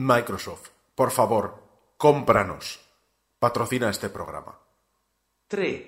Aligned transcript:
Microsoft, 0.00 0.70
por 0.94 1.10
favor, 1.10 1.62
cómpranos. 1.98 2.80
Patrocina 3.38 3.90
este 3.90 4.08
programa. 4.08 4.58
3, 5.46 5.82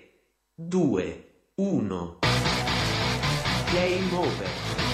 2, 0.57 1.03
1. 1.57 2.19
Game 3.73 4.17
over. 4.17 4.92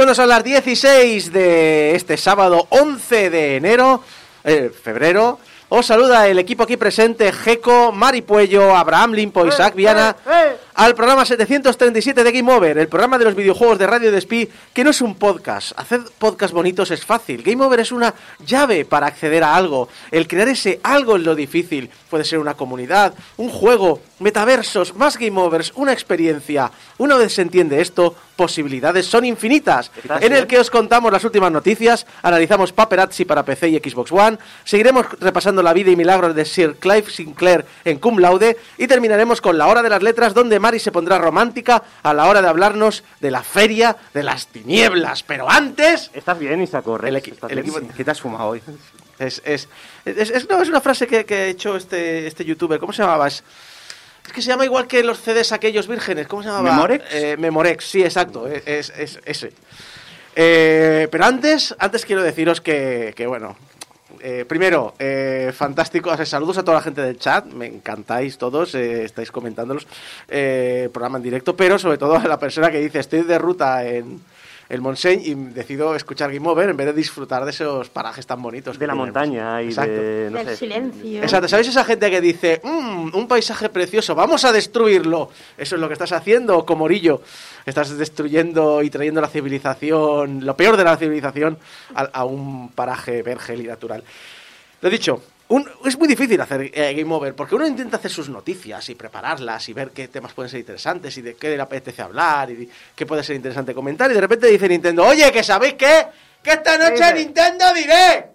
Cuando 0.00 0.14
son 0.14 0.30
las 0.30 0.42
16 0.42 1.30
de 1.30 1.94
este 1.94 2.16
sábado 2.16 2.66
11 2.70 3.28
de 3.28 3.56
enero, 3.56 4.02
eh, 4.44 4.72
febrero, 4.82 5.38
os 5.68 5.84
saluda 5.84 6.26
el 6.26 6.38
equipo 6.38 6.62
aquí 6.62 6.78
presente, 6.78 7.30
Geco, 7.30 7.92
Mari 7.92 8.22
Puello, 8.22 8.74
Abraham 8.74 9.12
Limpo, 9.12 9.46
Isaac 9.46 9.74
Viana, 9.74 10.16
al 10.74 10.94
programa 10.94 11.24
737 11.24 12.24
de 12.24 12.32
Game 12.32 12.50
Over, 12.50 12.78
el 12.78 12.88
programa 12.88 13.18
de 13.18 13.26
los 13.26 13.34
videojuegos 13.34 13.78
de 13.78 13.86
Radio 13.86 14.10
Despí, 14.10 14.48
que 14.72 14.82
no 14.82 14.90
es 14.90 15.02
un 15.02 15.14
podcast. 15.14 15.78
Hacer 15.78 16.00
podcast 16.18 16.54
bonitos 16.54 16.90
es 16.90 17.04
fácil. 17.04 17.42
Game 17.42 17.62
Over 17.62 17.80
es 17.80 17.92
una 17.92 18.14
llave 18.44 18.86
para 18.86 19.06
acceder 19.06 19.44
a 19.44 19.54
algo. 19.54 19.88
El 20.10 20.26
crear 20.26 20.48
ese 20.48 20.80
algo 20.82 21.16
es 21.16 21.22
lo 21.22 21.34
difícil. 21.34 21.90
Puede 22.08 22.24
ser 22.24 22.38
una 22.38 22.54
comunidad, 22.54 23.14
un 23.36 23.50
juego, 23.50 24.00
metaversos, 24.18 24.96
más 24.96 25.18
Game 25.18 25.38
Overs, 25.40 25.72
una 25.76 25.92
experiencia. 25.92 26.72
Una 26.98 27.16
vez 27.16 27.34
se 27.34 27.42
entiende 27.42 27.80
esto, 27.80 28.16
posibilidades 28.40 29.04
son 29.04 29.26
infinitas. 29.26 29.90
En 30.22 30.32
el 30.32 30.46
que 30.46 30.58
os 30.58 30.70
contamos 30.70 31.12
las 31.12 31.22
últimas 31.24 31.52
noticias, 31.52 32.06
analizamos 32.22 32.72
Paparazzi 32.72 33.26
para 33.26 33.44
PC 33.44 33.68
y 33.68 33.76
Xbox 33.78 34.10
One, 34.12 34.38
seguiremos 34.64 35.04
repasando 35.20 35.62
la 35.62 35.74
vida 35.74 35.90
y 35.90 35.96
milagros 35.96 36.34
de 36.34 36.46
Sir 36.46 36.76
Clive 36.76 37.10
Sinclair 37.10 37.66
en 37.84 37.98
Cum 37.98 38.18
Laude 38.18 38.56
y 38.78 38.86
terminaremos 38.86 39.42
con 39.42 39.58
la 39.58 39.66
hora 39.66 39.82
de 39.82 39.90
las 39.90 40.02
letras 40.02 40.32
donde 40.32 40.58
Mari 40.58 40.78
se 40.78 40.90
pondrá 40.90 41.18
romántica 41.18 41.82
a 42.02 42.14
la 42.14 42.26
hora 42.28 42.40
de 42.40 42.48
hablarnos 42.48 43.04
de 43.20 43.30
la 43.30 43.42
feria 43.42 43.94
de 44.14 44.22
las 44.22 44.46
tinieblas. 44.46 45.22
Pero 45.22 45.50
antes... 45.50 46.10
Estás 46.14 46.38
bien, 46.38 46.62
Isa 46.62 46.78
El, 46.78 46.84
equi- 47.16 47.34
el 47.50 47.58
equipo... 47.58 47.78
¿Qué 47.94 48.04
te 48.04 48.10
has 48.10 48.22
fumado 48.22 48.48
hoy? 48.48 48.62
Es, 49.18 49.42
es, 49.44 49.68
es, 50.06 50.30
es- 50.30 50.48
no, 50.48 50.62
es 50.62 50.70
una 50.70 50.80
frase 50.80 51.06
que, 51.06 51.26
que 51.26 51.34
ha 51.34 51.46
hecho 51.48 51.76
este, 51.76 52.26
este 52.26 52.42
youtuber. 52.42 52.80
¿Cómo 52.80 52.94
se 52.94 53.02
llamaba? 53.02 53.28
Es, 53.28 53.44
es 54.30 54.34
que 54.34 54.42
se 54.42 54.48
llama 54.48 54.64
igual 54.64 54.86
que 54.86 55.02
los 55.02 55.20
CDs 55.20 55.50
aquellos 55.50 55.88
vírgenes. 55.88 56.28
¿Cómo 56.28 56.42
se 56.42 56.48
llamaba? 56.48 56.70
¿Memorex? 56.70 57.04
Eh, 57.12 57.36
Memorex, 57.36 57.84
sí, 57.84 58.02
exacto. 58.04 58.46
Es, 58.46 58.62
es- 58.66 58.92
es 58.96 59.20
ese. 59.24 59.52
Eh, 60.36 61.08
pero 61.10 61.24
antes, 61.24 61.74
antes 61.78 62.04
quiero 62.06 62.22
deciros 62.22 62.60
que, 62.60 63.12
que 63.16 63.26
bueno. 63.26 63.56
eh, 64.20 64.44
primero, 64.46 64.94
eh, 65.00 65.52
fantástico. 65.54 66.16
saludos 66.24 66.58
a 66.58 66.62
toda 66.64 66.76
la 66.78 66.82
gente 66.84 67.00
del 67.02 67.18
chat. 67.18 67.46
Me 67.46 67.66
encantáis 67.66 68.38
todos. 68.38 68.74
eh, 68.76 69.02
estáis 69.04 69.32
comentándolos. 69.32 69.86
Programa 70.92 71.18
en 71.18 71.22
directo. 71.24 71.56
Pero 71.56 71.78
sobre 71.78 71.98
todo 71.98 72.16
a 72.16 72.24
la 72.28 72.38
persona 72.38 72.70
que 72.70 72.78
dice: 72.78 73.00
Estoy 73.00 73.22
de 73.22 73.38
ruta 73.38 73.84
en 73.84 74.20
el 74.70 74.80
Montseny 74.80 75.22
y 75.26 75.34
decido 75.34 75.94
escuchar 75.94 76.32
Game 76.32 76.48
Over 76.48 76.70
en 76.70 76.76
vez 76.76 76.86
de 76.86 76.92
disfrutar 76.94 77.44
de 77.44 77.50
esos 77.50 77.90
parajes 77.90 78.24
tan 78.26 78.40
bonitos. 78.40 78.78
De 78.78 78.86
la 78.86 78.92
tenemos. 78.94 79.08
montaña 79.08 79.60
y 79.62 79.66
Exacto. 79.66 79.92
de... 79.92 80.28
No 80.30 80.38
Del 80.38 80.46
sé. 80.46 80.56
silencio. 80.56 81.22
Exacto, 81.22 81.48
¿sabéis 81.48 81.68
esa 81.68 81.84
gente 81.84 82.10
que 82.10 82.20
dice, 82.20 82.60
"Mm, 82.64 83.10
un 83.14 83.28
paisaje 83.28 83.68
precioso, 83.68 84.14
vamos 84.14 84.44
a 84.44 84.52
destruirlo? 84.52 85.28
Eso 85.58 85.74
es 85.74 85.80
lo 85.80 85.88
que 85.88 85.94
estás 85.94 86.12
haciendo, 86.12 86.64
Comorillo. 86.64 87.20
Estás 87.66 87.98
destruyendo 87.98 88.82
y 88.82 88.88
trayendo 88.90 89.20
la 89.20 89.28
civilización, 89.28 90.46
lo 90.46 90.56
peor 90.56 90.76
de 90.76 90.84
la 90.84 90.96
civilización, 90.96 91.58
a, 91.94 92.02
a 92.04 92.24
un 92.24 92.70
paraje 92.70 93.22
vergel 93.22 93.60
y 93.60 93.66
natural. 93.66 94.02
Lo 94.80 94.88
dicho, 94.88 95.22
un- 95.50 95.68
es 95.84 95.98
muy 95.98 96.08
difícil 96.08 96.40
hacer 96.40 96.70
eh, 96.72 96.94
Game 96.94 97.14
Over, 97.14 97.34
porque 97.36 97.54
uno 97.54 97.66
intenta 97.66 97.98
hacer 97.98 98.10
sus 98.10 98.28
noticias 98.28 98.88
y 98.88 98.94
prepararlas 98.94 99.68
y 99.68 99.72
ver 99.72 99.90
qué 99.90 100.08
temas 100.08 100.32
pueden 100.32 100.48
ser 100.50 100.60
interesantes 100.60 101.16
y 101.18 101.22
de 101.22 101.34
qué 101.36 101.54
le 101.56 101.60
apetece 101.62 102.02
hablar 102.02 102.50
y 102.50 102.68
qué 102.96 103.04
puede 103.06 103.22
ser 103.22 103.36
interesante 103.36 103.74
comentar. 103.74 104.10
Y 104.10 104.14
de 104.14 104.20
repente 104.20 104.46
dice 104.46 104.68
Nintendo, 104.68 105.04
oye, 105.06 105.30
que 105.30 105.42
sabéis 105.42 105.74
qué, 105.74 106.06
que 106.42 106.52
esta 106.52 106.78
noche 106.78 106.92
Dice. 107.12 107.14
Nintendo 107.14 107.64
diré 107.74 108.30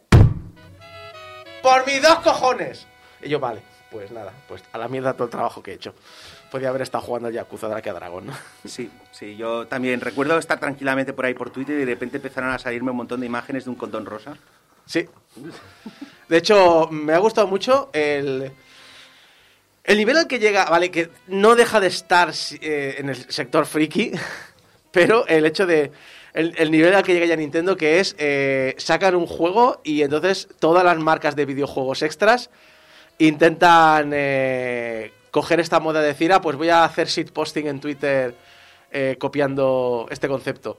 por 1.61 1.85
mis 1.85 2.01
dos 2.01 2.19
cojones. 2.19 2.85
Y 3.21 3.29
yo, 3.29 3.39
vale, 3.39 3.61
pues 3.91 4.11
nada, 4.11 4.31
pues 4.47 4.63
a 4.71 4.77
la 4.77 4.87
mierda 4.87 5.13
todo 5.13 5.25
el 5.25 5.31
trabajo 5.31 5.63
que 5.63 5.71
he 5.71 5.75
hecho. 5.75 5.93
Podía 6.51 6.69
haber 6.69 6.83
estado 6.83 7.03
jugando 7.03 7.27
al 7.27 7.33
Yakuza 7.33 7.67
Drake 7.67 7.89
a 7.89 7.93
Dragon, 7.93 8.27
¿no? 8.27 8.33
Sí, 8.65 8.89
sí, 9.11 9.35
yo 9.35 9.67
también 9.67 9.99
recuerdo 9.99 10.37
estar 10.37 10.59
tranquilamente 10.59 11.11
por 11.13 11.25
ahí 11.25 11.33
por 11.33 11.49
Twitter 11.49 11.75
y 11.75 11.79
de 11.79 11.85
repente 11.85 12.17
empezaron 12.17 12.51
a 12.51 12.59
salirme 12.59 12.91
un 12.91 12.97
montón 12.97 13.19
de 13.19 13.25
imágenes 13.25 13.63
de 13.65 13.69
un 13.71 13.75
condón 13.75 14.05
rosa. 14.05 14.35
Sí. 14.85 15.07
De 16.29 16.37
hecho, 16.37 16.87
me 16.91 17.13
ha 17.13 17.17
gustado 17.19 17.47
mucho 17.47 17.89
el, 17.93 18.51
el 19.83 19.97
nivel 19.97 20.17
al 20.17 20.27
que 20.27 20.39
llega, 20.39 20.65
vale, 20.65 20.91
que 20.91 21.09
no 21.27 21.55
deja 21.55 21.79
de 21.79 21.87
estar 21.87 22.33
eh, 22.61 22.95
en 22.97 23.09
el 23.09 23.31
sector 23.31 23.65
friki, 23.65 24.11
pero 24.91 25.27
el 25.27 25.45
hecho 25.45 25.65
de... 25.65 25.91
El, 26.33 26.53
el 26.57 26.69
nivel 26.69 26.93
al 26.93 27.03
que 27.03 27.13
llega 27.13 27.27
ya 27.27 27.37
Nintendo, 27.37 27.77
que 27.77 28.01
es 28.01 28.13
eh, 28.19 28.75
sacan 28.77 29.15
un 29.15 29.25
juego 29.25 29.79
y 29.85 30.01
entonces 30.01 30.49
todas 30.59 30.83
las 30.83 30.97
marcas 30.97 31.33
de 31.37 31.45
videojuegos 31.45 32.01
extras 32.01 32.49
intentan 33.19 34.11
eh, 34.13 35.13
coger 35.31 35.59
esta 35.59 35.79
moda 35.79 36.01
de 36.01 36.07
decir, 36.07 36.31
ah, 36.33 36.41
pues 36.41 36.57
voy 36.57 36.69
a 36.69 36.83
hacer 36.83 37.07
shitposting 37.07 37.67
en 37.67 37.79
Twitter 37.79 38.35
eh, 38.91 39.17
copiando 39.19 40.07
este 40.09 40.27
concepto. 40.27 40.77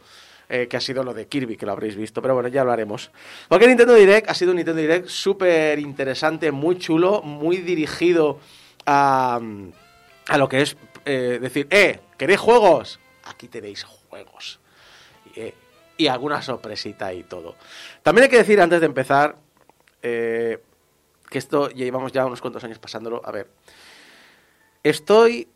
Eh, 0.49 0.67
que 0.69 0.77
ha 0.77 0.81
sido 0.81 1.03
lo 1.03 1.15
de 1.15 1.27
Kirby, 1.27 1.57
que 1.57 1.67
lo 1.67 1.73
habréis 1.73 1.97
visto, 1.97 2.23
pero 2.23 2.35
bueno, 2.35 2.49
ya 2.49 2.65
lo 2.65 2.73
haremos. 2.73 3.11
Porque 3.49 3.67
Nintendo 3.67 3.95
Direct 3.95 4.31
ha 4.31 4.35
sido 4.35 4.53
un 4.53 4.57
Nintendo 4.57 4.81
Direct 4.81 5.09
súper 5.09 5.79
interesante, 5.79 6.53
muy 6.53 6.79
chulo, 6.79 7.23
muy 7.23 7.59
dirigido 7.59 8.39
a, 8.87 9.41
a 10.29 10.39
lo 10.39 10.49
que 10.49 10.63
es 10.63 10.77
eh, 11.05 11.39
decir, 11.41 11.67
eh, 11.71 12.01
¿queréis 12.17 12.41
juegos? 12.41 13.01
Aquí 13.25 13.49
tenéis 13.49 13.85
juegos. 13.85 14.61
Y, 15.35 15.41
eh, 15.41 15.55
y 15.97 16.07
alguna 16.09 16.43
sorpresita 16.43 17.13
y 17.13 17.23
todo. 17.23 17.57
También 18.03 18.25
hay 18.25 18.31
que 18.31 18.39
decir, 18.39 18.61
antes 18.61 18.81
de 18.81 18.87
empezar, 18.87 19.37
eh, 20.03 20.63
que 21.29 21.39
esto 21.39 21.69
llevamos 21.71 22.13
ya 22.13 22.27
unos 22.27 22.41
cuantos 22.41 22.63
años 22.65 22.79
pasándolo. 22.79 23.23
A 23.25 23.33
ver, 23.33 23.49
estoy 24.83 25.49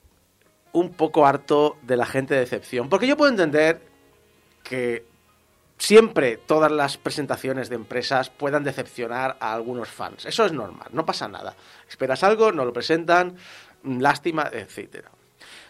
un 0.72 0.92
poco 0.92 1.26
harto 1.26 1.76
de 1.82 1.96
la 1.96 2.06
gente 2.06 2.34
de 2.34 2.40
decepción. 2.40 2.88
Porque 2.88 3.06
yo 3.06 3.16
puedo 3.16 3.30
entender 3.30 3.89
que 4.62 5.04
siempre 5.78 6.36
todas 6.36 6.70
las 6.70 6.98
presentaciones 6.98 7.68
de 7.68 7.76
empresas 7.76 8.30
puedan 8.30 8.64
decepcionar 8.64 9.36
a 9.40 9.54
algunos 9.54 9.88
fans. 9.88 10.26
Eso 10.26 10.44
es 10.44 10.52
normal, 10.52 10.88
no 10.92 11.06
pasa 11.06 11.26
nada. 11.26 11.56
Esperas 11.88 12.22
algo, 12.22 12.52
no 12.52 12.64
lo 12.64 12.72
presentan, 12.72 13.36
lástima, 13.84 14.48
etcétera. 14.52 15.10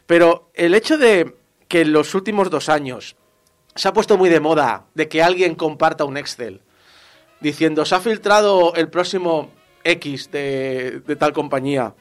Pero 0.07 0.51
el 0.55 0.75
hecho 0.75 0.99
de 0.99 1.37
que 1.69 1.83
en 1.83 1.93
los 1.93 2.15
últimos 2.15 2.51
dos 2.51 2.69
años 2.69 3.15
se 3.77 3.87
ha 3.87 3.93
puesto 3.93 4.19
muy 4.19 4.29
de 4.29 4.41
moda 4.41 4.87
de 4.95 5.09
que 5.09 5.23
alguien 5.23 5.55
comparta 5.55 6.05
un 6.05 6.17
Excel 6.17 6.61
diciendo 7.41 7.85
se 7.85 7.95
ha 7.95 8.01
filtrado 8.01 8.75
el 8.75 8.89
próximo 8.89 9.51
X 9.85 10.31
de, 10.33 11.01
de 11.07 11.17
tal 11.17 11.33
compañía 11.33 11.95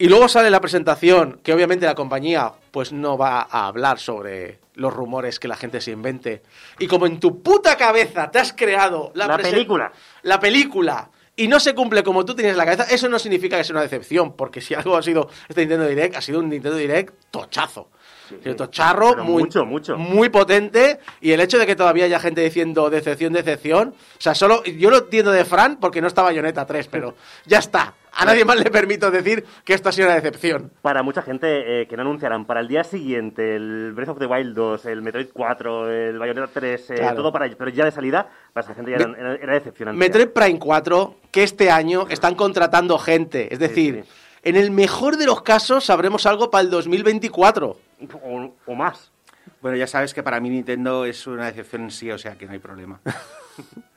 y 0.00 0.08
luego 0.08 0.28
sale 0.28 0.50
la 0.50 0.62
presentación 0.62 1.40
que 1.42 1.52
obviamente 1.52 1.84
la 1.84 1.94
compañía 1.94 2.50
pues 2.70 2.90
no 2.90 3.18
va 3.18 3.42
a 3.42 3.66
hablar 3.66 3.98
sobre 3.98 4.58
los 4.74 4.94
rumores 4.94 5.38
que 5.38 5.46
la 5.46 5.56
gente 5.56 5.82
se 5.82 5.90
invente 5.90 6.40
y 6.78 6.86
como 6.86 7.04
en 7.04 7.20
tu 7.20 7.42
puta 7.42 7.76
cabeza 7.76 8.30
te 8.30 8.38
has 8.38 8.54
creado 8.54 9.12
la, 9.14 9.26
La 9.26 9.36
película. 9.36 9.92
la 10.22 10.40
película 10.40 11.10
y 11.36 11.48
no 11.48 11.60
se 11.60 11.74
cumple 11.74 12.02
como 12.02 12.24
tú 12.24 12.34
tienes 12.34 12.52
en 12.52 12.58
la 12.58 12.64
cabeza, 12.64 12.84
eso 12.84 13.10
no 13.10 13.18
significa 13.18 13.58
que 13.58 13.64
sea 13.64 13.74
una 13.74 13.82
decepción, 13.82 14.32
porque 14.32 14.60
si 14.62 14.74
algo 14.74 14.96
ha 14.96 15.02
sido 15.02 15.28
este 15.48 15.62
Nintendo 15.62 15.86
Direct, 15.86 16.16
ha 16.16 16.20
sido 16.20 16.40
un 16.40 16.48
Nintendo 16.50 16.76
Direct 16.76 17.14
tochazo. 17.30 17.88
Ha 18.26 18.42
sido 18.42 18.56
tocharro, 18.56 19.24
muy, 19.24 19.44
mucho, 19.44 19.64
mucho. 19.64 19.96
muy 19.96 20.28
potente, 20.28 21.00
y 21.22 21.32
el 21.32 21.40
hecho 21.40 21.58
de 21.58 21.66
que 21.66 21.76
todavía 21.76 22.04
haya 22.04 22.20
gente 22.20 22.42
diciendo 22.42 22.90
decepción, 22.90 23.32
decepción, 23.32 23.88
o 23.88 24.20
sea, 24.20 24.34
solo, 24.34 24.62
yo 24.64 24.90
lo 24.90 24.98
entiendo 24.98 25.30
de 25.32 25.46
Fran 25.46 25.78
porque 25.80 26.02
no 26.02 26.08
está 26.08 26.22
Bayonetta 26.22 26.66
3, 26.66 26.88
pero 26.88 27.14
ya 27.46 27.58
está. 27.58 27.94
A 28.12 28.24
nadie 28.24 28.44
más 28.44 28.58
le 28.58 28.70
permito 28.70 29.10
decir 29.10 29.44
que 29.64 29.74
esto 29.74 29.88
ha 29.88 29.92
sido 29.92 30.08
una 30.08 30.16
decepción. 30.16 30.70
Para 30.82 31.02
mucha 31.02 31.22
gente 31.22 31.82
eh, 31.82 31.86
que 31.86 31.96
no 31.96 32.02
anunciarán 32.02 32.44
para 32.44 32.60
el 32.60 32.68
día 32.68 32.84
siguiente 32.84 33.56
el 33.56 33.92
Breath 33.94 34.10
of 34.10 34.18
the 34.18 34.26
Wild 34.26 34.54
2, 34.54 34.86
el 34.86 35.02
Metroid 35.02 35.28
4, 35.32 35.90
el 35.90 36.18
Bayonetta 36.18 36.48
3, 36.52 36.90
eh, 36.90 36.94
Claro. 36.96 37.16
todo 37.16 37.32
para 37.32 37.48
pero 37.56 37.70
ya 37.70 37.84
de 37.84 37.90
salida, 37.92 38.28
para 38.52 38.64
esa 38.64 38.74
gente 38.74 38.90
ya 38.90 39.06
Me- 39.06 39.18
era, 39.18 39.34
era 39.36 39.54
decepcionante. 39.54 39.98
Metroid 39.98 40.28
Prime 40.28 40.58
4, 40.58 41.14
que 41.30 41.42
este 41.42 41.70
año 41.70 42.06
están 42.08 42.34
contratando 42.34 42.98
gente. 42.98 43.52
Es 43.52 43.58
decir, 43.58 44.04
sí. 44.04 44.10
en 44.42 44.56
el 44.56 44.70
mejor 44.70 45.16
de 45.16 45.26
los 45.26 45.42
casos 45.42 45.84
sabremos 45.84 46.26
algo 46.26 46.50
para 46.50 46.62
el 46.62 46.70
2024. 46.70 47.76
O, 48.22 48.54
o 48.66 48.74
más. 48.74 49.10
Bueno, 49.62 49.76
ya 49.76 49.86
sabes 49.86 50.14
que 50.14 50.22
para 50.22 50.40
mí 50.40 50.48
Nintendo 50.50 51.04
es 51.04 51.26
una 51.26 51.46
decepción 51.46 51.82
en 51.82 51.90
sí, 51.90 52.10
o 52.10 52.18
sea 52.18 52.36
que 52.36 52.46
no 52.46 52.52
hay 52.52 52.58
problema. 52.58 53.00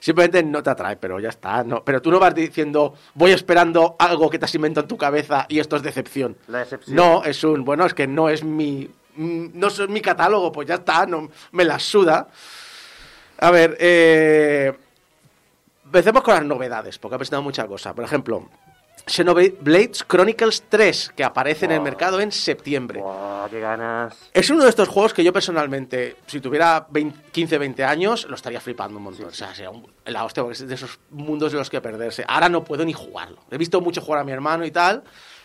Simplemente 0.00 0.42
no 0.42 0.62
te 0.62 0.70
atrae, 0.70 0.96
pero 0.96 1.20
ya 1.20 1.28
está. 1.28 1.62
No, 1.64 1.84
pero 1.84 2.00
tú 2.00 2.10
no 2.10 2.18
vas 2.18 2.34
diciendo, 2.34 2.94
voy 3.14 3.32
esperando 3.32 3.96
algo 3.98 4.30
que 4.30 4.38
te 4.38 4.44
has 4.44 4.54
inventado 4.54 4.84
en 4.84 4.88
tu 4.88 4.96
cabeza 4.96 5.46
y 5.48 5.58
esto 5.58 5.76
es 5.76 5.82
decepción. 5.82 6.36
La 6.48 6.60
decepción. 6.60 6.96
No, 6.96 7.24
es 7.24 7.42
un, 7.44 7.64
bueno, 7.64 7.84
es 7.84 7.94
que 7.94 8.06
no 8.06 8.28
es 8.28 8.42
mi, 8.44 8.90
no 9.16 9.68
es 9.68 9.88
mi 9.88 10.00
catálogo, 10.00 10.52
pues 10.52 10.68
ya 10.68 10.76
está, 10.76 11.06
no, 11.06 11.30
me 11.52 11.64
la 11.64 11.78
suda. 11.78 12.28
A 13.38 13.50
ver, 13.50 13.76
eh, 13.80 14.72
empecemos 15.84 16.22
con 16.22 16.34
las 16.34 16.44
novedades, 16.44 16.98
porque 16.98 17.16
ha 17.16 17.18
presentado 17.18 17.42
mucha 17.42 17.66
cosa. 17.66 17.94
Por 17.94 18.04
ejemplo, 18.04 18.48
Xenoblade 19.06 19.92
Chronicles 20.06 20.64
3, 20.68 21.12
que 21.16 21.24
aparece 21.24 21.64
en 21.66 21.72
el 21.72 21.80
mercado 21.80 22.20
en 22.20 22.30
septiembre. 22.32 23.02
Qué 23.50 23.60
ganas. 23.60 24.30
Es 24.32 24.48
uno 24.50 24.62
de 24.62 24.70
estos 24.70 24.88
juegos 24.88 25.12
que 25.12 25.24
yo 25.24 25.32
personalmente, 25.32 26.16
si 26.26 26.40
tuviera 26.40 26.86
20 26.88 27.30
15, 27.32 27.58
20 27.58 27.84
años, 27.84 28.26
lo 28.28 28.36
estaría 28.36 28.60
flipando 28.60 28.98
un 28.98 29.04
montón. 29.04 29.26
O 29.26 29.30
sea, 29.30 29.54
sería 29.54 29.70
un- 29.70 29.86
la 30.06 30.24
hostia, 30.24 30.42
porque 30.42 30.54
es 30.54 30.68
de 30.68 30.74
esos 30.74 31.00
mundos 31.10 31.52
de 31.52 31.58
los 31.58 31.68
que 31.68 31.80
perderse. 31.80 32.24
Ahora 32.28 32.48
no 32.48 32.62
puedo 32.64 32.84
ni 32.84 32.92
jugarlo. 32.92 33.38
He 33.50 33.58
visto 33.58 33.80
mucho 33.80 34.00
jugar 34.00 34.20
a 34.20 34.24
mi 34.24 34.32
hermano 34.32 34.64
y 34.64 34.70
tal. 34.70 35.02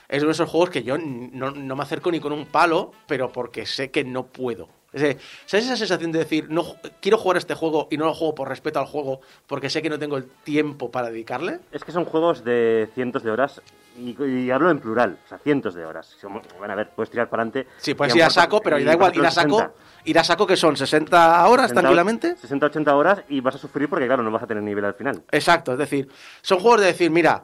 Es 0.08 0.20
uno 0.20 0.28
de 0.28 0.34
esos 0.34 0.50
juegos 0.50 0.70
que 0.70 0.84
yo 0.84 0.98
no, 0.98 1.52
no 1.52 1.76
me 1.76 1.84
acerco 1.84 2.12
ni 2.12 2.20
con 2.20 2.32
un 2.32 2.46
palo, 2.46 2.92
pero 3.08 3.32
porque 3.32 3.66
sé 3.66 3.92
que 3.92 4.04
no 4.06 4.28
puedo. 4.28 4.70
¿Sabes 4.98 5.66
esa 5.66 5.78
sensación 5.78 6.12
de 6.12 6.20
decir, 6.20 6.50
no 6.50 6.76
quiero 7.02 7.18
jugar 7.18 7.38
este 7.38 7.54
juego 7.54 7.88
y 7.92 7.98
no 7.98 8.06
lo 8.06 8.14
juego 8.14 8.36
por 8.36 8.50
respeto 8.50 8.80
al 8.80 8.86
juego 8.86 9.22
porque 9.46 9.70
sé 9.70 9.82
que 9.82 9.90
no 9.90 10.00
tengo 10.00 10.18
el 10.18 10.26
tiempo 10.44 10.92
para 10.92 11.10
dedicarle? 11.10 11.60
Es 11.72 11.84
que 11.84 11.92
son 11.92 12.06
juegos 12.06 12.44
de 12.44 12.90
cientos 12.94 13.24
de 13.24 13.32
horas, 13.32 13.62
y, 13.98 14.16
y 14.24 14.52
hablo 14.52 14.70
en 14.70 14.80
plural, 14.80 15.18
o 15.26 15.28
sea, 15.28 15.38
cientos 15.40 15.74
de 15.74 15.86
horas. 15.86 16.16
Bueno, 16.58 16.74
a 16.74 16.76
ver, 16.76 16.92
puedes 16.96 17.10
tirar 17.10 17.30
para 17.30 17.44
adelante. 17.44 17.68
Sí, 17.78 17.94
puedes 17.94 18.16
ir 18.16 18.24
a 18.24 18.30
saco, 18.30 18.62
pero 18.62 18.84
da 18.84 18.94
igual, 18.94 19.16
ir 19.16 19.26
a 19.26 19.32
saco, 19.32 19.74
ir 20.06 20.20
a 20.20 20.24
saco 20.24 20.46
que 20.46 20.56
son 20.56 20.78
60 20.78 21.48
horas 21.48 21.74
tranquilamente. 21.74 22.36
60, 22.38 22.68
80 22.68 22.96
horas 22.96 23.24
y 23.30 23.42
vas 23.42 23.56
a 23.56 23.58
sufrir 23.58 23.90
porque, 23.90 24.06
claro, 24.06 24.24
no 24.24 24.32
vas 24.32 24.44
a 24.44 24.48
tener 24.48 24.64
nivel 24.64 24.86
al 24.86 24.94
final. 24.94 25.24
Exacto, 25.32 25.74
es 25.74 25.80
decir, 25.80 26.08
son 26.42 26.60
juegos 26.60 26.82
de 26.82 26.88
decir, 26.88 27.10
mira, 27.10 27.44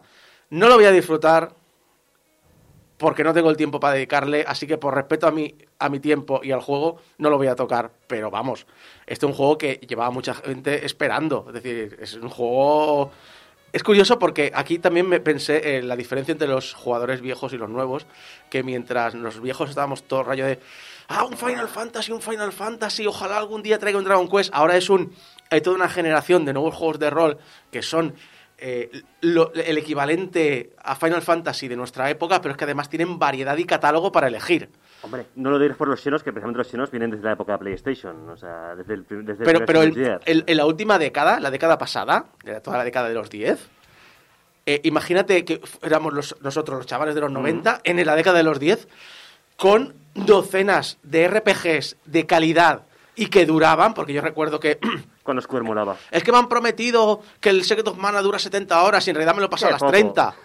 no 0.52 0.68
lo 0.68 0.76
voy 0.76 0.86
a 0.86 0.92
disfrutar 0.92 1.56
porque 3.04 3.26
no 3.26 3.34
tengo 3.34 3.50
el 3.50 3.58
tiempo 3.58 3.82
para 3.82 3.96
dedicarle, 3.96 4.46
así 4.48 4.66
que 4.66 4.78
por 4.78 4.96
respeto 4.96 5.28
a 5.28 5.32
mi, 5.32 5.54
a 5.78 5.90
mi 5.90 6.00
tiempo 6.00 6.40
y 6.42 6.54
al 6.54 6.62
juego, 6.62 7.02
no 7.18 7.30
lo 7.30 7.36
voy 7.36 7.48
a 7.48 7.56
tocar. 7.56 7.92
Pero 8.08 8.32
vamos, 8.32 8.66
este 9.06 9.26
es 9.26 9.30
un 9.30 9.36
juego 9.36 9.58
que 9.58 9.74
llevaba 9.86 10.10
mucha 10.10 10.34
gente 10.34 10.86
esperando. 10.86 11.44
Es 11.50 11.56
decir, 11.56 11.98
es 12.02 12.14
un 12.14 12.30
juego... 12.30 13.12
Es 13.74 13.84
curioso 13.84 14.18
porque 14.18 14.54
aquí 14.56 14.80
también 14.80 15.10
me 15.10 15.20
pensé 15.20 15.76
en 15.76 15.90
la 15.90 15.98
diferencia 15.98 16.32
entre 16.32 16.48
los 16.48 16.74
jugadores 16.74 17.20
viejos 17.20 17.52
y 17.52 17.58
los 17.58 17.70
nuevos, 17.70 18.06
que 18.50 18.64
mientras 18.64 19.16
los 19.16 19.42
viejos 19.42 19.70
estábamos 19.70 20.04
todo 20.04 20.24
rollo 20.24 20.46
de, 20.46 20.60
ah, 21.10 21.26
un 21.26 21.36
Final 21.36 21.68
Fantasy, 21.68 22.14
un 22.14 22.22
Final 22.22 22.54
Fantasy, 22.54 23.06
ojalá 23.06 23.38
algún 23.38 23.64
día 23.64 23.80
traiga 23.80 23.98
un 23.98 24.06
Dragon 24.06 24.30
Quest, 24.30 24.52
ahora 24.54 24.78
es 24.78 24.90
un, 24.90 25.14
hay 25.50 25.60
toda 25.60 25.76
una 25.76 25.90
generación 25.90 26.46
de 26.46 26.54
nuevos 26.54 26.74
juegos 26.74 27.00
de 27.00 27.10
rol 27.10 27.38
que 27.70 27.82
son 27.82 28.16
eh, 28.66 28.90
lo- 29.20 29.52
el 29.54 29.78
equivalente 29.78 30.72
a 30.82 30.96
Final 30.96 31.22
Fantasy 31.22 31.68
de 31.68 31.76
nuestra 31.76 32.10
época, 32.10 32.40
pero 32.42 32.54
es 32.54 32.58
que 32.58 32.64
además 32.64 32.88
tienen 32.90 33.20
variedad 33.20 33.58
y 33.58 33.66
catálogo 33.66 34.10
para 34.14 34.28
elegir. 34.28 34.70
Hombre, 35.02 35.26
no 35.36 35.50
lo 35.52 35.60
diréis 35.60 35.76
por 35.76 35.90
los 35.90 36.00
Xenos, 36.00 36.24
que 36.24 36.32
precisamente 36.32 36.60
los 36.60 36.68
Xenos 36.70 36.90
vienen 36.90 37.12
desde 37.12 37.26
la 37.26 37.34
época 37.34 37.52
de 37.52 37.58
PlayStation, 37.60 38.30
o 38.30 38.38
sea, 38.38 38.74
desde 38.76 38.94
el, 38.94 39.06
desde 39.26 39.44
Pero, 39.44 39.66
pero 39.66 39.82
el- 39.82 39.94
el- 40.26 40.44
en 40.48 40.56
la 40.58 40.66
última 40.66 40.98
década, 40.98 41.42
la 41.42 41.52
década 41.52 41.78
pasada, 41.78 42.28
toda 42.64 42.78
la 42.78 42.86
década 42.86 43.10
de 43.10 43.16
los 43.16 43.30
10, 43.30 43.68
eh, 44.66 44.80
imagínate 44.84 45.44
que 45.44 45.60
éramos 45.82 46.14
los- 46.14 46.38
nosotros 46.42 46.78
los 46.78 46.86
chavales 46.86 47.16
de 47.16 47.22
los 47.22 47.32
90, 47.32 47.82
en 47.84 48.06
la 48.06 48.16
década 48.16 48.38
de 48.38 48.44
los 48.44 48.60
10, 48.62 48.88
con 49.58 49.94
docenas 50.16 51.00
de 51.04 51.26
RPGs 51.28 51.98
de 52.06 52.26
calidad 52.26 52.84
y 53.16 53.26
que 53.28 53.46
duraban, 53.46 53.94
porque 53.94 54.14
yo 54.14 54.22
recuerdo 54.22 54.62
que 54.62 54.80
Cuando 55.24 55.42
Square 55.42 55.64
molaba. 55.64 55.96
es 56.12 56.24
que 56.24 56.32
me 56.32 56.38
han 56.38 56.50
prometido 56.50 57.22
que 57.40 57.50
el 57.50 57.64
Secret 57.64 57.88
of 57.88 57.98
Mana 57.98 58.22
dura 58.22 58.38
70 58.38 58.84
horas 58.84 59.08
y 59.08 59.12
en 59.12 59.16
realidad 59.16 59.34
me 59.34 59.40
lo 59.40 59.48
he 59.48 59.50
pasado 59.50 59.70
a 59.70 59.72
las 59.72 59.80
poco. 59.80 59.92
30. 59.92 60.36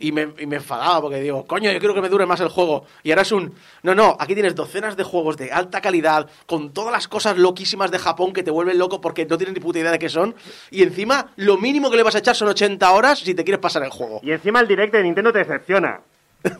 Y 0.00 0.12
me, 0.12 0.28
y 0.38 0.46
me 0.46 0.56
enfadaba 0.56 1.00
porque 1.00 1.20
digo, 1.20 1.44
coño, 1.44 1.72
yo 1.72 1.80
quiero 1.80 1.92
que 1.92 2.00
me 2.00 2.08
dure 2.08 2.24
más 2.24 2.38
el 2.38 2.48
juego. 2.48 2.86
Y 3.02 3.10
ahora 3.10 3.22
es 3.22 3.32
un. 3.32 3.52
No, 3.82 3.96
no, 3.96 4.16
aquí 4.20 4.34
tienes 4.34 4.54
docenas 4.54 4.96
de 4.96 5.02
juegos 5.02 5.36
de 5.36 5.50
alta 5.50 5.80
calidad, 5.80 6.30
con 6.46 6.72
todas 6.72 6.92
las 6.92 7.08
cosas 7.08 7.36
loquísimas 7.36 7.90
de 7.90 7.98
Japón 7.98 8.32
que 8.32 8.44
te 8.44 8.52
vuelven 8.52 8.78
loco 8.78 9.00
porque 9.00 9.26
no 9.26 9.36
tienes 9.36 9.54
ni 9.54 9.60
puta 9.60 9.80
idea 9.80 9.90
de 9.90 9.98
qué 9.98 10.08
son. 10.08 10.36
Y 10.70 10.84
encima, 10.84 11.32
lo 11.34 11.58
mínimo 11.58 11.90
que 11.90 11.96
le 11.96 12.04
vas 12.04 12.14
a 12.14 12.18
echar 12.18 12.36
son 12.36 12.46
80 12.46 12.88
horas 12.92 13.18
si 13.18 13.34
te 13.34 13.42
quieres 13.42 13.60
pasar 13.60 13.82
el 13.82 13.90
juego. 13.90 14.20
Y 14.22 14.30
encima 14.30 14.60
el 14.60 14.68
direct 14.68 14.92
de 14.92 15.02
Nintendo 15.02 15.32
te 15.32 15.40
decepciona. 15.40 16.00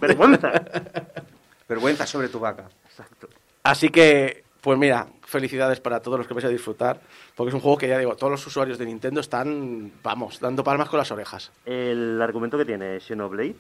Vergüenza. 0.01 0.51
Vergüenza 1.69 2.07
sobre 2.09 2.29
tu 2.29 2.41
vaca. 2.41 2.69
Exacto. 2.89 3.29
Así 3.63 3.91
que, 3.91 4.43
pues 4.61 4.77
mira, 4.77 5.07
felicidades 5.29 5.79
para 5.81 6.01
todos 6.01 6.19
los 6.19 6.27
que 6.27 6.35
vais 6.35 6.47
a 6.47 6.49
disfrutar. 6.49 7.01
Porque 7.37 7.49
es 7.51 7.55
un 7.55 7.61
juego 7.61 7.77
que 7.77 7.87
ya 7.89 7.99
digo, 7.99 8.17
todos 8.17 8.31
los 8.31 8.47
usuarios 8.47 8.79
de 8.79 8.87
Nintendo 8.87 9.21
están, 9.21 9.93
vamos, 10.03 10.41
dando 10.41 10.65
palmas 10.65 10.89
con 10.89 10.99
las 10.99 11.11
orejas. 11.11 11.53
El 11.67 12.21
argumento 12.23 12.57
que 12.57 12.65
tiene 12.65 12.99
Xenoblade, 13.01 13.55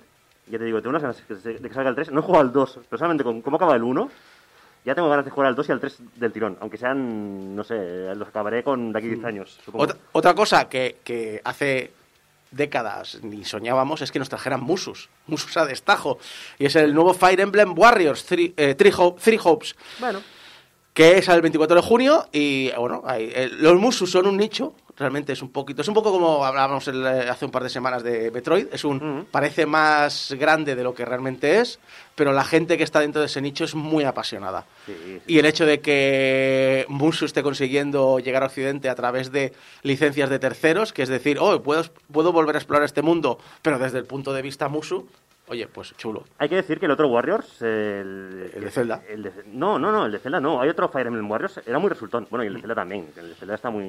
ya 0.50 0.58
te 0.58 0.64
digo, 0.64 0.78
tengo 0.80 0.90
unas 0.90 1.02
ganas 1.02 1.22
de 1.28 1.58
que 1.68 1.74
salga 1.74 1.90
el 1.90 1.94
3. 1.94 2.10
No 2.12 2.20
he 2.20 2.22
jugado 2.22 2.42
al 2.44 2.52
2, 2.52 2.80
pero 2.88 2.98
solamente 2.98 3.22
con 3.22 3.42
cómo 3.42 3.56
acaba 3.56 3.76
el 3.76 3.82
1, 3.82 4.10
ya 4.86 4.94
tengo 4.94 5.10
ganas 5.10 5.26
de 5.26 5.30
jugar 5.30 5.48
al 5.48 5.54
2 5.54 5.68
y 5.68 5.72
al 5.72 5.80
3 5.80 5.98
del 6.16 6.32
tirón. 6.32 6.56
Aunque 6.60 6.78
sean, 6.78 7.54
no 7.54 7.62
sé, 7.64 8.14
los 8.14 8.28
acabaré 8.28 8.62
con 8.62 8.90
de 8.92 8.98
aquí 8.98 9.08
10 9.08 9.24
años, 9.26 9.58
supongo. 9.62 9.84
Otra, 9.84 9.96
otra 10.12 10.34
cosa 10.34 10.68
que, 10.70 10.96
que 11.04 11.40
hace 11.44 11.90
décadas 12.50 13.18
ni 13.22 13.44
soñábamos 13.44 14.00
es 14.00 14.10
que 14.10 14.18
nos 14.18 14.30
trajeran 14.30 14.62
Musus, 14.62 15.10
Musus 15.26 15.54
a 15.58 15.66
destajo. 15.66 16.18
Y 16.58 16.64
es 16.64 16.76
el 16.76 16.94
nuevo 16.94 17.12
Fire 17.12 17.40
Emblem 17.40 17.78
Warriors, 17.78 18.24
Three, 18.24 18.54
eh, 18.56 18.74
Three 18.74 18.92
Ho- 18.96 19.16
Three 19.22 19.38
Hopes, 19.44 19.76
Bueno, 20.00 20.20
que 20.98 21.16
es 21.18 21.28
el 21.28 21.40
24 21.40 21.76
de 21.76 21.82
junio. 21.82 22.26
Y 22.32 22.72
bueno, 22.76 23.02
hay- 23.06 23.30
eh, 23.32 23.48
los 23.52 23.76
Musus 23.76 24.10
son 24.10 24.26
un 24.26 24.36
nicho, 24.36 24.74
realmente 24.96 25.32
es 25.32 25.40
un 25.42 25.50
poquito, 25.50 25.80
es 25.82 25.86
un 25.86 25.94
poco 25.94 26.10
como 26.10 26.44
hablábamos 26.44 26.88
el, 26.88 27.06
eh, 27.06 27.28
hace 27.30 27.44
un 27.44 27.52
par 27.52 27.62
de 27.62 27.68
semanas 27.70 28.02
de 28.02 28.32
Metroid, 28.32 28.66
es 28.72 28.82
un, 28.82 29.24
parece 29.30 29.64
más 29.64 30.34
grande 30.36 30.74
de 30.74 30.82
lo 30.82 30.96
que 30.96 31.04
realmente 31.04 31.60
es, 31.60 31.78
pero 32.16 32.32
la 32.32 32.42
gente 32.42 32.76
que 32.76 32.82
está 32.82 32.98
dentro 32.98 33.20
de 33.20 33.26
ese 33.26 33.40
nicho 33.40 33.62
es 33.62 33.76
muy 33.76 34.02
apasionada. 34.02 34.66
sí, 34.86 34.96
sí. 35.04 35.20
Y 35.28 35.38
el 35.38 35.46
hecho 35.46 35.66
de 35.66 35.78
que 35.80 36.84
Musu 36.88 37.26
esté 37.26 37.44
consiguiendo 37.44 38.18
llegar 38.18 38.42
a 38.42 38.46
Occidente 38.46 38.88
a 38.88 38.96
través 38.96 39.30
de 39.30 39.52
licencias 39.84 40.28
de 40.30 40.40
terceros, 40.40 40.92
que 40.92 41.04
es 41.04 41.08
decir, 41.08 41.38
oh, 41.40 41.62
puedo, 41.62 41.84
puedo 42.12 42.32
volver 42.32 42.56
a 42.56 42.58
explorar 42.58 42.84
este 42.84 43.02
mundo, 43.02 43.38
pero 43.62 43.78
desde 43.78 43.98
el 43.98 44.04
punto 44.04 44.32
de 44.32 44.42
vista 44.42 44.66
Musu, 44.68 45.06
oye, 45.48 45.66
pues 45.66 45.96
chulo. 45.96 46.24
Hay 46.38 46.48
que 46.48 46.56
decir 46.56 46.78
que 46.78 46.86
el 46.86 46.92
otro 46.92 47.08
Warriors, 47.08 47.62
el, 47.62 48.50
El 48.54 48.64
de 48.64 48.70
Zelda. 48.70 49.02
el 49.08 49.22
de- 49.22 49.32
no, 49.52 49.78
no, 49.78 49.90
no, 49.92 50.06
el 50.06 50.12
de 50.12 50.18
Zelda 50.18 50.40
no. 50.40 50.60
Hay 50.60 50.68
otro 50.68 50.88
Fire 50.88 51.06
Emblem 51.06 51.30
Warriors, 51.30 51.60
era 51.66 51.78
muy 51.78 51.88
resultón. 51.88 52.26
Bueno, 52.30 52.44
y 52.44 52.48
el 52.48 52.54
de 52.54 52.60
Zelda 52.60 52.74
también. 52.74 53.08
El 53.16 53.28
de 53.30 53.34
Zelda 53.34 53.54
está 53.54 53.70
muy, 53.70 53.86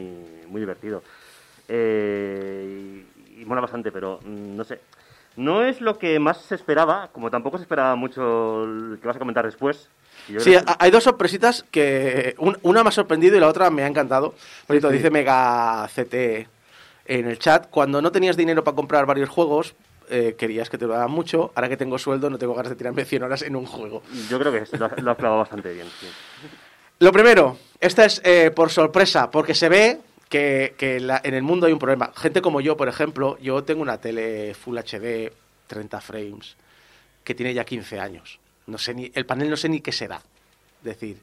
muy 0.48 0.62
divertido. 0.62 1.04
Eh, 1.68 3.04
y, 3.38 3.42
y 3.42 3.46
mola 3.46 3.62
bastante, 3.62 3.92
pero 3.92 4.20
mm, 4.24 4.56
no 4.56 4.64
sé. 4.64 4.80
No 5.36 5.64
es 5.64 5.80
lo 5.80 5.98
que 5.98 6.20
más 6.20 6.38
se 6.42 6.56
esperaba, 6.56 7.10
como 7.14 7.30
tampoco 7.30 7.58
se 7.58 7.64
esperaba 7.64 7.96
mucho 7.96 8.64
el 8.66 8.98
que 9.00 9.08
vas 9.08 9.16
a 9.16 9.20
comentar 9.20 9.46
después. 9.46 9.88
Sí, 10.28 10.34
creo 10.52 10.62
hay 10.80 10.92
dos 10.92 11.04
sorpresitas 11.04 11.64
que 11.72 12.36
un- 12.40 12.58
una 12.64 12.84
me 12.84 12.90
ha 12.90 12.92
sorprendido 12.92 13.38
y 13.38 13.40
la 13.40 13.48
otra 13.48 13.70
me 13.70 13.84
ha 13.84 13.88
encantado. 13.88 14.32
Por 14.68 14.74
cierto, 14.74 14.90
Sí. 14.90 14.98
dice 14.98 15.10
Mega 15.12 15.88
CT 15.88 16.48
en 17.06 17.28
el 17.28 17.40
chat, 17.40 17.70
cuando 17.70 18.02
no 18.02 18.12
tenías 18.12 18.36
dinero 18.36 18.64
para 18.64 18.76
comprar 18.76 19.06
varios 19.06 19.30
juegos, 19.30 19.76
eh, 20.10 20.36
querías 20.38 20.70
que 20.70 20.78
te 20.78 20.86
lo 20.86 20.94
daban 20.94 21.12
mucho, 21.12 21.52
ahora 21.56 21.70
que 21.70 21.78
tengo 21.78 21.98
sueldo 21.98 22.30
no 22.30 22.38
tengo 22.38 22.54
ganas 22.56 22.70
de 22.72 22.76
tirarme 22.76 23.06
100 23.06 23.24
horas 23.24 23.42
en 23.42 23.56
un 23.56 23.66
juego. 23.66 24.02
yo 24.30 24.40
creo 24.40 24.52
que 24.52 24.60
es- 24.60 24.80
lo, 24.80 24.86
ha- 24.86 24.96
lo 25.02 25.12
has 25.12 25.18
clavado 25.18 25.40
bastante 25.40 25.74
bien. 25.74 25.88
sí. 26.00 26.08
Lo 27.00 27.12
primero, 27.14 27.58
esta 27.80 28.04
es 28.06 28.22
eh, 28.26 28.52
por 28.52 28.70
sorpresa, 28.70 29.32
porque 29.32 29.54
se 29.56 29.70
ve 29.70 30.00
que, 30.28 30.76
que 30.78 31.00
la- 31.00 31.22
en 31.24 31.34
el 31.34 31.44
mundo 31.44 31.66
hay 31.68 31.74
un 31.74 31.80
problema. 31.80 32.12
Gente 32.16 32.42
como 32.42 32.60
yo, 32.62 32.76
por 32.76 32.90
ejemplo, 32.90 33.38
yo 33.40 33.64
tengo 33.64 33.82
una 33.82 34.00
tele 34.00 34.54
Full 34.54 34.78
HD, 34.78 35.32
30 35.68 36.02
frames, 36.02 36.56
que 37.24 37.34
tiene 37.36 37.54
ya 37.54 37.64
15 37.64 38.00
años. 38.00 38.40
No 38.68 38.78
sé 38.78 38.94
ni, 38.94 39.12
el 39.16 39.26
panel 39.26 39.50
no 39.50 39.56
sé 39.58 39.70
ni 39.70 39.80
qué 39.82 39.92
se 39.92 40.08
da. 40.08 40.18
Es 40.80 40.84
decir, 40.84 41.18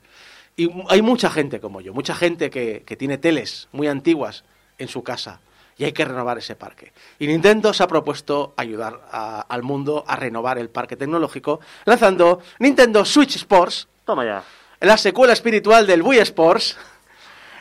y 0.57 0.71
hay 0.89 1.03
mucha 1.03 1.29
gente 1.31 1.61
como 1.61 1.81
yo, 1.83 1.93
mucha 1.93 2.15
gente 2.15 2.49
que, 2.51 2.83
que 2.87 2.97
tiene 2.97 3.19
teles 3.19 3.69
muy 3.73 3.87
antiguas 3.89 4.45
en 4.79 4.89
su 4.89 5.03
casa. 5.03 5.41
Y 5.79 5.85
hay 5.85 5.93
que 5.93 6.05
renovar 6.05 6.39
ese 6.39 6.57
parque. 6.57 6.93
Y 7.19 7.27
Nintendo 7.27 7.73
se 7.75 7.83
ha 7.83 7.87
propuesto 7.87 8.55
ayudar 8.57 9.01
a- 9.13 9.41
al 9.49 9.63
mundo 9.63 10.05
a 10.07 10.17
renovar 10.17 10.59
el 10.59 10.71
parque 10.71 10.97
tecnológico 10.97 11.61
lanzando 11.85 12.41
Nintendo 12.59 13.05
Switch 13.05 13.37
Sports, 13.37 13.87
Toma 14.05 14.25
ya. 14.25 14.43
la 14.81 14.97
secuela 14.97 15.33
espiritual 15.33 15.87
del 15.87 16.03
Wii 16.03 16.21
Sports, 16.21 16.77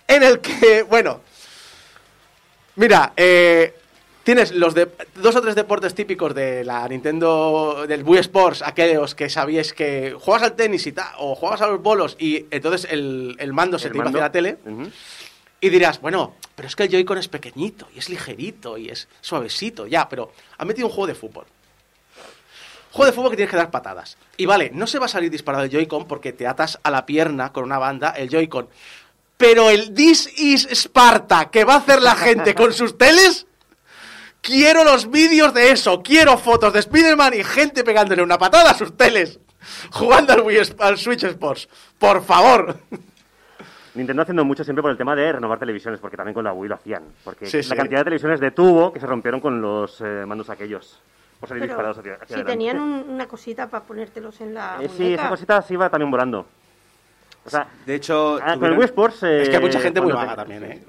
en 0.08 0.24
el 0.24 0.40
que, 0.40 0.84
bueno, 0.84 1.22
mira, 2.76 3.14
eh, 3.18 3.74
tienes 4.24 4.52
los 4.52 4.74
de, 4.74 4.90
dos 5.16 5.36
o 5.36 5.42
tres 5.42 5.56
deportes 5.56 5.94
típicos 5.94 6.34
de 6.34 6.64
la 6.64 6.88
Nintendo, 6.88 7.86
del 7.88 8.04
Wii 8.04 8.20
Sports, 8.22 8.62
aquellos 8.62 9.14
que 9.16 9.30
sabíais 9.30 9.74
que 9.74 10.16
juegas 10.20 10.44
al 10.44 10.56
tenis 10.56 10.86
y 10.88 10.92
tal, 10.92 11.08
o 11.20 11.36
juegas 11.36 11.62
a 11.62 11.68
los 11.68 11.82
bolos 11.82 12.16
y 12.20 12.46
entonces 12.52 12.88
el, 12.92 13.36
el 13.40 13.54
mando 13.54 13.78
se 13.80 13.88
El 13.88 13.94
te 13.94 13.98
iba 14.00 14.08
hacia 14.08 14.20
la 14.22 14.32
tele. 14.32 14.58
Ujú. 14.66 14.90
Y 15.62 15.70
dirás, 15.70 16.00
bueno, 16.00 16.36
pero 16.56 16.68
es 16.68 16.76
que 16.76 16.84
el 16.84 16.90
Joy-Con 16.90 17.18
es 17.18 17.28
pequeñito 17.28 17.88
y 17.96 18.00
es 18.00 18.10
ligerito 18.10 18.78
y 18.78 18.90
es 18.90 19.08
suavecito, 19.22 19.88
ya, 19.88 20.08
pero 20.08 20.32
ha 20.58 20.66
metido 20.66 20.88
un 20.88 20.94
juego 20.94 21.08
de 21.08 21.16
fútbol. 21.16 21.46
Juego 22.92 23.06
de 23.06 23.16
fútbol 23.16 23.32
que 23.32 23.38
tienes 23.38 23.52
que 23.52 23.58
dar 23.58 23.72
patadas. 23.72 24.18
Y 24.38 24.46
vale, 24.46 24.72
no 24.74 24.88
se 24.88 25.00
va 25.00 25.06
a 25.06 25.10
salir 25.10 25.30
disparado 25.30 25.66
el 25.66 25.70
Joy-Con 25.70 26.08
porque 26.08 26.34
te 26.34 26.48
atas 26.48 26.80
a 26.82 26.92
la 26.92 27.06
pierna 27.06 27.52
con 27.52 27.64
una 27.64 27.78
banda 27.78 28.12
el 28.12 28.30
Joy-Con. 28.30 28.70
Pero 29.38 29.70
el 29.70 29.94
This 29.94 30.40
is 30.40 30.68
Sparta 30.72 31.50
que 31.50 31.66
va 31.66 31.74
a 31.74 31.78
hacer 31.80 32.02
la 32.02 32.16
gente 32.16 32.56
con 32.56 32.72
sus 32.72 32.98
teles, 32.98 33.48
quiero 34.40 34.84
los 34.86 35.10
vídeos 35.10 35.54
de 35.54 35.72
eso. 35.72 36.02
Quiero 36.02 36.38
fotos 36.38 36.72
de 36.72 36.80
Spider-Man 36.80 37.34
y 37.34 37.44
gente 37.44 37.84
pegándole 37.84 38.24
una 38.24 38.38
patada 38.38 38.72
a 38.72 38.78
sus 38.78 38.96
teles. 38.96 39.40
Jugando 39.92 40.32
al, 40.32 40.46
al 40.80 40.98
Switch 40.98 41.24
Sports. 41.24 41.68
Por 41.98 42.24
favor. 42.24 42.80
Nintendo 43.96 44.22
haciendo 44.24 44.44
mucho 44.46 44.64
siempre 44.64 44.82
por 44.82 44.92
el 44.92 44.98
tema 44.98 45.16
de 45.16 45.32
renovar 45.32 45.58
televisiones, 45.60 46.00
porque 46.00 46.18
también 46.18 46.34
con 46.34 46.44
la 46.44 46.54
Wii 46.54 46.70
lo 46.70 46.76
hacían. 46.76 47.04
Porque 47.24 47.46
Sí, 47.46 47.58
la 47.58 47.64
sí. 47.64 47.76
cantidad 47.76 48.00
de 48.00 48.04
televisiones 48.06 48.40
de 48.40 48.52
tubo 48.52 48.92
que 48.94 49.00
se 49.00 49.08
rompieron 49.08 49.40
con 49.40 49.62
los 49.62 50.02
eh, 50.02 50.26
mandos 50.26 50.50
aquellos. 50.50 51.02
Por 51.40 51.50
salir 51.50 51.62
Pero 51.64 51.74
disparados 51.74 51.98
hacia, 51.98 52.14
hacia 52.16 52.28
si 52.28 52.34
adelante. 52.36 52.52
tenían 52.54 52.80
un- 52.80 53.10
una 53.10 53.28
cosita 53.28 53.68
para 53.70 53.84
ponértelos 53.86 54.40
en 54.42 54.54
la 54.54 54.78
Eh, 54.82 54.90
sí, 54.90 55.14
esa 55.14 55.30
cosita 55.30 55.62
se 55.62 55.74
iba 55.74 55.90
también 55.90 56.10
volando. 56.12 56.46
O 57.46 57.50
sea, 57.50 57.68
De 57.86 57.96
hecho, 57.96 58.36
ah, 58.38 58.40
con 58.40 58.50
el 58.54 58.60
tuvieron- 58.60 58.78
Wii 58.80 58.86
Sports... 58.86 59.24
eh, 59.24 59.42
Es 59.44 59.50
que 59.50 59.56
hay 59.58 59.62
mucha 59.62 59.80
gente 59.80 60.02
muy 60.02 60.12
vaga 60.12 60.32
te- 60.32 60.36
también, 60.38 60.64
¿eh? 60.64 60.84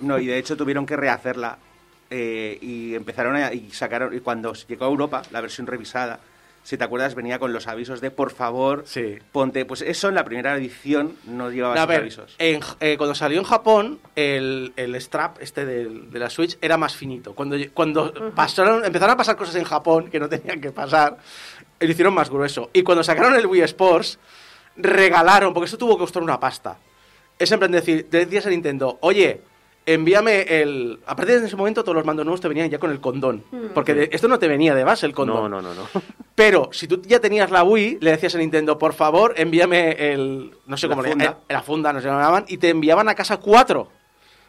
No, 0.00 0.18
y 0.18 0.26
de 0.26 0.36
hecho 0.38 0.56
tuvieron 0.56 0.84
que 0.84 0.96
rehacerla 0.96 1.56
eh, 2.10 2.58
y 2.60 2.94
empezaron 2.94 3.36
a, 3.36 3.52
y 3.52 3.70
sacaron 3.70 4.14
y 4.14 4.20
cuando 4.20 4.52
llegó 4.54 4.84
a 4.84 4.88
Europa 4.88 5.22
la 5.30 5.40
versión 5.40 5.66
revisada, 5.66 6.18
si 6.68 6.76
te 6.76 6.84
acuerdas 6.84 7.14
venía 7.14 7.38
con 7.38 7.54
los 7.54 7.66
avisos 7.66 8.02
de 8.02 8.10
por 8.10 8.30
favor 8.30 8.82
Sí. 8.86 9.16
ponte, 9.32 9.64
pues 9.64 9.80
eso 9.80 10.10
en 10.10 10.14
la 10.14 10.24
primera 10.26 10.54
edición 10.54 11.16
no 11.24 11.50
llevaba 11.50 11.74
esos 11.76 11.88
ver, 11.88 12.00
avisos. 12.02 12.34
en- 12.38 12.60
eh, 12.80 12.98
cuando 12.98 13.14
salió 13.14 13.38
en 13.38 13.44
Japón, 13.44 13.98
el, 14.16 14.74
el 14.76 14.94
strap 14.96 15.40
este 15.40 15.64
del- 15.64 16.10
de, 16.10 16.18
la 16.18 16.28
Switch 16.28 16.58
era 16.60 16.76
más 16.76 16.94
finito. 16.94 17.34
Cuando, 17.34 17.56
cuando 17.72 18.12
pasaron, 18.34 18.84
empezaron 18.84 19.14
a 19.14 19.16
pasar 19.16 19.36
cosas 19.36 19.54
en 19.54 19.64
Japón 19.64 20.10
que 20.10 20.20
no 20.20 20.28
tenían 20.28 20.60
que 20.60 20.70
pasar, 20.70 21.16
lo 21.80 21.90
hicieron 21.90 22.12
más 22.12 22.28
grueso. 22.28 22.68
Y 22.74 22.82
cuando 22.82 23.02
sacaron 23.02 23.34
el 23.34 23.46
Wii 23.46 23.62
Sports, 23.62 24.18
regalaron, 24.76 25.54
porque 25.54 25.68
eso 25.68 25.78
tuvo 25.78 25.94
que 25.96 26.00
costar 26.00 26.22
una 26.22 26.38
pasta. 26.38 26.76
Es 27.38 27.50
en 27.50 27.58
plan 27.60 27.72
decir, 27.72 28.08
te 28.10 28.18
decías 28.18 28.44
a 28.46 28.50
Nintendo, 28.50 28.98
oye, 29.00 29.40
envíame 29.94 30.42
el... 30.62 31.00
A 31.06 31.14
partir 31.16 31.40
de 31.40 31.46
ese 31.46 31.56
momento 31.56 31.82
todos 31.82 31.96
los 31.96 32.04
mandos 32.04 32.24
nuevos 32.24 32.40
te 32.40 32.48
venían 32.48 32.68
ya 32.70 32.78
con 32.78 32.90
el 32.90 33.00
condón. 33.00 33.44
Porque 33.74 33.94
de- 33.94 34.08
esto 34.12 34.28
no 34.28 34.38
te 34.38 34.48
venía 34.48 34.74
de 34.74 34.84
base 34.84 35.06
el 35.06 35.12
condón. 35.14 35.50
No, 35.50 35.60
no, 35.60 35.62
no, 35.62 35.74
no. 35.74 35.88
Pero 36.34 36.68
si 36.72 36.86
tú 36.88 37.02
ya 37.04 37.20
tenías 37.20 37.50
la 37.50 37.62
Wii, 37.64 37.98
le 38.00 38.10
decías 38.12 38.34
a 38.34 38.38
Nintendo, 38.38 38.78
por 38.78 38.92
favor, 38.94 39.34
envíame 39.36 40.12
el. 40.12 40.52
No 40.66 40.76
sé 40.76 40.86
La 40.88 40.94
cómo 40.96 41.08
funda. 41.08 41.24
le 41.24 41.30
eh, 41.30 41.34
la 41.48 41.62
funda, 41.62 41.92
no 41.92 42.00
sé 42.00 42.06
cómo 42.06 42.18
le 42.18 42.24
llamaban, 42.24 42.44
y 42.48 42.58
te 42.58 42.68
enviaban 42.70 43.08
a 43.08 43.14
casa 43.14 43.38
cuatro. 43.38 43.80
o 43.82 43.90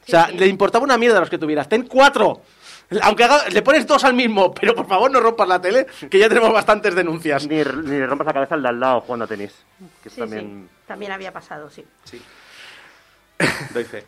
sea, 0.09 0.27
sí. 0.27 0.37
le 0.37 0.47
importaba 0.47 0.83
una 0.83 0.97
mierda 0.97 1.17
a 1.17 1.21
los 1.21 1.29
que 1.29 1.37
tuvieras. 1.37 1.67
Ten 1.69 1.87
cuatro. 1.87 2.41
Aunque 3.03 3.23
haga- 3.23 3.47
le 3.49 3.61
pones 3.61 3.85
dos 3.85 4.03
al 4.03 4.15
mismo, 4.15 4.51
pero 4.53 4.73
por 4.73 4.87
favor 4.87 5.11
no 5.11 5.19
rompas 5.19 5.47
la 5.47 5.61
tele, 5.61 5.85
que 6.09 6.17
ya 6.17 6.27
tenemos 6.27 6.51
bastantes 6.51 6.95
denuncias. 6.95 7.47
ni, 7.47 7.57
ni 7.57 7.63
le 7.63 8.07
rompas 8.07 8.25
la 8.27 8.33
cabeza 8.33 8.55
al 8.55 8.63
de 8.63 8.69
al 8.69 8.79
lado 8.79 9.01
jugando 9.01 9.25
a 9.25 9.27
tenis. 9.27 9.53
Que 10.01 10.09
Sí, 10.09 10.19
también... 10.19 10.67
sí, 10.69 10.75
también 10.87 11.11
había 11.11 11.31
pasado, 11.31 11.69
sí. 11.69 11.85
Sí. 12.03 12.19
Doy 13.73 13.83
fe. 13.85 14.03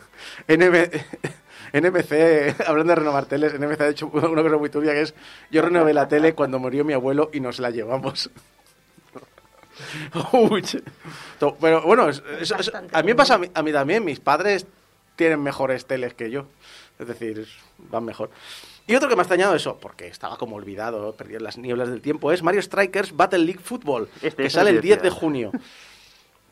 NM 0.48 0.90
NMC, 1.74 2.62
hablando 2.68 2.92
de 2.92 2.96
renovar 2.96 3.26
teles, 3.28 3.58
NMC 3.58 3.80
ha 3.82 3.88
hecho 3.88 4.08
una 4.08 4.44
cosa 4.44 4.58
muy 4.58 4.70
turbia 4.70 4.92
que 4.94 5.02
es: 5.04 5.14
Yo 5.52 5.62
renové 5.62 5.94
la 5.94 6.08
tele 6.08 6.34
cuando 6.36 6.60
murió 6.60 6.84
mi 6.84 6.94
abuelo 6.94 7.30
y 7.34 7.40
nos 7.40 7.60
la 7.60 7.70
llevamos. 7.70 8.30
Uy, 10.34 10.64
Pero 11.40 11.82
bueno, 11.82 12.10
es- 12.10 12.22
es- 12.40 12.52
es- 12.52 12.58
Bastante 12.72 12.98
a 12.98 13.02
mí 13.02 13.08
me 13.08 13.16
pasa 13.16 13.36
a 13.36 13.38
mí, 13.38 13.50
a 13.54 13.64
mí 13.64 13.72
también. 13.72 14.04
Mis 14.04 14.20
padres 14.20 14.66
tienen 15.16 15.42
mejores 15.42 15.86
teles 15.86 16.14
que 16.14 16.30
yo. 16.30 16.46
Es 17.00 17.08
decir, 17.08 17.48
van 17.78 18.04
mejor. 18.06 18.30
Y 18.86 18.96
otro 18.96 19.08
que 19.08 19.16
me 19.16 19.22
ha 19.22 19.24
extrañado 19.24 19.56
eso, 19.56 19.78
porque 19.80 20.08
estaba 20.08 20.38
como 20.38 20.56
olvidado, 20.58 21.16
perdido 21.16 21.38
en 21.38 21.44
las 21.46 21.58
nieblas 21.58 21.90
del 21.90 22.02
tiempo, 22.02 22.32
es 22.32 22.44
Mario 22.44 22.62
Strikers 22.62 23.16
Battle 23.16 23.40
League 23.40 23.62
Football, 23.64 24.10
Este, 24.22 24.44
que 24.44 24.50
sale 24.50 24.72
el 24.72 24.82
10 24.82 25.02
de 25.02 25.10
junio. 25.10 25.52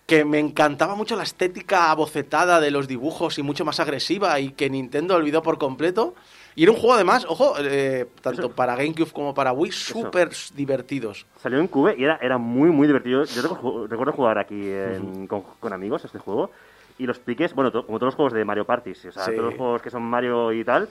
Que 0.09 0.25
me 0.25 0.39
encantaba 0.39 0.95
mucho 0.95 1.15
la 1.15 1.21
estética 1.23 1.91
abocetada 1.91 2.59
de 2.59 2.71
los 2.71 2.87
dibujos 2.87 3.37
y 3.37 3.43
mucho 3.43 3.63
más 3.63 3.79
agresiva 3.79 4.39
y 4.39 4.49
que 4.51 4.69
Nintendo 4.69 5.15
olvidó 5.15 5.43
por 5.43 5.57
completo. 5.59 6.15
Y 6.55 6.63
era 6.63 6.71
un 6.71 6.77
juego 6.79 6.95
además, 6.95 7.25
ojo, 7.29 7.53
eh, 7.59 8.07
tanto 8.21 8.41
Eso- 8.47 8.51
para 8.55 8.75
GameCube 8.75 9.11
como 9.13 9.33
para 9.35 9.53
Wii, 9.53 9.71
súper 9.71 10.31
divertidos. 10.55 11.25
Salió 11.41 11.59
en 11.59 11.67
Cube 11.67 11.95
y 11.97 12.03
era, 12.03 12.17
era 12.21 12.37
muy, 12.39 12.69
muy 12.71 12.87
divertido. 12.87 13.23
Yo 13.23 13.41
recuerdo, 13.43 13.87
recuerdo 13.87 14.13
jugar 14.13 14.39
aquí 14.39 14.59
en- 14.59 15.27
con, 15.27 15.43
con 15.59 15.71
amigos 15.73 16.03
este 16.03 16.17
juego. 16.17 16.49
Y 16.97 17.05
los 17.05 17.19
piques, 17.19 17.53
bueno, 17.53 17.71
to- 17.71 17.85
como 17.85 17.99
todos 17.99 18.07
los 18.13 18.15
juegos 18.15 18.33
de 18.33 18.43
Mario 18.43 18.65
Party, 18.65 18.91
o 18.91 18.95
sea, 18.95 19.11
Sí. 19.25 19.31
todos 19.31 19.45
los 19.45 19.55
juegos 19.55 19.81
que 19.81 19.89
son 19.91 20.01
Mario 20.01 20.51
y 20.51 20.65
tal, 20.65 20.89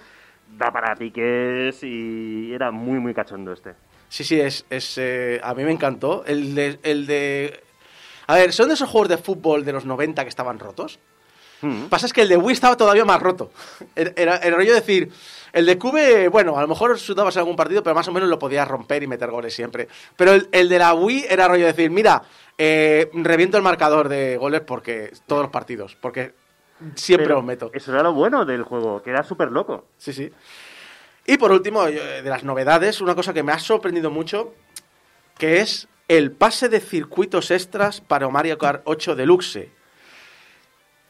da 0.57 0.71
para 0.71 0.95
piques 0.95 1.83
y 1.83 2.53
era 2.55 2.71
muy, 2.71 2.99
muy 3.01 3.13
cachondo 3.13 3.53
este. 3.53 3.75
Sí, 4.09 4.25
sí, 4.25 4.41
es, 4.41 4.65
es 4.71 4.97
eh, 4.97 5.39
a 5.43 5.53
mí 5.55 5.65
me 5.65 5.73
encantó. 5.73 6.25
El 6.25 6.55
de, 6.55 6.79
el 6.85 7.07
de... 7.07 7.65
A 8.29 8.37
ver, 8.37 8.53
son 8.53 8.69
de 8.69 8.75
esos 8.75 8.89
juegos 8.89 9.09
de 9.09 9.19
fútbol 9.19 9.65
de 9.65 9.73
los 9.73 9.85
90 9.85 10.23
que 10.23 10.29
estaban 10.29 10.59
rotos. 10.59 11.01
Mm. 11.63 11.87
Pasa 11.87 12.07
es 12.07 12.13
que 12.13 12.23
el 12.23 12.29
de 12.29 12.37
Wii 12.37 12.53
estaba 12.53 12.77
todavía 12.77 13.05
más 13.05 13.21
roto. 13.21 13.51
Era, 13.97 14.13
era, 14.15 14.37
era 14.37 14.57
rollo 14.57 14.75
decir, 14.75 15.11
el 15.53 15.67
de 15.67 15.79
Cube, 15.79 16.29
bueno, 16.29 16.57
a 16.57 16.63
lo 16.63 16.69
mejor 16.69 16.99
sudabas 16.99 17.35
en 17.37 17.41
algún 17.41 17.57
partido, 17.57 17.83
pero 17.83 17.95
más 17.95 18.07
o 18.07 18.13
menos 18.13 18.29
lo 18.29 18.39
podías 18.39 18.69
romper 18.69 19.03
y 19.03 19.07
meter 19.07 19.31
goles 19.31 19.55
siempre. 19.55 19.89
Pero 20.15 20.35
el, 20.35 20.49
el 20.53 20.69
de 20.69 20.79
la 20.79 20.95
Wii 20.95 21.25
era 21.29 21.49
rollo 21.49 21.67
decir, 21.67 21.91
mira, 21.91 22.23
eh, 22.57 23.11
reviento 23.15 23.57
el 23.57 23.63
marcador 23.63 24.09
de 24.09 24.37
goles 24.37 24.61
porque 24.61 25.11
todos 25.27 25.43
los 25.43 25.51
partidos, 25.51 25.97
porque 25.97 26.35
siempre 26.95 27.27
Pero 27.27 27.37
los 27.37 27.45
meto. 27.45 27.71
Eso 27.73 27.93
era 27.93 28.03
lo 28.03 28.13
bueno 28.13 28.45
del 28.45 28.63
juego, 28.63 29.03
que 29.03 29.11
era 29.11 29.23
súper 29.23 29.51
loco. 29.51 29.87
Sí, 29.97 30.13
sí. 30.13 30.31
Y 31.27 31.39
por 31.39 31.51
último, 31.51 31.87
eh, 31.87 32.23
de 32.23 32.31
las 32.31 32.45
novedades, 32.45 33.01
una 33.01 33.15
cosa 33.15 33.33
que 33.33 33.43
me 33.43 33.53
ha 33.53 33.59
sorprendido 33.59 34.11
mucho, 34.11 34.55
que 35.37 35.61
es 35.61 35.89
el 36.09 36.33
pase 36.33 36.69
de 36.69 36.81
circuitos 36.81 37.51
extras 37.51 38.01
para 38.01 38.29
Mario 38.29 38.59
Kart 38.59 38.83
8 38.85 39.15
Deluxe. 39.15 39.69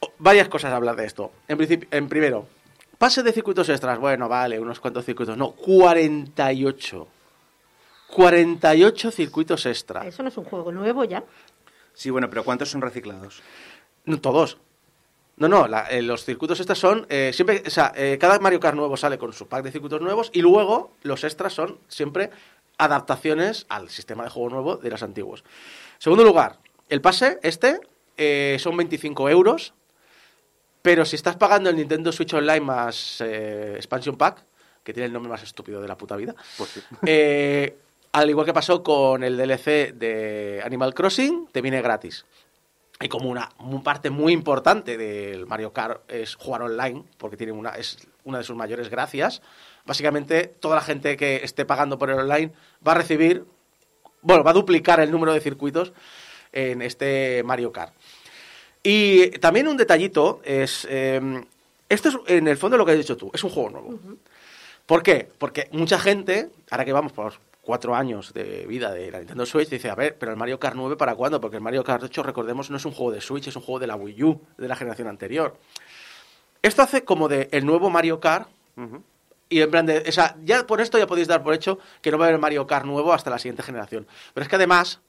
O- 0.01 0.13
Varias 0.19 0.49
cosas 0.49 0.73
a 0.73 0.77
hablar 0.77 0.97
de 0.97 1.07
esto. 1.07 1.33
En, 1.49 1.57
principio, 1.57 1.89
en 1.93 2.09
primero, 2.09 2.47
pase 2.99 3.23
de 3.23 3.33
circuitos 3.33 3.69
extras. 3.69 3.99
Bueno, 3.99 4.29
vale, 4.29 4.59
unos 4.59 4.81
cuantos 4.81 5.05
circuitos. 5.05 5.37
No, 5.37 5.53
48. 5.53 7.09
48 8.09 9.11
circuitos 9.11 9.67
extra. 9.67 10.07
Eso 10.07 10.23
no 10.23 10.29
es 10.31 10.37
un 10.37 10.45
juego 10.45 10.73
nuevo 10.73 11.05
ya. 11.05 11.23
Sí, 11.93 12.11
bueno, 12.11 12.31
pero 12.31 12.45
¿cuántos 12.45 12.71
son 12.71 12.81
reciclados? 12.81 13.43
No, 14.05 14.21
todos. 14.21 14.59
No, 15.37 15.47
no, 15.47 15.69
la- 15.69 15.87
eh, 15.91 16.03
los 16.03 16.25
circuitos 16.25 16.59
extras 16.59 16.79
son 16.79 17.07
eh, 17.11 17.31
siempre, 17.33 17.63
o 17.67 17.71
sea, 17.71 17.93
eh, 17.95 18.17
cada 18.21 18.39
Mario 18.41 18.59
Kart 18.59 18.77
nuevo 18.77 18.97
sale 18.97 19.19
con 19.19 19.33
su 19.33 19.47
pack 19.47 19.63
de 19.63 19.71
circuitos 19.71 20.01
nuevos 20.01 20.31
y 20.33 20.41
luego 20.43 20.93
los 21.03 21.23
extras 21.23 21.53
son 21.53 21.79
siempre 21.87 22.31
adaptaciones 22.79 23.67
al 23.69 23.91
sistema 23.91 24.25
de 24.25 24.31
juego 24.31 24.51
nuevo 24.51 24.77
de 24.77 24.91
los 24.91 25.03
antiguos. 25.03 25.45
Segundo 25.99 26.25
lugar, 26.25 26.59
el 26.89 27.01
pase 27.01 27.39
este 27.43 27.81
eh, 28.17 28.57
son 28.59 28.77
25 28.77 29.29
euros, 29.29 29.75
pero 30.81 31.05
si 31.05 31.17
estás 31.17 31.37
pagando 31.37 31.69
el 31.69 31.77
Nintendo 31.77 32.13
Switch 32.13 32.33
Online 32.33 32.61
más 32.61 33.21
eh, 33.21 33.75
Expansion 33.77 34.17
Pack, 34.17 34.45
que 34.83 34.93
tiene 34.93 35.07
el 35.07 35.13
nombre 35.13 35.31
más 35.31 35.43
estúpido 35.43 35.83
de 35.83 35.89
la 35.89 35.99
puta 35.99 36.17
vida, 36.17 36.35
Pues 36.57 36.71
sí. 36.71 36.81
eh, 37.07 37.77
al 38.13 38.31
igual 38.31 38.47
que 38.47 38.55
pasó 38.55 38.83
con 38.83 39.23
el 39.23 39.37
DLC 39.37 39.93
de 39.93 40.63
Animal 40.65 40.95
Crossing, 40.95 41.49
te 41.53 41.61
viene 41.61 41.83
gratis. 41.83 42.25
Y 43.01 43.09
como 43.09 43.31
una, 43.31 43.49
parte 43.85 44.11
muy 44.11 44.33
importante 44.33 44.97
del 44.97 45.47
Mario 45.47 45.73
Kart 45.73 46.11
es 46.11 46.35
jugar 46.35 46.63
online, 46.63 47.05
porque 47.17 47.37
tiene 47.37 47.53
una, 47.53 47.71
es 47.71 47.99
una 48.25 48.39
de 48.39 48.45
sus 48.45 48.57
mayores 48.57 48.89
gracias, 48.89 49.41
básicamente 49.89 50.55
toda 50.61 50.77
la 50.77 50.83
gente 50.83 51.17
que 51.17 51.37
esté 51.37 51.65
pagando 51.65 51.99
por 51.99 52.11
el 52.11 52.19
online 52.19 52.53
va 52.87 52.93
a 52.93 52.97
recibir, 52.97 53.45
bueno, 54.21 54.45
va 54.45 54.51
a 54.53 54.55
duplicar 54.55 55.01
el 55.01 55.11
número 55.11 55.33
de 55.33 55.41
circuitos 55.41 55.93
en 56.53 56.83
este 56.83 57.43
Mario 57.43 57.73
Kart. 57.73 57.95
Y 58.83 59.31
también 59.39 59.67
un 59.67 59.77
detallito 59.77 60.41
es, 60.45 60.87
eh, 60.89 61.43
esto 61.89 62.09
es 62.11 62.17
en 62.27 62.47
el 62.47 62.59
fondo 62.59 62.77
lo 62.77 62.85
que 62.85 62.93
has 62.93 62.99
dicho 62.99 63.17
tú, 63.17 63.31
es 63.33 63.43
un 63.43 63.51
juego 63.51 63.71
nuevo. 63.71 63.99
¿Por 64.87 65.03
qué? 65.03 65.29
Porque 65.39 65.69
mucha 65.73 65.99
gente, 65.99 66.51
ahora 66.71 66.85
que 66.85 66.93
vamos 66.93 67.13
por 67.13 67.33
cuatro 67.63 67.95
años 67.95 68.33
de 68.35 68.67
vida 68.67 68.93
de 68.93 69.11
la 69.11 69.19
Nintendo 69.19 69.47
Switch, 69.47 69.69
dice, 69.69 69.91
a 69.91 69.95
ver, 69.95 70.17
pero 70.19 70.33
el 70.33 70.39
Mario 70.39 70.61
Kart 70.61 70.77
9 70.77 70.97
para 70.97 71.15
cuándo? 71.15 71.41
Porque 71.41 71.57
el 71.57 71.63
Mario 71.63 71.83
Kart 71.83 72.03
8, 72.03 72.23
recordemos, 72.23 72.71
no 72.71 72.77
es 72.77 72.85
un 72.85 72.93
juego 72.93 73.13
de 73.13 73.21
Switch, 73.21 73.49
es 73.49 73.57
un 73.57 73.63
juego 73.63 73.79
de 73.79 73.87
la 73.87 73.97
Wii 73.97 74.23
U, 74.23 74.41
de 74.57 74.69
la 74.69 74.77
generación 74.77 75.09
anterior. 75.09 75.57
Esto 76.63 76.83
hace 76.83 77.05
como 77.05 77.29
de 77.29 77.49
el 77.53 77.65
nuevo 77.65 77.89
Mario 77.91 78.21
Kart. 78.21 78.49
Y 79.49 79.61
en 79.61 79.71
plan 79.71 79.87
de, 79.87 80.05
o 80.07 80.13
sea, 80.13 80.37
ya 80.45 80.67
por 80.67 80.81
esto 80.81 80.99
ya 80.99 81.07
podéis 81.07 81.29
dar 81.29 81.43
por 81.43 81.55
hecho 81.55 81.79
que 82.03 82.11
no 82.11 82.19
va 82.19 82.27
a 82.27 82.29
haber 82.29 82.41
Mario 82.41 82.67
Kart 82.67 82.85
nuevo 82.85 83.13
hasta 83.13 83.31
la 83.31 83.39
siguiente 83.39 83.63
generación. 83.63 84.07
Pero 84.35 84.43
es 84.43 84.49
que 84.49 84.57
además, 84.57 85.01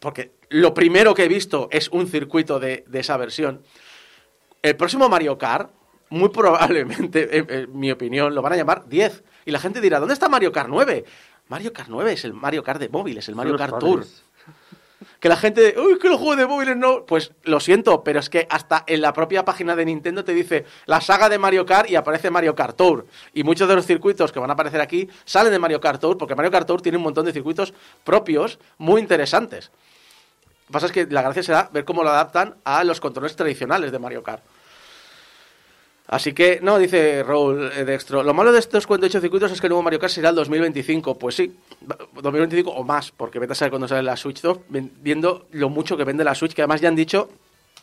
porque 0.00 0.32
lo 0.48 0.74
primero 0.74 1.14
que 1.14 1.24
he 1.24 1.28
visto 1.28 1.68
es 1.72 1.88
un 1.88 2.06
circuito 2.06 2.60
de, 2.60 2.84
de 2.86 3.00
esa 3.00 3.16
versión, 3.16 3.62
el 4.62 4.76
próximo 4.76 5.08
Mario 5.08 5.36
Kart, 5.38 5.70
muy 6.10 6.28
probablemente, 6.28 7.36
en, 7.38 7.50
en 7.50 7.78
mi 7.78 7.90
opinión, 7.90 8.34
lo 8.34 8.42
van 8.42 8.52
a 8.52 8.56
llamar 8.56 8.88
10. 8.88 9.24
Y 9.46 9.50
la 9.50 9.58
gente 9.58 9.80
dirá, 9.80 9.98
¿dónde 9.98 10.14
está 10.14 10.28
Mario 10.28 10.52
Kart 10.52 10.68
9? 10.68 11.04
Mario 11.48 11.72
Kart 11.72 11.88
9 11.90 12.12
es 12.12 12.24
el 12.24 12.32
Mario 12.32 12.62
Kart 12.62 12.80
de 12.80 12.88
móviles, 12.88 13.28
el 13.28 13.34
Mario 13.34 13.56
Kart 13.56 13.78
Tour. 13.78 14.04
Que 15.20 15.28
la 15.28 15.36
gente, 15.36 15.74
uy, 15.78 15.98
que 15.98 16.08
los 16.08 16.18
juegos 16.18 16.36
de 16.36 16.46
móviles 16.46 16.76
no. 16.76 17.04
Pues 17.04 17.32
lo 17.42 17.60
siento, 17.60 18.02
pero 18.04 18.20
es 18.20 18.30
que 18.30 18.46
hasta 18.50 18.84
en 18.86 19.00
la 19.00 19.12
propia 19.12 19.44
página 19.44 19.76
de 19.76 19.84
Nintendo 19.84 20.24
te 20.24 20.32
dice 20.32 20.64
la 20.86 21.00
saga 21.00 21.28
de 21.28 21.38
Mario 21.38 21.66
Kart 21.66 21.90
y 21.90 21.96
aparece 21.96 22.30
Mario 22.30 22.54
Kart 22.54 22.76
Tour. 22.76 23.06
Y 23.32 23.42
muchos 23.42 23.68
de 23.68 23.74
los 23.74 23.86
circuitos 23.86 24.32
que 24.32 24.38
van 24.38 24.50
a 24.50 24.54
aparecer 24.54 24.80
aquí 24.80 25.08
salen 25.24 25.52
de 25.52 25.58
Mario 25.58 25.80
Kart 25.80 26.00
Tour, 26.00 26.16
porque 26.16 26.34
Mario 26.34 26.50
Kart 26.50 26.66
Tour 26.66 26.80
tiene 26.80 26.98
un 26.98 27.04
montón 27.04 27.26
de 27.26 27.32
circuitos 27.32 27.74
propios 28.04 28.58
muy 28.78 29.00
interesantes. 29.00 29.70
Lo 30.64 30.66
que 30.68 30.72
pasa 30.72 30.86
es 30.86 30.92
que 30.92 31.06
la 31.06 31.22
gracia 31.22 31.42
será 31.42 31.68
ver 31.72 31.84
cómo 31.84 32.02
lo 32.02 32.10
adaptan 32.10 32.54
a 32.64 32.84
los 32.84 33.00
controles 33.00 33.36
tradicionales 33.36 33.92
de 33.92 33.98
Mario 33.98 34.22
Kart. 34.22 34.42
Así 36.06 36.34
que, 36.34 36.60
no, 36.62 36.78
dice 36.78 37.22
Raúl 37.22 37.70
eh, 37.74 37.84
Dextro. 37.84 38.22
Lo 38.22 38.34
malo 38.34 38.52
de 38.52 38.58
estos 38.58 38.86
48 38.86 39.20
circuitos 39.22 39.50
es 39.52 39.60
que 39.60 39.66
el 39.66 39.70
nuevo 39.70 39.82
Mario 39.82 39.98
Kart 39.98 40.12
será 40.12 40.28
el 40.28 40.34
2025. 40.34 41.18
Pues 41.18 41.34
sí, 41.36 41.56
2025 42.20 42.70
o 42.70 42.84
más, 42.84 43.10
porque 43.10 43.38
vete 43.38 43.52
a 43.52 43.56
saber 43.56 43.70
cuándo 43.70 43.88
sale 43.88 44.02
la 44.02 44.16
Switch 44.16 44.40
2, 44.42 44.58
ven- 44.68 44.92
viendo 45.00 45.46
lo 45.52 45.70
mucho 45.70 45.96
que 45.96 46.04
vende 46.04 46.22
la 46.22 46.34
Switch, 46.34 46.52
que 46.52 46.60
además 46.62 46.80
ya 46.82 46.88
han 46.88 46.96
dicho 46.96 47.30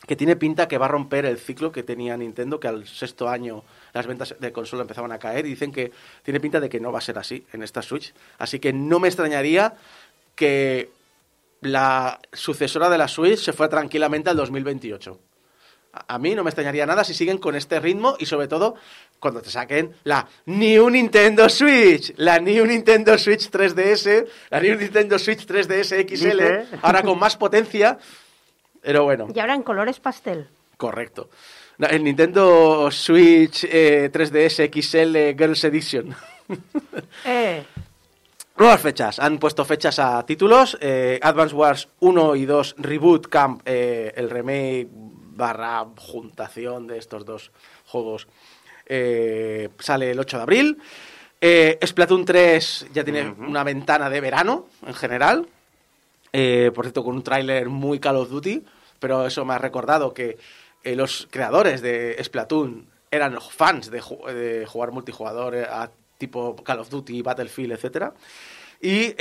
que 0.06 0.16
tiene 0.16 0.34
pinta 0.36 0.66
que 0.66 0.78
va 0.78 0.86
a 0.86 0.88
romper 0.88 1.26
el 1.26 1.38
ciclo 1.38 1.70
que 1.72 1.82
tenía 1.82 2.16
Nintendo, 2.16 2.58
que 2.58 2.68
al 2.68 2.86
sexto 2.88 3.28
año 3.28 3.62
las 3.92 4.06
ventas 4.06 4.34
de 4.38 4.52
consola 4.52 4.82
empezaban 4.82 5.12
a 5.12 5.18
caer, 5.18 5.46
y 5.46 5.50
dicen 5.50 5.70
que 5.72 5.92
tiene 6.24 6.40
pinta 6.40 6.58
de 6.60 6.68
que 6.68 6.80
no 6.80 6.90
va 6.92 6.98
a 6.98 7.02
ser 7.02 7.18
así 7.18 7.44
en 7.52 7.62
esta 7.62 7.82
Switch. 7.82 8.12
Así 8.38 8.58
que 8.60 8.72
no 8.72 8.98
me 9.00 9.08
extrañaría 9.08 9.74
que 10.34 10.90
la 11.60 12.20
sucesora 12.32 12.88
de 12.88 12.98
la 12.98 13.06
Switch 13.08 13.38
se 13.38 13.52
fuera 13.52 13.70
tranquilamente 13.70 14.30
al 14.30 14.36
2028. 14.36 15.18
A 15.92 16.18
mí 16.18 16.34
no 16.34 16.42
me 16.42 16.48
extrañaría 16.50 16.86
nada 16.86 17.04
si 17.04 17.12
siguen 17.12 17.36
con 17.38 17.54
este 17.54 17.78
ritmo 17.78 18.16
y 18.18 18.24
sobre 18.24 18.48
todo 18.48 18.76
cuando 19.20 19.42
te 19.42 19.50
saquen 19.50 19.92
la 20.04 20.26
New 20.46 20.88
Nintendo 20.88 21.48
Switch, 21.50 22.14
la 22.16 22.38
New 22.38 22.64
Nintendo 22.64 23.18
Switch 23.18 23.50
3DS, 23.50 24.26
la 24.50 24.60
New 24.60 24.78
Nintendo 24.78 25.18
Switch 25.18 25.46
3DS 25.46 26.06
XL, 26.08 26.30
Dice. 26.30 26.64
ahora 26.80 27.02
con 27.02 27.18
más 27.18 27.36
potencia. 27.36 27.98
Pero 28.80 29.04
bueno, 29.04 29.28
Y 29.34 29.38
ahora 29.38 29.54
en 29.54 29.62
colores 29.62 30.00
pastel. 30.00 30.48
correcto. 30.78 31.28
El 31.78 32.04
Nintendo 32.04 32.90
Switch 32.90 33.64
eh, 33.68 34.10
3DS 34.12 34.70
XL 34.72 35.36
Girls 35.38 35.64
Edition. 35.64 36.14
Eh, 37.24 37.64
Nuevas 38.56 38.80
fechas. 38.80 39.18
Han 39.18 39.38
puesto 39.38 39.64
fechas 39.64 39.98
a 39.98 40.24
títulos. 40.26 40.76
eh, 40.80 41.18
Advance 41.22 41.54
Wars 41.54 41.88
1 42.00 42.36
y 42.36 42.44
2 42.46 42.74
Reboot 42.78 43.26
Camp, 43.28 43.62
eh, 43.64 44.12
el 44.16 44.28
remake 44.30 44.88
barra 45.34 45.86
juntación 45.96 46.86
de 46.86 46.98
estos 46.98 47.24
dos 47.24 47.50
juegos, 47.86 48.26
eh, 48.86 49.68
sale 49.78 50.10
el 50.10 50.18
8 50.20 50.36
de 50.38 50.42
abril. 50.42 50.78
Eh, 51.40 51.78
Splatoon 51.84 52.24
3 52.24 52.86
ya 52.92 53.02
tiene 53.04 53.30
una 53.38 53.64
ventana 53.64 54.08
de 54.10 54.20
verano 54.20 54.68
en 54.86 54.94
general. 54.94 55.46
Eh, 56.32 56.70
por 56.74 56.84
cierto, 56.84 57.04
con 57.04 57.16
un 57.16 57.22
tráiler 57.22 57.68
muy 57.68 57.98
Call 57.98 58.16
of 58.16 58.30
Duty, 58.30 58.64
pero 58.98 59.26
eso 59.26 59.44
me 59.44 59.54
ha 59.54 59.58
recordado 59.58 60.14
que 60.14 60.38
eh, 60.84 60.96
los 60.96 61.28
creadores 61.30 61.82
de 61.82 62.16
Splatoon 62.22 62.86
eran 63.10 63.38
fans 63.40 63.90
de, 63.90 64.00
ju- 64.00 64.24
de 64.32 64.64
jugar 64.66 64.92
multijugador 64.92 65.56
a 65.56 65.90
tipo 66.16 66.56
Call 66.56 66.78
of 66.80 66.88
Duty, 66.88 67.20
Battlefield, 67.22 67.72
etcétera. 67.72 68.14
Y 68.80 69.12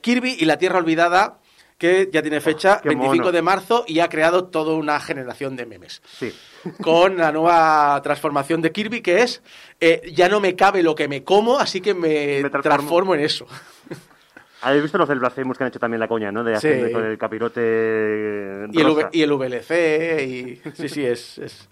Kirby 0.00 0.36
y 0.38 0.44
la 0.44 0.58
Tierra 0.58 0.78
Olvidada, 0.78 1.38
que 1.78 2.08
ya 2.12 2.22
tiene 2.22 2.40
fecha, 2.40 2.80
qué 2.82 2.88
25 2.88 3.16
mono. 3.16 3.32
de 3.32 3.42
marzo, 3.42 3.84
y 3.86 4.00
ha 4.00 4.08
creado 4.08 4.44
toda 4.46 4.74
una 4.74 4.98
generación 5.00 5.56
de 5.56 5.66
memes 5.66 6.00
Sí. 6.18 6.32
con 6.82 7.18
la 7.18 7.32
nueva 7.32 8.00
transformación 8.02 8.62
de 8.62 8.72
Kirby, 8.72 9.02
que 9.02 9.22
es 9.22 9.42
eh, 9.80 10.10
ya 10.14 10.28
no 10.28 10.40
me 10.40 10.56
cabe 10.56 10.82
lo 10.82 10.94
que 10.94 11.06
me 11.08 11.22
como, 11.22 11.58
así 11.58 11.80
que 11.80 11.92
me, 11.94 12.42
Me 12.42 12.50
transformo. 12.50 12.62
transformo. 12.62 13.14
en 13.14 13.20
eso. 13.20 13.46
¿Habéis 14.62 14.82
visto 14.84 14.96
los 14.98 15.08
del 15.08 15.18
Blasphemous 15.20 15.58
que 15.58 15.64
han 15.64 15.68
hecho 15.68 15.78
también 15.78 16.00
la 16.00 16.08
coña, 16.08 16.32
no? 16.32 16.42
De 16.42 16.52
Sí. 16.58 16.66
hacer 16.68 16.90
con 16.90 17.04
el 17.04 17.18
capirote 17.18 18.66
Y 18.72 18.80
el, 18.80 19.06
y 19.12 19.22
el 19.22 19.32
VLC, 19.32 20.22
y 20.24 20.60
sí, 20.74 20.88
sí, 20.88 21.04
es, 21.04 21.38
es- 21.38 21.68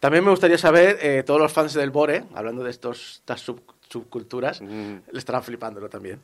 También 0.00 0.24
me 0.24 0.30
gustaría 0.30 0.58
saber, 0.58 0.98
eh, 1.00 1.22
todos 1.24 1.40
los 1.40 1.52
fans 1.52 1.72
del 1.74 1.90
Bore, 1.90 2.24
hablando 2.34 2.62
de 2.64 2.70
estos, 2.70 3.18
estas 3.20 3.40
sub- 3.40 3.62
subculturas, 3.88 4.60
Mm. 4.60 4.96
le 5.12 5.18
estarán 5.18 5.42
flipándolo 5.44 5.88
también. 5.88 6.20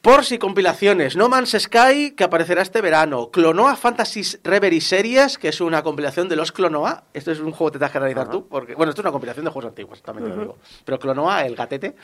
Por 0.00 0.24
si 0.24 0.38
compilaciones, 0.38 1.16
No 1.16 1.28
Man's 1.28 1.56
Sky, 1.58 2.12
que 2.12 2.24
aparecerá 2.24 2.60
este 2.60 2.82
verano, 2.82 3.30
Clonoa 3.30 3.74
Fantasy 3.76 4.22
Reverie 4.44 4.80
Series, 4.80 5.38
que 5.38 5.48
es 5.48 5.60
una 5.62 5.82
compilación 5.82 6.28
de 6.28 6.36
los 6.36 6.52
Clonoa. 6.52 7.04
Esto 7.14 7.32
es 7.32 7.40
un 7.40 7.52
juego 7.52 7.70
que 7.70 7.72
te 7.74 7.78
tienes 7.78 7.92
que 7.92 7.98
realizar 8.00 8.24
Ajá. 8.24 8.32
tú, 8.32 8.46
porque, 8.46 8.74
bueno, 8.74 8.90
esto 8.90 9.00
es 9.00 9.04
una 9.04 9.12
compilación 9.12 9.46
de 9.46 9.50
juegos 9.50 9.68
antiguos, 9.70 10.02
también 10.02 10.28
te 10.28 10.34
lo 10.36 10.42
digo. 10.42 10.58
Pero 10.84 10.98
Clonoa, 10.98 11.46
el 11.46 11.56
gatete, 11.56 11.94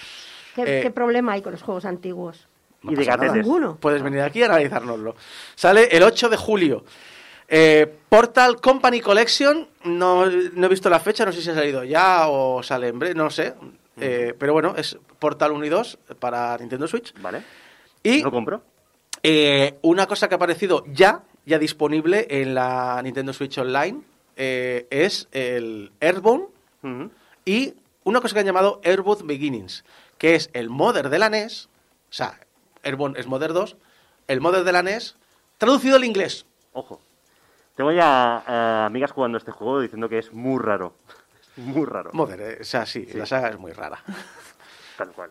¿qué, 0.54 0.78
Eh, 0.78 0.82
qué 0.82 0.90
problema 0.90 1.32
hay 1.32 1.42
con 1.42 1.52
los 1.52 1.62
juegos 1.62 1.84
antiguos? 1.84 2.48
no 2.82 2.92
Y 2.92 2.94
de 2.94 3.04
gatetes. 3.04 3.34
Ninguno. 3.34 3.76
Puedes 3.78 4.02
venir 4.02 4.20
aquí 4.20 4.42
a 4.42 4.46
analizárnoslo. 4.46 5.14
Sale 5.54 5.88
el 5.90 6.02
8 6.02 6.30
de 6.30 6.36
julio. 6.38 6.84
Eh, 7.48 7.92
Portal 8.08 8.60
Company 8.60 9.00
Collection, 9.00 9.68
no, 9.84 10.24
no 10.26 10.66
he 10.66 10.68
visto 10.70 10.88
la 10.88 11.00
fecha, 11.00 11.26
no 11.26 11.32
sé 11.32 11.42
si 11.42 11.50
ha 11.50 11.54
salido 11.54 11.84
ya 11.84 12.28
o 12.28 12.62
sale 12.62 12.88
en 12.88 12.98
breve, 12.98 13.14
no 13.14 13.24
lo 13.24 13.30
sé. 13.30 13.54
Eh, 14.00 14.34
pero 14.38 14.54
bueno, 14.54 14.74
es 14.76 14.96
Portal 15.18 15.52
1 15.52 15.66
y 15.66 15.68
2 15.68 15.98
para 16.18 16.56
Nintendo 16.56 16.88
Switch. 16.88 17.12
¿Vale? 17.20 17.42
Y 18.02 18.22
¿Lo 18.22 18.30
compro? 18.30 18.62
eh, 19.22 19.78
una 19.82 20.06
cosa 20.06 20.28
que 20.28 20.34
ha 20.34 20.36
aparecido 20.36 20.84
ya, 20.92 21.22
ya 21.46 21.58
disponible 21.58 22.26
en 22.30 22.54
la 22.54 23.00
Nintendo 23.02 23.32
Switch 23.32 23.58
Online, 23.58 24.00
eh, 24.36 24.86
es 24.90 25.28
el 25.32 25.92
Airborne 26.00 26.46
Ujú. 26.82 27.10
y 27.44 27.74
una 28.04 28.20
cosa 28.20 28.34
que 28.34 28.40
han 28.40 28.46
llamado 28.46 28.80
Airboot 28.84 29.22
Beginnings, 29.26 29.84
que 30.16 30.34
es 30.34 30.48
el 30.54 30.70
modder 30.70 31.10
de 31.10 31.18
la 31.18 31.28
NES, 31.28 31.66
o 32.10 32.12
sea, 32.12 32.40
Airborne 32.82 33.18
es 33.20 33.26
modder 33.26 33.52
2, 33.52 33.76
el 34.28 34.40
modder 34.40 34.64
de 34.64 34.72
la 34.72 34.82
NES, 34.82 35.16
traducido 35.58 35.96
al 35.96 36.04
inglés. 36.04 36.46
Ojo. 36.72 37.00
Tengo 37.76 37.92
ya 37.92 38.42
eh, 38.48 38.84
amigas 38.86 39.10
jugando 39.12 39.36
este 39.38 39.52
juego 39.52 39.80
diciendo 39.80 40.08
que 40.08 40.18
es 40.18 40.32
muy 40.32 40.58
raro. 40.58 40.94
Muy 41.56 41.84
raro. 41.84 42.10
Modder, 42.14 42.40
eh, 42.40 42.58
o 42.62 42.64
sea, 42.64 42.86
sí, 42.86 43.06
la 43.12 43.26
saga 43.26 43.48
es 43.50 43.58
muy 43.58 43.72
rara. 43.72 43.98
Tal 44.96 45.08
cual. 45.12 45.30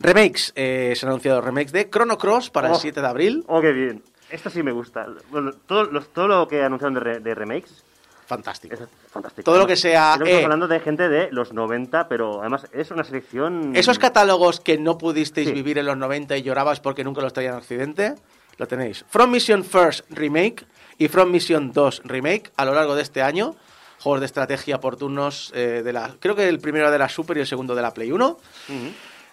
Remakes, 0.00 0.52
eh, 0.56 0.92
se 0.96 1.06
han 1.06 1.10
anunciado 1.10 1.40
remakes 1.40 1.72
de 1.72 1.88
Chrono 1.88 2.18
Cross 2.18 2.50
para 2.50 2.68
el 2.68 2.74
Oh. 2.74 2.78
7 2.78 3.00
de 3.00 3.06
abril. 3.06 3.44
Oh, 3.46 3.60
qué 3.60 3.72
bien. 3.72 4.02
Esto 4.30 4.50
sí 4.50 4.62
me 4.62 4.72
gusta. 4.72 5.06
Bueno, 5.30 5.52
todo, 5.66 5.84
los- 5.84 6.08
todo 6.12 6.26
lo 6.28 6.48
que 6.48 6.62
anunciaron 6.62 6.94
de, 6.94 7.00
re- 7.00 7.20
de 7.20 7.34
remakes 7.34 7.84
Fantástico. 8.26 8.74
es 8.74 8.80
fantástico. 9.12 9.44
Todo 9.44 9.58
lo 9.58 9.66
que 9.66 9.76
sea, 9.76 10.14
estamos 10.14 10.28
eh, 10.32 10.42
hablando 10.44 10.66
de 10.66 10.80
gente 10.80 11.08
de 11.08 11.28
los 11.30 11.52
90, 11.52 12.08
pero 12.08 12.40
además 12.40 12.66
es 12.72 12.90
una 12.90 13.04
selección... 13.04 13.76
Esos 13.76 13.98
catálogos 13.98 14.60
que 14.60 14.78
no 14.78 14.96
pudisteis 14.98 15.48
Sí. 15.48 15.54
vivir 15.54 15.76
en 15.78 15.86
los 15.86 15.96
90 15.98 16.36
y 16.38 16.42
llorabas 16.42 16.80
porque 16.80 17.04
nunca 17.04 17.20
los 17.20 17.32
traían 17.34 17.54
a 17.54 17.58
Occidente, 17.58 18.14
lo 18.56 18.66
tenéis. 18.66 19.04
From 19.10 19.30
Mission 19.30 19.62
First 19.62 20.06
Remake 20.10 20.64
y 20.98 21.08
From 21.08 21.30
Mission 21.30 21.72
2 21.72 22.00
Remake 22.04 22.50
a 22.56 22.64
lo 22.64 22.74
largo 22.74 22.94
de 22.96 23.02
este 23.02 23.20
año. 23.22 23.54
Juegos 24.00 24.20
de 24.20 24.26
estrategia 24.26 24.80
por 24.80 24.96
turnos 24.96 25.52
eh, 25.54 25.82
de 25.84 25.92
la... 25.92 26.14
Creo 26.18 26.34
que 26.34 26.48
el 26.48 26.60
primero 26.60 26.90
de 26.90 26.98
la 26.98 27.08
Super 27.10 27.36
y 27.36 27.40
el 27.40 27.46
segundo 27.46 27.74
de 27.74 27.82
la 27.82 27.92
Play 27.92 28.10
1. 28.10 28.26
Ujú. 28.26 28.38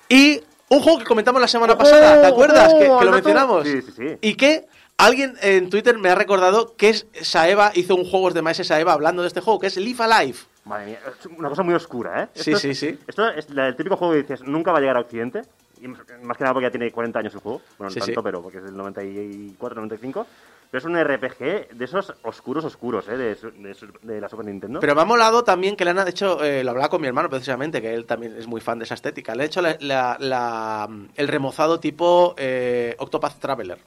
Y 0.09 0.40
un 0.71 0.81
juego 0.81 0.99
que 0.99 1.05
comentamos 1.05 1.39
la 1.41 1.47
semana 1.47 1.77
pasada, 1.77 2.21
¿te 2.21 2.27
acuerdas? 2.27 2.71
oh, 2.73 2.79
que, 2.79 2.85
que 2.99 3.05
lo 3.05 3.11
mencionamos. 3.11 3.67
Sí, 3.67 3.81
sí, 3.81 3.91
sí. 3.95 4.17
Y 4.21 4.35
que 4.35 4.65
alguien 4.97 5.35
en 5.41 5.69
Twitter 5.69 5.97
me 5.97 6.09
ha 6.09 6.15
recordado 6.15 6.75
que 6.75 6.89
es- 6.89 7.05
Saeva 7.21 7.71
hizo 7.75 7.95
un 7.95 8.05
juegos 8.05 8.33
de 8.33 8.41
Maese 8.41 8.63
Saeva 8.63 8.93
hablando 8.93 9.21
de 9.21 9.27
este 9.27 9.41
juego, 9.41 9.59
que 9.59 9.67
es 9.67 9.77
Live 9.77 10.03
Alive. 10.03 10.37
Madre 10.65 10.85
mía, 10.85 10.99
es 11.19 11.25
una 11.25 11.49
cosa 11.49 11.63
muy 11.63 11.73
oscura, 11.73 12.23
¿eh? 12.23 12.27
Sí, 12.33 12.51
Esto 12.51 12.59
sí, 12.59 12.69
es- 12.69 12.79
sí. 12.79 12.99
Esto 13.07 13.27
es 13.29 13.47
el 13.49 13.75
típico 13.75 13.97
juego 13.97 14.13
que 14.13 14.21
dices, 14.21 14.41
nunca 14.43 14.71
va 14.71 14.77
a 14.77 14.81
llegar 14.81 14.97
a 14.97 15.01
Occidente. 15.01 15.41
Y 15.81 15.87
más 15.87 16.01
más 16.21 16.37
que 16.37 16.43
nada 16.43 16.53
porque 16.53 16.67
ya 16.67 16.71
tiene 16.71 16.91
40 16.91 17.17
años 17.19 17.33
el 17.33 17.39
juego. 17.39 17.61
Bueno, 17.79 17.89
no 17.89 17.93
Sí, 17.93 17.99
tanto, 17.99 18.21
sí. 18.21 18.23
pero 18.23 18.41
porque 18.43 18.59
es 18.59 18.63
del 18.63 18.77
94, 18.77 19.75
95. 19.75 20.27
Pero 20.71 20.79
es 20.79 20.85
un 20.85 20.97
RPG 20.97 21.75
de 21.75 21.85
esos 21.85 22.13
oscuros, 22.23 22.63
oscuros, 22.63 23.05
¿eh? 23.09 23.17
De, 23.17 24.21
la 24.21 24.29
Super 24.29 24.45
Nintendo. 24.45 24.79
Pero 24.79 24.95
me 24.95 25.01
ha 25.01 25.05
molado 25.05 25.43
también 25.43 25.75
que 25.75 25.83
le 25.83 25.91
han 25.91 26.07
hecho, 26.07 26.41
eh, 26.43 26.63
lo 26.63 26.71
hablaba 26.71 26.89
con 26.89 27.01
mi 27.01 27.07
hermano 27.07 27.29
precisamente, 27.29 27.81
que 27.81 27.93
él 27.93 28.05
también 28.05 28.35
es 28.37 28.47
muy 28.47 28.61
fan 28.61 28.79
de 28.79 28.85
esa 28.85 28.93
estética, 28.93 29.35
le 29.35 29.43
han 29.43 29.47
hecho 29.47 29.61
la- 29.61 29.75
la- 29.81 30.15
la- 30.19 30.89
el 31.15 31.27
remozado 31.27 31.79
tipo 31.81 32.33
eh, 32.37 32.95
Octopath 32.99 33.37
Traveler 33.39 33.79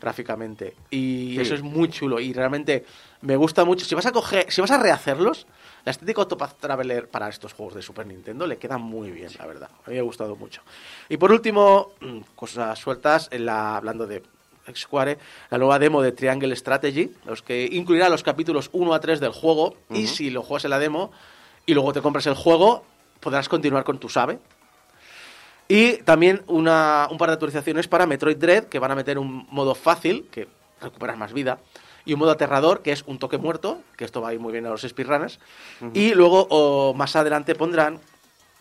gráficamente. 0.00 0.74
Y 0.90 1.34
Sí. 1.36 1.40
eso 1.42 1.54
es 1.54 1.62
muy 1.62 1.88
chulo 1.88 2.18
y 2.20 2.32
realmente 2.32 2.84
me 3.22 3.36
gusta 3.36 3.64
mucho. 3.64 3.84
Si 3.84 3.94
vas 3.94 4.06
a 4.06 4.12
coger, 4.12 4.50
si 4.50 4.60
vas 4.60 4.70
a 4.72 4.78
rehacerlos, 4.78 5.46
la 5.84 5.90
estética 5.90 6.22
Octopath 6.22 6.58
Traveler 6.58 7.08
para 7.08 7.28
estos 7.28 7.52
juegos 7.52 7.74
de 7.74 7.82
Super 7.82 8.06
Nintendo 8.06 8.46
le 8.46 8.56
queda 8.58 8.78
muy 8.78 9.10
bien, 9.10 9.30
la 9.38 9.46
verdad. 9.46 9.70
A 9.84 9.88
mí 9.90 9.94
me 9.94 10.00
ha 10.00 10.04
gustado 10.04 10.34
mucho. 10.36 10.62
Y 11.08 11.16
por 11.16 11.30
último, 11.32 11.92
mm, 12.00 12.18
cosas 12.36 12.78
sueltas, 12.78 13.28
en 13.32 13.46
la, 13.46 13.76
hablando 13.76 14.06
de 14.06 14.22
Square, 14.76 15.18
la 15.50 15.58
nueva 15.58 15.78
demo 15.78 16.02
de 16.02 16.12
Triangle 16.12 16.54
Strategy, 16.56 17.10
los 17.24 17.42
que 17.42 17.68
incluirá 17.72 18.08
los 18.08 18.22
capítulos 18.22 18.70
1 18.72 18.94
a 18.94 19.00
3 19.00 19.20
del 19.20 19.32
juego, 19.32 19.76
y 19.90 20.06
si 20.06 20.30
lo 20.30 20.42
juegas 20.42 20.64
en 20.64 20.70
la 20.70 20.78
demo 20.78 21.12
y 21.66 21.74
luego 21.74 21.92
te 21.92 22.00
compras 22.00 22.26
el 22.26 22.34
juego, 22.34 22.84
podrás 23.20 23.48
continuar 23.48 23.84
con 23.84 23.98
tu 23.98 24.08
SABE. 24.08 24.38
Y 25.68 25.98
también 25.98 26.42
una, 26.48 27.08
un 27.10 27.18
par 27.18 27.28
de 27.28 27.34
actualizaciones 27.34 27.88
para 27.88 28.06
Metroid 28.06 28.36
Dread, 28.36 28.64
que 28.64 28.78
van 28.78 28.90
a 28.90 28.94
meter 28.94 29.18
un 29.18 29.46
modo 29.50 29.74
fácil, 29.74 30.28
que 30.30 30.48
recuperas 30.80 31.16
más 31.16 31.32
vida, 31.32 31.58
y 32.04 32.14
un 32.14 32.18
modo 32.18 32.32
aterrador, 32.32 32.82
que 32.82 32.92
es 32.92 33.04
un 33.06 33.18
toque 33.18 33.38
muerto, 33.38 33.80
que 33.96 34.04
esto 34.04 34.20
va 34.20 34.30
a 34.30 34.34
ir 34.34 34.40
muy 34.40 34.52
bien 34.52 34.66
a 34.66 34.70
los 34.70 34.82
speedrunners. 34.82 35.38
Y 35.94 36.14
luego, 36.14 36.94
más 36.94 37.14
adelante, 37.16 37.54
pondrán 37.54 38.00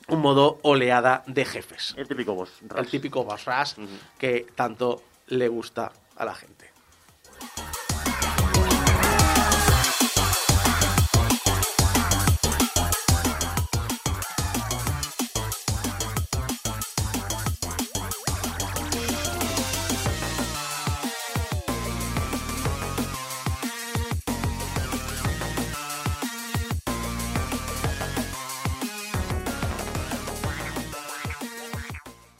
un 0.08 0.20
modo 0.20 0.60
oleada 0.62 1.24
de 1.28 1.46
jefes. 1.46 1.94
El 1.98 2.08
típico 2.08 2.36
boss. 2.36 2.52
El 2.62 2.70
rush. 2.70 2.90
típico 2.90 3.24
boss 3.24 3.46
rush 3.46 3.74
que 4.18 4.48
tanto 4.56 5.02
le 5.28 5.48
gusta 5.48 5.92
a 6.22 6.26
la 6.26 6.36
gente. 6.36 6.61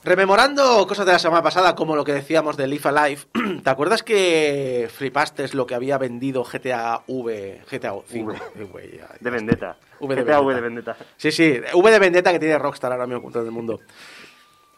Rememorando 0.04 0.84
cosas 0.88 1.06
de 1.06 1.12
la 1.12 1.18
semana 1.20 1.44
pasada, 1.44 1.76
como 1.76 1.94
lo 1.94 2.02
que 2.02 2.12
decíamos 2.12 2.56
de 2.56 2.66
Live 2.66 2.88
Alive, 2.88 3.22
¿te 3.62 3.70
acuerdas 3.70 4.02
que 4.02 4.88
flipaste 4.92 5.46
lo 5.54 5.64
que 5.64 5.76
había 5.76 5.96
vendido 5.96 6.42
GTA 6.42 7.04
V, 7.06 7.62
GTA 7.70 7.94
5? 8.04 8.32
V, 8.56 9.00
De 9.20 9.30
Vendetta. 9.30 9.76
V 10.00 10.16
de 10.16 10.22
GTA 10.24 10.40
V 10.40 10.54
de 10.54 10.60
Vendetta. 10.60 10.96
Sí, 11.16 11.30
sí, 11.30 11.60
V 11.72 11.90
de 11.90 11.98
Vendetta 12.00 12.32
que 12.32 12.40
tiene 12.40 12.58
Rockstar 12.58 12.90
ahora 12.90 13.06
mismo 13.06 13.22
con 13.22 13.32
todo 13.32 13.44
el 13.44 13.52
mundo. 13.52 13.78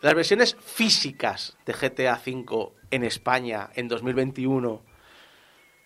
Las 0.03 0.13
versiones 0.13 0.59
físicas 0.63 1.57
de 1.65 1.73
GTA 1.73 2.21
V 2.23 2.73
en 2.91 3.05
España 3.05 3.71
en 3.75 3.89
2021 3.89 4.83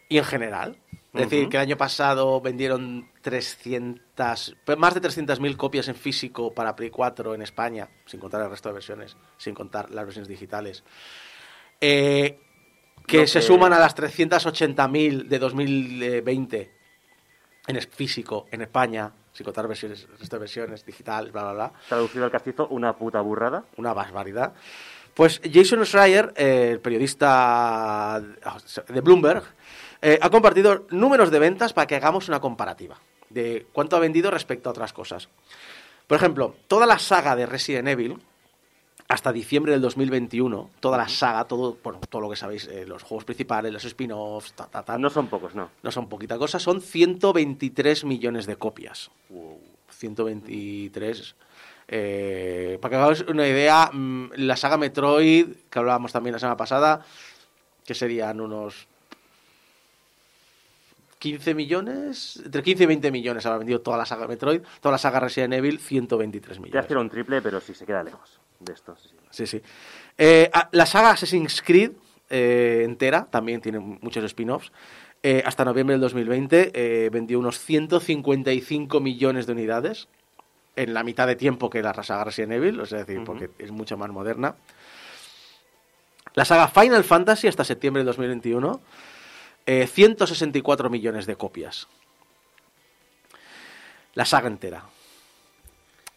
y 0.08 0.18
en 0.18 0.24
general. 0.24 0.76
Es 1.14 1.22
decir, 1.22 1.42
Ujú. 1.42 1.50
que 1.50 1.56
el 1.56 1.62
año 1.62 1.76
pasado 1.76 2.40
vendieron 2.40 3.10
300, 3.22 4.56
pues 4.64 4.78
más 4.78 4.94
de 4.94 5.00
300.000 5.00 5.56
copias 5.56 5.88
en 5.88 5.94
físico 5.94 6.52
para 6.52 6.76
Play 6.76 6.90
4 6.90 7.34
en 7.34 7.42
España, 7.42 7.88
sin 8.06 8.20
contar 8.20 8.42
el 8.42 8.50
resto 8.50 8.68
de 8.68 8.74
versiones, 8.74 9.16
sin 9.38 9.54
contar 9.54 9.90
las 9.90 10.04
versiones 10.04 10.28
digitales. 10.28 10.84
Eh, 11.80 12.38
que 13.06 13.26
se 13.26 13.40
suman 13.40 13.72
a 13.72 13.78
las 13.78 13.96
380.000 13.96 15.28
de 15.28 15.38
2020 15.38 16.72
en 17.68 17.80
físico 17.90 18.46
en 18.50 18.62
España, 18.62 19.10
sin 19.32 19.44
contar 19.44 19.66
versiones, 19.66 20.06
resto 20.18 20.36
de 20.36 20.40
versiones 20.40 20.84
digitales, 20.84 21.32
bla, 21.32 21.42
bla, 21.44 21.52
bla 21.52 21.72
Traducido 21.88 22.24
al 22.26 22.30
castizo, 22.30 22.68
una 22.68 22.96
puta 22.96 23.20
burrada. 23.22 23.64
una 23.76 23.94
barbaridad. 23.94 24.52
Pues 25.14 25.40
Jason 25.52 25.84
Schreier, 25.84 26.32
eh, 26.36 26.68
el 26.72 26.80
periodista 26.80 28.22
de 28.88 29.00
Bloomberg, 29.00 29.42
eh, 30.02 30.18
ha 30.20 30.30
compartido 30.30 30.86
números 30.90 31.30
de 31.30 31.38
ventas 31.38 31.72
para 31.72 31.86
que 31.86 31.96
hagamos 31.96 32.28
una 32.28 32.40
comparativa 32.40 32.98
de 33.30 33.66
cuánto 33.72 33.96
ha 33.96 34.00
vendido 34.00 34.30
respecto 34.30 34.68
a 34.68 34.72
otras 34.72 34.92
cosas. 34.92 35.28
Por 36.06 36.16
ejemplo, 36.16 36.54
toda 36.68 36.86
la 36.86 36.98
saga 36.98 37.36
de 37.36 37.46
Resident 37.46 37.88
Evil, 37.88 38.18
hasta 39.08 39.32
diciembre 39.32 39.72
del 39.72 39.80
2021, 39.80 40.70
toda 40.80 40.98
la 40.98 41.08
saga, 41.08 41.44
todo, 41.44 41.78
bueno, 41.82 42.00
todo 42.08 42.22
lo 42.22 42.30
que 42.30 42.36
sabéis, 42.36 42.66
eh, 42.68 42.84
los 42.86 43.02
juegos 43.02 43.24
principales, 43.24 43.72
los 43.72 43.84
spin-offs, 43.84 44.52
ta, 44.52 44.66
ta, 44.66 44.82
ta, 44.82 44.98
No 44.98 45.10
son 45.10 45.28
pocos, 45.28 45.54
no. 45.54 45.70
no 45.82 45.90
son 45.90 46.08
poquita 46.08 46.38
cosa, 46.38 46.58
son 46.58 46.80
123 46.80 48.04
millones 48.04 48.46
de 48.46 48.56
copias. 48.56 49.10
123. 49.90 51.34
Eh, 51.88 52.78
para 52.80 52.90
que 52.90 52.96
hagáis 53.02 53.24
una 53.28 53.48
idea, 53.48 53.90
mm, 53.92 54.32
la 54.36 54.56
saga 54.56 54.76
Metroid, 54.76 55.48
que 55.70 55.78
hablábamos 55.78 56.12
también 56.12 56.34
la 56.34 56.38
semana 56.38 56.56
pasada, 56.56 57.04
que 57.84 57.94
serían 57.94 58.40
unos 58.40 58.88
15 61.18 61.54
millones, 61.54 62.40
entre 62.44 62.62
15 62.62 62.84
y 62.84 62.86
20 62.86 63.10
millones 63.10 63.44
habrá 63.46 63.58
vendido 63.58 63.80
toda 63.80 63.96
la 63.98 64.06
saga 64.06 64.26
Metroid, 64.28 64.60
toda 64.80 64.92
la 64.92 64.98
saga 64.98 65.20
Resident 65.20 65.54
Evil, 65.54 65.78
123 65.78 66.56
Ya 66.56 66.62
millones. 66.62 66.84
hicieron 66.84 67.04
un 67.06 67.10
triple, 67.10 67.42
pero 67.42 67.60
sí 67.60 67.74
se 67.74 67.84
queda 67.86 68.02
lejos 68.02 68.40
de 68.60 68.72
estos. 68.72 69.00
sí. 69.02 69.16
Sí, 69.30 69.46
sí. 69.46 69.62
Eh, 70.16 70.50
la 70.72 70.86
saga 70.86 71.10
Assassin's 71.10 71.60
Creed 71.62 71.92
eh, 72.30 72.82
entera 72.84 73.26
también 73.30 73.60
tiene 73.60 73.78
muchos 73.78 74.24
spin-offs. 74.24 74.72
Eh, 75.22 75.42
hasta 75.44 75.64
noviembre 75.64 75.94
del 75.94 76.00
2020 76.00 76.70
eh, 76.74 77.10
vendió 77.10 77.38
unos 77.40 77.58
155 77.58 79.00
millones 79.00 79.46
de 79.46 79.52
unidades 79.52 80.08
en 80.76 80.94
la 80.94 81.02
mitad 81.02 81.26
de 81.26 81.34
tiempo 81.36 81.68
que 81.68 81.82
la 81.82 81.92
saga 82.04 82.24
Resident 82.24 82.52
Evil, 82.52 82.80
es 82.80 82.90
decir, 82.90 83.22
porque 83.24 83.50
es 83.58 83.72
mucho 83.72 83.96
más 83.96 84.10
moderna. 84.10 84.54
La 86.34 86.44
saga 86.44 86.68
Final 86.68 87.02
Fantasy 87.02 87.48
hasta 87.48 87.64
septiembre 87.64 88.00
del 88.00 88.06
2021, 88.06 88.80
eh, 89.68 89.86
164 89.86 90.88
millones 90.88 91.26
de 91.26 91.36
copias. 91.36 91.88
La 94.14 94.24
saga 94.24 94.48
entera. 94.48 94.82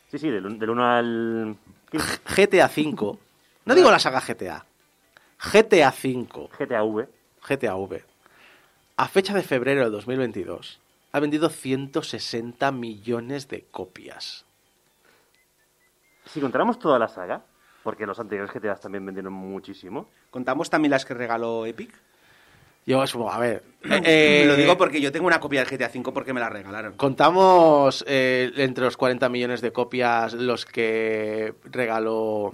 Sí, 0.10 0.18
sí, 0.18 0.30
del, 0.30 0.46
1 0.48 0.86
al 0.86 1.58
15. 1.92 2.20
GTA 2.34 2.68
V. 2.68 3.18
No 3.66 3.76
digo 3.76 3.92
la 3.92 4.00
saga 4.00 4.22
GTA. 4.22 4.66
GTA 5.38 5.92
V. 5.92 6.50
GTA 6.58 6.84
V. 6.84 7.10
GTA 7.46 7.76
V. 7.76 8.06
A 8.96 9.08
fecha 9.10 9.34
de 9.34 9.44
febrero 9.44 9.82
del 9.82 9.92
2022 9.92 10.80
ha 11.12 11.20
vendido 11.20 11.50
160 11.50 12.72
millones 12.72 13.50
de 13.50 13.66
copias. 13.66 14.46
Si 16.24 16.40
contáramos 16.40 16.80
toda 16.80 16.98
la 16.98 17.10
saga, 17.10 17.44
porque 17.84 18.06
los 18.06 18.18
anteriores 18.18 18.54
GTA 18.54 18.76
también 18.76 19.06
vendieron 19.06 19.34
muchísimo. 19.34 20.08
¿Contamos 20.30 20.70
también 20.70 20.92
las 20.92 21.04
que 21.04 21.14
regaló 21.14 21.66
Epic? 21.66 21.94
Yo, 22.92 23.02
es 23.02 23.14
como, 23.14 23.32
a 23.32 23.40
ver. 23.40 23.64
eh, 24.04 24.44
Lo 24.46 24.58
digo 24.58 24.78
porque 24.78 25.00
yo 25.00 25.14
tengo 25.14 25.26
una 25.26 25.40
copia 25.40 25.64
del 25.64 25.70
GTA 25.70 25.90
V 25.94 26.12
porque 26.12 26.34
me 26.34 26.42
la 26.42 26.50
regalaron. 26.50 26.94
Contamos 26.98 28.04
eh, 28.06 28.52
entre 28.58 28.84
los 28.84 28.98
40 28.98 29.30
millones 29.30 29.62
de 29.62 29.72
copias 29.72 30.34
los 30.34 30.66
que 30.66 31.54
regaló 31.64 32.54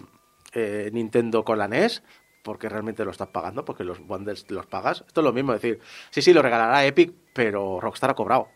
eh, 0.54 0.92
Nintendo 0.94 1.44
con 1.44 1.58
la 1.58 1.68
NES, 1.68 2.04
porque 2.44 2.70
realmente 2.70 3.04
lo 3.04 3.10
estás 3.10 3.30
pagando, 3.30 3.66
porque 3.66 3.84
los 3.84 4.00
bundles 4.00 4.46
los 4.50 4.68
pagas. 4.68 5.04
Esto 5.08 5.22
es 5.22 5.26
lo 5.26 5.34
mismo, 5.34 5.54
decir, 5.54 5.80
sí, 6.12 6.22
sí, 6.22 6.34
lo 6.34 6.44
regalará 6.44 6.86
Epic, 6.86 7.12
pero 7.34 7.80
Rockstar 7.82 8.12
ha 8.12 8.16
cobrado 8.16 8.50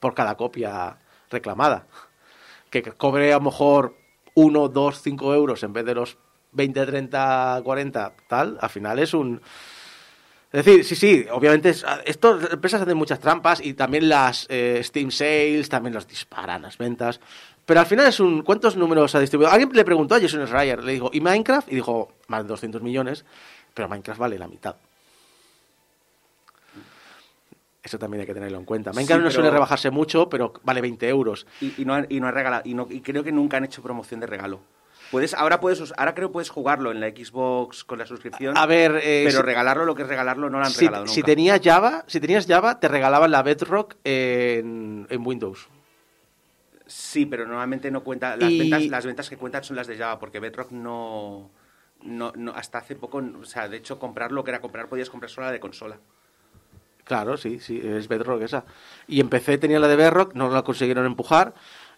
por 0.00 0.12
cada 0.12 0.36
copia 0.36 0.98
reclamada. 1.30 1.86
Que 2.68 2.82
cobre 2.82 3.32
a 3.32 3.38
lo 3.38 3.44
mejor 3.44 3.96
1, 4.34 4.68
2, 4.68 5.00
5 5.00 5.34
euros 5.34 5.62
en 5.62 5.72
vez 5.72 5.86
de 5.86 5.94
los 5.94 6.18
20, 6.52 6.84
30, 6.84 7.62
40, 7.64 8.12
tal, 8.28 8.58
al 8.60 8.68
final 8.68 8.98
es 8.98 9.14
un... 9.14 9.40
Es 10.54 10.64
decir, 10.64 10.84
sí, 10.84 10.94
sí, 10.94 11.26
obviamente 11.32 11.70
es- 11.70 11.84
esto, 12.04 12.36
las 12.36 12.52
empresas 12.52 12.82
hacen 12.82 12.96
muchas 12.96 13.18
trampas 13.18 13.60
y 13.60 13.74
también 13.74 14.08
las 14.08 14.46
eh, 14.48 14.80
Steam 14.84 15.10
Sales 15.10 15.68
también 15.68 15.92
los 15.94 16.06
disparan 16.06 16.62
las 16.62 16.78
ventas. 16.78 17.18
Pero 17.66 17.80
al 17.80 17.86
final 17.86 18.06
es 18.06 18.20
un... 18.20 18.42
¿Cuántos 18.42 18.76
números 18.76 19.12
ha 19.16 19.18
distribuido? 19.20 19.50
Alguien 19.50 19.70
le 19.72 19.84
preguntó 19.84 20.14
a 20.14 20.20
Jason 20.20 20.46
Schreier, 20.46 20.84
le 20.84 20.92
dijo, 20.92 21.10
¿y 21.12 21.20
Minecraft? 21.20 21.72
Y 21.72 21.74
dijo, 21.74 22.12
más 22.28 22.42
de 22.44 22.48
200 22.50 22.82
millones, 22.82 23.24
pero 23.74 23.88
Minecraft 23.88 24.20
vale 24.20 24.38
la 24.38 24.46
mitad. 24.46 24.76
Eso 27.82 27.98
también 27.98 28.20
hay 28.20 28.26
que 28.26 28.34
tenerlo 28.34 28.58
en 28.58 28.64
cuenta. 28.64 28.92
Minecraft 28.92 29.22
no 29.24 29.30
suele 29.32 29.48
rebajarse 29.54 29.90
mucho, 29.90 30.28
pero 30.28 30.52
vale 30.62 30.80
20 30.80 31.08
euros. 31.08 31.46
Y, 31.60 31.82
y 31.82 31.84
no, 31.84 31.94
ha- 31.94 32.06
y 32.08 32.20
no 32.20 32.28
ha 32.28 32.30
regalado. 32.30 32.62
Y, 32.64 32.74
no- 32.74 32.86
y 32.88 33.00
creo 33.00 33.24
que 33.24 33.32
nunca 33.32 33.56
han 33.56 33.64
hecho 33.64 33.82
promoción 33.82 34.20
de 34.20 34.26
regalo. 34.26 34.60
Puedes, 35.14 35.32
ahora 35.34 35.60
puedes 35.60 35.92
ahora 35.96 36.14
creo 36.14 36.28
que 36.28 36.32
puedes 36.32 36.50
jugarlo 36.50 36.90
en 36.90 36.98
la 37.00 37.08
Xbox 37.10 37.84
con 37.84 37.98
la 37.98 38.06
suscripción. 38.06 38.56
A 38.58 38.66
ver, 38.66 38.96
eh, 39.02 39.22
pero 39.26 39.38
si- 39.40 39.46
regalarlo 39.46 39.84
lo 39.84 39.94
que 39.94 40.02
es 40.02 40.08
regalarlo 40.08 40.50
no 40.50 40.58
lo 40.58 40.64
han 40.64 40.70
si, 40.72 40.80
regalado 40.86 41.06
si 41.06 41.20
nunca. 41.20 41.26
tenías 41.26 41.60
Java, 41.62 42.04
si 42.08 42.18
tenías 42.20 42.46
Java, 42.46 42.80
te 42.80 42.88
regalaban 42.88 43.30
la 43.30 43.42
Bedrock 43.42 43.94
en, 44.02 45.06
en 45.08 45.26
Windows. 45.26 45.68
Sí, 46.86 47.26
pero 47.26 47.46
normalmente 47.46 47.90
no 47.90 48.02
cuenta. 48.02 48.36
Las, 48.36 48.50
Y- 48.50 48.58
ventas, 48.58 48.82
las 48.88 49.06
ventas 49.06 49.30
que 49.30 49.36
cuentan 49.36 49.64
son 49.64 49.76
las 49.76 49.86
de 49.86 49.96
Java, 49.96 50.18
porque 50.18 50.40
Bedrock 50.40 50.70
no, 50.72 51.50
no, 52.02 52.32
no- 52.36 52.52
Hasta 52.54 52.78
hace 52.78 52.94
poco. 52.96 53.22
O 53.40 53.44
sea, 53.44 53.68
de 53.68 53.76
hecho, 53.78 53.98
comprar 53.98 54.32
lo 54.32 54.44
que 54.44 54.50
era 54.50 54.60
comprar, 54.60 54.88
podías 54.88 55.10
comprar 55.10 55.30
solo 55.30 55.46
la 55.46 55.52
de 55.52 55.60
consola. 55.60 55.98
Claro, 57.04 57.36
sí, 57.36 57.60
sí, 57.60 57.80
es 57.84 58.08
Bedrock 58.08 58.40
esa. 58.42 58.64
Y 59.06 59.20
en 59.20 59.28
PC 59.28 59.58
tenía 59.58 59.78
la 59.78 59.88
de 59.88 59.96
Bedrock, 59.96 60.34
no 60.34 60.48
la 60.50 60.62
consiguieron 60.62 61.04
empujar. 61.04 61.52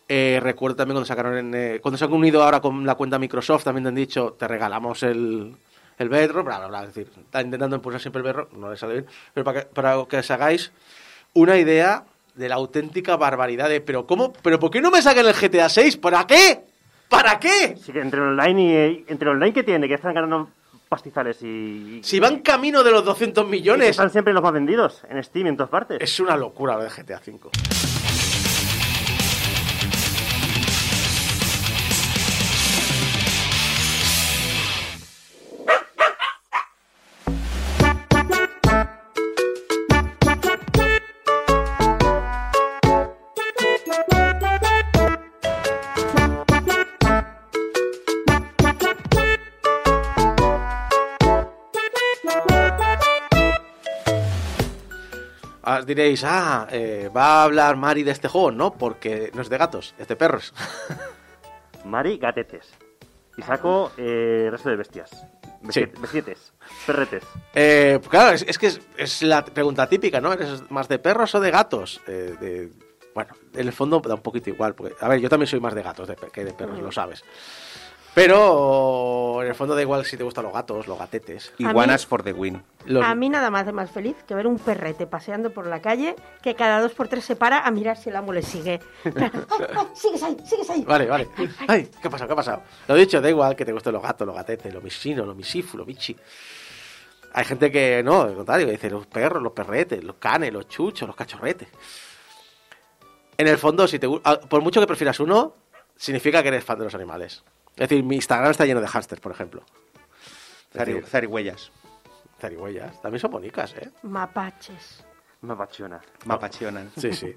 Eh, 0.08 0.38
recuerdo 0.40 0.76
también 0.76 0.94
cuando 0.94 1.06
sacaron 1.06 1.36
en, 1.36 1.54
eh, 1.54 1.78
cuando 1.82 1.98
se 1.98 2.04
han 2.04 2.12
unido 2.12 2.42
ahora 2.42 2.60
con 2.60 2.86
la 2.86 2.94
cuenta 2.94 3.18
Microsoft, 3.18 3.64
también 3.64 3.84
te 3.84 3.88
han 3.88 3.94
dicho, 3.94 4.36
te 4.38 4.46
regalamos 4.46 5.02
el, 5.02 5.56
el 5.98 6.08
Bedrock, 6.08 6.46
bla, 6.46 6.58
bla, 6.58 6.68
bla. 6.68 6.80
Es 6.84 6.94
decir, 6.94 7.12
está 7.16 7.42
intentando 7.42 7.76
impulsar 7.76 8.00
siempre 8.00 8.20
el 8.20 8.24
Bedrock, 8.24 8.52
no 8.52 8.70
le 8.70 8.76
sale 8.76 8.92
bien. 8.94 9.06
Pero 9.34 9.44
para 9.44 9.60
que, 9.60 9.66
para 9.66 10.04
que 10.08 10.18
os 10.18 10.30
hagáis 10.30 10.72
una 11.34 11.56
idea 11.56 12.04
de 12.36 12.48
la 12.48 12.54
auténtica 12.54 13.16
barbaridad 13.16 13.68
de, 13.68 13.80
pero 13.80 14.06
¿cómo? 14.06 14.32
¿Pero 14.32 14.60
por 14.60 14.70
qué 14.70 14.80
no 14.80 14.90
me 14.90 15.02
sacan 15.02 15.26
el 15.26 15.34
GTA 15.34 15.68
6? 15.68 15.96
¿Para 15.96 16.26
qué? 16.26 16.60
¿Para 17.08 17.38
qué? 17.38 17.76
Sí 17.76 17.92
que 17.92 18.00
entre 18.00 18.20
el 18.20 18.28
online 18.28 18.62
y 18.62 19.04
entre 19.08 19.30
el 19.30 19.36
online 19.36 19.52
que 19.52 19.62
tiene, 19.62 19.88
que 19.88 19.94
están 19.94 20.14
ganando 20.14 20.50
pastizales 20.88 21.42
y. 21.42 22.00
Si 22.02 22.20
van 22.20 22.40
camino 22.40 22.82
de 22.82 22.90
los 22.90 23.04
200 23.04 23.42
y 23.42 23.46
que 23.46 23.50
millones, 23.50 23.90
están 23.90 24.10
siempre 24.10 24.32
los 24.32 24.42
más 24.42 24.52
vendidos 24.52 25.02
en 25.08 25.22
Steam 25.22 25.46
y 25.46 25.48
en 25.50 25.56
todas 25.56 25.70
partes. 25.70 25.98
es 26.00 26.20
una 26.20 26.36
locura 26.36 26.76
lo 26.76 26.84
de 26.84 26.90
GTA 26.90 27.18
5. 27.18 27.50
Diréis, 55.86 56.22
ah, 56.24 56.66
eh, 56.70 57.08
va 57.16 57.40
a 57.40 57.44
hablar 57.44 57.76
Mari 57.76 58.02
de 58.02 58.10
este 58.10 58.28
juego. 58.28 58.50
No, 58.50 58.72
porque 58.74 59.30
no 59.34 59.42
es 59.42 59.48
de 59.48 59.56
gatos, 59.58 59.94
es 59.98 60.08
de 60.08 60.16
perros. 60.16 60.52
Mari, 61.84 62.18
gatetes. 62.18 62.66
Y 63.36 63.42
saco 63.42 63.92
eh, 63.96 64.48
resto 64.50 64.70
de 64.70 64.76
bestias. 64.76 65.10
Sí. 65.70 65.80
Besi- 65.82 66.00
Besietes, 66.00 66.52
perretes. 66.86 67.22
Eh, 67.54 67.96
pues 67.98 68.08
claro, 68.08 68.34
es, 68.34 68.42
es 68.42 68.58
que 68.58 68.66
es, 68.68 68.80
es 68.96 69.22
la 69.22 69.44
pregunta 69.44 69.88
típica, 69.88 70.20
¿no? 70.20 70.32
¿Eres 70.32 70.70
más 70.70 70.88
de 70.88 70.98
perros 70.98 71.34
o 71.34 71.40
de 71.40 71.50
gatos? 71.50 72.00
Eh, 72.06 72.34
de- 72.40 72.72
bueno, 73.14 73.34
en 73.54 73.66
el 73.66 73.72
fondo 73.72 74.00
da 74.00 74.14
un 74.14 74.20
poquito 74.22 74.50
igual. 74.50 74.74
Porque, 74.74 74.94
a 75.00 75.08
ver, 75.08 75.20
yo 75.20 75.28
también 75.28 75.46
soy 75.48 75.60
más 75.60 75.74
de 75.74 75.82
gatos 75.82 76.06
de 76.08 76.16
que 76.16 76.44
de 76.44 76.52
perros, 76.52 76.78
lo 76.80 76.92
sabes. 76.92 77.24
Pero 78.16 79.42
en 79.42 79.48
el 79.48 79.54
fondo 79.54 79.74
da 79.74 79.82
igual 79.82 80.02
si 80.06 80.16
te 80.16 80.24
gustan 80.24 80.44
los 80.44 80.52
gatos, 80.54 80.86
los 80.88 80.98
gatetes. 80.98 81.52
Iguanas 81.58 82.06
for 82.06 82.22
the 82.22 82.32
win. 82.32 82.62
Los- 82.86 83.04
A 83.04 83.14
mí 83.14 83.28
nada 83.28 83.50
me 83.50 83.58
hace 83.58 83.72
más 83.72 83.90
feliz 83.90 84.16
que 84.26 84.34
ver 84.34 84.46
un 84.46 84.58
perrete 84.58 85.06
paseando 85.06 85.50
por 85.52 85.66
la 85.66 85.82
calle 85.82 86.16
que 86.42 86.54
cada 86.54 86.80
dos 86.80 86.92
por 86.94 87.08
tres 87.08 87.26
se 87.26 87.36
para 87.36 87.66
a 87.66 87.70
mirar 87.70 87.98
si 87.98 88.08
el 88.08 88.16
amo 88.16 88.32
le 88.32 88.40
sigue. 88.40 88.80
¡Ay, 89.04 89.12
ay, 89.76 89.86
sigues 89.94 90.22
ahí, 90.22 90.34
sigues 90.46 90.70
ahí! 90.70 90.82
Vale, 90.84 91.04
vale. 91.06 91.28
Ay, 91.68 91.90
¿qué 92.00 92.08
ha 92.08 92.10
pasado? 92.10 92.26
¿Qué 92.28 92.32
ha 92.32 92.36
pasado? 92.36 92.62
Lo 92.88 92.94
dicho, 92.94 93.20
da 93.20 93.28
igual 93.28 93.54
que 93.54 93.66
te 93.66 93.72
gusten 93.72 93.92
los 93.92 94.02
gatos, 94.02 94.26
los 94.26 94.34
gatetes, 94.34 94.72
los 94.72 94.82
misinos, 94.82 95.26
los 95.26 95.36
misifu, 95.36 95.76
los 95.76 95.86
michi. 95.86 96.16
Hay 97.34 97.44
gente 97.44 97.70
que 97.70 98.02
no, 98.02 98.22
al 98.22 98.34
contrario, 98.34 98.66
dice 98.68 98.88
los 98.88 99.06
perros, 99.08 99.42
los 99.42 99.52
perretes, 99.52 100.02
los 100.02 100.16
canes, 100.16 100.54
los 100.54 100.66
chuchos, 100.68 101.06
los 101.06 101.14
cachorretes. 101.14 101.68
En 103.36 103.46
el 103.46 103.58
fondo, 103.58 103.86
si 103.86 103.98
te, 103.98 104.08
ah, 104.24 104.40
por 104.48 104.62
mucho 104.62 104.80
que 104.80 104.86
prefieras 104.86 105.20
uno, 105.20 105.52
significa 105.96 106.42
que 106.42 106.48
eres 106.48 106.64
fan 106.64 106.78
de 106.78 106.84
los 106.84 106.94
animales. 106.94 107.44
Es 107.76 107.88
decir, 107.88 108.02
mi 108.02 108.16
Instagram 108.16 108.50
está 108.50 108.64
lleno 108.64 108.80
de 108.80 108.88
hamsters, 108.88 109.20
por 109.20 109.32
ejemplo. 109.32 109.62
Zarigüeyas. 111.06 111.70
zarigüeyas. 112.40 113.00
También 113.02 113.20
son 113.20 113.30
bonitas, 113.30 113.74
¿eh? 113.74 113.90
Mapaches. 114.02 115.04
Me 115.42 115.52
apasiona. 115.52 116.00
Me 116.24 116.34
apasionan. 116.34 116.90
Sí, 116.96 117.12
sí. 117.12 117.34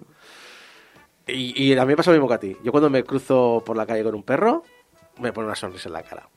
Y, 1.27 1.63
y 1.71 1.77
a 1.77 1.83
mí 1.85 1.89
me 1.89 1.95
pasa 1.97 2.11
lo 2.11 2.15
mismo 2.17 2.27
que 2.27 2.33
a 2.33 2.39
ti. 2.39 2.57
Yo 2.63 2.71
cuando 2.71 2.89
me 2.89 3.03
cruzo 3.03 3.61
por 3.65 3.77
la 3.77 3.85
calle 3.85 4.03
con 4.03 4.15
un 4.15 4.23
perro, 4.23 4.63
me 5.19 5.31
pone 5.31 5.45
una 5.47 5.55
sonrisa 5.55 5.89
en 5.89 5.93
la 5.93 6.03
cara. 6.03 6.27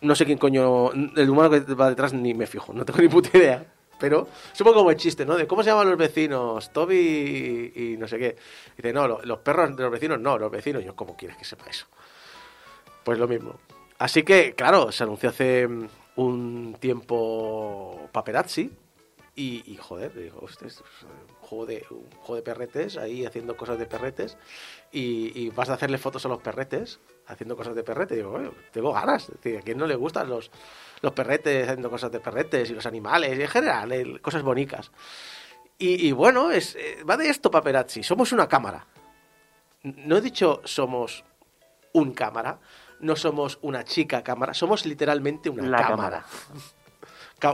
No 0.00 0.14
sé 0.14 0.24
quién 0.26 0.38
coño... 0.38 0.90
El 0.92 1.30
humano 1.30 1.50
que 1.50 1.60
va 1.74 1.88
detrás 1.88 2.12
ni 2.12 2.34
me 2.34 2.46
fijo, 2.46 2.72
no 2.72 2.84
tengo 2.84 3.00
ni 3.00 3.08
puta 3.08 3.36
idea. 3.36 3.64
Pero 3.98 4.28
supongo 4.52 4.78
como 4.78 4.90
el 4.90 4.96
chiste, 4.96 5.24
¿no? 5.24 5.36
De 5.36 5.46
cómo 5.46 5.62
se 5.62 5.70
llaman 5.70 5.88
los 5.88 5.96
vecinos, 5.96 6.70
Toby 6.72 7.72
y, 7.74 7.92
y 7.92 7.96
no 7.96 8.06
sé 8.08 8.18
qué. 8.18 8.36
Dice, 8.76 8.92
no, 8.92 9.06
lo- 9.08 9.22
los 9.22 9.38
perros 9.38 9.74
de 9.76 9.82
los 9.84 9.92
vecinos 9.92 10.18
no, 10.20 10.36
los 10.38 10.50
vecinos. 10.50 10.84
Yo, 10.84 10.94
¿cómo 10.96 11.16
quieres 11.16 11.36
que 11.38 11.44
sepa 11.44 11.66
eso? 11.70 11.86
Pues 13.06 13.20
lo 13.20 13.28
mismo. 13.28 13.54
Así 13.98 14.24
que, 14.24 14.56
claro, 14.56 14.90
se 14.90 15.04
anunció 15.04 15.28
hace 15.28 15.68
mm, 15.68 15.88
un 16.16 16.76
tiempo 16.80 18.08
Paperazzi. 18.10 18.72
Y, 19.36 19.62
y, 19.70 19.76
joder, 19.76 20.12
digo, 20.12 20.40
hostia, 20.42 20.66
es 20.66 20.80
un 20.80 21.36
juego, 21.40 21.66
de, 21.66 21.84
juego 21.84 22.34
de 22.34 22.42
perretes, 22.42 22.96
ahí 22.96 23.24
haciendo 23.24 23.56
cosas 23.56 23.78
de 23.78 23.86
perretes. 23.86 24.36
Y, 24.90 25.50
vas 25.50 25.70
a 25.70 25.74
hacerle 25.74 25.98
fotos 25.98 26.26
a 26.26 26.28
los 26.28 26.42
perretes, 26.42 26.98
haciendo 27.28 27.56
cosas 27.56 27.76
de 27.76 27.84
perrete. 27.84 28.16
Digo, 28.16 28.32
"Oye, 28.32 28.50
tengo 28.72 28.92
ganas. 28.92 29.30
¿A 29.30 29.62
quién 29.62 29.78
no 29.78 29.86
le 29.86 29.94
gustan 29.94 30.28
los, 30.28 30.50
los 31.00 31.12
perretes 31.12 31.68
haciendo 31.68 31.88
cosas 31.88 32.10
de 32.10 32.18
perretes 32.18 32.70
y 32.70 32.74
los 32.74 32.86
animales 32.86 33.38
y 33.38 33.42
en 33.42 33.48
general, 33.48 34.20
cosas 34.20 34.42
bonitas? 34.42 34.90
Y, 35.78 36.08
y 36.08 36.10
bueno, 36.10 36.50
es, 36.50 36.74
eh, 36.74 37.04
va 37.08 37.16
de 37.16 37.28
esto, 37.28 37.52
Paperazzi. 37.52 38.02
Somos 38.02 38.32
una 38.32 38.48
cámara. 38.48 38.84
No 39.84 40.16
he 40.16 40.20
dicho 40.20 40.60
somos 40.64 41.22
un 41.92 42.12
cámara, 42.12 42.58
no 43.00 43.16
somos 43.16 43.58
una 43.62 43.84
chica 43.84 44.22
cámara, 44.22 44.54
somos 44.54 44.86
literalmente 44.86 45.50
una 45.50 45.62
La 45.64 45.86
cámara. 45.86 46.24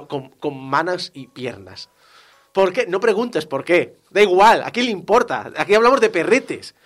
Con, 0.09 0.29
con 0.31 0.57
manos 0.57 1.11
y 1.13 1.27
piernas. 1.27 1.91
¿Por 2.53 2.73
qué? 2.73 2.87
No 2.87 3.01
preguntes 3.01 3.47
por 3.47 3.65
qué. 3.65 3.97
Da 4.11 4.23
igual, 4.23 4.63
¿a 4.63 4.71
quién 4.71 4.87
le 4.87 4.93
importa? 4.93 5.51
Aquí 5.57 5.75
hablamos 5.75 6.01
de 6.01 6.09
perretes. 6.09 6.77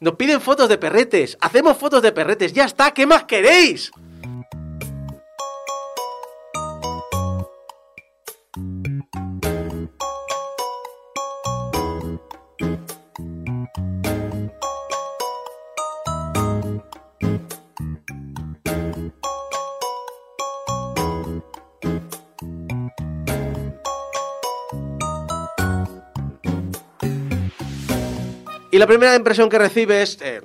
Nos 0.00 0.16
piden 0.16 0.40
fotos 0.40 0.68
de 0.68 0.76
perretes. 0.76 1.38
Hacemos 1.40 1.76
fotos 1.76 2.02
de 2.02 2.10
perretes. 2.10 2.52
Ya 2.52 2.64
está, 2.64 2.92
¿qué 2.92 3.06
más 3.06 3.24
queréis? 3.24 3.92
La 28.80 28.86
primera 28.86 29.14
impresión 29.14 29.50
que 29.50 29.58
recibes, 29.58 30.16
eh, 30.22 30.40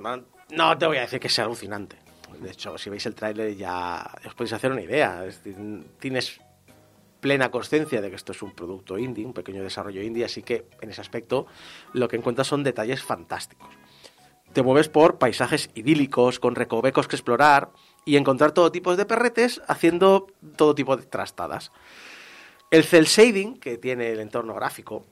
no, 0.50 0.76
te 0.76 0.86
voy 0.86 0.98
a 0.98 1.00
decir 1.00 1.18
que 1.18 1.30
sea 1.30 1.46
alucinante. 1.46 1.96
De 2.38 2.50
hecho, 2.50 2.76
si 2.76 2.90
veis 2.90 3.06
el 3.06 3.14
tráiler 3.14 3.56
ya 3.56 4.10
os 4.26 4.34
podéis 4.34 4.52
hacer 4.52 4.70
una 4.70 4.82
idea. 4.82 5.24
Tienes 5.98 6.38
plena 7.18 7.50
conciencia 7.50 8.02
de 8.02 8.10
que 8.10 8.16
esto 8.16 8.32
es 8.32 8.42
un 8.42 8.50
producto 8.50 8.98
indie, 8.98 9.24
un 9.24 9.32
pequeño 9.32 9.62
desarrollo 9.62 10.02
indie, 10.02 10.26
así 10.26 10.42
que 10.42 10.66
en 10.82 10.90
ese 10.90 11.00
aspecto 11.00 11.46
lo 11.94 12.08
que 12.08 12.16
encuentras 12.16 12.46
son 12.46 12.62
detalles 12.62 13.02
fantásticos. 13.02 13.70
Te 14.52 14.62
mueves 14.62 14.90
por 14.90 15.16
paisajes 15.16 15.70
idílicos, 15.74 16.38
con 16.38 16.56
recovecos 16.56 17.08
que 17.08 17.16
explorar 17.16 17.70
y 18.04 18.18
encontrar 18.18 18.52
todo 18.52 18.70
tipo 18.70 18.94
de 18.96 19.06
perretes 19.06 19.62
haciendo 19.66 20.26
todo 20.56 20.74
tipo 20.74 20.94
de 20.98 21.06
trastadas. 21.06 21.72
El 22.70 22.84
cel 22.84 23.06
shading 23.06 23.58
que 23.58 23.78
tiene 23.78 24.12
el 24.12 24.20
entorno 24.20 24.52
gráfico 24.52 25.06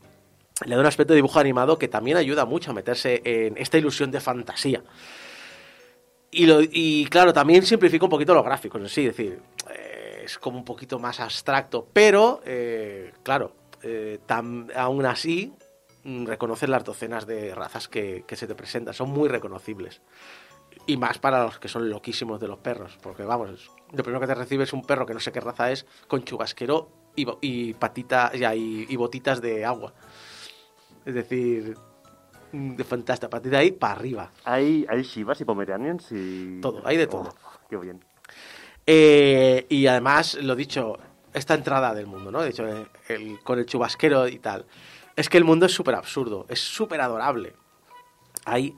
le 0.64 0.74
da 0.74 0.80
un 0.80 0.86
aspecto 0.86 1.12
de 1.12 1.16
dibujo 1.16 1.40
animado 1.40 1.78
que 1.78 1.88
también 1.88 2.16
ayuda 2.16 2.44
mucho 2.44 2.70
a 2.70 2.74
meterse 2.74 3.22
en 3.24 3.56
esta 3.58 3.78
ilusión 3.78 4.10
de 4.10 4.20
fantasía. 4.20 4.82
Y, 6.30 7.06
claro, 7.06 7.32
también 7.32 7.64
simplifica 7.64 8.04
un 8.04 8.10
poquito 8.10 8.34
los 8.34 8.44
gráficos 8.44 8.80
en 8.80 8.88
sí, 8.88 9.06
es 9.06 9.16
decir, 9.16 9.40
eh, 9.70 10.22
es 10.24 10.38
como 10.38 10.58
un 10.58 10.64
poquito 10.64 10.98
más 10.98 11.20
abstracto, 11.20 11.86
pero 11.92 12.40
eh, 12.44 13.12
claro, 13.22 13.52
eh, 13.82 14.18
aún 14.74 15.06
así 15.06 15.52
mm, 16.02 16.26
reconoces 16.26 16.68
las 16.68 16.82
docenas 16.82 17.26
de 17.26 17.54
razas 17.54 17.86
que, 17.86 18.24
se 18.28 18.46
te 18.48 18.54
presentan, 18.56 18.94
son 18.94 19.10
muy 19.10 19.28
reconocibles. 19.28 20.02
Y 20.86 20.96
más 20.96 21.18
para 21.18 21.44
los 21.44 21.60
que 21.60 21.68
son 21.68 21.88
loquísimos 21.88 22.40
de 22.40 22.48
los 22.48 22.58
perros, 22.58 22.98
porque 23.00 23.22
vamos, 23.22 23.70
lo 23.92 24.02
primero 24.02 24.20
que 24.20 24.26
te 24.26 24.34
recibe 24.34 24.64
es 24.64 24.72
un 24.72 24.82
perro 24.82 25.06
que 25.06 25.14
no 25.14 25.20
sé 25.20 25.30
qué 25.30 25.40
raza 25.40 25.70
es, 25.70 25.86
con 26.08 26.24
chubasquero 26.24 26.90
y, 27.14 27.26
y 27.42 27.74
patita, 27.74 28.32
y 28.34 28.96
botitas 28.96 29.40
de 29.40 29.64
agua. 29.64 29.94
Es 31.04 31.14
decir, 31.14 31.76
mm, 32.52 32.76
de 32.76 32.84
fantástica, 32.84 33.26
a 33.26 33.30
partir 33.30 33.50
de 33.50 33.58
ahí 33.58 33.72
para 33.72 33.92
arriba. 33.94 34.30
Hay, 34.44 34.86
hay 34.88 35.02
Shivas 35.02 35.40
y 35.40 35.44
Pomeranians 35.44 36.10
y... 36.12 36.60
Todo, 36.60 36.82
hay 36.86 36.96
de 36.96 37.06
todo. 37.06 37.34
Oh, 37.44 37.58
qué 37.68 37.76
bien. 37.76 38.04
Eh, 38.86 39.66
y 39.68 39.86
además, 39.86 40.34
lo 40.34 40.54
dicho, 40.54 40.98
esta 41.32 41.54
entrada 41.54 41.94
del 41.94 42.06
mundo, 42.06 42.30
¿no? 42.30 42.42
De 42.42 42.50
hecho, 42.50 42.66
eh, 42.66 42.86
el- 43.08 43.40
con 43.42 43.58
el 43.58 43.66
chubasquero 43.66 44.28
y 44.28 44.38
tal. 44.38 44.66
Es 45.16 45.28
que 45.28 45.38
el 45.38 45.44
mundo 45.44 45.66
es 45.66 45.72
súper 45.72 45.94
absurdo, 45.94 46.44
es 46.48 46.60
súper 46.60 47.00
adorable. 47.00 47.54
Hay 48.44 48.74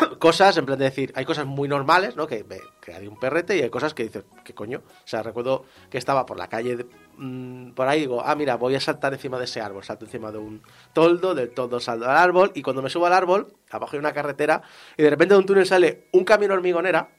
cosas, 0.18 0.56
en 0.56 0.66
plan 0.66 0.78
de 0.78 0.86
decir, 0.86 1.12
hay 1.14 1.24
cosas 1.24 1.46
muy 1.46 1.68
normales, 1.68 2.16
¿no? 2.16 2.26
Que, 2.26 2.44
que 2.80 2.92
hay 2.94 3.06
un 3.06 3.18
perrete 3.18 3.56
y 3.56 3.62
hay 3.62 3.70
cosas 3.70 3.94
que 3.94 4.04
dices, 4.04 4.24
¿qué 4.44 4.54
coño? 4.54 4.78
O 4.86 5.06
sea, 5.06 5.22
recuerdo 5.22 5.64
que 5.90 5.98
estaba 5.98 6.26
por 6.26 6.36
la 6.38 6.48
calle, 6.48 6.76
de- 6.76 6.86
mm, 7.16 7.72
por 7.72 7.88
ahí, 7.88 8.00
digo, 8.00 8.22
ah, 8.24 8.34
mira, 8.34 8.56
voy 8.56 8.74
a 8.74 8.80
saltar 8.80 9.12
encima 9.12 9.38
de 9.38 9.44
ese 9.44 9.60
árbol. 9.60 9.84
Salto 9.84 10.04
encima 10.04 10.30
de 10.32 10.38
un 10.38 10.62
toldo, 10.92 11.34
del 11.34 11.50
toldo 11.50 11.80
salto 11.80 12.04
al 12.08 12.16
árbol, 12.16 12.52
y 12.54 12.62
cuando 12.62 12.82
me 12.82 12.90
subo 12.90 13.06
al 13.06 13.12
árbol, 13.12 13.52
abajo 13.70 13.92
hay 13.94 13.98
una 13.98 14.12
carretera, 14.12 14.62
y 14.96 15.02
de 15.02 15.10
repente 15.10 15.34
de 15.34 15.40
un 15.40 15.46
túnel 15.46 15.66
sale 15.66 16.08
un 16.12 16.24
camión 16.24 16.50
hormigonera, 16.52 17.10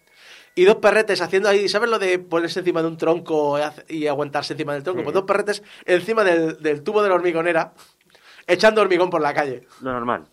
y 0.55 0.65
dos 0.65 0.77
perretes 0.77 1.21
haciendo 1.21 1.47
ahí, 1.47 1.69
¿sabes 1.69 1.89
lo 1.89 1.99
de 1.99 2.19
ponerse 2.19 2.59
encima 2.59 2.81
de 2.81 2.87
un 2.87 2.97
tronco 2.97 3.57
y 3.87 4.07
aguantarse 4.07 4.53
encima 4.53 4.73
del 4.73 4.83
tronco? 4.83 4.99
Sí. 5.01 5.03
Pues 5.03 5.13
dos 5.13 5.23
perretes 5.23 5.63
encima 5.85 6.23
del, 6.23 6.61
del 6.61 6.81
tubo 6.83 7.01
de 7.03 7.09
la 7.09 7.15
hormigonera, 7.15 7.73
echando 8.47 8.81
hormigón 8.81 9.09
por 9.09 9.21
la 9.21 9.33
calle. 9.33 9.67
Lo 9.81 9.93
normal. 9.93 10.25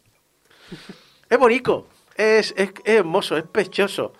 Es 1.29 1.39
bonito, 1.39 1.87
es, 2.17 2.55
es, 2.57 2.73
es 2.85 2.97
hermoso, 2.97 3.37
es 3.37 3.45
pechoso. 3.45 4.13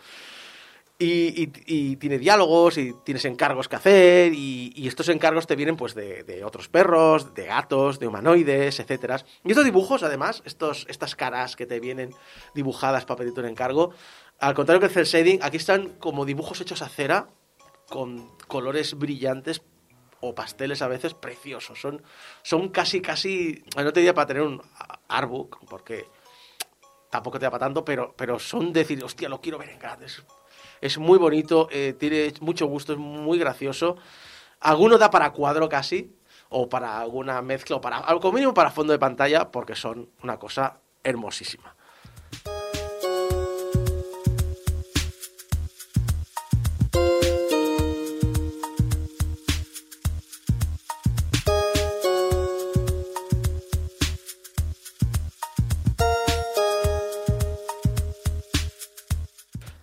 Y, 0.99 1.51
y- 1.67 1.97
tiene 1.97 2.19
diálogos 2.19 2.79
y 2.79 2.95
tienes 3.05 3.27
encargos 3.27 3.69
que 3.69 3.77
hacer 3.77 4.33
y, 4.33 4.73
y 4.75 4.89
estos 4.89 5.11
encargos 5.11 5.47
te 5.47 5.55
vienen 5.55 5.77
pues 5.77 5.95
de, 5.95 6.23
de 6.25 6.43
otros 6.43 6.69
perros, 6.71 7.35
de 7.35 7.45
gatos, 7.45 7.99
de 7.99 8.07
humanoides, 8.07 8.81
etcétera. 8.81 9.23
Y 9.45 9.51
estos 9.51 9.67
dibujos, 9.67 10.03
además, 10.03 10.43
estos, 10.47 10.87
estas 10.89 11.15
caras 11.15 11.55
que 11.55 11.67
te 11.67 11.81
vienen 11.81 12.15
dibujadas 12.55 13.05
para 13.05 13.19
pedirte 13.19 13.41
un 13.41 13.47
encargo, 13.47 13.93
al 14.39 14.55
contrario 14.55 14.81
que 14.81 14.87
el 14.87 14.93
cel 14.93 15.05
shading, 15.05 15.41
aquí 15.43 15.59
están 15.59 15.91
como 15.99 16.25
dibujos 16.25 16.63
hechos 16.63 16.81
a 16.81 16.89
cera 16.89 17.27
con 17.91 18.35
colores 18.49 18.95
brillantes 18.99 19.61
o 20.21 20.35
pasteles 20.35 20.81
a 20.81 20.89
veces 20.89 21.13
preciosos. 21.13 21.79
Son, 21.79 22.03
son 22.43 22.71
casi, 22.71 23.03
casi, 23.03 23.63
no 23.77 23.93
te 23.93 24.01
diría 24.01 24.15
para 24.15 24.29
tener 24.29 24.43
un 24.45 24.63
artbook, 25.09 25.59
porque 25.69 26.07
tampoco 27.11 27.39
te 27.39 27.47
da 27.47 27.51
para 27.51 27.67
tanto, 27.67 27.85
pero, 27.85 28.15
pero 28.17 28.39
son 28.39 28.73
decir, 28.73 29.03
hostia, 29.05 29.29
lo 29.29 29.41
quiero 29.41 29.59
ver 29.59 29.71
en 29.71 29.79
grande. 29.79 30.07
Es, 30.07 30.23
es 30.81 30.99
muy 30.99 31.19
bonito, 31.19 31.69
eh, 31.71 31.95
tiene 31.99 32.33
mucho 32.41 32.67
gusto, 32.67 32.93
es 32.93 32.99
muy 32.99 33.39
gracioso. 33.39 33.97
Alguno 34.61 34.99
da 34.99 35.11
para 35.11 35.33
cuadro 35.33 35.69
casi. 35.69 36.13
o 36.49 36.69
para 36.69 37.01
alguna 37.01 37.43
mezcla, 37.43 37.77
o 37.77 37.81
para 37.81 37.99
algo 37.99 38.33
mínimo 38.33 38.55
para 38.55 38.71
fondo 38.71 38.93
de 38.93 38.99
pantalla, 39.01 39.51
porque 39.51 39.75
son 39.75 40.11
una 40.23 40.39
cosa 40.39 40.81
hermosísima. 41.03 41.76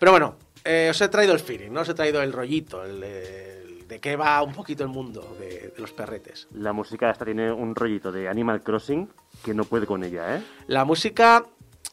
Pero 0.04 0.12
bueno, 0.12 0.36
eh, 0.66 0.88
os 0.90 1.00
he 1.00 1.08
traído 1.08 1.32
el 1.34 1.40
feeling, 1.40 1.72
¿no? 1.72 1.80
Os 1.80 1.88
he 1.88 1.94
traído 1.94 2.22
el 2.22 2.34
rollito, 2.34 2.84
el, 2.84 3.02
el- 3.02 3.88
de 3.88 4.02
qué 4.02 4.18
va 4.18 4.44
un 4.44 4.52
poquito 4.52 4.84
el 4.84 4.90
mundo 4.90 5.38
de, 5.40 5.72
de 5.74 5.74
los 5.78 5.94
perretes. 5.94 6.50
La 6.52 6.74
música 6.74 7.10
esta 7.10 7.24
tiene 7.24 7.50
un 7.54 7.74
rollito 7.74 8.12
de 8.12 8.28
Animal 8.28 8.62
Crossing 8.64 9.08
que 9.46 9.54
no 9.54 9.64
puede 9.64 9.86
con 9.86 10.04
ella, 10.04 10.36
¿eh? 10.36 10.42
La 10.68 10.84
música, 10.84 11.46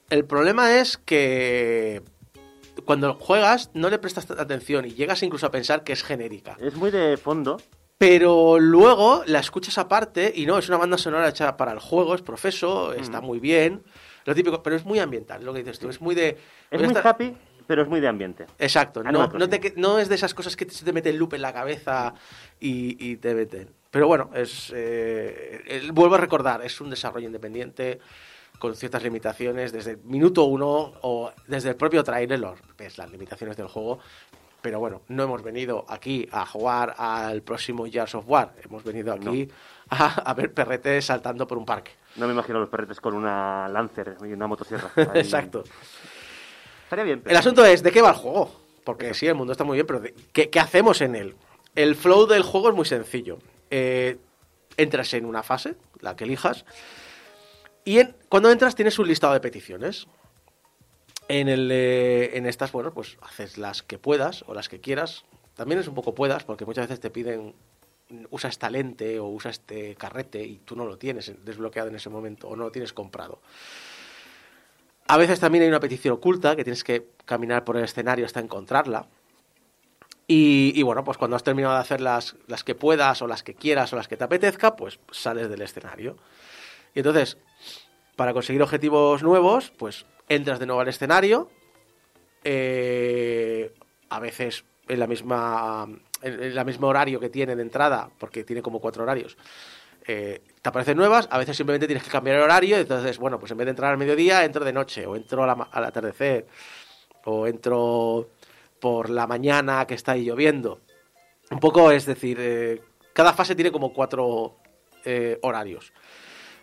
el 0.09 0.25
problema 0.25 0.77
es 0.81 0.97
que 0.99 2.03
cuando 2.85 3.15
juegas 3.15 3.71
no 3.75 3.89
le 3.91 4.01
prestas 4.01 4.29
atención 4.33 4.87
y 4.87 4.91
llegas 4.95 5.23
incluso 5.23 5.47
a 5.47 5.53
pensar 5.53 5.85
que 5.85 5.93
es 5.93 6.03
genérica. 6.03 6.57
Es 6.61 6.75
muy 6.75 6.91
de 6.91 7.17
fondo. 7.17 7.59
Pero 7.97 8.59
luego 8.59 9.23
la 9.27 9.39
escuchas 9.39 9.79
aparte 9.79 10.33
y 10.35 10.47
no, 10.47 10.59
es 10.59 10.69
una 10.69 10.79
banda 10.79 10.99
sonora 10.99 11.29
hecha 11.29 11.57
para 11.57 11.71
el 11.71 11.79
juego, 11.79 12.17
es 12.17 12.23
profeso, 12.23 12.93
está 12.93 13.21
muy 13.21 13.39
bien, 13.39 13.85
lo 14.25 14.35
típico, 14.35 14.65
pero 14.65 14.75
es 14.75 14.85
muy 14.85 14.99
ambiental, 14.99 15.45
lo 15.45 15.53
que 15.53 15.61
dices 15.61 15.79
tú, 15.79 15.89
es 15.91 16.01
muy 16.01 16.17
de... 16.17 16.37
Es 16.73 16.81
muy 16.81 16.89
estar- 16.89 17.07
happy, 17.07 17.37
pero 17.71 17.83
es 17.83 17.89
muy 17.89 18.01
de 18.01 18.09
ambiente. 18.09 18.47
Exacto, 18.59 19.01
no, 19.05 19.29
no, 19.39 19.49
te 19.49 19.73
no 19.77 20.01
es 20.01 20.09
de 20.09 20.17
esas 20.17 20.35
cosas 20.35 20.57
que 20.57 20.69
se 20.69 20.85
te 20.85 20.93
mete 20.93 21.11
el 21.11 21.17
loop 21.19 21.35
en 21.35 21.43
la 21.43 21.53
cabeza 21.53 22.15
y, 22.59 22.97
y 23.13 23.17
te 23.19 23.33
meten. 23.33 23.71
Pero 23.93 24.09
bueno, 24.09 24.29
es 24.35 24.73
eh, 24.75 25.63
el- 25.69 25.93
vuelvo 25.93 26.17
a 26.17 26.19
recordar, 26.19 26.65
es 26.65 26.81
un 26.81 26.91
desarrollo 26.91 27.29
independiente 27.29 28.01
con 28.59 28.75
ciertas 28.75 29.05
limitaciones 29.05 29.71
desde 29.71 29.93
el 29.93 29.99
minuto 29.99 30.43
uno 30.47 30.95
o 31.03 31.31
desde 31.47 31.69
el 31.69 31.77
propio 31.77 32.03
trailer, 32.03 32.41
ves 32.77 32.99
las 32.99 33.09
limitaciones 33.09 33.57
del 33.57 33.69
juego. 33.69 34.01
Pero 34.61 34.81
bueno, 34.81 35.03
no 35.07 35.23
hemos 35.23 35.43
venido 35.45 35.87
aquí 35.89 36.29
a 36.33 36.45
jugar 36.45 36.97
al 36.99 37.41
próximo 37.43 37.87
Gears 37.87 38.17
of 38.17 38.25
War, 38.27 38.53
hemos 38.65 38.83
venido 38.83 39.13
aquí 39.13 39.49
a, 39.91 40.07
a 40.29 40.35
ver 40.35 40.53
perretes 40.53 41.05
saltando 41.05 41.47
por 41.47 41.57
un 41.57 41.65
parque. 41.65 41.93
No 42.17 42.27
me 42.27 42.33
imagino 42.33 42.59
los 42.59 42.69
perretes 42.69 43.01
con 43.01 43.15
una 43.15 43.69
Lancer 43.69 44.17
y 44.23 44.33
una 44.33 44.49
motosierra. 44.49 44.91
Exacto. 45.15 45.63
Estaría 46.91 47.05
bien. 47.05 47.21
pero- 47.21 47.31
El 47.31 47.37
asunto 47.37 47.65
es, 47.65 47.85
¿de 47.85 47.93
qué 47.93 48.03
va 48.03 48.09
el 48.09 48.17
juego? 48.17 48.51
Porque 48.83 49.15
sí, 49.15 49.29
el 49.29 49.37
mundo 49.37 49.53
está 49.53 49.63
muy 49.63 49.77
bien, 49.77 49.87
pero 49.87 50.03
¿qué, 50.33 50.51
qué 50.51 50.59
hacemos 50.59 51.01
en 51.01 51.15
él? 51.15 51.37
El 51.77 51.95
flow 51.95 52.27
del 52.27 52.43
juego 52.43 52.71
es 52.71 52.75
muy 52.75 52.85
sencillo. 52.85 53.39
Eh, 53.71 54.19
entras 54.77 55.15
en 55.15 55.25
una 55.25 55.45
fase, 55.45 55.77
la 56.01 56.17
que 56.17 56.25
elijas, 56.25 56.65
y 57.85 58.01
en- 58.01 58.17
cuando 58.29 58.51
entras 58.51 58.75
tienes 58.75 58.99
un 58.99 59.07
listado 59.07 59.35
de 59.35 59.41
peticiones. 59.41 60.09
En, 61.29 61.49
el, 61.49 61.71
eh, 61.71 62.37
en 62.37 62.45
estas, 62.47 62.73
bueno, 62.73 62.93
pues 62.93 63.17
haces 63.23 63.57
las 63.57 63.85
que 63.85 63.99
puedas 63.99 64.43
o 64.49 64.55
las 64.55 64.69
que 64.69 64.81
quieras. 64.81 65.25
También 65.55 65.79
es 65.81 65.87
un 65.87 65.95
poco 65.95 66.13
puedas, 66.13 66.43
porque 66.43 66.65
muchas 66.65 66.89
veces 66.89 66.99
te 66.99 67.11
piden 67.11 67.55
usa 68.31 68.51
esta 68.51 68.69
lente 68.69 69.21
o 69.21 69.29
usa 69.29 69.53
este 69.53 69.95
carrete 69.95 70.43
y 70.43 70.57
tú 70.65 70.75
no 70.75 70.85
lo 70.87 70.99
tienes 70.99 71.33
desbloqueado 71.45 71.89
en 71.89 71.95
ese 71.95 72.09
momento 72.11 72.49
o 72.49 72.57
no 72.57 72.65
lo 72.65 72.73
tienes 72.73 72.93
comprado. 72.93 73.41
A 75.11 75.17
veces 75.17 75.41
también 75.41 75.63
hay 75.63 75.69
una 75.69 75.81
petición 75.81 76.15
oculta 76.15 76.55
que 76.55 76.63
tienes 76.63 76.85
que 76.85 77.09
caminar 77.25 77.65
por 77.65 77.77
el 77.77 77.83
escenario 77.83 78.25
hasta 78.25 78.39
encontrarla. 78.39 79.09
Y, 80.29 80.81
bueno, 80.85 81.03
pues 81.03 81.19
cuando 81.19 81.35
has 81.35 81.43
terminado 81.43 81.75
de 81.75 81.81
hacer 81.81 82.01
las, 82.01 82.37
las 82.47 82.63
que 82.63 82.77
puedas 82.77 83.21
o 83.21 83.27
las 83.27 83.43
que 83.43 83.55
quieras 83.55 83.93
o 83.93 83.97
las 83.97 84.07
que 84.07 84.17
te 84.17 84.23
apetezca, 84.23 84.77
pues 84.77 85.01
sales 85.11 85.51
del 85.51 85.63
escenario. 85.63 86.17
Y 86.95 87.01
entonces, 87.01 87.39
para 88.15 88.33
conseguir 88.33 88.63
objetivos 88.63 89.25
nuevos, 89.25 89.73
pues 89.77 90.07
entras 90.29 90.61
de 90.61 90.67
nuevo 90.67 90.81
al 90.81 90.87
escenario. 90.87 91.51
eh, 92.45 93.75
a 94.11 94.21
veces 94.21 94.65
en 94.87 95.01
la 95.01 95.09
misma 95.09 95.89
en 96.23 96.41
el 96.41 96.65
mismo 96.65 96.87
horario 96.87 97.19
que 97.19 97.31
tiene 97.31 97.57
de 97.57 97.63
entrada, 97.63 98.11
porque 98.19 98.45
tiene 98.45 98.63
como 98.63 98.79
cuatro 98.79 99.03
horarios. 99.03 99.37
Eh, 100.07 100.43
te 100.61 100.69
aparecen 100.69 100.97
nuevas, 100.97 101.29
a 101.31 101.39
veces 101.39 101.57
simplemente 101.57 101.87
tienes 101.87 102.03
que 102.05 102.11
cambiar 102.11 102.37
el 102.37 102.43
horario, 102.43 102.77
entonces, 102.77 103.19
bueno, 103.19 103.39
pues 103.39 103.51
en 103.53 103.59
vez 103.59 103.67
de 103.67 103.71
entrar 103.71 103.91
al 103.93 103.99
mediodía, 103.99 104.45
entro 104.45 104.65
de 104.65 104.73
noche, 104.73 105.07
o 105.07 105.17
entro 105.17 105.47
la 105.47 105.53
al 105.53 105.85
atardecer, 105.85 106.47
o 107.25 107.47
entro 107.47 108.31
por 108.81 109.11
la 109.11 109.27
mañana 109.27 109.87
que 109.87 109.95
está 109.95 110.13
ahí 110.13 110.25
lloviendo. 110.25 110.81
Un 111.51 111.61
poco, 111.61 111.91
es 111.91 112.07
decir, 112.07 112.39
eh, 112.41 112.81
cada 113.13 113.33
fase 113.33 113.55
tiene 113.55 113.73
como 113.73 113.93
cuatro 113.93 114.57
eh, 115.05 115.39
horarios. 115.43 115.93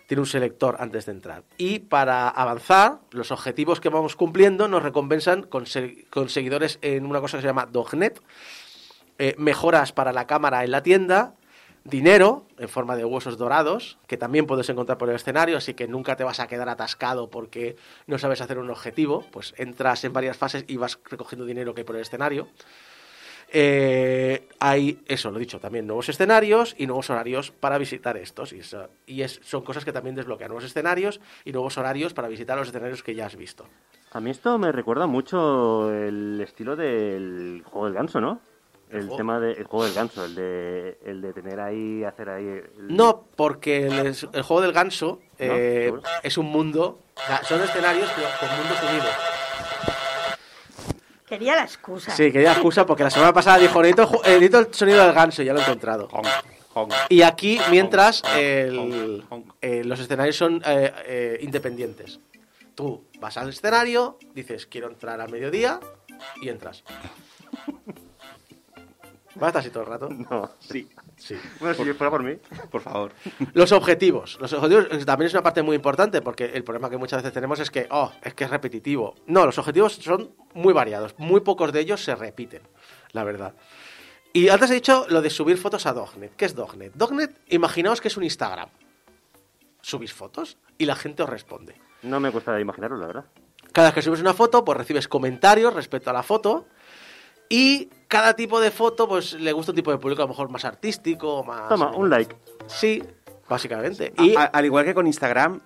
Tiene 0.06 0.22
un 0.22 0.26
selector 0.26 0.76
antes 0.80 1.04
de 1.04 1.12
entrar. 1.12 1.42
Y 1.58 1.80
para 1.80 2.28
avanzar, 2.28 3.00
los 3.10 3.30
objetivos 3.30 3.78
que 3.78 3.90
vamos 3.90 4.16
cumpliendo 4.16 4.66
nos 4.66 4.82
recompensan 4.82 5.42
con, 5.42 5.66
se- 5.66 6.06
con 6.08 6.30
seguidores 6.30 6.78
en 6.80 7.04
una 7.04 7.20
cosa 7.20 7.36
que 7.36 7.42
se 7.42 7.48
llama 7.48 7.66
Dognet, 7.70 8.20
mejoras 9.36 9.92
para 9.92 10.12
la 10.12 10.26
cámara 10.26 10.64
en 10.64 10.70
la 10.70 10.82
tienda, 10.82 11.34
dinero 11.88 12.46
en 12.58 12.68
forma 12.68 12.96
de 12.96 13.04
huesos 13.04 13.38
dorados, 13.38 13.98
que 14.06 14.16
también 14.16 14.46
puedes 14.46 14.68
encontrar 14.68 14.98
por 14.98 15.08
el 15.08 15.16
escenario, 15.16 15.56
así 15.56 15.74
que 15.74 15.88
nunca 15.88 16.16
te 16.16 16.24
vas 16.24 16.40
a 16.40 16.46
quedar 16.46 16.68
atascado 16.68 17.30
porque 17.30 17.76
no 18.06 18.18
sabes 18.18 18.40
hacer 18.40 18.58
un 18.58 18.70
objetivo, 18.70 19.24
pues 19.30 19.54
entras 19.56 20.04
en 20.04 20.12
varias 20.12 20.36
fases 20.36 20.64
y 20.68 20.76
vas 20.76 20.98
recogiendo 21.04 21.44
dinero 21.46 21.74
que 21.74 21.80
hay 21.80 21.84
por 21.84 21.96
el 21.96 22.02
escenario. 22.02 22.48
Eh, 23.50 24.46
hay, 24.60 25.00
eso 25.06 25.30
lo 25.30 25.38
dicho, 25.38 25.58
también 25.58 25.86
nuevos 25.86 26.08
escenarios 26.10 26.74
y 26.76 26.86
nuevos 26.86 27.08
horarios 27.08 27.50
para 27.50 27.78
visitar 27.78 28.16
estos. 28.18 28.52
Y 29.06 29.22
es- 29.22 29.40
son 29.42 29.62
cosas 29.62 29.84
que 29.84 29.92
también 29.92 30.14
desbloquean 30.16 30.48
nuevos 30.50 30.64
escenarios 30.64 31.20
y 31.44 31.52
nuevos 31.52 31.78
horarios 31.78 32.12
para 32.12 32.28
visitar 32.28 32.58
los 32.58 32.68
escenarios 32.68 33.02
que 33.02 33.14
ya 33.14 33.26
has 33.26 33.36
visto. 33.36 33.66
A 34.12 34.20
mí 34.20 34.30
esto 34.30 34.58
me 34.58 34.70
recuerda 34.72 35.06
mucho 35.06 35.92
el 35.94 36.40
estilo 36.42 36.76
del 36.76 37.62
juego 37.64 37.86
del 37.86 37.94
ganso, 37.94 38.20
¿no? 38.20 38.40
El 38.90 39.08
tema 39.16 39.38
del 39.38 39.64
juego 39.64 39.84
del 39.84 39.94
ganso, 39.94 40.24
el 40.24 40.34
de, 40.34 40.98
el 41.04 41.20
de 41.20 41.32
tener 41.32 41.60
ahí, 41.60 42.04
hacer 42.04 42.28
ahí... 42.30 42.44
el- 42.46 42.70
No, 42.88 43.24
porque 43.36 43.86
el, 43.86 43.92
el 44.32 44.42
juego 44.42 44.60
del 44.62 44.72
ganso 44.72 45.20
eh, 45.38 45.92
es 46.22 46.38
un 46.38 46.46
mundo, 46.46 46.98
o 47.16 47.26
sea, 47.26 47.42
son 47.44 47.60
escenarios 47.62 48.10
pero 48.16 48.28
con 48.40 48.48
mundos 48.58 48.78
unidos. 48.88 49.08
Quería 51.26 51.56
la 51.56 51.62
excusa. 51.64 52.10
Sí, 52.12 52.32
quería 52.32 52.52
excusa 52.52 52.86
porque 52.86 53.04
la 53.04 53.10
semana 53.10 53.32
pasada 53.34 53.58
dijo, 53.58 53.82
necesito, 53.82 54.22
el 54.24 54.30
eh, 54.30 54.34
necesito 54.36 54.58
el 54.60 54.72
sonido 54.74 55.04
del 55.04 55.12
ganso, 55.12 55.42
y 55.42 55.44
ya 55.44 55.52
lo 55.52 55.58
he 55.58 55.62
encontrado. 55.62 56.08
Honk, 56.10 56.26
honk. 56.72 56.92
Y 57.10 57.20
aquí, 57.20 57.60
mientras, 57.70 58.22
Honk, 58.24 58.32
el- 58.38 58.78
honk, 58.78 59.32
honk. 59.32 59.54
eh, 59.60 59.84
los 59.84 60.00
escenarios 60.00 60.36
son 60.36 60.62
eh, 60.64 60.92
eh, 61.04 61.38
independientes. 61.42 62.18
Tú 62.74 63.04
vas 63.20 63.36
al 63.36 63.50
escenario, 63.50 64.18
dices, 64.34 64.66
quiero 64.66 64.88
entrar 64.88 65.20
al 65.20 65.30
mediodía, 65.30 65.78
y 66.40 66.48
entras. 66.48 66.82
¿Va 69.40 69.46
a 69.46 69.50
estar 69.50 69.60
así 69.60 69.70
todo 69.70 69.82
el 69.84 69.88
rato? 69.88 70.08
No, 70.30 70.50
Sí, 70.60 70.88
Sí. 71.16 71.36
bueno, 71.60 71.74
si 71.74 71.92
fuera 71.94 72.10
por 72.10 72.22
mí. 72.22 72.36
por 72.70 72.80
favor. 72.80 73.12
Los 73.54 73.72
objetivos. 73.72 74.38
Los 74.40 74.52
objetivos 74.52 75.04
también 75.04 75.26
es 75.26 75.32
una 75.34 75.42
parte 75.42 75.62
muy 75.62 75.76
importante 75.76 76.22
porque 76.22 76.46
el 76.46 76.64
problema 76.64 76.88
que 76.90 76.96
muchas 76.96 77.22
veces 77.22 77.32
tenemos 77.32 77.58
es 77.60 77.70
que, 77.70 77.86
oh, 77.90 78.12
es 78.22 78.34
que 78.34 78.44
es 78.44 78.50
repetitivo. 78.50 79.14
No, 79.26 79.44
los 79.46 79.58
objetivos 79.58 79.94
son 79.94 80.30
muy 80.54 80.72
variados. 80.72 81.14
Muy 81.18 81.40
pocos 81.40 81.72
de 81.72 81.80
ellos 81.80 82.02
se 82.04 82.14
repiten, 82.14 82.62
la 83.12 83.24
verdad. 83.24 83.54
Y 84.32 84.48
antes 84.50 84.70
he 84.70 84.74
dicho 84.74 85.06
lo 85.08 85.22
de 85.22 85.30
subir 85.30 85.56
fotos 85.58 85.86
a 85.86 85.92
Dognet. 85.92 86.36
¿Qué 86.36 86.44
es 86.44 86.54
Dognet? 86.54 86.92
Dognet, 86.94 87.34
imaginaos 87.48 88.00
que 88.00 88.08
es 88.08 88.16
un 88.16 88.24
Instagram. 88.24 88.68
Subís 89.80 90.12
fotos 90.12 90.58
y 90.76 90.84
la 90.86 90.94
gente 90.96 91.22
os 91.22 91.28
responde. 91.30 91.74
No 92.02 92.20
me 92.20 92.30
cuesta 92.30 92.60
imaginarlo, 92.60 92.96
la 92.98 93.06
verdad. 93.06 93.24
Cada 93.72 93.88
vez 93.88 93.94
que 93.94 94.02
subes 94.02 94.20
una 94.20 94.34
foto, 94.34 94.64
pues 94.64 94.76
recibes 94.78 95.08
comentarios 95.08 95.72
respecto 95.74 96.10
a 96.10 96.12
la 96.12 96.22
foto. 96.22 96.66
Y 97.48 97.88
cada 98.08 98.34
tipo 98.34 98.60
de 98.60 98.70
foto, 98.70 99.08
pues 99.08 99.32
le 99.34 99.52
gusta 99.52 99.72
un 99.72 99.76
tipo 99.76 99.90
de 99.90 99.98
público 99.98 100.22
a 100.22 100.24
lo 100.26 100.28
mejor 100.30 100.50
más 100.50 100.64
artístico, 100.64 101.42
más... 101.44 101.68
Toma, 101.68 101.90
un 101.96 102.10
like. 102.10 102.36
Sí, 102.66 103.02
básicamente. 103.48 104.12
Y 104.18 104.36
A- 104.36 104.44
al 104.44 104.64
igual 104.66 104.84
que 104.84 104.94
con 104.94 105.06
Instagram, 105.06 105.60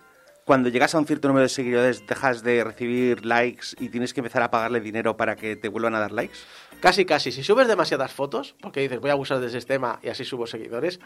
cuando 0.45 0.68
llegas 0.68 0.95
a 0.95 0.99
un 0.99 1.07
cierto 1.07 1.28
número 1.28 1.43
de 1.43 1.49
seguidores, 1.49 2.07
dejas 2.07 2.43
de 2.43 2.62
recibir 2.64 3.24
likes 3.24 3.68
y 3.80 3.89
tienes 3.89 4.12
que 4.14 4.20
empezar 4.20 4.43
a 4.43 4.51
pagarle 4.51 4.80
dinero 4.80 5.16
para 5.16 5.37
que 5.37 5.57
te 5.57 5.68
vuelvan 5.68 5.95
a 5.95 6.01
dar 6.01 6.12
likes. 6.12 6.37
Casi, 6.80 7.05
casi. 7.05 7.30
Si 7.33 7.43
subes 7.45 7.68
demasiadas 7.68 8.12
fotos, 8.12 8.55
porque 8.61 8.80
dices 8.80 9.01
voy 9.01 9.11
a 9.11 9.14
abusar 9.14 9.39
del 9.41 9.51
sistema 9.51 9.99
y 10.03 10.09
así 10.09 10.24
subo 10.24 10.47
seguidores, 10.47 11.01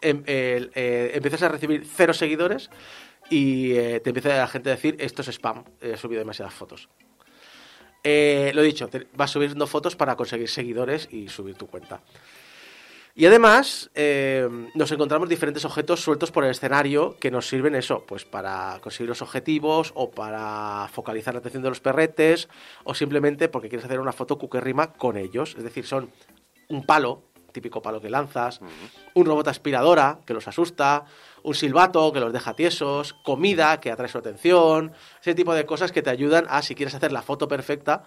em- 0.00 0.22
el- 0.26 0.70
eh, 0.74 1.12
empiezas 1.14 1.42
a 1.42 1.48
recibir 1.48 1.84
cero 1.86 2.12
seguidores 2.14 2.70
y 3.30 3.72
eh, 3.72 4.00
te 4.00 4.10
empieza 4.10 4.28
la 4.36 4.46
gente 4.48 4.70
a 4.70 4.74
decir 4.76 4.96
esto 5.00 5.22
es 5.22 5.28
spam, 5.28 5.64
he 5.80 5.96
subido 5.96 6.20
demasiadas 6.20 6.54
fotos. 6.54 6.88
Eh, 8.02 8.52
lo 8.54 8.62
dicho, 8.62 8.88
vas 9.14 9.30
subiendo 9.30 9.66
fotos 9.66 9.96
para 9.96 10.16
conseguir 10.16 10.48
seguidores 10.48 11.08
y 11.10 11.28
subir 11.28 11.56
tu 11.56 11.66
cuenta. 11.66 12.00
Y 13.14 13.26
además 13.26 13.90
eh, 13.96 14.48
nos 14.76 14.92
encontramos 14.92 15.28
diferentes 15.28 15.64
objetos 15.64 16.00
sueltos 16.00 16.30
por 16.30 16.44
el 16.44 16.52
escenario 16.52 17.16
que 17.18 17.32
nos 17.32 17.48
sirven 17.48 17.74
eso, 17.74 18.04
pues 18.06 18.24
para 18.24 18.78
conseguir 18.80 19.08
los 19.08 19.22
objetivos 19.22 19.90
o 19.96 20.12
para 20.12 20.88
focalizar 20.92 21.34
la 21.34 21.40
atención 21.40 21.64
de 21.64 21.70
los 21.70 21.80
perretes 21.80 22.48
o 22.84 22.94
simplemente 22.94 23.48
porque 23.48 23.68
quieres 23.68 23.86
hacer 23.86 23.98
una 23.98 24.12
foto 24.12 24.38
cuquerrima 24.38 24.92
con 24.92 25.16
ellos. 25.16 25.56
Es 25.58 25.64
decir, 25.64 25.84
son 25.84 26.12
un 26.68 26.86
palo 26.86 27.24
típico 27.52 27.82
palo 27.82 28.00
que 28.00 28.10
lanzas, 28.10 28.60
un 29.14 29.26
robot 29.26 29.48
aspiradora 29.48 30.20
que 30.24 30.34
los 30.34 30.46
asusta, 30.46 31.04
un 31.42 31.54
silbato 31.54 32.12
que 32.12 32.20
los 32.20 32.32
deja 32.32 32.54
tiesos, 32.54 33.14
comida 33.24 33.80
que 33.80 33.90
atrae 33.90 34.08
su 34.08 34.18
atención, 34.18 34.92
ese 35.20 35.34
tipo 35.34 35.54
de 35.54 35.66
cosas 35.66 35.92
que 35.92 36.02
te 36.02 36.10
ayudan 36.10 36.46
a, 36.48 36.62
si 36.62 36.74
quieres 36.74 36.94
hacer 36.94 37.12
la 37.12 37.22
foto 37.22 37.48
perfecta, 37.48 38.04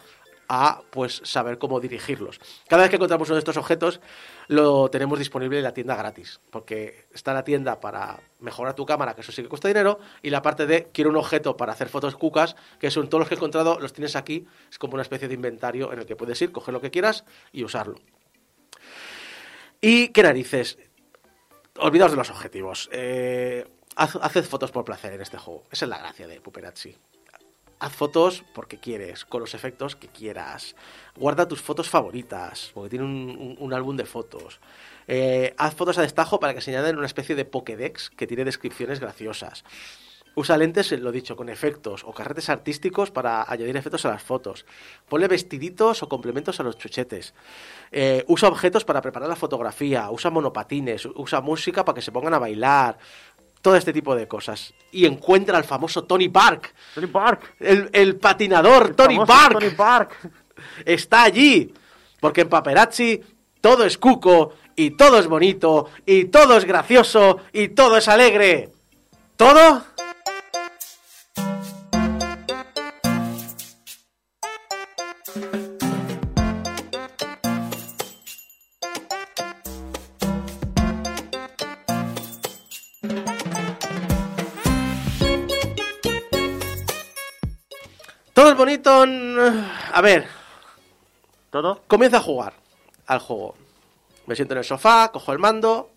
a 0.53 0.81
pues 0.89 1.21
saber 1.23 1.57
cómo 1.57 1.79
dirigirlos. 1.79 2.37
Cada 2.67 2.81
vez 2.81 2.89
que 2.89 2.97
encontramos 2.97 3.29
uno 3.29 3.35
de 3.35 3.39
estos 3.39 3.55
objetos, 3.55 4.01
lo 4.47 4.89
tenemos 4.89 5.17
disponible 5.17 5.59
en 5.59 5.63
la 5.63 5.73
tienda 5.73 5.95
gratis, 5.95 6.41
porque 6.49 7.05
está 7.13 7.33
la 7.33 7.45
tienda 7.45 7.79
para 7.79 8.19
mejorar 8.41 8.75
tu 8.75 8.85
cámara, 8.85 9.15
que 9.15 9.21
eso 9.21 9.31
sí 9.31 9.43
que 9.43 9.47
cuesta 9.47 9.69
dinero, 9.69 9.99
y 10.21 10.29
la 10.29 10.41
parte 10.41 10.65
de 10.65 10.89
quiero 10.91 11.09
un 11.09 11.15
objeto 11.15 11.55
para 11.55 11.71
hacer 11.71 11.87
fotos 11.87 12.17
cucas, 12.17 12.57
que 12.79 12.91
son 12.91 13.07
todos 13.07 13.21
los 13.21 13.29
que 13.29 13.35
he 13.35 13.37
encontrado, 13.37 13.79
los 13.79 13.93
tienes 13.93 14.17
aquí, 14.17 14.45
es 14.69 14.77
como 14.77 14.95
una 14.95 15.03
especie 15.03 15.29
de 15.29 15.35
inventario 15.35 15.93
en 15.93 15.99
el 15.99 16.05
que 16.05 16.17
puedes 16.17 16.41
ir, 16.41 16.51
coger 16.51 16.73
lo 16.73 16.81
que 16.81 16.91
quieras 16.91 17.23
y 17.53 17.63
usarlo. 17.63 17.95
Y 19.79 20.09
qué 20.09 20.21
narices, 20.21 20.77
olvidaos 21.81 22.11
de 22.11 22.17
los 22.17 22.29
objetivos. 22.29 22.89
Eh, 22.91 23.67
haced 23.95 24.45
fotos 24.45 24.71
por 24.71 24.85
placer 24.85 25.13
en 25.13 25.21
este 25.21 25.37
juego. 25.37 25.63
Esa 25.71 25.85
es 25.85 25.89
la 25.89 25.97
gracia 25.97 26.27
de 26.27 26.39
Puperazzi. 26.39 26.95
Haz 27.79 27.93
fotos 27.93 28.43
porque 28.53 28.77
quieres, 28.77 29.25
con 29.25 29.41
los 29.41 29.55
efectos 29.55 29.95
que 29.95 30.07
quieras. 30.07 30.75
Guarda 31.15 31.47
tus 31.47 31.61
fotos 31.61 31.89
favoritas, 31.89 32.69
porque 32.75 32.91
tiene 32.91 33.05
un, 33.05 33.73
álbum 33.73 33.97
de 33.97 34.05
fotos. 34.05 34.59
Eh, 35.07 35.55
haz 35.57 35.73
fotos 35.73 35.97
a 35.97 36.03
destajo 36.03 36.39
para 36.39 36.53
que 36.53 36.61
se 36.61 36.69
añaden 36.69 36.97
una 36.97 37.07
especie 37.07 37.35
de 37.35 37.43
Pokédex 37.43 38.11
que 38.11 38.27
tiene 38.27 38.45
descripciones 38.45 38.99
graciosas. 38.99 39.63
Usa 40.33 40.57
lentes, 40.57 40.91
lo 40.93 41.11
dicho, 41.11 41.35
con 41.35 41.49
efectos 41.49 42.03
o 42.05 42.13
carretes 42.13 42.49
artísticos 42.49 43.11
para 43.11 43.43
añadir 43.51 43.75
efectos 43.75 44.05
a 44.05 44.09
las 44.11 44.23
fotos. 44.23 44.65
Ponle 45.09 45.27
vestiditos 45.27 46.03
o 46.03 46.07
complementos 46.07 46.57
a 46.59 46.63
los 46.63 46.77
chuchetes. 46.77 47.33
Eh, 47.91 48.23
usa 48.27 48.47
objetos 48.47 48.85
para 48.85 49.01
preparar 49.01 49.27
la 49.27 49.35
fotografía. 49.35 50.09
Usa 50.09 50.31
monopatines. 50.31 51.05
Usa 51.15 51.41
música 51.41 51.83
para 51.83 51.95
que 51.95 52.01
se 52.01 52.13
pongan 52.13 52.33
a 52.33 52.39
bailar. 52.39 52.97
Todo 53.61 53.75
este 53.75 53.91
tipo 53.91 54.15
de 54.15 54.27
cosas. 54.27 54.73
Y 54.91 55.05
encuentra 55.05 55.57
al 55.57 55.65
famoso 55.65 56.05
Tony 56.05 56.29
Park. 56.29 56.73
Tony 56.95 57.07
Park. 57.07 57.55
El, 57.59 57.89
el 57.91 58.15
patinador 58.15 58.87
El 58.87 58.95
Tony 58.95 59.17
Park. 59.25 59.59
Tony 59.59 59.69
Park. 59.71 60.31
Está 60.85 61.23
allí. 61.23 61.73
Porque 62.21 62.41
en 62.41 62.49
Paperazzi 62.49 63.21
todo 63.59 63.83
es 63.83 63.97
cuco. 63.97 64.53
Y 64.77 64.91
todo 64.91 65.19
es 65.19 65.27
bonito. 65.27 65.89
Y 66.05 66.25
todo 66.25 66.55
es 66.55 66.63
gracioso. 66.63 67.39
Y 67.51 67.67
todo 67.69 67.97
es 67.97 68.07
alegre. 68.07 68.69
¿Todo? 69.35 69.83
Bonito. 88.61 89.05
A 89.91 90.01
ver, 90.01 90.27
¿Todo? 91.49 91.81
comienzo 91.87 92.17
a 92.17 92.21
jugar 92.21 92.53
al 93.07 93.17
juego. 93.17 93.55
Me 94.27 94.35
siento 94.35 94.53
en 94.53 94.59
el 94.59 94.63
sofá, 94.63 95.09
cojo 95.11 95.33
el 95.33 95.39
mando 95.39 95.89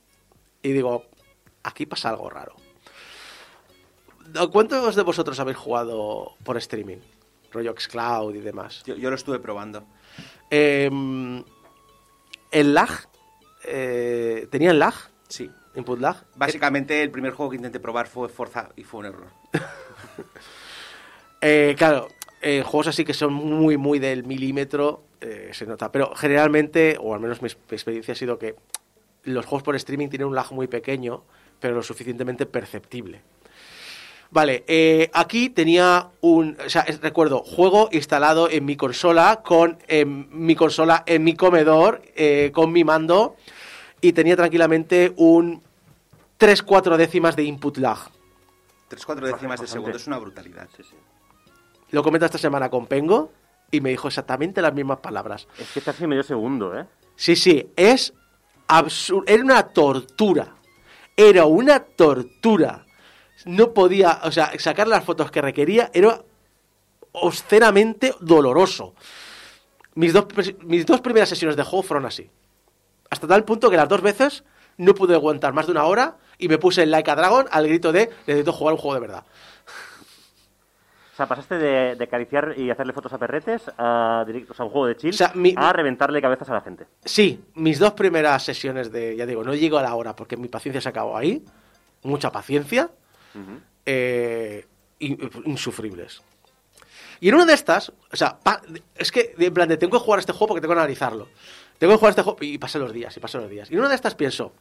y 0.63 0.73
digo, 0.73 1.05
aquí 1.63 1.85
pasa 1.85 2.09
algo 2.09 2.31
raro. 2.31 2.57
¿Cuántos 4.51 4.97
de 4.97 5.03
vosotros 5.03 5.39
habéis 5.39 5.59
jugado 5.59 6.37
por 6.43 6.57
streaming? 6.57 6.97
Rollo 7.53 7.75
Xcloud 7.79 8.35
y 8.35 8.41
demás. 8.41 8.83
Yo, 8.87 8.97
yo 8.97 9.11
lo 9.11 9.17
estuve 9.17 9.39
probando. 9.39 9.85
Em, 10.49 11.45
el 12.51 12.73
lag, 12.75 12.91
eh, 13.65 14.49
¿tenían 14.51 14.79
lag? 14.79 14.95
Sí. 15.29 15.51
¿Input 15.75 16.01
lag? 16.01 16.17
Básicamente, 16.35 17.03
el 17.03 17.11
primer 17.11 17.33
juego 17.35 17.51
que 17.51 17.57
intenté 17.57 17.79
probar 17.79 18.07
fue 18.07 18.29
Forza 18.31 18.71
y 18.75 18.85
fue 18.85 19.01
un 19.01 19.07
error. 19.07 19.29
Eh, 21.47 21.75
claro, 21.77 22.09
eh, 22.45 22.63
juegos 22.63 22.89
así 22.89 23.05
que 23.05 23.15
son 23.15 23.33
muy, 23.33 23.77
muy 23.77 23.99
del 23.99 24.25
milímetro, 24.25 25.03
eh, 25.21 25.51
se 25.53 25.67
nota. 25.67 25.91
Pero 25.91 26.15
generalmente, 26.15 26.97
o 27.01 27.15
al 27.15 27.21
menos 27.21 27.41
mi, 27.43 27.49
mi 27.49 27.75
experiencia 27.75 28.13
ha 28.13 28.17
sido 28.17 28.39
que 28.39 28.55
los 29.25 29.47
juegos 29.47 29.63
por 29.63 29.75
streaming 29.77 30.09
tienen 30.09 30.29
un 30.29 30.35
lag 30.35 30.53
muy 30.53 30.67
pequeño, 30.67 31.23
pero 31.59 31.75
lo 31.75 31.83
suficientemente 31.83 32.45
perceptible. 32.47 33.23
Vale, 34.31 34.65
eh, 34.67 35.11
aquí 35.15 35.49
tenía 35.49 36.09
un, 36.21 36.57
o 36.65 36.69
sea, 36.69 36.83
es- 36.83 37.01
recuerdo, 37.01 37.39
juego 37.43 37.89
instalado 37.93 38.51
en 38.51 38.65
mi 38.65 38.77
consola, 38.77 39.41
con 39.45 39.79
en 39.87 40.27
mi 40.31 40.55
consola 40.57 41.03
en 41.07 41.23
mi 41.25 41.35
comedor, 41.35 42.03
eh, 42.17 42.51
con 42.53 42.73
mi 42.73 42.85
mando, 42.85 43.37
y 44.01 44.13
tenía 44.13 44.37
tranquilamente 44.37 45.13
un 45.17 45.63
3-4 46.39 46.97
décimas 46.97 47.37
de 47.37 47.45
input 47.45 47.79
lag. 47.79 47.99
3-4 48.91 49.27
décimas 49.27 49.61
de 49.61 49.67
segundo 49.67 49.97
es 49.97 50.07
una 50.07 50.19
brutalidad. 50.19 50.69
Sí, 50.77 50.83
sí. 50.83 50.97
Lo 51.95 52.03
comento 52.03 52.27
esta 52.27 52.39
semana 52.39 52.69
con 52.69 52.89
Pengo 52.89 53.31
y 53.71 53.81
me 53.81 53.91
dijo 53.91 54.09
exactamente 54.09 54.61
las 54.61 54.75
mismas 54.75 54.99
palabras. 54.99 55.47
Es 55.57 55.71
que 55.71 55.81
casi 55.81 56.09
medio 56.09 56.25
segundo, 56.25 56.77
¿eh? 56.77 56.87
Sí, 57.15 57.37
sí, 57.37 57.71
es 57.77 58.13
absurdo. 58.67 59.23
Era 59.29 59.45
una 59.45 59.63
tortura. 59.69 60.57
Era 61.17 61.45
una 61.45 61.79
tortura. 61.79 62.85
No 63.45 63.73
podía, 63.73 64.23
o 64.25 64.33
sea, 64.33 64.51
sacar 64.59 64.89
las 64.89 65.05
fotos 65.05 65.31
que 65.31 65.41
requería 65.41 65.93
era 65.95 66.21
obscenamente 67.13 68.13
doloroso. 68.19 68.97
Mis 69.95 70.13
dos, 70.13 70.27
mis 70.65 70.85
dos 70.87 71.01
primeras 71.01 71.29
sesiones 71.29 71.57
de 71.57 71.63
juego 71.63 71.85
fueron 71.85 72.07
así. 72.07 72.29
Hasta 73.09 73.29
tal 73.29 73.45
punto 73.45 73.71
que 73.71 73.77
las 73.77 73.89
dos 73.89 74.03
veces 74.03 74.43
no 74.79 74.97
pude 74.97 75.15
aguantar 75.15 75.53
más 75.53 75.67
de 75.67 75.73
una 75.73 75.85
hora 75.85 76.17
y 76.39 76.49
me 76.49 76.59
puse 76.59 76.83
en 76.83 76.91
Like 76.91 77.09
a 77.09 77.15
Dragon 77.15 77.47
al 77.53 77.69
grito 77.69 77.93
de 77.93 78.11
necesito 78.27 78.53
jugar 78.53 78.75
un 78.75 78.81
juego 78.81 78.95
de 78.95 79.01
verdad. 79.01 79.25
O 81.15 81.17
sea, 81.17 81.27
pasaste 81.27 81.57
de, 81.59 81.95
de 81.95 82.05
acariciar 82.05 82.55
y 82.59 82.71
hacerle 82.71 82.93
fotos 82.93 83.13
a 83.13 83.19
perretes 83.19 83.63
a, 83.79 84.25
directos 84.27 84.59
a 84.59 84.65
un 84.65 84.71
juego 84.71 84.89
de 84.89 84.97
chill 84.97 85.11
O 85.11 85.17
sea, 85.17 85.31
mi- 85.37 85.55
a 85.57 85.73
reventarle 85.73 86.21
cabezas 86.21 86.51
a 86.51 86.55
la 86.55 86.61
gente. 86.61 86.87
Sí, 87.05 87.45
mis 87.55 87.79
dos 87.79 87.93
primeras 87.93 88.43
sesiones 88.43 88.91
de, 88.91 89.15
ya 89.17 89.25
digo, 89.25 89.45
no 89.45 89.55
llego 89.55 89.79
a 89.79 89.83
la 89.83 89.95
hora 89.95 90.17
porque 90.17 90.37
mi 90.37 90.49
paciencia 90.49 90.81
se 90.81 90.89
acabó 90.89 91.17
ahí, 91.17 91.45
mucha 92.03 92.33
paciencia, 92.33 92.91
eh, 93.87 94.67
in- 94.99 95.31
insufribles. 95.45 96.21
Y 97.21 97.29
en 97.29 97.37
una 97.37 97.47
de 97.47 97.55
estas, 97.55 97.91
o 97.91 98.17
sea, 98.17 98.37
pa- 98.37 98.61
es 98.97 99.13
que 99.13 99.35
en 99.39 99.55
plan 99.55 99.69
de 99.69 99.77
tengo 99.77 99.97
que 99.99 100.05
jugar 100.05 100.19
este 100.19 100.33
juego 100.33 100.49
porque 100.49 100.61
tengo 100.63 100.75
que 100.75 100.81
analizarlo. 100.81 101.29
Tengo 101.79 101.93
que 101.93 101.99
jugar 101.99 102.11
este 102.11 102.23
juego 102.23 102.39
y 102.41 102.59
pasan 102.59 102.83
los 102.83 102.93
días, 102.93 103.17
y 103.17 103.21
pasan 103.21 103.43
los 103.43 103.51
días. 103.51 103.71
Y 103.71 103.75
en 103.75 103.81
una 103.81 103.89
de 103.89 103.95
estas 103.95 104.17
pienso, 104.17 104.53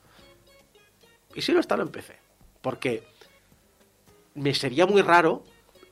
¿y 1.34 1.42
si 1.42 1.52
lo 1.52 1.58
instalo 1.58 1.82
en 1.82 1.90
PC? 1.90 2.16
Porque 2.62 3.04
me 4.36 4.54
sería 4.54 4.86
muy 4.86 5.02
raro, 5.02 5.44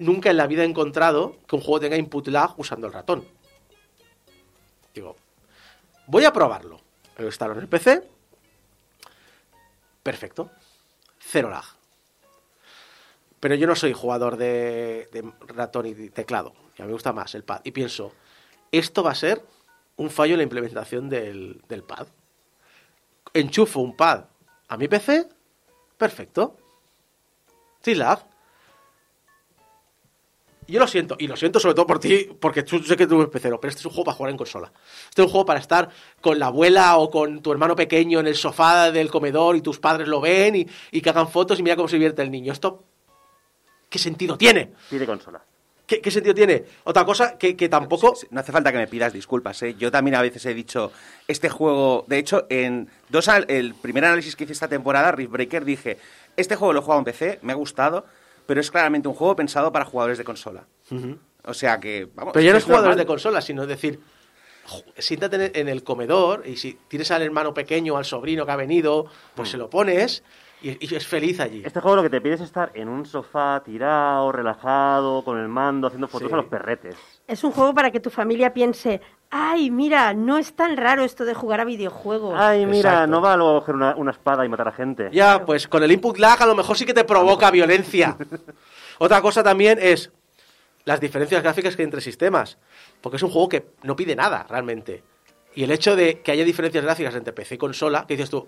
nunca 0.01 0.29
en 0.29 0.37
la 0.37 0.47
vida 0.47 0.63
he 0.63 0.65
encontrado 0.65 1.37
que 1.47 1.55
un 1.55 1.61
juego 1.61 1.79
tenga 1.79 1.97
input 1.97 2.27
lag 2.27 2.53
usando 2.57 2.87
el 2.87 2.93
ratón. 2.93 3.25
Digo, 4.93 5.15
Voy 6.11 6.25
a 6.25 6.33
probarlo. 6.33 6.77
Lo 7.17 7.25
instalo 7.25 7.53
en 7.53 7.59
el 7.59 7.69
PC. 7.69 8.03
Perfecto. 10.03 10.51
Cero 11.19 11.49
lag. 11.49 11.63
Pero 13.39 13.55
yo 13.55 13.65
no 13.65 13.75
soy 13.75 13.93
jugador 13.93 14.35
de, 14.35 15.07
de 15.13 15.31
ratón 15.47 15.85
y 15.85 15.93
de 15.93 16.09
teclado. 16.09 16.53
A 16.77 16.81
mí 16.81 16.87
me 16.87 16.91
gusta 16.93 17.13
más 17.13 17.33
el 17.33 17.45
pad. 17.45 17.61
Y 17.63 17.71
pienso, 17.71 18.11
esto 18.73 19.03
va 19.03 19.11
a 19.11 19.15
ser 19.15 19.41
un 19.95 20.09
fallo 20.09 20.33
en 20.33 20.39
la 20.39 20.43
implementación 20.43 21.07
del, 21.07 21.61
del 21.69 21.83
pad. 21.83 22.07
Enchufo 23.33 23.79
un 23.79 23.95
pad 23.95 24.25
a 24.67 24.75
mi 24.75 24.89
PC. 24.89 25.29
Perfecto. 25.97 26.57
Sin 27.81 27.99
lag. 27.99 28.19
Yo 30.71 30.79
lo 30.79 30.87
siento, 30.87 31.15
y 31.19 31.27
lo 31.27 31.35
siento 31.35 31.59
sobre 31.59 31.75
todo 31.75 31.85
por 31.85 31.99
ti, 31.99 32.29
porque 32.39 32.63
tú 32.63 32.79
sé 32.81 32.95
que 32.95 33.05
tú 33.05 33.19
eres 33.19 33.29
pecero, 33.29 33.59
pero 33.59 33.69
este 33.69 33.81
es 33.81 33.85
un 33.85 33.91
juego 33.91 34.05
para 34.05 34.15
jugar 34.15 34.31
en 34.31 34.37
consola. 34.37 34.71
Este 35.09 35.21
es 35.21 35.25
un 35.25 35.31
juego 35.31 35.45
para 35.45 35.59
estar 35.59 35.89
con 36.21 36.39
la 36.39 36.47
abuela 36.47 36.97
o 36.97 37.09
con 37.11 37.41
tu 37.41 37.51
hermano 37.51 37.75
pequeño 37.75 38.19
en 38.21 38.27
el 38.27 38.35
sofá 38.35 38.89
del 38.91 39.11
comedor 39.11 39.55
y 39.57 39.61
tus 39.61 39.79
padres 39.79 40.07
lo 40.07 40.21
ven 40.21 40.55
y, 40.55 40.67
y 40.91 41.01
que 41.01 41.09
hagan 41.09 41.27
fotos 41.29 41.59
y 41.59 41.63
mira 41.63 41.75
cómo 41.75 41.87
se 41.89 41.97
divierte 41.97 42.21
el 42.21 42.31
niño. 42.31 42.53
¿Esto 42.53 42.83
qué 43.89 43.99
sentido 43.99 44.37
tiene? 44.37 44.71
Pide 44.89 45.05
consola. 45.05 45.43
¿Qué, 45.85 45.99
qué 45.99 46.09
sentido 46.09 46.33
tiene? 46.33 46.63
Otra 46.85 47.03
cosa 47.03 47.37
que, 47.37 47.57
que 47.57 47.67
tampoco... 47.67 48.13
No 48.29 48.39
hace 48.39 48.53
falta 48.53 48.71
que 48.71 48.77
me 48.77 48.87
pidas 48.87 49.11
disculpas, 49.11 49.61
¿eh? 49.63 49.75
Yo 49.77 49.91
también 49.91 50.15
a 50.15 50.21
veces 50.21 50.45
he 50.45 50.53
dicho, 50.53 50.89
este 51.27 51.49
juego... 51.49 52.05
De 52.07 52.17
hecho, 52.17 52.45
en 52.49 52.89
dos 53.09 53.27
al- 53.27 53.45
el 53.49 53.75
primer 53.75 54.05
análisis 54.05 54.37
que 54.37 54.45
hice 54.45 54.53
esta 54.53 54.69
temporada, 54.69 55.11
Rift 55.11 55.31
Breaker, 55.33 55.65
dije, 55.65 55.97
este 56.37 56.55
juego 56.55 56.71
lo 56.71 56.79
he 56.79 56.83
jugado 56.83 56.99
en 56.99 57.03
PC, 57.05 57.39
me 57.41 57.51
ha 57.51 57.55
gustado, 57.57 58.05
pero 58.51 58.59
es 58.59 58.69
claramente 58.69 59.07
un 59.07 59.13
juego 59.13 59.33
pensado 59.33 59.71
para 59.71 59.85
jugadores 59.85 60.17
de 60.17 60.25
consola. 60.25 60.65
O 61.45 61.53
sea 61.53 61.79
que, 61.79 62.09
vamos... 62.13 62.33
Pero 62.33 62.43
ya 62.43 62.51
no 62.51 62.57
es 62.57 62.63
es 62.63 62.67
jugadores 62.67 62.97
de 62.97 63.05
consola, 63.05 63.39
sino 63.39 63.61
es 63.61 63.69
decir, 63.69 64.01
siéntate 64.97 65.57
en 65.57 65.69
el- 65.69 65.85
comedor 65.85 66.43
y 66.45 66.57
si 66.57 66.77
tienes 66.89 67.09
al 67.11 67.21
hermano 67.21 67.53
pequeño, 67.53 67.95
al 67.95 68.03
sobrino 68.03 68.45
que 68.45 68.51
ha 68.51 68.57
venido, 68.57 69.05
pues 69.35 69.47
se 69.47 69.55
lo 69.57 69.69
pones 69.69 70.21
y, 70.61 70.85
y 70.85 70.93
es 70.95 71.07
feliz 71.07 71.39
allí. 71.39 71.61
Este 71.65 71.79
juego 71.79 71.95
lo 71.95 72.03
que 72.03 72.09
te 72.09 72.19
pide 72.19 72.33
es 72.33 72.41
estar 72.41 72.71
en 72.73 72.89
un 72.89 73.05
sofá 73.05 73.61
tirado, 73.63 74.33
relajado, 74.33 75.23
con 75.23 75.37
el 75.39 75.47
mando, 75.47 75.87
haciendo 75.87 76.09
fotos 76.09 76.27
Sí. 76.27 76.33
a 76.33 76.37
los 76.37 76.47
perretes. 76.47 76.97
Es 77.27 77.41
un 77.45 77.51
juego 77.53 77.73
para 77.73 77.89
que 77.89 78.01
tu 78.01 78.09
familia 78.09 78.53
piense, 78.53 78.99
Ay, 79.31 79.71
mira, 79.71 80.13
no 80.13 80.37
es 80.37 80.53
tan 80.55 80.75
raro 80.75 81.05
esto 81.05 81.23
de 81.23 81.33
jugar 81.33 81.61
a 81.61 81.65
videojuegos. 81.65 82.35
Ay, 82.37 82.65
mira, 82.65 82.91
Exacto. 82.91 83.11
no 83.11 83.21
va 83.21 83.33
a 83.33 83.37
luego 83.37 83.59
coger 83.61 83.75
una, 83.75 83.95
una 83.95 84.11
espada 84.11 84.45
y 84.45 84.49
matar 84.49 84.67
a 84.67 84.71
gente. 84.73 85.09
Ya, 85.13 85.45
pues 85.45 85.69
con 85.69 85.81
el 85.83 85.91
input 85.91 86.17
lag 86.17 86.41
a 86.41 86.45
lo 86.45 86.53
mejor 86.53 86.77
sí 86.77 86.85
que 86.85 86.93
te 86.93 87.05
provoca 87.05 87.49
violencia. 87.49 88.17
Otra 88.99 89.21
cosa 89.21 89.41
también 89.41 89.79
es 89.81 90.11
las 90.83 90.99
diferencias 90.99 91.41
gráficas 91.41 91.75
que 91.75 91.81
hay 91.81 91.85
entre 91.85 92.01
sistemas. 92.01 92.57
Porque 92.99 93.15
es 93.15 93.23
un 93.23 93.29
juego 93.29 93.47
que 93.47 93.67
no 93.83 93.95
pide 93.95 94.15
nada, 94.17 94.45
realmente. 94.49 95.01
Y 95.55 95.63
el 95.63 95.71
hecho 95.71 95.95
de 95.95 96.21
que 96.21 96.31
haya 96.31 96.43
diferencias 96.43 96.83
gráficas 96.83 97.15
entre 97.15 97.33
PC 97.33 97.55
y 97.55 97.57
consola, 97.57 98.05
que 98.05 98.15
dices 98.15 98.29
tú, 98.29 98.47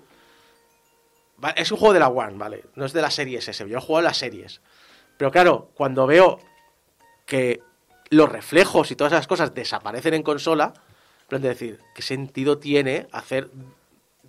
es 1.55 1.71
un 1.71 1.77
juego 1.77 1.93
de 1.93 1.99
la 1.99 2.09
One, 2.09 2.37
¿vale? 2.37 2.65
No 2.75 2.85
es 2.85 2.93
de 2.93 3.01
las 3.01 3.13
series 3.13 3.47
S, 3.47 3.67
yo 3.67 3.77
he 3.77 3.81
jugado 3.81 3.99
en 3.99 4.05
las 4.05 4.17
series. 4.17 4.61
Pero 5.17 5.31
claro, 5.31 5.69
cuando 5.75 6.05
veo 6.07 6.39
que 7.25 7.61
los 8.13 8.29
reflejos 8.29 8.91
y 8.91 8.95
todas 8.95 9.13
esas 9.13 9.27
cosas 9.27 9.53
desaparecen 9.53 10.13
en 10.13 10.23
consola, 10.23 10.73
plan 11.27 11.41
de 11.41 11.49
decir, 11.49 11.79
¿qué 11.95 12.01
sentido 12.01 12.57
tiene 12.57 13.07
hacer 13.11 13.49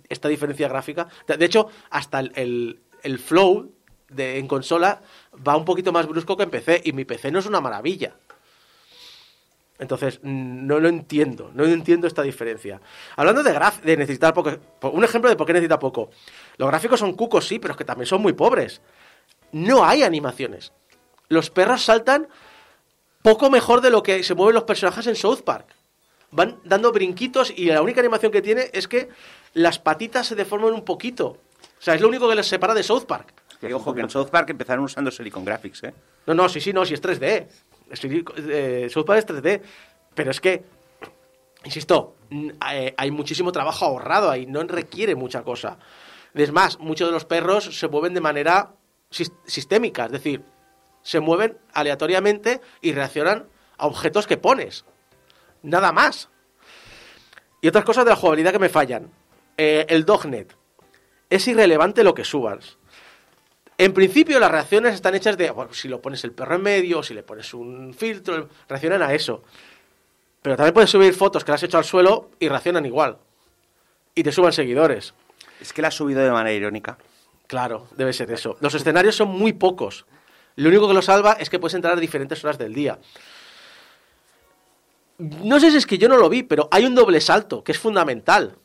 esta 0.09 0.27
diferencia 0.27 0.67
gráfica? 0.67 1.07
De 1.27 1.45
hecho, 1.45 1.69
hasta 1.89 2.19
el, 2.19 2.79
el- 3.03 3.19
flow 3.19 3.71
de, 4.09 4.37
en 4.39 4.47
consola 4.47 5.01
va 5.47 5.55
un 5.57 5.65
poquito 5.65 5.91
más 5.91 6.07
brusco 6.07 6.35
que 6.37 6.43
en 6.43 6.49
PC, 6.49 6.81
y 6.85 6.93
mi 6.93 7.05
PC 7.05 7.31
no 7.31 7.39
es 7.39 7.45
una 7.45 7.61
maravilla. 7.61 8.15
Entonces, 9.77 10.19
mm, 10.23 10.65
no 10.67 10.79
lo 10.79 10.87
entiendo, 10.87 11.51
no 11.53 11.65
entiendo 11.65 12.07
esta 12.07 12.21
diferencia. 12.21 12.79
Hablando 13.17 13.43
de, 13.43 13.59
de 13.83 13.97
necesitar 13.97 14.33
poco, 14.33 14.57
po- 14.79 14.89
un 14.89 15.03
ejemplo 15.03 15.29
de 15.29 15.35
por 15.35 15.45
qué 15.45 15.53
necesita 15.53 15.77
poco. 15.79 16.09
Los 16.57 16.69
gráficos 16.69 16.99
son 17.01 17.13
cucos, 17.13 17.45
sí, 17.47 17.59
pero 17.59 17.73
es 17.73 17.77
que 17.77 17.83
también 17.83 18.07
son 18.07 18.21
muy 18.21 18.33
pobres. 18.33 18.81
No 19.51 19.83
hay 19.85 20.03
animaciones. 20.03 20.71
Los 21.27 21.49
perros 21.49 21.83
saltan 21.83 22.27
poco 23.25 23.49
mejor 23.49 23.81
de 23.81 23.89
lo 23.89 24.03
que 24.03 24.23
se 24.23 24.35
mueven 24.35 24.53
los 24.53 24.63
personajes 24.65 25.07
en 25.07 25.15
South 25.15 25.41
Park. 25.43 25.65
Van 26.29 26.59
dando 26.63 26.91
brinquitos 26.91 27.51
y 27.55 27.65
la 27.65 27.81
única 27.81 27.99
animación 28.01 28.31
que 28.31 28.41
tiene 28.43 28.69
es 28.71 28.87
que 28.87 29.09
las 29.53 29.79
patitas 29.79 30.27
se 30.27 30.35
deforman 30.35 30.73
un 30.73 30.85
poquito. 30.85 31.25
O 31.27 31.81
sea, 31.81 31.95
es 31.95 32.01
lo 32.01 32.07
único 32.07 32.29
que 32.29 32.35
les 32.35 32.45
separa 32.47 32.73
de 32.75 32.83
South 32.83 33.05
Park. 33.07 33.33
Que, 33.59 33.73
ojo, 33.73 33.93
que 33.95 34.01
en 34.01 34.09
South 34.11 34.27
Park 34.29 34.51
empezaron 34.51 34.85
usando 34.85 35.09
Silicon 35.09 35.43
Graphics, 35.43 35.83
¿eh? 35.85 35.93
No, 36.27 36.33
no, 36.35 36.47
sí, 36.49 36.61
sí, 36.61 36.71
no, 36.71 36.85
sí 36.85 36.93
es 36.93 37.01
3D. 37.01 37.47
Sí, 37.93 38.23
eh, 38.37 38.87
South 38.91 39.05
Park 39.05 39.19
es 39.19 39.27
3D. 39.27 39.61
Pero 40.13 40.29
es 40.31 40.39
que, 40.39 40.63
insisto, 41.63 42.15
eh, 42.71 42.93
hay 42.95 43.11
muchísimo 43.11 43.51
trabajo 43.51 43.85
ahorrado 43.85 44.29
ahí, 44.29 44.45
no 44.45 44.61
requiere 44.63 45.15
mucha 45.15 45.41
cosa. 45.43 45.77
Es 46.33 46.51
más, 46.51 46.79
muchos 46.79 47.07
de 47.07 47.13
los 47.13 47.25
perros 47.25 47.77
se 47.79 47.87
mueven 47.87 48.13
de 48.13 48.21
manera 48.21 48.71
sis- 49.09 49.31
sistémica, 49.45 50.05
es 50.05 50.11
decir, 50.11 50.41
se 51.05 51.19
mueven 51.19 51.55
aleatoriamente 51.71 52.61
y 52.81 52.91
reaccionan 52.91 53.45
a 53.77 53.85
objetos 53.85 54.25
que 54.25 54.37
pones. 54.37 54.85
Nada 55.61 55.91
más. 55.91 56.29
Y 57.61 57.67
otras 57.67 57.85
cosas 57.85 58.05
de 58.05 58.09
la 58.09 58.15
jugabilidad 58.15 58.51
que 58.51 58.59
me 58.59 58.69
fallan. 58.69 59.11
Eh, 59.55 59.85
el 59.87 60.03
dognet. 60.03 60.57
Es 61.29 61.47
irrelevante 61.47 62.03
lo 62.03 62.15
que 62.15 62.23
subas. 62.23 62.79
En 63.77 63.93
principio 63.93 64.39
las 64.39 64.49
reacciones 64.49 64.95
están 64.95 65.13
hechas 65.13 65.37
de, 65.37 65.51
bueno, 65.51 65.75
si 65.75 65.87
lo 65.87 66.01
pones 66.01 66.23
el 66.23 66.31
perro 66.31 66.55
en 66.55 66.63
medio, 66.63 67.03
si 67.03 67.13
le 67.13 67.21
pones 67.21 67.53
un 67.53 67.93
filtro, 67.93 68.49
reaccionan 68.67 69.03
a 69.03 69.13
eso. 69.13 69.43
Pero 70.41 70.57
también 70.57 70.73
puedes 70.73 70.89
subir 70.89 71.13
fotos 71.13 71.43
que 71.43 71.51
las 71.51 71.59
has 71.59 71.67
hecho 71.67 71.77
al 71.77 71.85
suelo 71.85 72.31
y 72.39 72.49
reaccionan 72.49 72.85
igual. 72.87 73.19
Y 74.15 74.23
te 74.23 74.31
suban 74.31 74.53
seguidores. 74.53 75.13
Es 75.61 75.71
que 75.71 75.83
la 75.83 75.89
ha 75.89 75.91
subido 75.91 76.21
de 76.21 76.31
manera 76.31 76.55
irónica. 76.55 76.97
Claro, 77.45 77.89
debe 77.95 78.11
ser 78.11 78.31
eso. 78.31 78.57
Los 78.59 78.73
escenarios 78.73 79.15
son 79.15 79.27
muy 79.27 79.53
pocos. 79.53 80.07
Lo 80.55 80.69
único 80.69 80.87
que 80.87 80.93
lo 80.93 81.01
salva 81.01 81.33
es 81.33 81.49
que 81.49 81.59
puedes 81.59 81.73
entrar 81.75 81.97
a 81.97 81.99
diferentes 81.99 82.43
horas 82.43 82.57
del 82.57 82.73
día. 82.73 82.97
No 85.17 85.59
sé 85.59 85.71
si 85.71 85.77
es 85.77 85.85
que 85.85 85.97
yo 85.97 86.09
no 86.09 86.17
lo 86.17 86.29
vi, 86.29 86.43
pero 86.43 86.67
hay 86.71 86.85
un 86.85 86.95
doble 86.95 87.21
salto, 87.21 87.63
que 87.63 87.71
es 87.71 87.79
fundamental. 87.79 88.57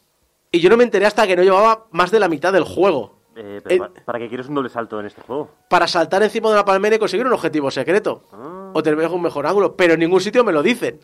Y 0.51 0.59
yo 0.61 0.69
no 0.69 0.77
me 0.77 0.85
enteré 0.85 1.07
hasta 1.07 1.27
que 1.27 1.37
no 1.37 1.43
llevaba 1.45 1.87
más 1.93 2.11
de 2.11 2.19
la 2.19 2.29
mitad 2.29 2.53
del 2.53 2.65
juego. 2.65 3.21
Eh, 3.37 3.61
pero 3.63 3.85
Eh, 3.85 3.89
pa- 3.95 4.05
¿Para 4.05 4.19
qué 4.19 4.29
quieres 4.29 4.49
un 4.49 4.57
doble 4.57 4.69
salto 4.69 4.99
en 4.99 5.07
este 5.07 5.23
juego? 5.23 5.51
para 5.69 5.87
saltar 5.87 6.23
encima 6.25 6.49
de 6.49 6.55
una 6.55 6.65
palmera 6.65 6.97
y 6.97 6.99
conseguir 6.99 7.25
un 7.27 7.33
objetivo 7.33 7.71
secreto. 7.71 8.25
Ah. 8.33 8.71
O 8.75 8.83
tener 8.83 8.99
un 9.09 9.23
mejor 9.23 9.47
ángulo. 9.47 9.77
Pero 9.77 9.95
en 9.95 10.01
ningún 10.01 10.21
sitio 10.21 10.43
me 10.43 10.53
lo 10.53 10.63
dicen. 10.63 11.01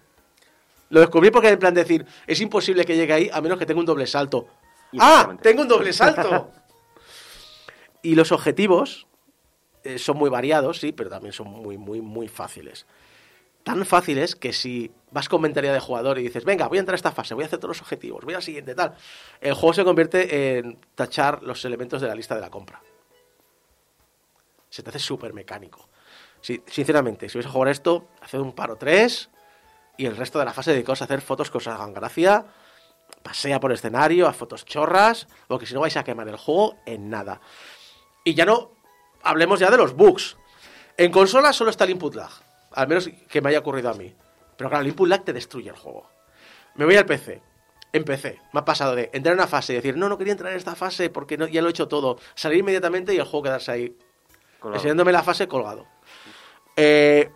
Lo 0.91 1.01
descubrí 1.01 1.31
porque 1.31 1.49
en 1.49 1.59
plan 1.59 1.75
de 1.75 1.83
decir, 1.83 2.05
es 2.27 2.41
imposible 2.41 2.85
que 2.85 2.97
llegue 2.97 3.13
ahí 3.13 3.31
a 3.33 3.41
menos 3.41 3.59
que 3.59 3.67
tenga 3.67 3.79
un 3.81 3.87
doble 3.87 4.07
salto. 4.07 4.47
¡Ah! 4.99 5.37
¡Tengo 5.43 5.63
un 5.63 5.69
doble 5.69 5.93
salto! 5.93 6.51
y 8.03 8.15
los 8.17 8.33
objetivos 8.33 9.07
eh, 9.87 9.99
son 9.99 10.17
muy 10.17 10.31
variados, 10.31 10.79
sí, 10.79 10.93
pero 10.93 11.11
también 11.11 11.33
son 11.33 11.49
muy, 11.49 11.79
muy, 11.79 12.01
muy 12.01 12.29
fáciles. 12.29 12.87
Tan 13.63 13.85
fáciles 13.85 14.37
que 14.37 14.53
si 14.53 14.93
vas 15.11 15.29
con 15.29 15.41
mentalidad 15.41 15.75
de 15.75 15.81
jugador 15.81 16.19
y 16.19 16.23
dices, 16.23 16.45
venga, 16.45 16.69
voy 16.69 16.79
a 16.79 16.81
entrar 16.81 16.95
a 16.95 16.97
esta 16.97 17.13
fase, 17.13 17.35
voy 17.35 17.45
a 17.45 17.47
hacer 17.47 17.59
todos 17.59 17.77
los 17.77 17.83
objetivos, 17.83 18.25
voy 18.25 18.35
a 18.35 18.39
la 18.39 18.43
siguiente, 18.43 18.75
tal, 18.75 18.95
el 19.41 19.55
juego 19.55 19.73
se 19.73 19.85
convierte 19.85 20.59
en 20.59 20.79
tachar 20.95 21.43
los 21.43 21.65
elementos 21.65 22.01
de 22.01 22.09
la 22.09 22.15
lista 22.15 22.35
de 22.35 22.41
la 22.41 22.51
compra. 22.51 22.81
Se 24.71 24.83
te 24.83 24.91
hace 24.91 24.99
súper 24.99 25.33
mecánico. 25.33 25.89
Sinceramente, 26.41 27.29
si 27.29 27.39
vais 27.39 27.47
a 27.47 27.51
jugar 27.51 27.69
esto, 27.69 28.09
haced 28.21 28.39
un 28.39 28.53
paro 28.53 28.77
3 28.77 29.31
y 29.97 30.07
el 30.07 30.17
resto 30.17 30.39
de 30.39 30.45
la 30.45 30.53
fase 30.53 30.71
dedicaos 30.73 31.01
a 31.01 31.07
hacer 31.07 31.21
fotos 31.21 31.51
que 31.51 31.59
os 31.59 31.67
hagan 31.67 31.93
gracia, 31.93 32.47
pasea 33.23 33.59
por 33.59 33.73
escenario, 33.73 34.29
a 34.29 34.33
fotos 34.33 34.65
chorras, 34.65 35.27
porque 35.49 35.67
si 35.67 35.75
no 35.75 35.81
vais 35.81 35.97
a 35.97 36.05
quemar 36.05 36.29
el 36.29 36.37
juego 36.37 36.77
en 36.87 37.11
nada. 37.11 37.41
Y 38.23 38.35
ya 38.35 38.45
no 38.45 38.73
hablemos 39.27 39.61
ya 39.61 39.71
de 39.71 39.77
los 39.77 39.95
bugs. 39.95 40.37
En 40.97 41.11
consola 41.11 41.53
solo 41.53 41.71
está 41.71 41.85
el 41.85 41.91
input 41.91 42.15
lag, 42.15 42.31
al 42.73 42.89
menos 42.89 43.11
que 43.29 43.41
me 43.41 43.51
haya 43.51 43.59
ocurrido 43.59 43.91
a 43.91 43.95
mí. 43.95 44.15
Pero 44.57 44.71
claro, 44.71 44.83
el 44.83 44.89
input 44.89 45.09
lag 45.09 45.25
te 45.25 45.33
destruye 45.33 45.69
el 45.69 45.77
juego. 45.77 46.09
Me 46.77 46.85
voy 46.85 46.97
al 46.97 47.05
PC. 47.07 47.43
En 47.93 48.05
PC, 48.05 48.41
me 48.53 48.61
ha 48.61 48.65
pasado 48.65 48.95
de 48.95 49.11
entrar 49.13 49.33
en 49.33 49.39
una 49.39 49.47
fase 49.47 49.73
y 49.73 49.77
decir, 49.77 49.97
no, 49.97 50.09
no 50.09 50.19
quería 50.19 50.33
entrar 50.33 50.53
en 50.53 50.59
esta 50.59 50.75
fase 50.75 51.09
porque 51.09 51.39
no, 51.39 51.47
ya 51.47 51.63
lo 51.63 51.69
he 51.69 51.71
hecho 51.71 51.89
todo. 51.89 52.19
Salir 52.35 52.59
inmediatamente 52.59 53.15
y 53.15 53.19
el 53.19 53.25
juego 53.25 53.45
quedarse 53.45 53.71
ahí 53.73 53.97
Colgado. 54.61 54.79
enseñándome 54.79 55.13
la 55.13 55.23
fase 55.23 55.49
colgado. 55.49 55.87
Eh, 56.77 57.31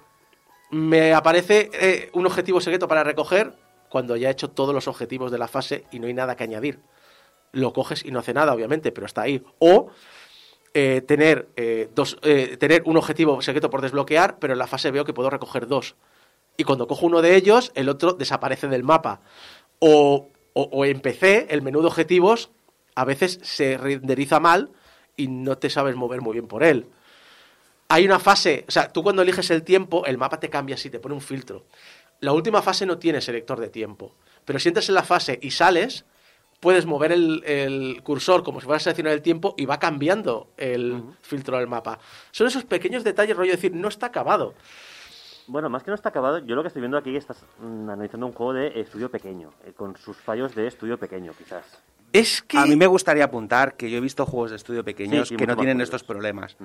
me 0.70 1.14
aparece 1.14 1.70
eh, 1.72 2.10
un 2.12 2.26
objetivo 2.26 2.60
secreto 2.60 2.88
para 2.88 3.04
recoger 3.04 3.54
cuando 3.88 4.16
ya 4.16 4.28
he 4.28 4.32
hecho 4.32 4.50
todos 4.50 4.74
los 4.74 4.86
objetivos 4.86 5.30
de 5.30 5.38
la 5.38 5.48
fase 5.48 5.84
y 5.90 5.98
no 5.98 6.08
hay 6.08 6.14
nada 6.14 6.36
que 6.36 6.44
añadir. 6.44 6.80
Lo 7.52 7.72
coges 7.72 8.04
y 8.04 8.10
no 8.10 8.18
hace 8.18 8.34
nada, 8.34 8.52
obviamente, 8.52 8.92
pero 8.92 9.06
está 9.06 9.22
ahí. 9.22 9.42
O 9.58 9.90
eh, 10.74 11.02
tener, 11.06 11.48
eh, 11.56 11.88
dos, 11.94 12.18
eh, 12.22 12.56
tener 12.58 12.82
un 12.86 12.96
objetivo 12.96 13.42
secreto 13.42 13.70
por 13.70 13.80
desbloquear, 13.80 14.38
pero 14.38 14.52
en 14.52 14.58
la 14.58 14.66
fase 14.66 14.90
veo 14.90 15.04
que 15.04 15.12
puedo 15.12 15.30
recoger 15.30 15.66
dos. 15.66 15.96
Y 16.56 16.64
cuando 16.64 16.86
cojo 16.86 17.06
uno 17.06 17.22
de 17.22 17.36
ellos, 17.36 17.72
el 17.74 17.88
otro 17.88 18.12
desaparece 18.12 18.68
del 18.68 18.84
mapa. 18.84 19.20
O, 19.78 20.28
o, 20.52 20.62
o 20.62 20.84
en 20.84 21.00
el 21.04 21.62
menú 21.62 21.80
de 21.80 21.86
objetivos 21.86 22.50
a 22.94 23.04
veces 23.04 23.40
se 23.42 23.78
renderiza 23.78 24.40
mal 24.40 24.70
y 25.16 25.28
no 25.28 25.58
te 25.58 25.70
sabes 25.70 25.96
mover 25.96 26.20
muy 26.20 26.34
bien 26.34 26.46
por 26.46 26.62
él. 26.62 26.86
Hay 27.88 28.04
una 28.04 28.20
fase, 28.20 28.64
o 28.68 28.70
sea, 28.70 28.92
tú 28.92 29.02
cuando 29.02 29.22
eliges 29.22 29.50
el 29.50 29.62
tiempo, 29.62 30.06
el 30.06 30.18
mapa 30.18 30.38
te 30.38 30.50
cambia 30.50 30.76
así, 30.76 30.90
te 30.90 31.00
pone 31.00 31.14
un 31.14 31.20
filtro. 31.20 31.64
La 32.20 32.32
última 32.32 32.62
fase 32.62 32.86
no 32.86 32.98
tiene 32.98 33.20
selector 33.20 33.58
de 33.58 33.68
tiempo, 33.68 34.14
pero 34.44 34.58
si 34.58 34.68
entras 34.68 34.88
en 34.88 34.94
la 34.94 35.02
fase 35.02 35.38
y 35.42 35.50
sales, 35.50 36.04
puedes 36.60 36.86
mover 36.86 37.12
el, 37.12 37.42
el 37.44 38.02
cursor 38.02 38.42
como 38.42 38.60
si 38.60 38.66
fuera 38.66 38.76
a 38.76 38.80
seleccionar 38.80 39.14
el 39.14 39.22
tiempo 39.22 39.54
y 39.56 39.66
va 39.66 39.78
cambiando 39.78 40.52
el 40.56 41.02
filtro 41.22 41.58
del 41.58 41.66
mapa. 41.66 41.98
Son 42.30 42.46
esos 42.46 42.64
pequeños 42.64 43.02
detalles, 43.02 43.36
rollo 43.36 43.52
decir, 43.52 43.74
no 43.74 43.88
está 43.88 44.06
acabado. 44.06 44.54
Bueno, 45.46 45.68
más 45.68 45.82
que 45.82 45.90
no 45.90 45.96
está 45.96 46.10
acabado, 46.10 46.38
yo 46.38 46.54
lo 46.54 46.62
que 46.62 46.68
estoy 46.68 46.80
viendo 46.80 46.96
aquí 46.96 47.16
es 47.16 47.26
que 47.26 47.32
estás 47.32 47.44
mm, 47.58 47.90
analizando 47.90 48.26
un 48.26 48.32
juego 48.32 48.52
de 48.52 48.80
estudio 48.80 49.10
pequeño, 49.10 49.52
eh, 49.64 49.72
con 49.72 49.96
sus 49.96 50.16
fallos 50.16 50.54
de 50.54 50.68
estudio 50.68 50.96
pequeño, 50.96 51.32
quizás. 51.36 51.64
Es 52.12 52.42
que... 52.42 52.56
A 52.56 52.66
mí 52.66 52.76
me 52.76 52.86
gustaría 52.86 53.24
apuntar 53.24 53.76
que 53.76 53.90
yo 53.90 53.98
he 53.98 54.00
visto 54.00 54.26
juegos 54.26 54.50
de 54.50 54.56
estudio 54.56 54.84
pequeños 54.84 55.28
Sí, 55.28 55.36
que 55.36 55.46
no 55.46 55.56
tienen 55.56 55.80
estos 55.80 56.04
problemas. 56.04 56.56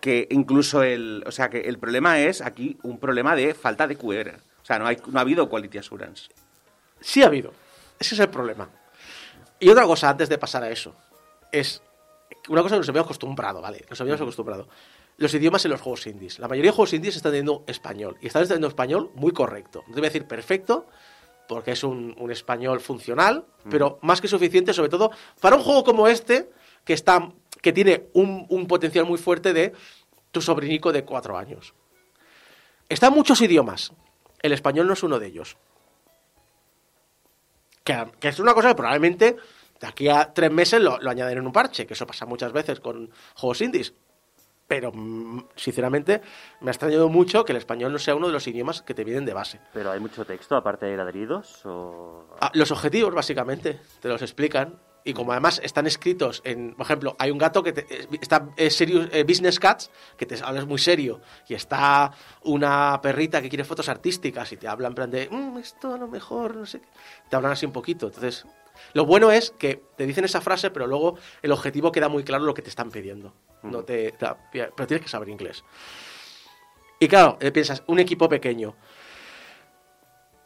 Que 0.00 0.26
incluso 0.30 0.82
el. 0.82 1.22
O 1.26 1.32
sea, 1.32 1.48
que 1.48 1.60
el 1.60 1.78
problema 1.78 2.18
es 2.18 2.42
aquí 2.42 2.78
un 2.82 2.98
problema 2.98 3.34
de 3.34 3.54
falta 3.54 3.86
de 3.86 3.96
QR. 3.96 4.36
O 4.62 4.64
sea, 4.64 4.78
no, 4.78 4.86
hay, 4.86 4.98
no 5.06 5.18
ha 5.18 5.22
habido 5.22 5.48
quality 5.48 5.78
assurance. 5.78 6.30
Sí 7.00 7.22
ha 7.22 7.26
habido. 7.26 7.52
Ese 7.98 8.14
es 8.14 8.20
el 8.20 8.28
problema. 8.28 8.68
Y 9.60 9.68
otra 9.68 9.84
cosa, 9.84 10.08
antes 10.08 10.28
de 10.28 10.38
pasar 10.38 10.64
a 10.64 10.70
eso, 10.70 10.94
es 11.52 11.82
una 12.48 12.62
cosa 12.62 12.76
que 12.76 12.80
nos 12.80 12.88
habíamos 12.88 13.06
acostumbrado, 13.06 13.60
¿vale? 13.60 13.84
Nos 13.88 14.00
habíamos 14.00 14.20
acostumbrado. 14.22 14.68
Los 15.18 15.34
idiomas 15.34 15.64
en 15.66 15.72
los 15.72 15.80
juegos 15.80 16.06
indies. 16.06 16.38
La 16.38 16.48
mayoría 16.48 16.70
de 16.70 16.76
juegos 16.76 16.94
indies 16.94 17.16
están 17.16 17.32
teniendo 17.32 17.64
español. 17.66 18.16
Y 18.22 18.28
están 18.28 18.42
teniendo 18.44 18.68
español 18.68 19.10
muy 19.14 19.32
correcto. 19.32 19.84
No 19.86 19.94
te 19.94 20.00
voy 20.00 20.06
a 20.06 20.10
decir 20.10 20.26
perfecto, 20.26 20.86
porque 21.46 21.72
es 21.72 21.84
un, 21.84 22.14
un 22.18 22.30
español 22.30 22.80
funcional, 22.80 23.44
pero 23.68 23.98
más 24.02 24.20
que 24.20 24.28
suficiente, 24.28 24.72
sobre 24.72 24.88
todo 24.88 25.10
para 25.40 25.56
un 25.56 25.62
juego 25.62 25.84
como 25.84 26.08
este, 26.08 26.48
que, 26.84 26.94
está, 26.94 27.32
que 27.60 27.72
tiene 27.72 28.08
un, 28.14 28.46
un 28.48 28.66
potencial 28.66 29.04
muy 29.04 29.18
fuerte 29.18 29.52
de 29.52 29.72
tu 30.30 30.40
sobrinico 30.40 30.92
de 30.92 31.04
cuatro 31.04 31.36
años. 31.36 31.74
Están 32.88 33.12
muchos 33.12 33.40
idiomas. 33.42 33.92
El 34.40 34.52
español 34.52 34.86
no 34.86 34.94
es 34.94 35.02
uno 35.02 35.18
de 35.18 35.26
ellos. 35.26 35.56
Que, 37.90 38.06
que 38.20 38.28
es 38.28 38.38
una 38.38 38.54
cosa 38.54 38.68
que 38.68 38.74
probablemente 38.76 39.36
de 39.80 39.86
aquí 39.86 40.08
a 40.08 40.32
tres 40.32 40.52
meses 40.52 40.80
lo, 40.80 40.98
lo 41.00 41.10
añaden 41.10 41.38
en 41.38 41.46
un 41.46 41.52
parche, 41.52 41.86
que 41.86 41.94
eso 41.94 42.06
pasa 42.06 42.24
muchas 42.26 42.52
veces 42.52 42.78
con 42.78 43.10
juegos 43.34 43.60
indies. 43.62 43.94
pero 44.68 44.92
mm, 44.92 45.48
sinceramente 45.56 46.20
me 46.60 46.70
ha 46.70 46.72
extrañado 46.72 47.08
mucho 47.08 47.44
que 47.44 47.50
el 47.50 47.58
español 47.58 47.92
no 47.92 47.98
sea 47.98 48.14
uno 48.14 48.28
de 48.28 48.32
los 48.32 48.46
idiomas 48.46 48.82
que 48.82 48.94
te 48.94 49.02
vienen 49.02 49.24
de 49.24 49.32
base. 49.34 49.58
Pero 49.72 49.90
hay 49.90 49.98
mucho 49.98 50.24
texto 50.24 50.54
aparte 50.54 50.86
de 50.86 50.96
ladridos 50.96 51.66
o... 51.66 52.26
Ah, 52.40 52.52
los 52.54 52.70
objetivos, 52.70 53.12
básicamente, 53.12 53.80
te 54.00 54.08
los 54.08 54.22
explican. 54.22 54.78
Y 55.04 55.14
como 55.14 55.32
además 55.32 55.60
están 55.64 55.86
escritos 55.86 56.42
en, 56.44 56.74
por 56.74 56.84
ejemplo, 56.84 57.16
hay 57.18 57.30
un 57.30 57.38
gato 57.38 57.62
que 57.62 57.72
te- 57.72 57.86
es- 58.02 58.08
está 58.20 58.48
es 58.56 58.76
serious, 58.76 59.08
eh, 59.12 59.24
business 59.24 59.58
cats, 59.58 59.90
que 60.18 60.26
te 60.26 60.36
habla 60.42 60.64
muy 60.66 60.78
serio, 60.78 61.20
y 61.48 61.54
está 61.54 62.12
una 62.42 63.00
perrita 63.02 63.40
que 63.40 63.48
quiere 63.48 63.64
fotos 63.64 63.88
artísticas 63.88 64.52
y 64.52 64.56
te 64.58 64.68
habla 64.68 64.88
en 64.88 64.94
plan 64.94 65.10
de, 65.10 65.28
"Mm, 65.30 65.56
esto 65.58 65.94
a 65.94 65.98
lo 65.98 66.06
mejor, 66.06 66.54
no 66.56 66.66
sé 66.66 66.80
qué. 66.80 66.88
Te 67.30 67.36
hablan 67.36 67.52
así 67.52 67.64
un 67.64 67.72
poquito. 67.72 68.06
Entonces, 68.08 68.44
lo 68.92 69.06
bueno 69.06 69.30
es 69.32 69.52
que 69.52 69.82
te 69.96 70.04
dicen 70.06 70.24
esa 70.24 70.40
frase, 70.42 70.70
pero 70.70 70.86
luego 70.86 71.16
el 71.42 71.52
objetivo 71.52 71.90
queda 71.92 72.08
muy 72.10 72.22
claro 72.22 72.44
lo 72.44 72.52
que 72.54 72.62
te 72.62 72.68
están 72.70 72.90
pidiendo. 72.90 73.32
No 73.62 73.82
te, 73.84 74.12
te- 74.12 74.26
pero 74.52 74.86
tienes 74.86 75.02
que 75.02 75.08
saber 75.10 75.28
inglés. 75.30 75.64
Y 76.98 77.08
claro, 77.08 77.38
eh, 77.40 77.50
piensas, 77.50 77.82
un 77.86 77.98
equipo 77.98 78.28
pequeño. 78.28 78.74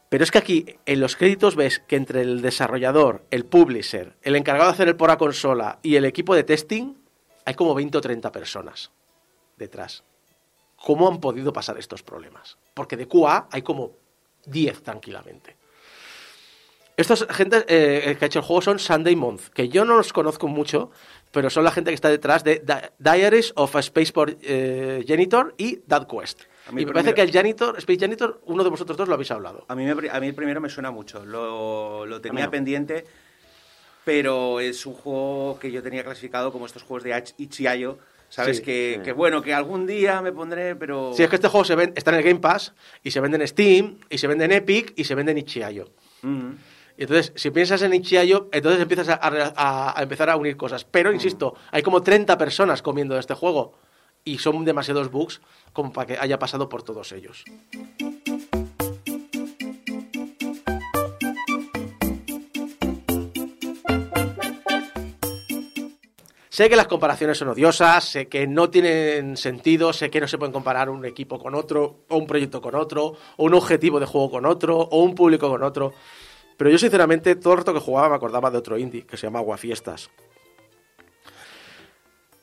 Pero 0.08 0.22
es 0.24 0.30
que 0.30 0.38
aquí 0.38 0.66
en 0.86 1.00
los 1.00 1.16
créditos 1.16 1.56
ves 1.56 1.80
que 1.80 1.96
entre 1.96 2.20
el 2.22 2.40
desarrollador, 2.42 3.24
el 3.30 3.44
publisher, 3.44 4.16
el 4.22 4.36
encargado 4.36 4.68
de 4.70 4.74
hacer 4.74 4.88
el 4.88 4.96
por 4.96 5.10
a 5.10 5.18
consola 5.18 5.78
y 5.82 5.96
el 5.96 6.04
equipo 6.04 6.34
de 6.34 6.44
testing 6.44 6.94
hay 7.44 7.54
como 7.54 7.74
20 7.74 7.98
o 7.98 8.00
30 8.00 8.30
personas 8.30 8.90
detrás. 9.56 10.04
¿Cómo 10.76 11.08
han 11.08 11.20
podido 11.20 11.52
pasar 11.52 11.78
estos 11.78 12.02
problemas? 12.02 12.58
Porque 12.74 12.96
de 12.96 13.08
QA 13.08 13.48
hay 13.50 13.62
como 13.62 13.92
10 14.46 14.82
tranquilamente. 14.82 15.56
Estos 16.96 17.26
gente 17.30 17.64
eh, 17.66 18.14
que 18.16 18.24
ha 18.24 18.26
hecho 18.26 18.38
el 18.38 18.44
juego 18.44 18.62
son 18.62 18.78
Sunday 18.78 19.16
Month, 19.16 19.48
que 19.48 19.68
yo 19.68 19.84
no 19.84 19.96
los 19.96 20.12
conozco 20.12 20.46
mucho, 20.46 20.92
pero 21.32 21.50
son 21.50 21.64
la 21.64 21.72
gente 21.72 21.90
que 21.90 21.94
está 21.96 22.08
detrás 22.08 22.44
de 22.44 22.60
Di- 22.64 22.88
Diaries 22.98 23.52
of 23.56 23.74
Spaceport 23.80 24.38
eh, 24.42 25.04
y 25.58 25.76
That 25.88 26.06
Quest. 26.06 26.42
A 26.66 26.72
mí 26.72 26.82
Y 26.82 26.86
me 26.86 26.92
primero- 26.92 26.92
parece 26.94 27.14
que 27.14 27.22
el 27.22 27.30
Janitor, 27.32 27.76
Space 27.78 27.98
Janitor, 28.00 28.40
uno 28.46 28.64
de 28.64 28.70
vosotros 28.70 28.96
dos 28.96 29.06
lo 29.08 29.14
habéis 29.14 29.30
hablado. 29.30 29.64
A 29.68 29.74
mí, 29.74 29.84
me 29.84 29.90
a 30.10 30.20
mí 30.20 30.26
el 30.28 30.34
primero 30.34 30.60
me 30.60 30.68
suena 30.70 30.90
mucho, 30.90 31.24
lo, 31.24 32.06
lo 32.06 32.20
tenía 32.20 32.46
no. 32.46 32.50
pendiente, 32.50 33.04
pero 34.04 34.60
es 34.60 34.84
un 34.86 34.94
juego 34.94 35.58
que 35.60 35.70
yo 35.70 35.82
tenía 35.82 36.04
clasificado 36.04 36.52
como 36.52 36.66
estos 36.66 36.82
juegos 36.82 37.04
de 37.04 37.24
Itch.io, 37.38 37.98
¿sabes? 38.28 38.58
Sí. 38.58 38.62
que, 38.62 38.94
Sí. 38.98 39.02
que 39.04 39.12
bueno, 39.12 39.40
que 39.42 39.54
algún 39.54 39.86
día 39.86 40.20
me 40.20 40.32
pondré, 40.32 40.76
pero... 40.76 41.12
Sí, 41.14 41.22
es 41.22 41.28
que 41.30 41.36
este 41.36 41.48
juego 41.48 41.64
se 41.64 41.74
ven, 41.74 41.92
está 41.96 42.10
en 42.10 42.18
el 42.18 42.22
Game 42.24 42.40
Pass 42.40 42.74
y 43.02 43.10
se 43.10 43.20
vende 43.20 43.38
en 43.38 43.48
Steam 43.48 43.98
y 44.10 44.18
se 44.18 44.26
vende 44.26 44.44
en 44.44 44.52
Epic 44.52 44.92
y 44.96 45.04
se 45.04 45.14
vende 45.14 45.32
en 45.32 45.38
Itch.io. 45.38 45.88
Mm. 46.22 46.50
Y 46.96 47.02
entonces, 47.02 47.32
si 47.34 47.50
piensas 47.50 47.82
en 47.82 47.92
Itch.io, 47.94 48.48
entonces 48.52 48.80
empiezas 48.80 49.08
a, 49.08 49.18
a- 49.20 49.98
a 49.98 50.02
empezar 50.02 50.30
a 50.30 50.36
unir 50.36 50.56
cosas. 50.56 50.84
Pero, 50.84 51.12
insisto, 51.12 51.54
hay 51.70 51.82
como 51.82 52.02
30 52.02 52.36
personas 52.38 52.82
comiendo 52.82 53.14
de 53.14 53.20
este 53.20 53.34
juego 53.34 53.74
y 54.24 54.38
son 54.38 54.64
demasiados 54.64 55.10
bugs 55.10 55.40
como 55.72 55.92
para 55.92 56.06
que 56.06 56.18
haya 56.18 56.38
pasado 56.38 56.68
por 56.68 56.82
todos 56.82 57.12
ellos. 57.12 57.44
Sé 66.54 66.68
que 66.68 66.76
las 66.76 66.86
comparaciones 66.86 67.36
son 67.36 67.48
odiosas, 67.48 68.04
sé 68.04 68.28
que 68.28 68.46
no 68.46 68.70
tienen 68.70 69.36
sentido, 69.36 69.92
sé 69.92 70.08
que 70.08 70.20
no 70.20 70.28
se 70.28 70.38
pueden 70.38 70.52
comparar 70.52 70.88
un 70.88 71.04
equipo 71.04 71.36
con 71.36 71.56
otro, 71.56 72.04
o 72.08 72.16
un 72.16 72.28
proyecto 72.28 72.60
con 72.60 72.76
otro, 72.76 73.16
o 73.36 73.44
un 73.44 73.54
objetivo 73.54 73.98
de 73.98 74.06
juego 74.06 74.30
con 74.30 74.46
otro, 74.46 74.78
o 74.78 75.02
un 75.02 75.16
público 75.16 75.50
con 75.50 75.64
otro. 75.64 75.92
Pero 76.56 76.70
yo, 76.70 76.78
sinceramente, 76.78 77.34
todo 77.34 77.54
el 77.54 77.58
rato 77.58 77.74
que 77.74 77.80
jugaba 77.80 78.10
me 78.10 78.14
acordaba 78.14 78.52
de 78.52 78.58
otro 78.58 78.78
indie 78.78 79.04
que 79.04 79.16
se 79.16 79.26
llama 79.26 79.40
Aguafiestas. 79.40 80.10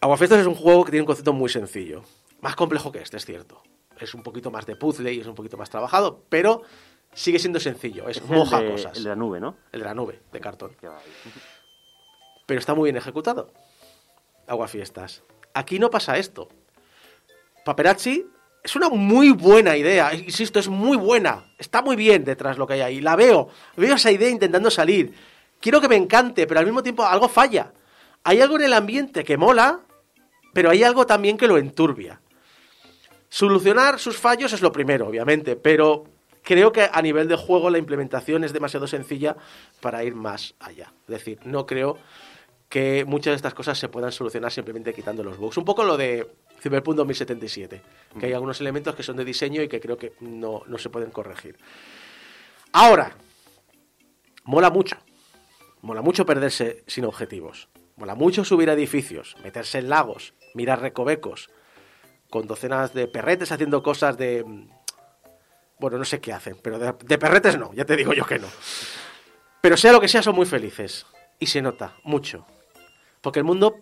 Aguafiestas 0.01 0.39
es 0.39 0.47
un 0.47 0.55
juego 0.55 0.83
que 0.83 0.91
tiene 0.91 1.03
un 1.03 1.07
concepto 1.07 1.31
muy 1.31 1.49
sencillo. 1.49 2.03
Más 2.41 2.55
complejo 2.55 2.91
que 2.91 2.99
este, 2.99 3.17
es 3.17 3.25
cierto. 3.25 3.61
Es 3.99 4.15
un 4.15 4.23
poquito 4.23 4.49
más 4.49 4.65
de 4.65 4.75
puzzle 4.75 5.13
y 5.13 5.19
es 5.19 5.27
un 5.27 5.35
poquito 5.35 5.57
más 5.57 5.69
trabajado, 5.69 6.23
pero 6.27 6.63
sigue 7.13 7.37
siendo 7.37 7.59
sencillo. 7.59 8.09
Es, 8.09 8.17
Es 8.17 8.27
moja 8.27 8.57
el 8.59 8.65
de, 8.65 8.71
cosas. 8.71 8.97
el 8.97 9.03
de 9.03 9.09
la 9.09 9.15
nube, 9.15 9.39
¿no? 9.39 9.57
el 9.71 9.79
de 9.81 9.85
la 9.85 9.93
nube, 9.93 10.19
de 10.31 10.39
cartón 10.39 10.75
pero 12.47 12.59
está 12.59 12.73
muy 12.73 12.87
bien 12.87 12.97
ejecutado. 12.97 13.53
Aguafiestas. 14.47 15.23
Aquí 15.53 15.77
no 15.77 15.89
pasa 15.91 16.17
esto. 16.17 16.49
Paperazzi 17.63 18.25
es 18.63 18.75
una 18.75 18.89
muy 18.89 19.31
buena 19.31 19.77
idea, 19.77 20.13
insisto, 20.13 20.59
es 20.59 20.67
muy 20.67 20.97
buena. 20.97 21.45
Está 21.57 21.81
muy 21.81 21.95
bien 21.95 22.25
detrás 22.25 22.57
lo 22.57 22.67
que 22.67 22.73
hay 22.73 22.81
ahí. 22.81 23.01
La 23.01 23.15
veo, 23.15 23.49
veo 23.77 23.95
esa 23.95 24.11
idea 24.11 24.29
intentando 24.29 24.69
salir. 24.71 25.13
Quiero 25.59 25.79
que 25.79 25.87
me 25.87 25.95
encante, 25.95 26.47
pero 26.47 26.59
al 26.59 26.65
mismo 26.65 26.81
tiempo 26.83 27.05
algo 27.05 27.29
falla. 27.29 27.71
Hay 28.23 28.41
algo 28.41 28.55
en 28.57 28.63
el 28.63 28.73
ambiente 28.73 29.23
que 29.23 29.37
mola, 29.37 29.79
pero 30.53 30.69
hay 30.69 30.83
algo 30.83 31.05
también 31.05 31.37
que 31.37 31.47
lo 31.47 31.57
enturbia. 31.57 32.21
Solucionar 33.29 33.99
sus 33.99 34.17
fallos 34.17 34.51
es 34.53 34.61
lo 34.61 34.71
primero, 34.71 35.07
obviamente, 35.07 35.55
pero 35.55 36.03
creo 36.43 36.71
que 36.71 36.89
a 36.91 37.01
nivel 37.01 37.27
de 37.27 37.35
juego 37.35 37.69
la 37.69 37.77
implementación 37.77 38.43
es 38.43 38.53
demasiado 38.53 38.87
sencilla 38.87 39.37
para 39.79 40.03
ir 40.03 40.15
más 40.15 40.53
allá. 40.59 40.91
Es 41.03 41.07
decir, 41.07 41.39
no 41.45 41.65
creo 41.65 41.97
que 42.67 43.05
muchas 43.05 43.31
de 43.31 43.35
estas 43.35 43.53
cosas 43.53 43.77
se 43.77 43.89
puedan 43.89 44.11
solucionar 44.11 44.51
simplemente 44.51 44.93
quitando 44.93 45.23
los 45.23 45.37
bugs. 45.37 45.57
Un 45.57 45.65
poco 45.65 45.83
lo 45.83 45.97
de 45.97 46.27
Cyberpunk 46.61 46.95
2077, 46.95 47.81
que 48.19 48.25
hay 48.25 48.33
algunos 48.33 48.61
elementos 48.61 48.95
que 48.95 49.03
son 49.03 49.17
de 49.17 49.25
diseño 49.25 49.61
y 49.61 49.67
que 49.67 49.81
creo 49.81 49.97
que 49.97 50.13
no, 50.21 50.63
no 50.67 50.77
se 50.77 50.89
pueden 50.89 51.11
corregir. 51.11 51.57
Ahora, 52.71 53.15
mola 54.45 54.69
mucho. 54.69 54.97
Mola 55.81 56.01
mucho 56.01 56.25
perderse 56.25 56.83
sin 56.87 57.05
objetivos. 57.05 57.67
Mola 58.01 58.15
mucho 58.15 58.43
subir 58.43 58.67
a 58.67 58.73
edificios, 58.73 59.35
meterse 59.43 59.77
en 59.77 59.87
lagos, 59.87 60.33
mirar 60.55 60.81
recovecos, 60.81 61.51
con 62.31 62.47
docenas 62.47 62.95
de 62.95 63.07
perretes 63.07 63.51
haciendo 63.51 63.83
cosas 63.83 64.17
de... 64.17 64.43
mm, 64.43 64.69
Bueno, 65.79 65.99
no 65.99 66.05
sé 66.05 66.19
qué 66.19 66.33
hacen, 66.33 66.57
pero 66.63 66.79
de, 66.79 66.95
de 67.05 67.17
perretes 67.19 67.59
no, 67.59 67.71
ya 67.75 67.85
te 67.85 67.95
digo 67.95 68.13
yo 68.13 68.25
que 68.25 68.39
no. 68.39 68.47
Pero 69.61 69.77
sea 69.77 69.91
lo 69.91 70.01
que 70.01 70.07
sea, 70.07 70.23
son 70.23 70.33
muy 70.35 70.47
felices. 70.47 71.05
Y 71.37 71.45
se 71.45 71.61
nota 71.61 71.93
mucho. 72.03 72.47
Porque 73.21 73.37
el 73.37 73.45
mundo 73.45 73.75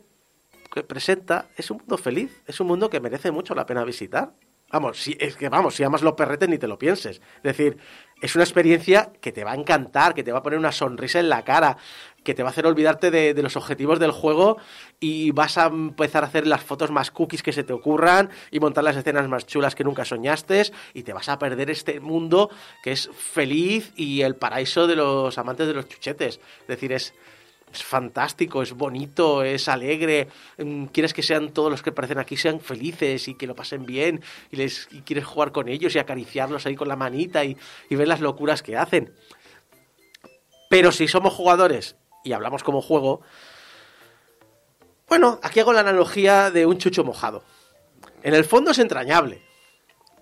que 0.70 0.84
presenta 0.84 1.48
es 1.56 1.72
un 1.72 1.78
mundo 1.78 1.98
feliz, 1.98 2.44
es 2.46 2.60
un 2.60 2.68
mundo 2.68 2.90
que 2.90 3.00
merece 3.00 3.32
mucho 3.32 3.56
la 3.56 3.66
pena 3.66 3.86
visitar. 3.86 4.34
Vamos, 4.70 5.02
si, 5.02 5.16
es 5.18 5.38
que 5.38 5.48
vamos, 5.48 5.76
si 5.76 5.84
amas 5.84 6.02
los 6.02 6.14
perretes 6.14 6.50
ni 6.50 6.58
te 6.58 6.68
lo 6.68 6.78
pienses. 6.78 7.22
Es 7.38 7.44
decir, 7.44 7.78
es 8.22 8.36
una 8.36 8.44
experiencia 8.44 9.12
que 9.22 9.32
te 9.32 9.44
va 9.44 9.52
a 9.52 9.56
encantar, 9.56 10.14
que 10.14 10.24
te 10.24 10.32
va 10.32 10.40
a 10.40 10.44
poner 10.44 10.60
una 10.60 10.72
sonrisa 10.72 11.20
en 11.20 11.30
la 11.30 11.44
cara, 11.44 11.78
que 12.24 12.34
te 12.34 12.44
va 12.44 12.50
a 12.50 12.52
hacer 12.52 12.66
olvidarte 12.66 13.12
de, 13.12 13.42
los 13.42 13.56
objetivos 13.56 14.00
del 14.00 14.12
juego 14.12 14.58
y 15.00 15.32
vas 15.32 15.58
a 15.58 15.68
empezar 15.68 16.24
a 16.24 16.28
hacer 16.28 16.46
las 16.46 16.64
fotos 16.64 16.92
más 16.92 17.12
cookies 17.12 17.44
que 17.44 17.54
se 17.54 17.64
te 17.64 17.74
ocurran 17.74 18.30
y 18.52 18.60
montar 18.60 18.84
las 18.84 18.98
escenas 18.98 19.28
más 19.30 19.46
chulas 19.46 19.76
que 19.76 19.84
nunca 19.84 20.06
soñaste 20.06 20.64
y 20.94 21.04
te 21.04 21.14
vas 21.14 21.30
a 21.30 21.40
perder 21.40 21.70
este 21.70 22.00
mundo 22.00 22.50
que 22.84 22.92
es 22.92 23.10
feliz 23.16 23.94
y 23.96 24.22
el 24.22 24.36
paraíso 24.36 24.88
de 24.88 24.96
los 24.96 25.38
amantes 25.38 25.68
de 25.68 25.74
los 25.74 25.88
chuchetes. 25.88 26.40
Es 26.62 26.68
decir, 26.68 26.92
es, 26.92 27.14
es 27.72 27.84
fantástico, 27.84 28.62
es 28.62 28.74
bonito, 28.74 29.44
es 29.44 29.68
alegre. 29.68 30.28
mm, 30.58 30.86
Quieres 30.86 31.14
que 31.14 31.24
sean 31.24 31.52
todos 31.52 31.70
los 31.72 31.82
que 31.82 31.92
aparecen 31.92 32.18
aquí 32.20 32.36
sean 32.38 32.60
felices 32.60 33.28
y 33.28 33.36
que 33.36 33.48
lo 33.48 33.56
pasen 33.56 33.86
bien 33.86 34.22
y, 34.52 34.56
les, 34.56 34.88
quieres 35.06 35.26
jugar 35.26 35.52
con 35.52 35.68
ellos 35.70 35.96
y 35.96 36.00
acariciarlos 36.00 36.66
ahí 36.66 36.76
con 36.76 36.88
la 36.88 36.96
manita 36.96 37.44
y, 37.46 37.58
y 37.90 37.96
ver 37.96 38.08
las 38.08 38.22
locuras 38.22 38.64
que 38.64 38.78
hacen. 38.78 39.14
Pero 40.70 40.92
si 40.92 41.08
somos 41.08 41.34
jugadores 41.34 41.96
y 42.24 42.34
hablamos 42.34 42.64
como 42.64 42.82
juego, 42.82 43.22
bueno, 45.08 45.40
aquí 45.42 45.60
hago 45.60 45.74
la 45.74 45.80
analogía 45.82 46.52
de 46.52 46.66
un 46.66 46.78
chucho 46.78 47.04
mojado. 47.04 47.44
En 48.22 48.34
el 48.34 48.46
fondo 48.46 48.72
es 48.72 48.80
entrañable, 48.80 49.42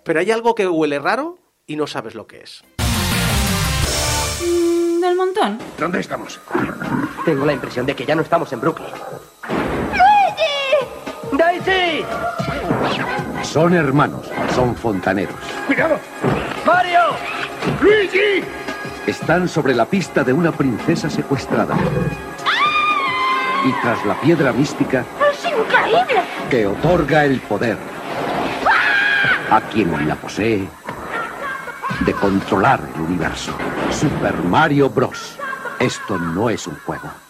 pero 0.03 0.19
hay 0.19 0.31
algo 0.31 0.55
que 0.55 0.67
huele 0.67 0.99
raro 0.99 1.39
y 1.65 1.75
no 1.75 1.87
sabes 1.87 2.15
lo 2.15 2.27
que 2.27 2.39
es. 2.41 2.63
Montón. 5.17 5.57
¿Dónde 5.77 5.99
estamos? 5.99 6.39
Tengo 7.25 7.45
la 7.45 7.53
impresión 7.53 7.85
de 7.85 7.95
que 7.95 8.05
ya 8.05 8.15
no 8.15 8.21
estamos 8.21 8.51
en 8.53 8.61
Brooklyn. 8.61 8.89
¡Daisy! 11.33 12.05
Son 13.43 13.73
hermanos, 13.73 14.29
son 14.55 14.75
fontaneros. 14.75 15.35
¡Cuidado! 15.65 15.99
¡Mario! 16.65 16.99
¡Luigi! 17.81 18.43
Están 19.05 19.47
sobre 19.47 19.73
la 19.73 19.85
pista 19.85 20.23
de 20.23 20.33
una 20.33 20.51
princesa 20.51 21.09
secuestrada. 21.09 21.75
Y 23.65 23.71
tras 23.81 24.05
la 24.05 24.19
piedra 24.21 24.53
mística 24.53 25.03
¡Es 25.31 25.43
increíble! 25.45 26.21
que 26.49 26.67
otorga 26.67 27.25
el 27.25 27.39
poder 27.41 27.77
a 29.49 29.61
quien 29.61 30.07
la 30.07 30.15
posee 30.15 30.67
de 32.05 32.13
controlar 32.13 32.81
el 32.95 33.01
universo. 33.01 33.53
Super 33.91 34.35
Mario 34.43 34.89
Bros. 34.89 35.37
Esto 35.79 36.17
no 36.17 36.49
es 36.49 36.67
un 36.67 36.75
juego. 36.85 37.26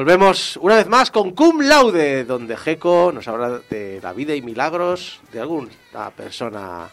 Volvemos 0.00 0.56
una 0.62 0.76
vez 0.76 0.86
más 0.86 1.10
con 1.10 1.32
Cum 1.32 1.60
Laude, 1.60 2.24
donde 2.24 2.56
Gecko 2.56 3.12
nos 3.12 3.28
habla 3.28 3.60
de 3.68 4.00
la 4.02 4.14
vida 4.14 4.34
y 4.34 4.40
milagros 4.40 5.20
de 5.30 5.42
alguna 5.42 5.68
persona 6.16 6.88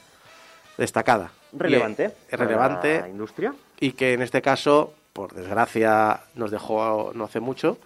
destacada. 0.78 1.32
Relevante. 1.54 2.12
Eh, 2.30 2.36
relevante. 2.36 3.00
La 3.00 3.08
industria. 3.08 3.56
y 3.80 3.94
que 3.94 4.12
en 4.12 4.24
este 4.24 4.42
caso, 4.42 4.94
por 5.14 5.34
desgracia, 5.34 6.20
nos 6.36 6.52
dejó 6.52 7.14
no 7.16 7.24
hace 7.24 7.40
mucho. 7.40 7.78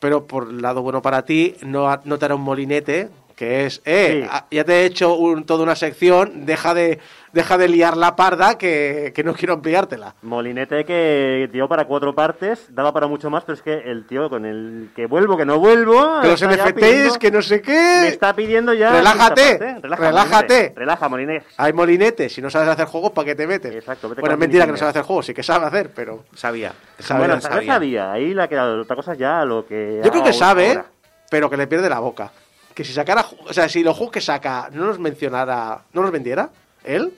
Pero 0.00 0.26
por 0.26 0.48
el 0.48 0.60
lado 0.60 0.82
bueno 0.82 1.02
para 1.02 1.24
ti, 1.24 1.54
no, 1.62 2.00
no 2.02 2.18
te 2.18 2.24
hará 2.24 2.34
un 2.34 2.42
molinete, 2.42 3.10
que 3.36 3.66
es, 3.66 3.82
eh, 3.84 4.20
Sí. 4.22 4.28
ah, 4.30 4.46
ya 4.50 4.64
te 4.64 4.72
he 4.82 4.84
hecho 4.86 5.14
un- 5.14 5.44
toda 5.44 5.62
una 5.62 5.74
sección, 5.76 6.44
deja 6.46 6.74
de, 6.74 6.98
deja 7.32 7.56
de 7.58 7.68
liar 7.68 7.96
la 7.96 8.14
parda, 8.16 8.58
que, 8.58 9.12
que 9.14 9.24
no 9.24 9.32
quiero 9.34 9.54
ampliártela. 9.54 10.14
Molinete 10.22 10.84
que 10.84 11.48
dio 11.52 11.66
para 11.68 11.86
cuatro 11.86 12.14
partes, 12.14 12.66
daba 12.74 12.92
para 12.92 13.06
mucho 13.06 13.30
más, 13.30 13.44
pero 13.44 13.54
es 13.54 13.62
que 13.62 13.72
el 13.74 14.06
tío 14.06 14.28
con 14.28 14.44
el 14.44 14.90
que 14.94 15.06
vuelvo, 15.06 15.36
que 15.36 15.44
no 15.46 15.58
vuelvo. 15.58 16.20
Que 16.20 16.28
los 16.28 16.42
NFTs, 16.42 16.72
pidiendo- 16.74 17.18
que 17.18 17.30
no 17.30 17.42
sé 17.42 17.56
Me 17.56 17.62
qué. 17.62 18.08
está 18.08 18.34
pidiendo 18.34 18.74
ya. 18.74 18.92
Relájate, 18.92 19.42
parte. 19.58 19.80
Relaja, 19.82 20.02
relájate. 20.06 20.54
Molinete. 20.54 20.72
Relaja, 20.80 21.08
Molinete. 21.08 21.46
Hay 21.56 21.72
molinete, 21.72 22.28
si 22.28 22.42
no 22.42 22.50
sabes 22.50 22.68
hacer 22.68 22.86
juegos, 22.86 23.12
¿para 23.12 23.26
qué 23.26 23.34
te 23.34 23.46
metes? 23.46 23.74
Exacto, 23.74 24.08
vete 24.08 24.20
bueno, 24.20 24.34
es 24.34 24.38
mentira 24.40 24.66
que 24.66 24.72
no 24.72 24.76
sabe 24.78 24.90
hacer 24.90 25.02
juegos, 25.02 25.26
sí 25.26 25.34
que 25.34 25.42
sabe 25.42 25.66
hacer, 25.66 25.90
pero... 25.94 26.24
Sabía. 26.34 26.72
Sabe, 26.98 27.20
Bueno, 27.20 27.34
no 27.36 27.40
saber 27.40 27.66
sabía. 27.66 28.12
Ahí 28.12 28.34
la 28.34 28.44
ha 28.44 28.48
quedado. 28.48 28.80
Otra 28.82 28.94
cosa 28.96 29.12
es 29.12 29.18
ya 29.18 29.44
lo 29.44 29.66
que. 29.66 30.00
Yo 30.04 30.10
creo 30.10 30.22
que 30.22 30.32
sabe, 30.32 30.68
ahora. 30.68 30.84
pero 31.30 31.48
que 31.50 31.56
le 31.56 31.66
pierde 31.66 31.88
la 31.88 31.98
boca. 31.98 32.30
Que 32.74 32.84
si 32.84 32.92
sacara, 32.92 33.26
o 33.46 33.52
sea, 33.52 33.68
si 33.68 33.82
los 33.82 33.96
juegos 33.96 34.12
que 34.12 34.20
saca 34.20 34.68
no 34.72 34.86
los 34.86 34.98
mencionara, 34.98 35.82
no 35.92 36.02
los 36.02 36.10
vendiera, 36.10 36.50
él, 36.84 37.12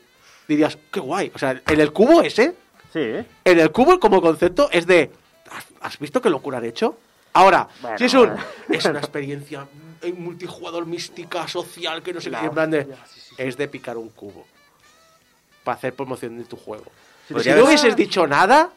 dirías, 0.49 0.77
qué 0.91 1.01
guay. 1.01 1.31
O 1.35 1.39
sea, 1.39 1.61
en 1.67 1.81
el 1.81 1.93
cubo 1.93 2.23
ese, 2.23 2.55
Sí, 2.93 3.01
¿eh? 3.01 3.25
en 3.45 3.59
el 3.59 3.71
cubo 3.73 3.99
como 3.99 4.21
concepto 4.23 4.69
es 4.71 4.87
de, 4.87 5.11
¿has, 5.51 5.65
has 5.81 5.99
visto 5.99 6.21
qué 6.21 6.31
locura 6.31 6.59
han 6.59 6.65
hecho? 6.65 6.97
Ahora, 7.33 7.69
Bueno, 7.83 7.99
si 7.99 8.05
es 8.05 8.15
un, 8.15 8.31
es 8.69 8.85
una 8.85 9.01
experiencia 9.01 9.67
eh, 10.03 10.13
multijugador 10.13 10.87
mística, 10.87 11.49
social, 11.49 12.03
que 12.03 12.13
no 12.13 12.21
sé 12.21 12.31
qué, 12.31 12.37
en 12.37 12.51
plan 12.51 12.71
de, 12.71 12.87
es 13.37 13.57
de 13.57 13.67
picar 13.69 13.97
un 13.97 14.11
cubo 14.11 14.47
para 15.65 15.77
hacer 15.77 15.95
promoción 15.95 16.39
de 16.39 16.45
tu 16.45 16.57
juego. 16.57 16.85
Si 17.27 17.51
no 17.51 17.65
hubieses 17.65 17.97
dicho 17.97 18.27
nada, 18.27 18.71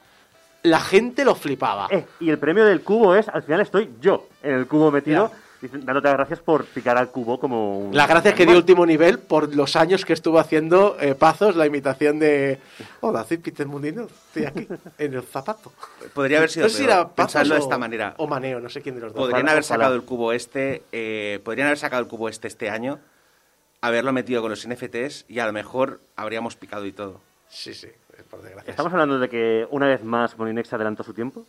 la 0.63 0.79
gente 0.79 1.23
lo 1.25 1.35
flipaba. 1.35 1.87
Eh, 1.91 2.05
y 2.21 2.29
el 2.29 2.39
premio 2.39 2.65
del 2.65 2.81
cubo 2.81 3.13
es, 3.13 3.27
al 3.29 3.43
final 3.43 3.61
estoy 3.61 3.91
yo 4.01 4.27
en 4.41 4.53
el 4.55 4.67
cubo 4.67 4.89
metido, 4.89 5.29
Ya. 5.31 5.37
Dicen- 5.61 5.85
dándote 5.85 6.07
las 6.07 6.17
gracias 6.17 6.39
por 6.39 6.65
picar 6.65 6.97
al 6.97 7.09
cubo 7.09 7.39
como 7.39 7.79
un. 7.79 7.95
Las 7.95 8.07
gracias 8.07 8.33
que 8.35 8.45
dio 8.45 8.57
último 8.57 8.85
nivel 8.85 9.19
por 9.19 9.55
los 9.55 9.75
años 9.75 10.05
que 10.05 10.13
estuvo 10.13 10.39
haciendo 10.39 10.97
eh, 10.99 11.15
Pazos 11.15 11.55
la 11.55 11.65
imitación 11.65 12.19
de. 12.19 12.59
Hola, 13.01 13.23
soy 13.23 13.37
Peter 13.37 13.65
Mundino. 13.67 14.03
Estoy 14.27 14.45
aquí, 14.45 14.67
en 14.97 15.13
el 15.13 15.23
zapato. 15.23 15.71
Podría 16.13 16.37
haber 16.39 16.49
sido 16.49 16.65
No 16.65 16.69
sé 16.69 16.77
si 16.77 16.83
era 16.83 17.07
Pazos 17.09 17.15
pensarlo 17.33 17.53
de 17.55 17.59
esta 17.61 17.77
manera. 17.77 18.13
O 18.17 18.27
Maneo, 18.27 18.59
no 18.59 18.69
sé 18.69 18.81
quién 18.81 18.95
de 18.95 19.01
los 19.01 19.13
dos. 19.13 19.19
Podrían 19.19 19.39
Ojalá, 19.41 19.51
haber 19.51 19.63
ojalá. 19.63 19.77
sacado 19.83 19.95
el 19.95 20.03
cubo 20.03 20.33
este, 20.33 20.83
eh, 20.91 21.39
podrían 21.43 21.67
haber 21.67 21.77
sacado 21.77 22.01
el 22.03 22.07
cubo 22.09 22.29
este 22.29 22.47
este 22.47 22.69
año, 22.69 22.99
haberlo 23.81 24.11
metido 24.13 24.41
con 24.41 24.49
los 24.51 24.65
NFTs 24.67 25.25
y 25.27 25.39
a 25.39 25.45
lo 25.45 25.53
mejor 25.53 26.01
habríamos 26.15 26.55
picado 26.55 26.85
y 26.85 26.91
todo. 26.91 27.21
Sí, 27.49 27.73
sí, 27.73 27.87
eh, 27.87 28.23
por 28.29 28.41
desgracia. 28.41 28.71
¿Estamos 28.71 28.91
hablando 28.91 29.19
de 29.19 29.29
que 29.29 29.67
una 29.71 29.87
vez 29.87 30.03
más 30.03 30.37
Molinex 30.37 30.73
adelantó 30.73 31.03
su 31.03 31.13
tiempo? 31.13 31.45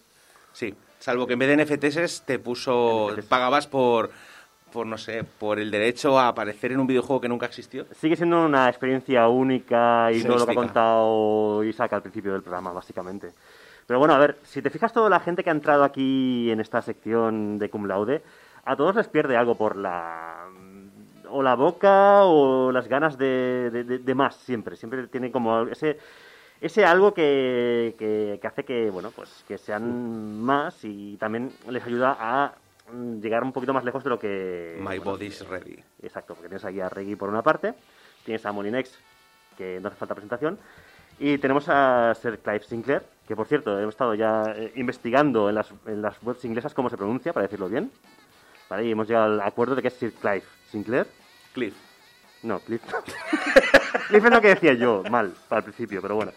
Sí, 0.59 0.75
salvo 0.99 1.25
que 1.29 1.35
en 1.35 1.39
vez 1.39 1.49
de 1.57 1.65
NFTs 1.65 2.23
te 2.23 2.41
puso, 2.41 3.11
NFTs. 3.13 3.27
pagabas 3.27 3.69
por, 3.69 4.11
por 4.73 4.87
no 4.89 4.99
sé, 4.99 5.23
por 5.23 5.61
el 5.61 5.71
derecho 5.71 6.19
a 6.19 6.27
aparecer 6.27 6.73
en 6.73 6.81
un 6.81 6.87
videojuego 6.89 7.21
que 7.21 7.29
nunca 7.29 7.47
existió. 7.47 7.87
Sigue 7.93 8.17
siendo 8.17 8.45
una 8.45 8.69
experiencia 8.69 9.29
única 9.29 10.11
y 10.11 10.21
todo 10.25 10.39
lo 10.39 10.47
que 10.47 10.51
ha 10.53 10.55
contado 10.57 11.63
Isaac 11.63 11.93
al 11.93 12.03
principio 12.03 12.33
del 12.33 12.43
programa, 12.43 12.73
básicamente. 12.73 13.31
Pero 13.87 14.01
bueno, 14.01 14.15
a 14.15 14.19
ver, 14.19 14.39
si 14.43 14.61
te 14.61 14.69
fijas 14.71 14.93
toda 14.93 15.09
la 15.09 15.21
gente 15.21 15.45
que 15.45 15.51
ha 15.51 15.53
entrado 15.53 15.85
aquí 15.85 16.51
en 16.51 16.59
esta 16.59 16.83
sección 16.83 17.59
de 17.61 17.71
Cum 17.71 17.87
Laude, 17.87 18.21
a 18.65 18.75
todos 18.75 18.97
les 18.97 19.07
pierde 19.09 19.37
algo 19.37 19.55
por 19.55 19.77
la... 19.77 20.45
o 21.31 21.41
la 21.43 21.55
boca 21.55 22.25
o 22.25 22.73
las 22.73 22.89
ganas 22.89 23.17
de, 23.17 23.71
de- 23.71 23.85
de- 23.85 23.99
de 24.01 24.15
más, 24.17 24.35
siempre. 24.35 24.75
Siempre 24.77 25.07
tienen 25.07 25.31
como 25.31 25.63
ese... 25.69 25.99
Ese 26.61 26.85
algo 26.85 27.15
que, 27.15 27.95
que- 27.99 28.39
que 28.41 28.47
hace 28.47 28.65
que, 28.65 28.91
bueno, 28.91 29.11
pues 29.15 29.45
que 29.47 29.59
sean 29.59 30.41
más 30.43 30.85
y 30.85 31.17
también 31.17 31.53
les 31.69 31.85
ayuda 31.85 32.17
a 32.19 32.53
mm, 32.93 33.21
llegar 33.21 33.45
un 33.45 33.53
poquito 33.53 33.73
más 33.73 33.85
lejos 33.85 34.03
de 34.03 34.11
lo 34.11 34.19
que... 34.19 34.77
My 34.79 34.99
bueno, 34.99 35.05
body's 35.13 35.47
ready. 35.49 35.79
Exacto, 36.03 36.35
porque 36.35 36.49
tienes 36.49 36.65
aquí 36.65 36.81
a 36.81 36.89
Reggie 36.89 37.17
por 37.17 37.29
una 37.29 37.43
parte, 37.43 37.75
tienes 38.25 38.45
a 38.45 38.51
Molinex, 38.53 38.99
que 39.57 39.79
no 39.81 39.89
hace 39.89 39.97
falta 39.99 40.15
presentación, 40.17 40.59
y 41.21 41.39
tenemos 41.39 41.69
a 41.69 42.13
Sir 42.21 42.39
Clive 42.41 42.63
Sinclair, 42.63 43.03
que 43.27 43.37
por 43.37 43.47
cierto, 43.47 43.79
hemos 43.79 43.95
estado 43.95 44.15
ya 44.15 44.43
eh, 44.57 44.73
investigando 44.77 45.49
en 45.49 45.55
las, 45.57 45.73
en 45.87 46.03
las 46.03 46.21
webs 46.23 46.45
inglesas 46.45 46.75
cómo 46.75 46.91
se 46.91 46.97
pronuncia, 46.97 47.33
para 47.33 47.47
decirlo 47.47 47.69
bien. 47.69 47.91
Vale, 48.69 48.85
y 48.85 48.91
hemos 48.93 49.07
llegado 49.07 49.27
al 49.27 49.41
acuerdo 49.41 49.75
de 49.77 49.83
que 49.83 49.89
es 49.89 49.95
Sir 49.95 50.13
Clive 50.13 50.43
Sinclair. 50.71 51.07
Cliff. 51.55 51.75
No, 52.43 52.61
Cliff. 52.61 52.83
Cliff 54.09 54.25
es 54.25 54.31
lo 54.31 54.41
que 54.41 54.49
decía 54.49 54.75
yo, 54.75 55.03
mal, 55.11 55.35
para 55.49 55.59
el 55.61 55.65
principio, 55.65 56.01
pero 56.01 56.15
bueno. 56.17 56.33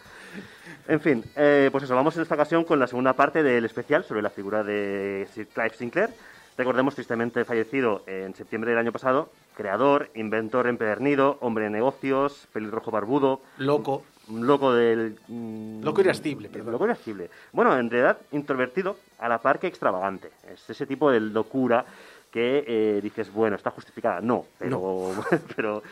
En 0.88 1.00
fin, 1.00 1.24
eh, 1.36 1.68
pues 1.72 1.84
eso, 1.84 1.94
vamos 1.94 2.16
en 2.16 2.22
esta 2.22 2.34
ocasión 2.34 2.64
con 2.64 2.78
la 2.78 2.86
segunda 2.86 3.12
parte 3.14 3.42
del 3.42 3.64
especial 3.64 4.04
sobre 4.04 4.22
la 4.22 4.30
figura 4.30 4.62
de 4.62 5.26
Sir 5.32 5.46
Clive 5.48 5.74
Sinclair. 5.74 6.10
Recordemos, 6.56 6.94
tristemente 6.94 7.44
fallecido 7.44 8.02
en 8.06 8.34
septiembre 8.34 8.70
del 8.72 8.78
año 8.78 8.92
pasado, 8.92 9.30
creador, 9.56 10.10
inventor 10.14 10.66
empedernido, 10.66 11.38
hombre 11.40 11.64
de 11.64 11.70
negocios, 11.70 12.46
pelirrojo 12.52 12.90
barbudo, 12.90 13.40
Loco. 13.56 14.04
loco 14.30 14.74
del... 14.74 15.16
mm, 15.28 15.82
Loco 15.82 16.02
irascible, 16.02 16.48
perdón. 16.50 16.72
Loco 16.72 16.84
irascible. 16.84 17.30
Bueno, 17.52 17.76
en 17.78 17.88
realidad 17.88 18.18
introvertido 18.32 18.96
a 19.18 19.28
la 19.28 19.38
par 19.38 19.58
que 19.58 19.66
extravagante. 19.66 20.30
Es 20.52 20.68
ese 20.68 20.86
tipo 20.86 21.10
de 21.10 21.20
locura 21.20 21.86
que 22.30 22.64
eh, 22.66 23.00
dices, 23.02 23.32
bueno, 23.32 23.56
está 23.56 23.70
justificada. 23.70 24.20
No, 24.20 24.44
pero, 24.58 25.10
pero, 25.56 25.82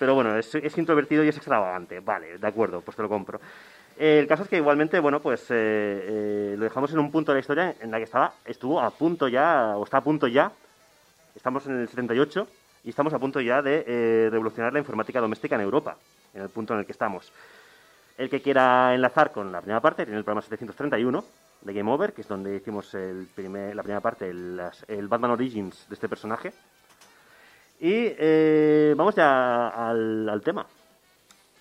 pero 0.00 0.14
bueno, 0.16 0.36
es, 0.36 0.52
es 0.54 0.76
introvertido 0.78 1.22
y 1.22 1.28
es 1.28 1.36
extravagante. 1.36 2.00
Vale, 2.00 2.38
de 2.38 2.46
acuerdo, 2.46 2.80
pues 2.80 2.96
te 2.96 3.02
lo 3.02 3.08
compro. 3.08 3.40
Eh, 4.00 4.20
el 4.20 4.28
caso 4.28 4.44
es 4.44 4.48
que 4.48 4.56
igualmente, 4.58 5.00
bueno, 5.00 5.20
pues 5.20 5.50
eh, 5.50 5.54
eh, 5.56 6.54
lo 6.56 6.64
dejamos 6.64 6.92
en 6.92 7.00
un 7.00 7.10
punto 7.10 7.32
de 7.32 7.36
la 7.36 7.40
historia 7.40 7.74
en 7.80 7.90
la 7.90 7.98
que 7.98 8.04
estaba, 8.04 8.32
estuvo 8.44 8.80
a 8.80 8.90
punto 8.90 9.26
ya, 9.26 9.76
o 9.76 9.82
está 9.82 9.96
a 9.98 10.02
punto 10.04 10.28
ya, 10.28 10.52
estamos 11.34 11.66
en 11.66 11.80
el 11.80 11.88
78 11.88 12.46
y 12.84 12.90
estamos 12.90 13.12
a 13.12 13.18
punto 13.18 13.40
ya 13.40 13.60
de 13.60 14.28
revolucionar 14.30 14.72
la 14.72 14.78
informática 14.78 15.20
doméstica 15.20 15.56
en 15.56 15.62
Europa, 15.62 15.96
en 16.32 16.42
el 16.42 16.48
punto 16.48 16.74
en 16.74 16.80
el 16.80 16.86
que 16.86 16.92
estamos. 16.92 17.32
El 18.16 18.30
que 18.30 18.40
quiera 18.40 18.94
enlazar 18.94 19.32
con 19.32 19.50
la 19.50 19.60
primera 19.60 19.80
parte 19.80 20.04
tiene 20.04 20.18
el 20.18 20.24
programa 20.24 20.42
731 20.42 21.24
de 21.62 21.72
Game 21.72 21.90
Over, 21.90 22.12
que 22.12 22.20
es 22.20 22.28
donde 22.28 22.54
hicimos 22.54 22.94
el 22.94 23.26
primer- 23.34 23.74
la 23.74 23.82
primera 23.82 24.00
parte, 24.00 24.28
el, 24.30 25.08
Batman 25.08 25.32
Origins 25.32 25.88
de 25.88 25.94
este 25.94 26.08
personaje. 26.08 26.52
Y 27.80 28.94
vamos 28.94 29.14
ya 29.16 29.68
al 29.68 30.40
tema. 30.44 30.66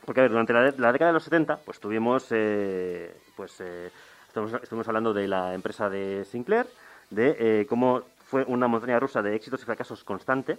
Porque, 0.08 0.22
a 0.22 0.24
ver, 0.24 0.32
durante 0.32 0.54
la, 0.54 0.74
la 0.78 0.94
década 0.94 1.10
de 1.10 1.16
los 1.16 1.24
70, 1.26 1.58
pues 1.58 1.82
tuvimos, 1.82 2.28
eh, 2.32 3.14
pues, 3.36 3.60
eh, 3.60 3.92
estuvimos, 4.26 4.54
estuvimos 4.64 4.88
hablando 4.88 5.14
de 5.14 5.28
la 5.28 5.54
empresa 5.54 5.90
de 5.90 6.24
Sinclair, 6.24 6.66
de 7.10 7.36
eh, 7.38 7.66
cómo 7.68 8.04
fue 8.26 8.46
una 8.48 8.70
montaña 8.70 9.02
rusa 9.02 9.22
de 9.22 9.36
éxitos 9.36 9.62
y 9.62 9.66
fracasos 9.66 10.06
constante, 10.06 10.58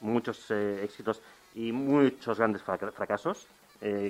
muchos 0.00 0.44
eh, 0.50 0.84
éxitos 0.84 1.22
y 1.54 1.72
muchos 1.72 2.36
grandes 2.36 2.62
fraca- 2.62 2.92
fracasos 2.92 3.46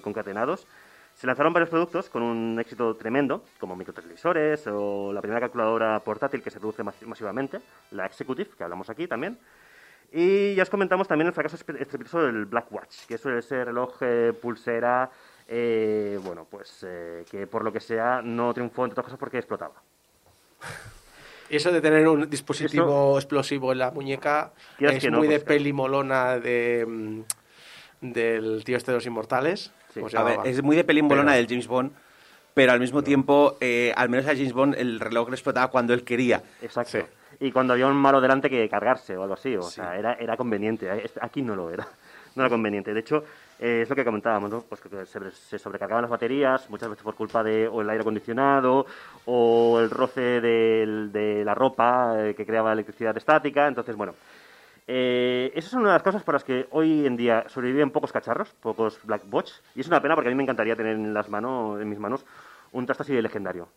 concatenados. 0.03 0.66
Se 1.14 1.26
lanzaron 1.26 1.53
varios 1.53 1.70
productos 1.70 2.11
con 2.11 2.22
un 2.22 2.59
éxito 2.61 2.95
tremendo, 2.97 3.43
como 3.61 3.74
microtelevisores 3.76 4.66
o 4.66 5.12
la 5.14 5.20
primera 5.22 5.41
calculadora 5.41 5.99
portátil 6.01 6.43
que 6.43 6.51
se 6.51 6.59
produce 6.59 6.83
mas- 6.83 7.01
masivamente, 7.07 7.61
la 7.93 8.05
Executive, 8.05 8.51
que 8.59 8.64
hablamos 8.64 8.91
aquí 8.91 9.07
también. 9.07 9.39
Y 10.12 10.54
ya 10.54 10.62
os 10.64 10.70
comentamos 10.70 11.08
también 11.08 11.28
el 11.28 11.32
fracaso 11.32 11.56
estrepitoso 11.56 12.20
del 12.20 12.44
Black 12.44 12.70
Watch, 12.70 13.06
que 13.08 13.14
es 13.14 13.24
ese 13.24 13.64
reloj 13.64 13.94
eh, 14.02 14.32
pulsera, 14.40 15.10
eh, 15.48 16.18
bueno, 16.22 16.46
pues 16.50 16.84
eh, 16.86 17.24
que 17.30 17.46
por 17.46 17.64
lo 17.64 17.72
que 17.72 17.80
sea 17.80 18.20
no 18.22 18.52
triunfó, 18.52 18.84
entre 18.84 18.92
otras 18.92 19.06
cosas, 19.06 19.18
porque 19.18 19.38
explotaba. 19.38 19.74
Y 21.48 21.56
eso 21.56 21.72
de 21.72 21.80
tener 21.80 22.06
un 22.06 22.28
dispositivo 22.28 23.16
explosivo 23.18 23.72
en 23.72 23.78
la 23.78 23.90
muñeca 23.90 24.52
es 24.78 25.00
que 25.00 25.10
no, 25.10 25.18
muy 25.18 25.28
de 25.28 25.36
pues, 25.36 25.44
peli 25.44 25.72
molona 25.72 26.38
de, 26.38 26.84
mm, 26.86 27.20
del 28.12 28.64
tío 28.64 28.76
este 28.76 28.90
de 28.90 28.98
los 28.98 29.06
inmortales. 29.06 29.72
Sí. 29.94 30.00
¿Cómo 30.00 30.10
se 30.10 30.18
A 30.18 30.22
ver, 30.24 30.32
llamaba? 30.32 30.50
es 30.50 30.62
muy 30.62 30.76
de 30.76 30.84
pelimbolona 30.84 31.32
Pero- 31.32 31.36
del 31.38 31.48
James 31.48 31.66
Bond, 31.68 31.92
pero 32.52 32.72
al 32.72 32.80
mismo 32.80 33.02
tiempo, 33.02 33.56
eh, 33.62 33.94
al 33.96 34.10
menos 34.10 34.26
a 34.26 34.34
James 34.34 34.52
Bond 34.52 34.74
el 34.76 35.00
reloj 35.00 35.30
le 35.30 35.36
explotaba 35.36 35.68
cuando 35.70 35.94
él 35.94 36.04
quería. 36.04 36.42
Exacto. 36.60 36.98
Sí. 36.98 37.04
Y 37.41 37.51
cuando 37.53 37.72
había 37.72 37.87
un 37.87 37.97
malo 37.97 38.20
delante 38.20 38.49
que 38.49 38.68
cargarse 38.68 39.16
o 39.16 39.22
algo 39.22 39.35
así, 39.35 39.57
o 39.57 39.62
sea, 39.62 39.97
era, 39.97 40.14
era 40.14 40.37
conveniente. 40.37 40.89
Eh, 40.89 41.11
Aquí 41.20 41.43
no 41.43 41.55
lo 41.57 41.70
era. 41.70 41.87
No 42.35 42.43
era 42.45 42.49
conveniente. 42.49 42.95
De 42.95 43.01
hecho, 43.01 43.24
eh, 43.59 43.83
es 43.83 43.91
lo 43.91 43.95
que 43.95 44.07
comentábamos, 44.07 44.51
¿no? 44.51 44.62
Pues 44.62 44.80
que 44.80 45.05
se, 45.05 45.30
se 45.33 45.59
sobrecargaban 45.59 46.01
las 46.01 46.11
baterías, 46.11 46.70
muchas 46.70 46.89
veces 46.89 47.05
por 47.05 47.14
culpa 47.14 47.43
de 47.43 47.68
o 47.68 47.83
el 47.83 47.91
aire 47.91 48.01
acondicionado 48.01 48.87
o 49.26 49.78
el 49.78 49.91
roce 49.91 50.41
de 50.41 51.43
la 51.45 51.55
ropa 51.55 52.14
eh, 52.16 52.35
que 52.35 52.47
creaba 52.47 52.72
electricidad 52.72 53.14
estática. 53.18 53.68
Entonces, 53.68 53.95
bueno, 53.97 54.14
eh, 54.87 55.53
esas 55.55 55.70
son 55.70 55.80
una 55.80 55.91
de 55.91 55.95
las 55.97 56.03
cosas 56.03 56.22
por 56.22 56.35
las 56.35 56.45
que 56.45 56.66
hoy 56.70 57.07
en 57.07 57.16
día 57.16 57.45
sobreviven 57.49 57.91
pocos 57.91 58.12
cacharros, 58.12 58.53
pocos 58.55 58.99
Black 59.05 59.22
Bots. 59.26 59.62
Y 59.74 59.80
es 59.80 59.89
una 59.89 60.01
pena 60.01 60.14
porque 60.14 60.28
a 60.28 60.33
mí 60.33 60.37
me 60.37 60.43
encantaría 60.43 60.74
tener 60.74 60.95
en 60.95 61.14
las 61.14 61.28
manos, 61.28 61.80
en 61.80 61.89
mis 61.89 61.99
manos, 61.99 62.24
un 62.72 62.87
trasto 62.87 63.03
así 63.03 63.14
de 63.14 63.22
legendario. 63.22 63.68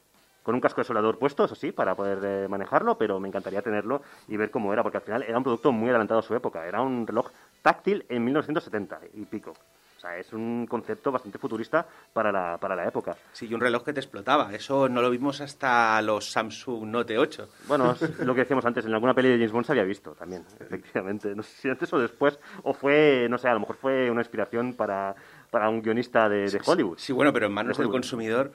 Con 0.45 0.53
un 0.53 0.61
casco 0.61 0.79
de 0.81 0.85
soldador 0.85 1.17
puesto, 1.17 1.43
eso 1.43 1.55
sí, 1.55 1.71
para 1.71 1.95
poder 1.95 2.19
eh, 2.23 2.47
manejarlo, 2.47 2.99
pero 2.99 3.19
me 3.19 3.27
encantaría 3.27 3.63
tenerlo 3.63 4.03
y 4.27 4.37
ver 4.37 4.51
cómo 4.51 4.71
era, 4.71 4.83
porque 4.83 4.97
al 4.97 5.03
final 5.03 5.23
era 5.23 5.39
un 5.39 5.43
producto 5.43 5.71
muy 5.71 5.89
adelantado 5.89 6.19
a 6.19 6.23
su 6.23 6.35
época. 6.35 6.67
Era 6.67 6.83
un 6.83 7.07
reloj 7.07 7.31
táctil 7.63 8.05
en 8.09 8.23
1970 8.23 8.99
y 9.15 9.25
pico. 9.25 9.51
O 9.97 9.99
sea, 9.99 10.19
es 10.19 10.31
un 10.33 10.67
concepto 10.67 11.11
bastante 11.11 11.39
futurista 11.39 11.87
para 12.13 12.31
la, 12.31 12.59
para 12.59 12.75
la 12.75 12.87
época. 12.87 13.15
Sí, 13.31 13.47
y 13.47 13.55
un 13.55 13.59
reloj 13.59 13.83
que 13.83 13.91
te 13.93 13.99
explotaba. 14.01 14.53
Eso 14.53 14.87
no 14.87 15.01
lo 15.01 15.09
vimos 15.09 15.41
hasta 15.41 15.99
los 16.03 16.29
Samsung 16.29 16.83
Note 16.89 17.17
8. 17.17 17.49
Bueno, 17.67 17.93
es 17.93 18.19
lo 18.19 18.35
que 18.35 18.41
decíamos 18.41 18.65
antes, 18.65 18.85
en 18.85 18.93
alguna 18.93 19.15
peli 19.15 19.29
de 19.29 19.37
James 19.37 19.51
Bond 19.51 19.65
se 19.65 19.71
había 19.71 19.83
visto 19.83 20.11
también, 20.11 20.45
efectivamente. 20.59 21.33
No 21.33 21.41
sé 21.41 21.55
si 21.55 21.69
antes 21.69 21.91
o 21.91 21.97
después, 21.97 22.37
o 22.61 22.73
fue, 22.75 23.25
no 23.31 23.39
sé, 23.39 23.47
a 23.47 23.53
lo 23.55 23.61
mejor 23.61 23.77
fue 23.77 24.11
una 24.11 24.21
inspiración 24.21 24.75
para, 24.75 25.15
para 25.49 25.69
un 25.69 25.81
guionista 25.81 26.29
de, 26.29 26.51
de 26.51 26.61
Hollywood. 26.63 26.99
Sí, 26.99 27.11
bueno, 27.11 27.33
pero 27.33 27.47
en 27.47 27.53
manos 27.53 27.75
De 27.77 27.83
del 27.83 27.91
consumidor. 27.91 28.51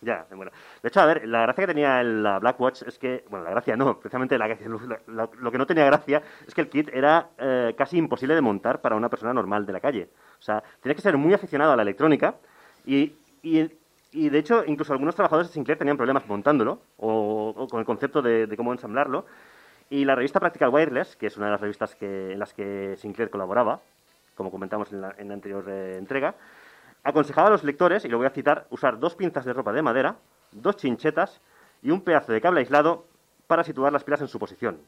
Ya, 0.00 0.26
bueno. 0.30 0.52
De 0.80 0.88
hecho, 0.88 1.00
a 1.00 1.06
ver, 1.06 1.26
la 1.26 1.42
gracia 1.42 1.62
que 1.62 1.74
tenía 1.74 2.02
la 2.04 2.38
Black 2.38 2.60
Watch 2.60 2.82
es 2.82 2.98
que, 3.00 3.24
bueno, 3.30 3.44
la 3.44 3.50
gracia 3.50 3.76
no, 3.76 3.98
precisamente 4.00 4.38
la, 4.38 4.46
la- 4.46 5.00
la- 5.08 5.28
lo 5.40 5.50
que 5.50 5.58
no 5.58 5.66
tenía 5.66 5.84
gracia 5.86 6.22
es 6.46 6.54
que 6.54 6.60
el 6.60 6.68
kit 6.68 6.88
era 6.92 7.30
eh, 7.36 7.74
casi 7.76 7.98
imposible 7.98 8.34
de 8.36 8.40
montar 8.40 8.80
para 8.80 8.94
una 8.94 9.08
persona 9.08 9.32
normal 9.34 9.66
de 9.66 9.72
la 9.72 9.80
calle. 9.80 10.08
O 10.38 10.42
sea, 10.42 10.62
tenías 10.80 10.96
que 10.96 11.02
ser 11.02 11.16
muy 11.16 11.34
aficionado 11.34 11.72
a 11.72 11.76
la 11.76 11.82
electrónica 11.82 12.36
y, 12.86 13.12
y, 13.42 13.68
y, 14.12 14.28
de 14.28 14.38
hecho, 14.38 14.62
incluso 14.66 14.92
algunos 14.92 15.16
trabajadores 15.16 15.48
de 15.48 15.54
Sinclair 15.54 15.78
tenían 15.78 15.96
problemas 15.96 16.26
montándolo 16.28 16.80
o, 16.96 17.52
o 17.56 17.66
con 17.66 17.80
el 17.80 17.86
concepto 17.86 18.22
de, 18.22 18.46
de 18.46 18.56
cómo 18.56 18.72
ensamblarlo. 18.72 19.26
Y 19.90 20.04
la 20.04 20.14
revista 20.14 20.38
Practical 20.38 20.68
Wireless, 20.70 21.16
que 21.16 21.26
es 21.26 21.36
una 21.38 21.46
de 21.46 21.52
las 21.52 21.60
revistas 21.60 21.96
que, 21.96 22.32
en 22.32 22.38
las 22.38 22.54
que 22.54 22.94
Sinclair 22.98 23.30
colaboraba, 23.30 23.80
como 24.36 24.50
comentamos 24.52 24.92
en 24.92 25.00
la, 25.00 25.14
en 25.18 25.32
anterior 25.32 25.64
eh, 25.68 25.96
entrega, 25.98 26.34
aconsejaba 27.04 27.48
a 27.48 27.50
los 27.50 27.64
lectores, 27.64 28.04
y 28.04 28.08
lo 28.08 28.18
voy 28.18 28.26
a 28.26 28.30
citar, 28.30 28.66
usar 28.70 28.98
dos 28.98 29.14
pinzas 29.14 29.44
de 29.44 29.52
ropa 29.52 29.72
de 29.72 29.82
madera, 29.82 30.16
dos 30.52 30.76
chinchetas 30.76 31.40
y 31.82 31.90
un 31.90 32.02
pedazo 32.02 32.32
de 32.32 32.40
cable 32.40 32.60
aislado 32.60 33.04
para 33.46 33.64
situar 33.64 33.92
las 33.92 34.04
pilas 34.04 34.20
en 34.20 34.28
su 34.28 34.38
posición. 34.38 34.78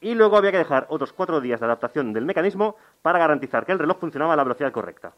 Y 0.00 0.14
luego 0.14 0.36
había 0.36 0.52
que 0.52 0.58
dejar 0.58 0.86
otros 0.88 1.12
cuatro 1.12 1.40
días 1.40 1.60
de 1.60 1.66
adaptación 1.66 2.12
del 2.12 2.24
mecanismo 2.24 2.76
para 3.02 3.18
garantizar 3.18 3.66
que 3.66 3.72
el 3.72 3.78
reloj 3.78 3.98
funcionaba 3.98 4.32
a 4.32 4.36
la 4.36 4.44
velocidad 4.44 4.72
correcta. 4.72 5.12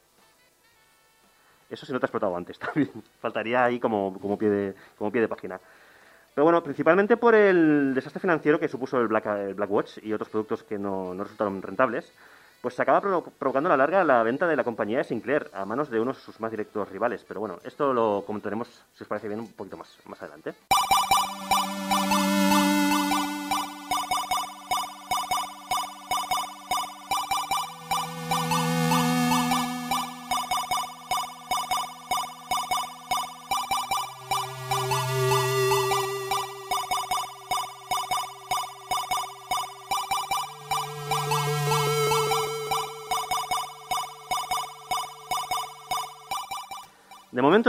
Eso 1.71 1.87
si 1.87 1.93
no 1.93 2.01
te 2.01 2.05
ha 2.05 2.09
explotado 2.09 2.37
antes 2.37 2.59
también. 2.59 2.91
Faltaría 3.21 3.65
ahí 3.65 3.79
como, 3.79 4.19
como, 4.21 4.37
pie 4.37 4.51
de, 4.51 4.75
como 4.99 5.13
pie 5.13 5.23
de 5.23 5.29
página. 5.29 5.61
Pero 6.35 6.45
bueno, 6.45 6.63
principalmente 6.63 7.17
por 7.17 7.35
el 7.35 7.95
desastre 7.95 8.21
financiero 8.21 8.59
que 8.59 8.69
supuso 8.69 8.99
el 8.99 9.07
Black, 9.07 9.27
el 9.27 9.55
Black 9.55 9.71
Watch 9.71 9.99
y 10.03 10.13
otros 10.13 10.31
productos 10.31 10.63
que 10.65 10.79
no, 10.79 11.15
no 11.15 11.25
resultaron 11.25 11.63
rentables, 11.63 12.13
pues 12.63 12.75
se 12.77 12.83
acaba 12.83 13.03
provo- 13.03 13.31
provocando 13.39 13.69
la 13.69 13.77
larga 13.77 14.05
la 14.05 14.23
venta 14.23 14.47
de 14.47 14.57
la 14.57 14.65
compañía 14.65 14.99
de 14.99 15.05
Sinclair 15.05 15.51
a 15.53 15.65
manos 15.67 15.91
de 15.91 16.01
unos 16.01 16.17
de 16.17 16.23
sus 16.23 16.41
más 16.41 16.51
directos 16.51 16.89
rivales. 16.89 17.25
Pero 17.27 17.41
bueno, 17.41 17.59
esto 17.65 17.93
lo 17.93 18.23
comentaremos, 18.27 18.69
si 18.95 19.03
os 19.03 19.09
parece 19.09 19.29
bien, 19.29 19.41
un 19.41 19.53
poquito 19.53 19.77
más, 19.77 19.89
más 20.07 20.23
adelante. 20.23 20.55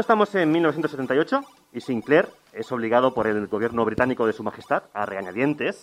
Estamos 0.04 0.34
en 0.36 0.52
1978 0.52 1.42
y 1.74 1.82
Sinclair 1.82 2.28
es 2.52 2.72
obligado 2.72 3.14
por 3.14 3.26
el 3.28 3.48
gobierno 3.48 3.86
británico 3.86 4.26
de 4.28 4.34
Su 4.34 4.44
Majestad, 4.44 4.84
a 4.94 5.06
regañadientes, 5.06 5.82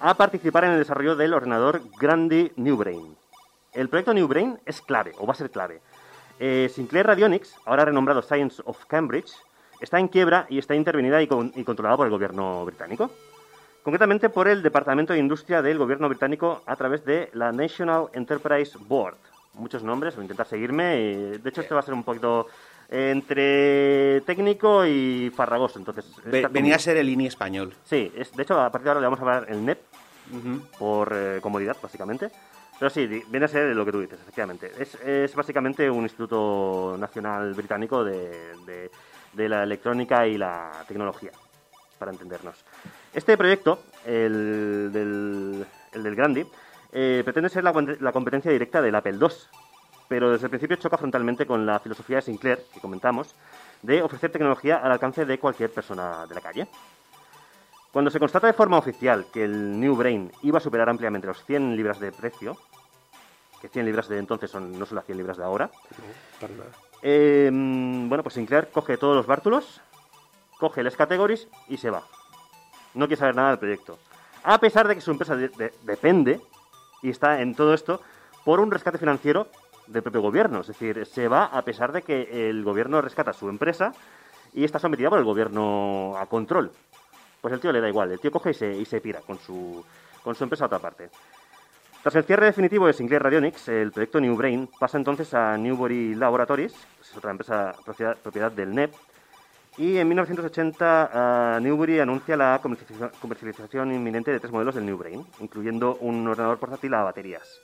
a 0.00 0.14
participar 0.14 0.64
en 0.64 0.72
el 0.72 0.78
desarrollo 0.78 1.16
del 1.16 1.34
ordenador 1.34 1.82
Grandi 2.00 2.52
New 2.56 2.76
Brain. 2.76 3.16
El 3.72 3.88
proyecto 3.88 4.14
New 4.14 4.28
Brain 4.28 4.58
es 4.66 4.80
clave, 4.80 5.12
o 5.18 5.26
va 5.26 5.32
a 5.32 5.36
ser 5.36 5.50
clave. 5.50 5.80
Eh, 6.38 6.70
Sinclair 6.72 7.06
Radionics, 7.06 7.56
ahora 7.66 7.84
renombrado 7.84 8.22
Science 8.22 8.62
of 8.64 8.84
Cambridge, 8.86 9.32
está 9.80 9.98
en 9.98 10.08
quiebra 10.08 10.46
y 10.48 10.58
está 10.58 10.74
intervenida 10.74 11.20
y, 11.20 11.26
con- 11.26 11.52
y 11.54 11.64
controlada 11.64 11.96
por 11.96 12.06
el 12.06 12.12
gobierno 12.12 12.64
británico. 12.64 13.10
Concretamente 13.82 14.30
por 14.30 14.48
el 14.48 14.62
Departamento 14.62 15.12
de 15.12 15.18
Industria 15.18 15.60
del 15.60 15.78
gobierno 15.78 16.08
británico 16.08 16.62
a 16.66 16.76
través 16.76 17.04
de 17.04 17.30
la 17.34 17.52
National 17.52 18.06
Enterprise 18.12 18.78
Board. 18.80 19.16
Muchos 19.54 19.82
nombres, 19.84 20.14
voy 20.16 20.22
a 20.22 20.24
intentar 20.24 20.46
seguirme. 20.46 21.00
y, 21.00 21.14
de 21.38 21.48
hecho, 21.48 21.60
esto 21.60 21.74
va 21.74 21.80
a 21.80 21.84
ser 21.84 21.94
un 21.94 22.02
poquito 22.02 22.46
entre 22.90 24.20
técnico 24.22 24.84
y 24.86 25.30
farragoso. 25.34 25.78
Entonces, 25.78 26.04
Ve- 26.24 26.46
venía 26.50 26.76
a 26.76 26.78
ser 26.78 26.96
el 26.96 27.08
INI 27.08 27.26
español. 27.26 27.74
Sí, 27.84 28.12
es, 28.16 28.32
de 28.34 28.42
hecho, 28.42 28.60
a 28.60 28.70
partir 28.70 28.84
de 28.84 28.90
ahora 28.90 29.00
le 29.00 29.06
vamos 29.06 29.18
a 29.20 29.22
hablar 29.22 29.46
el 29.48 29.64
NEP 29.64 29.78
por 30.78 31.12
eh, 31.14 31.38
comodidad, 31.40 31.76
básicamente. 31.82 32.30
Pero 32.78 32.90
sí, 32.90 33.06
viene 33.28 33.44
a 33.44 33.48
ser 33.48 33.74
lo 33.76 33.84
que 33.84 33.92
tú 33.92 34.00
dices, 34.00 34.18
efectivamente. 34.20 34.70
Es, 34.78 34.94
es 34.96 35.34
básicamente 35.34 35.88
un 35.88 36.02
instituto 36.02 36.96
nacional 36.98 37.54
británico 37.54 38.02
de, 38.04 38.52
de- 38.66 38.90
de 39.32 39.48
la 39.48 39.62
electrónica 39.64 40.26
y 40.28 40.38
la 40.38 40.70
tecnología, 40.86 41.30
para 41.98 42.12
entendernos. 42.12 42.56
Este 43.12 43.36
proyecto, 43.36 43.80
el 44.06 44.90
del, 44.92 45.66
el 45.92 46.02
del 46.04 46.14
Grandi, 46.14 46.46
eh, 46.92 47.22
pretende 47.24 47.48
ser 47.48 47.64
la, 47.64 47.72
la 48.00 48.12
competencia 48.12 48.50
directa 48.52 48.80
del 48.80 48.94
Apple 48.94 49.16
II, 49.20 49.26
pero 50.08 50.30
desde 50.30 50.46
el 50.46 50.50
principio 50.50 50.76
choca 50.76 50.98
frontalmente 50.98 51.46
con 51.46 51.64
la 51.66 51.78
filosofía 51.80 52.16
de 52.16 52.22
Sinclair, 52.22 52.64
que 52.72 52.80
comentamos, 52.80 53.34
de 53.82 54.02
ofrecer 54.02 54.30
tecnología 54.30 54.76
al 54.78 54.92
alcance 54.92 55.24
de 55.24 55.38
cualquier 55.38 55.70
persona 55.72 56.26
de 56.26 56.34
la 56.34 56.40
calle. 56.40 56.66
Cuando 57.92 58.10
se 58.10 58.18
constata 58.18 58.46
de 58.46 58.52
forma 58.52 58.76
oficial 58.78 59.26
que 59.32 59.44
el 59.44 59.78
New 59.78 59.94
Brain 59.96 60.32
iba 60.42 60.58
a 60.58 60.60
superar 60.60 60.88
ampliamente 60.88 61.26
los 61.28 61.44
100 61.44 61.76
libras 61.76 62.00
de 62.00 62.10
precio, 62.12 62.56
que 63.60 63.68
100 63.68 63.86
libras 63.86 64.08
de 64.08 64.18
entonces 64.18 64.50
son, 64.50 64.78
no 64.78 64.84
son 64.84 64.96
las 64.96 65.04
100 65.06 65.16
libras 65.18 65.36
de 65.36 65.44
ahora, 65.44 65.70
eh, 67.02 67.50
mm, 67.52 68.08
bueno, 68.08 68.22
pues 68.22 68.34
Sinclair 68.34 68.68
coge 68.72 68.96
todos 68.96 69.14
los 69.16 69.26
bártulos, 69.26 69.80
coge 70.58 70.82
las 70.82 70.96
categories 70.96 71.46
y 71.68 71.76
se 71.76 71.90
va. 71.90 72.02
No 72.94 73.06
quiere 73.06 73.20
saber 73.20 73.36
nada 73.36 73.50
del 73.50 73.58
proyecto. 73.58 73.98
A 74.42 74.58
pesar 74.58 74.86
de 74.88 74.94
que 74.94 75.00
su 75.00 75.10
empresa 75.10 75.36
de- 75.36 75.48
de- 75.48 75.72
depende, 75.82 76.40
y 77.02 77.10
está 77.10 77.40
en 77.40 77.54
todo 77.54 77.74
esto, 77.74 78.00
por 78.44 78.60
un 78.60 78.70
rescate 78.70 78.98
financiero 78.98 79.46
del 79.86 80.02
propio 80.02 80.20
gobierno. 80.20 80.60
Es 80.60 80.68
decir, 80.68 81.06
se 81.06 81.28
va 81.28 81.46
a 81.46 81.62
pesar 81.62 81.92
de 81.92 82.02
que 82.02 82.48
el 82.48 82.64
gobierno 82.64 83.00
rescata 83.00 83.32
su 83.32 83.48
empresa 83.48 83.92
y 84.52 84.64
está 84.64 84.78
sometida 84.78 85.10
por 85.10 85.18
el 85.18 85.24
gobierno 85.24 86.16
a 86.16 86.26
control. 86.26 86.70
Pues 87.40 87.52
el 87.52 87.60
tío 87.60 87.72
le 87.72 87.80
da 87.80 87.88
igual, 87.88 88.12
el 88.12 88.20
tío 88.20 88.30
coge 88.30 88.50
y 88.50 88.54
se, 88.54 88.72
y 88.72 88.84
se 88.84 89.00
pira 89.00 89.20
con 89.20 89.38
su, 89.38 89.84
con 90.22 90.34
su 90.34 90.44
empresa 90.44 90.64
a 90.64 90.66
otra 90.66 90.78
parte. 90.78 91.10
Tras 92.02 92.16
el 92.16 92.24
cierre 92.24 92.46
definitivo 92.46 92.86
de 92.86 92.92
Sinclair 92.92 93.22
Radionics, 93.22 93.68
el 93.68 93.90
proyecto 93.90 94.20
New 94.20 94.36
Brain 94.36 94.68
pasa 94.78 94.98
entonces 94.98 95.32
a 95.32 95.56
Newbury 95.56 96.14
Laboratories, 96.14 96.72
que 96.72 97.02
es 97.02 97.16
otra 97.16 97.30
empresa 97.30 97.74
propiedad, 97.84 98.16
propiedad 98.18 98.52
del 98.52 98.74
NEP, 98.74 98.92
y 99.76 99.96
en 99.96 100.06
1980 100.06 101.10
ah, 101.12 101.58
Newbury 101.60 101.98
anuncia 101.98 102.36
la 102.36 102.60
comercialización 103.20 103.92
inminente 103.92 104.30
de 104.30 104.38
tres 104.38 104.52
modelos 104.52 104.74
del 104.74 104.86
New 104.86 104.96
Brain, 104.96 105.24
incluyendo 105.40 105.96
un 105.96 106.28
ordenador 106.28 106.58
portátil 106.58 106.94
a 106.94 107.02
baterías. 107.02 107.60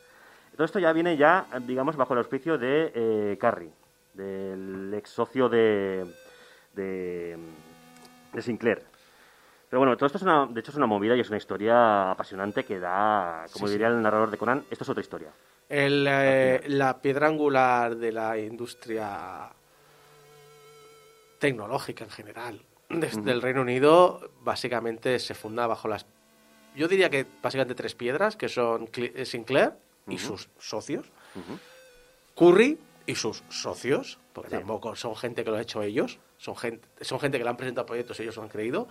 Todo 0.60 0.66
esto 0.66 0.78
ya 0.78 0.92
viene 0.92 1.16
ya, 1.16 1.46
digamos, 1.62 1.96
bajo 1.96 2.12
el 2.12 2.18
auspicio 2.18 2.58
de 2.58 2.92
eh, 2.94 3.38
Carrie, 3.40 3.72
del 4.12 4.92
ex 4.92 5.08
socio 5.08 5.48
de, 5.48 6.04
de, 6.74 7.38
de 8.34 8.42
Sinclair. 8.42 8.82
Pero 9.70 9.80
bueno, 9.80 9.96
todo 9.96 10.04
esto 10.04 10.18
es 10.18 10.22
una, 10.22 10.44
de 10.44 10.60
hecho 10.60 10.70
es 10.70 10.76
una 10.76 10.84
movida 10.84 11.16
y 11.16 11.20
es 11.20 11.30
una 11.30 11.38
historia 11.38 12.10
apasionante 12.10 12.66
que 12.66 12.78
da, 12.78 13.46
como 13.54 13.68
Sí, 13.68 13.72
diría 13.72 13.88
el 13.88 14.02
narrador 14.02 14.30
de 14.30 14.36
Conan, 14.36 14.62
esto 14.70 14.84
es 14.84 14.90
otra 14.90 15.00
historia. 15.00 15.30
El, 15.66 16.06
eh, 16.06 16.60
la 16.66 17.00
piedra 17.00 17.28
angular 17.28 17.96
de 17.96 18.12
la 18.12 18.36
industria 18.36 19.48
tecnológica 21.38 22.04
en 22.04 22.10
general 22.10 22.60
desde 22.90 23.30
el 23.30 23.40
Reino 23.40 23.62
Unido 23.62 24.30
básicamente 24.42 25.18
se 25.20 25.32
funda 25.34 25.66
bajo 25.66 25.88
las 25.88 26.04
yo 26.76 26.86
diría 26.86 27.08
que 27.08 27.24
básicamente 27.42 27.74
tres 27.74 27.94
piedras 27.94 28.36
que 28.36 28.50
son 28.50 28.88
Cl- 28.88 29.24
y 30.10 30.18
sus 30.18 30.48
socios 30.58 31.06
Curry 32.36 32.78
y 33.06 33.14
sus 33.14 33.42
socios 33.48 34.18
porque 34.32 34.50
Sí. 34.50 34.56
tampoco 34.56 34.94
son 34.96 35.16
gente 35.16 35.44
que 35.44 35.50
lo 35.50 35.56
ha 35.56 35.62
hecho 35.62 35.82
ellos 35.82 36.18
son 36.38 36.56
gente 36.56 36.86
son 37.04 37.20
gente 37.20 37.38
que 37.38 37.44
le 37.44 37.50
han 37.50 37.56
presentado 37.56 37.86
proyectos 37.86 38.18
y 38.18 38.22
ellos 38.22 38.36
lo 38.36 38.42
han 38.42 38.48
creído 38.48 38.88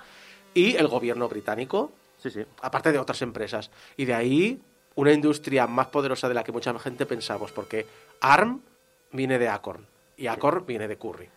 y 0.53 0.76
el 0.76 0.88
gobierno 0.88 1.28
británico 1.30 1.91
Sí, 2.17 2.30
sí. 2.32 2.43
aparte 2.61 2.91
de 2.91 2.99
otras 2.99 3.22
empresas. 3.22 3.72
Y 3.95 4.03
de 4.03 4.13
ahí 4.13 4.61
una 4.95 5.13
industria 5.13 5.67
más 5.67 5.88
poderosa 5.88 6.28
de 6.28 6.34
la 6.34 6.43
que 6.43 6.51
mucha 6.51 6.78
gente 6.78 7.05
pensamos, 7.05 7.53
porque 7.53 7.86
ARM 8.20 8.61
viene 9.13 9.39
de 9.39 9.47
Acorn 9.47 9.86
y 10.17 10.28
Acorn 10.28 10.65
viene 10.65 10.89
de 10.89 10.97
Curry. 10.97 11.30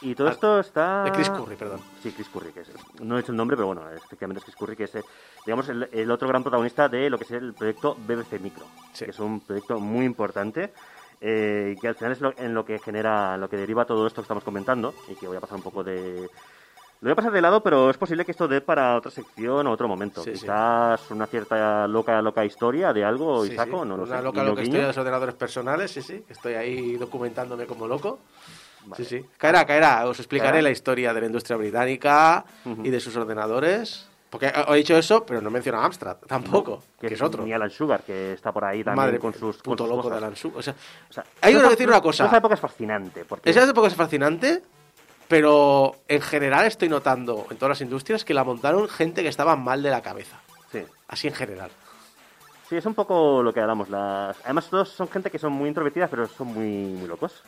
Y 0.00 0.14
todo 0.14 0.28
Ah, 0.28 0.32
esto 0.32 0.60
está... 0.60 1.02
de 1.04 1.12
Chris 1.12 1.28
Curry, 1.30 1.56
perdón. 1.56 1.80
Sí, 2.02 2.12
Chris 2.12 2.28
Curry, 2.28 2.52
que 2.52 2.60
es... 2.60 2.70
No 3.00 3.16
he 3.16 3.20
hecho 3.20 3.32
el 3.32 3.36
nombre, 3.36 3.56
pero 3.56 3.66
bueno, 3.66 3.82
efectivamente 3.90 4.38
es 4.38 4.44
Chris 4.44 4.56
Curry, 4.56 4.76
que 4.76 4.84
es, 4.84 4.94
eh, 4.94 5.02
digamos, 5.44 5.68
el, 5.68 5.88
el 5.92 6.10
otro 6.10 6.28
gran 6.28 6.42
protagonista 6.42 6.88
de 6.88 7.10
lo 7.10 7.18
que 7.18 7.24
es 7.24 7.30
el 7.32 7.52
proyecto 7.54 7.96
BBC 8.06 8.40
Micro, 8.40 8.64
Sí. 8.92 9.04
que 9.06 9.10
es 9.10 9.18
un 9.18 9.40
proyecto 9.40 9.80
muy 9.80 10.04
importante 10.04 10.72
eh, 11.20 11.74
que 11.80 11.88
al 11.88 11.96
final 11.96 12.12
es 12.12 12.20
lo- 12.20 12.32
en 12.38 12.54
lo 12.54 12.64
que 12.64 12.78
genera, 12.78 13.34
en 13.34 13.40
lo 13.40 13.48
que 13.50 13.56
deriva 13.56 13.84
todo 13.84 14.06
esto 14.06 14.20
que 14.22 14.26
estamos 14.26 14.44
comentando 14.44 14.94
y 15.08 15.16
que 15.16 15.26
voy 15.26 15.36
a 15.36 15.40
pasar 15.40 15.56
un 15.56 15.64
poco 15.64 15.82
de, 15.82 16.28
Lo 17.00 17.06
voy 17.06 17.12
a 17.12 17.16
pasar 17.16 17.32
de 17.32 17.40
lado, 17.40 17.60
pero 17.60 17.90
es 17.90 17.96
posible 17.96 18.24
que 18.24 18.30
esto 18.30 18.46
dé 18.46 18.60
para 18.60 18.96
otra 18.96 19.10
sección 19.10 19.66
o 19.66 19.72
otro 19.72 19.88
momento. 19.88 20.22
Sí, 20.22 20.32
sí. 20.34 20.40
Quizás 20.42 21.10
una 21.10 21.26
cierta 21.26 21.88
loca, 21.88 22.22
loca 22.22 22.44
historia 22.44 22.92
de 22.92 23.04
algo, 23.04 23.44
Sí, 23.44 23.52
Isaco, 23.52 23.82
sí. 23.82 23.88
no 23.88 23.96
lo 23.96 24.02
Una 24.04 24.18
sé. 24.18 24.22
loca 24.22 24.40
Guiño, 24.40 24.50
loca 24.50 24.60
guiño. 24.62 24.62
historia 24.62 24.80
de 24.82 24.86
los 24.88 24.98
ordenadores 24.98 25.34
personales, 25.34 25.90
sí, 25.90 26.02
sí. 26.02 26.24
Estoy 26.28 26.54
ahí 26.54 26.96
documentándome 26.96 27.66
como 27.66 27.88
loco. 27.88 28.20
Sí, 28.96 29.04
sí. 29.04 29.24
Caerá, 29.36 29.66
caerá. 29.66 30.06
Os 30.06 30.18
explicaré 30.18 30.50
Caerá. 30.52 30.62
la 30.62 30.70
historia 30.70 31.12
de 31.12 31.20
la 31.20 31.26
industria 31.26 31.56
británica 31.56 32.44
y 32.82 32.90
de 32.90 33.00
sus 33.00 33.16
ordenadores. 33.16 34.08
Porque 34.30 34.52
he 34.68 34.74
dicho 34.76 34.96
eso, 34.96 35.24
pero 35.24 35.40
no 35.40 35.50
menciono 35.50 35.80
a 35.80 35.86
Amstrad 35.86 36.16
tampoco, 36.26 36.82
que, 37.00 37.06
es 37.06 37.22
otro. 37.22 37.44
Ni 37.44 37.52
Alan 37.52 37.70
Sugar, 37.70 38.02
que 38.02 38.34
está 38.34 38.52
por 38.52 38.62
ahí 38.64 38.84
también 38.84 39.06
Madre 39.06 39.18
con 39.18 39.32
sus, 39.32 39.56
con 39.56 39.62
puto 39.72 39.84
sus 39.84 39.90
loco 39.90 40.02
cosas. 40.02 40.20
de 40.20 40.26
Alan 40.26 40.36
Sugar. 40.36 40.58
O 40.58 40.62
sea, 40.62 40.74
O 41.08 41.12
sea, 41.12 41.24
hay 41.40 41.54
que 41.54 41.62
decir 41.62 41.88
una 41.88 42.02
cosa. 42.02 42.26
Esa 42.26 42.36
época 42.36 42.54
es 42.54 42.60
fascinante. 42.60 43.24
Porque 43.24 43.48
Esa 43.48 43.64
época 43.64 43.88
es 43.88 43.94
fascinante, 43.94 44.62
pero 45.28 45.96
en 46.08 46.20
general 46.20 46.66
estoy 46.66 46.90
notando 46.90 47.46
en 47.50 47.56
todas 47.56 47.70
las 47.70 47.80
industrias 47.80 48.24
que 48.24 48.34
la 48.34 48.44
montaron 48.44 48.86
gente 48.88 49.22
que 49.22 49.28
estaba 49.28 49.56
mal 49.56 49.82
de 49.82 49.90
la 49.90 50.02
cabeza. 50.02 50.40
Sí. 50.70 50.82
Así 51.08 51.28
en 51.28 51.34
general. 51.34 51.70
Sí, 52.68 52.76
es 52.76 52.84
un 52.84 52.92
poco 52.94 53.42
lo 53.42 53.54
que 53.54 53.60
hablamos. 53.60 53.88
Las... 53.88 54.36
Además, 54.44 54.68
todos 54.68 54.90
son 54.90 55.08
gente 55.08 55.30
que 55.30 55.38
son 55.38 55.52
muy 55.52 55.68
introvertidas, 55.68 56.10
pero 56.10 56.28
son 56.28 56.48
muy, 56.48 56.66
muy 56.66 57.08
locos. 57.08 57.42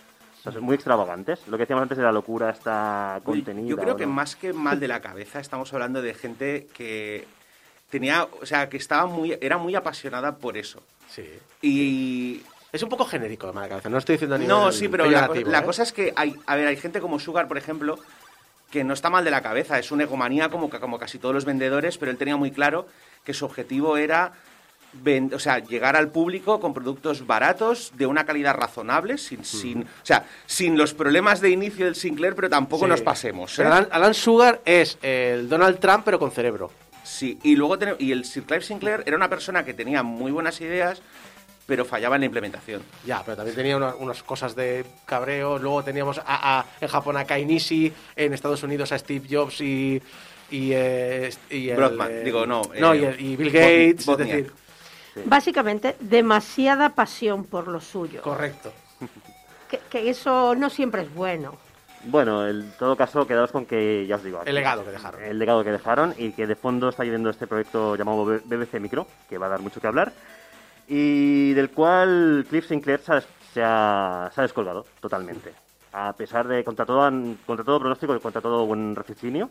O 0.45 0.53
sea, 0.53 0.61
muy 0.61 0.75
extravagantes. 0.75 1.47
Lo 1.49 1.57
que 1.57 1.63
decíamos 1.63 1.83
antes 1.83 1.99
de 1.99 2.05
la 2.05 2.13
locura 2.13 2.51
está 2.51 3.21
contenida. 3.25 3.69
Yo 3.69 3.77
creo 3.77 3.95
¿o 3.95 3.97
que 3.97 4.07
no? 4.07 4.13
más 4.13 4.37
que 4.37 4.53
mal 4.53 4.81
de 4.81 4.89
la 4.89 5.01
cabeza, 5.01 5.41
estamos 5.41 5.73
hablando 5.73 6.01
de 6.01 6.15
gente 6.15 6.67
que 6.75 7.27
tenía, 7.91 8.27
o 8.41 8.47
sea, 8.47 8.69
que 8.69 8.77
estaba 8.77 9.07
muy, 9.07 9.37
era 9.41 9.59
muy 9.59 9.75
apasionada 9.75 10.37
por 10.37 10.57
eso. 10.57 10.83
Sí. 11.09 11.25
Y 11.61 12.43
Es 12.73 12.83
un 12.83 12.89
poco 12.89 13.05
genérico 13.05 13.49
de 13.49 13.53
mala 13.53 13.69
cabeza, 13.69 13.89
no 13.91 13.99
estoy 13.99 14.15
diciendo 14.15 14.39
no, 14.39 14.71
sí, 14.71 14.89
pero 14.89 15.07
la, 15.11 15.27
¿eh? 15.35 15.65
cosa 15.65 15.83
es 15.83 15.93
que 15.93 16.13
hay, 16.15 16.37
a 16.47 16.55
ver, 16.55 16.69
hay 16.69 16.77
gente 16.77 17.01
como 17.01 17.19
Sugar, 17.19 17.49
por 17.49 17.59
ejemplo, 17.59 17.99
que 18.71 18.85
no 18.85 18.95
está 18.95 19.11
mal 19.11 19.25
de 19.25 19.33
la 19.33 19.43
cabeza, 19.43 19.79
es 19.79 19.91
una 19.91 20.05
egomanía 20.05 20.49
como, 20.49 20.71
como 20.71 20.99
casi 20.99 21.19
todos 21.19 21.35
los 21.35 21.45
vendedores, 21.45 21.99
pero 21.99 22.13
él 22.13 22.17
tenía 22.17 22.37
muy 22.37 22.53
claro 22.53 22.87
que 23.25 23.35
su 23.35 23.45
objetivo 23.45 23.97
era 23.97 24.33
o 25.33 25.39
sea, 25.39 25.59
llegar 25.61 25.97
al 25.97 26.11
público 26.11 26.59
con 26.61 26.75
productos 26.75 27.27
baratos, 27.27 27.93
de 27.97 28.07
una 28.07 28.25
calidad 28.25 28.55
razonable, 28.55 29.19
sin, 29.19 29.45
sin, 29.45 29.83
o 29.83 29.87
sea, 30.05 30.25
sin 30.47 30.77
los 30.77 30.95
problemas 30.95 31.41
de 31.41 31.51
inicio 31.51 31.85
del 31.87 31.95
Sinclair, 31.95 32.35
pero 32.35 32.49
tampoco 32.51 32.85
Sí. 32.87 32.91
nos 32.91 33.01
pasemos. 33.01 33.59
¿eh? 33.59 33.65
Alan, 33.65 33.89
Alan 33.91 34.15
Sugar 34.15 34.61
es 34.65 34.99
el 35.03 35.49
Donald 35.49 35.79
Trump, 35.79 36.03
pero 36.05 36.19
con 36.19 36.31
cerebro. 36.31 36.71
Sí, 37.05 37.39
y 37.43 37.57
luego 37.57 37.79
tenem- 37.79 37.97
y 37.99 38.13
el 38.13 38.25
Sir 38.25 38.45
Clive 38.45 38.63
Sinclair 38.63 39.03
era 39.07 39.17
una 39.17 39.29
persona 39.29 39.65
que 39.65 39.75
tenía 39.75 40.03
muy 40.03 40.31
buenas 40.33 40.61
ideas, 40.61 41.01
pero 41.67 41.85
fallaba 41.85 42.17
en 42.17 42.21
la 42.23 42.27
implementación. 42.27 42.83
Ya, 43.07 43.23
pero 43.25 43.37
también 43.37 43.57
tenía 43.57 43.77
una- 43.77 43.95
unas 43.95 44.23
cosas 44.25 44.55
de 44.57 44.85
cabreo. 45.07 45.59
Luego 45.59 45.83
teníamos 45.85 46.19
a, 46.19 46.25
a- 46.61 46.67
en 46.81 46.89
Japón 46.89 47.17
a 47.17 47.25
Kai 47.25 47.45
Nishi, 47.47 47.93
en 48.17 48.35
Estados 48.35 48.63
Unidos 48.65 48.91
a 48.93 48.99
Steve 48.99 49.27
Jobs 49.31 49.61
y. 49.61 50.03
y, 50.51 50.73
eh, 50.73 51.31
y 51.49 51.69
el, 51.69 51.77
Broadman, 51.77 52.11
eh, 52.11 52.23
digo, 52.25 52.45
no, 52.45 52.63
No, 52.79 52.93
eh, 52.93 52.99
y, 52.99 53.05
el- 53.05 53.21
y 53.21 53.37
Bill 53.37 53.51
Gates. 53.53 54.05
Botniak. 54.07 54.29
Es 54.31 54.37
decir, 54.37 54.53
Básicamente, 55.25 55.97
demasiada 56.01 56.91
pasión 56.91 57.45
por 57.45 57.69
lo 57.69 57.81
suyo. 57.81 58.23
correcto. 58.23 58.73
Que, 59.69 59.79
que 59.91 60.11
eso 60.11 60.55
no 60.55 60.69
siempre 60.71 61.03
es 61.03 61.15
bueno. 61.15 61.57
Bueno, 62.05 62.47
en 62.49 62.71
todo 62.79 62.97
caso, 62.97 63.27
quedaos 63.27 63.53
con 63.53 63.67
que, 63.67 64.07
ya 64.07 64.17
os 64.17 64.25
digo. 64.25 64.41
El 64.45 64.55
legado 64.55 64.85
que 64.85 64.91
dejaron. 64.91 65.23
El 65.23 65.39
legado 65.39 65.63
que 65.65 65.71
dejaron 65.71 66.15
y 66.17 66.33
que 66.33 66.47
de 66.47 66.57
fondo 66.57 66.89
está 66.89 67.05
yendo 67.05 67.29
este 67.31 67.47
proyecto 67.47 67.95
llamado 67.95 68.25
BBC 68.25 68.81
Micro, 68.81 69.07
que 69.29 69.37
va 69.39 69.47
a 69.47 69.51
dar 69.51 69.61
mucho 69.61 69.81
que 69.81 69.87
hablar, 69.87 70.13
y 70.89 71.53
del 71.53 71.71
cual 71.71 72.47
Cliff 72.49 72.67
Sinclair 72.67 73.01
se 73.01 73.13
ha, 73.13 73.21
se 73.21 73.63
ha- 73.63 74.31
se 74.35 74.41
ha 74.41 74.43
descolgado 74.43 74.87
totalmente. 75.01 75.53
A 75.93 76.13
pesar 76.15 76.49
de, 76.49 76.65
contra 76.65 76.87
todo, 76.87 77.03
contra 77.47 77.65
todo 77.65 77.81
pronóstico 77.81 78.17
y 78.17 78.21
contra 78.21 78.41
todo 78.41 78.65
buen 78.67 78.95
raciocinio, 78.97 79.51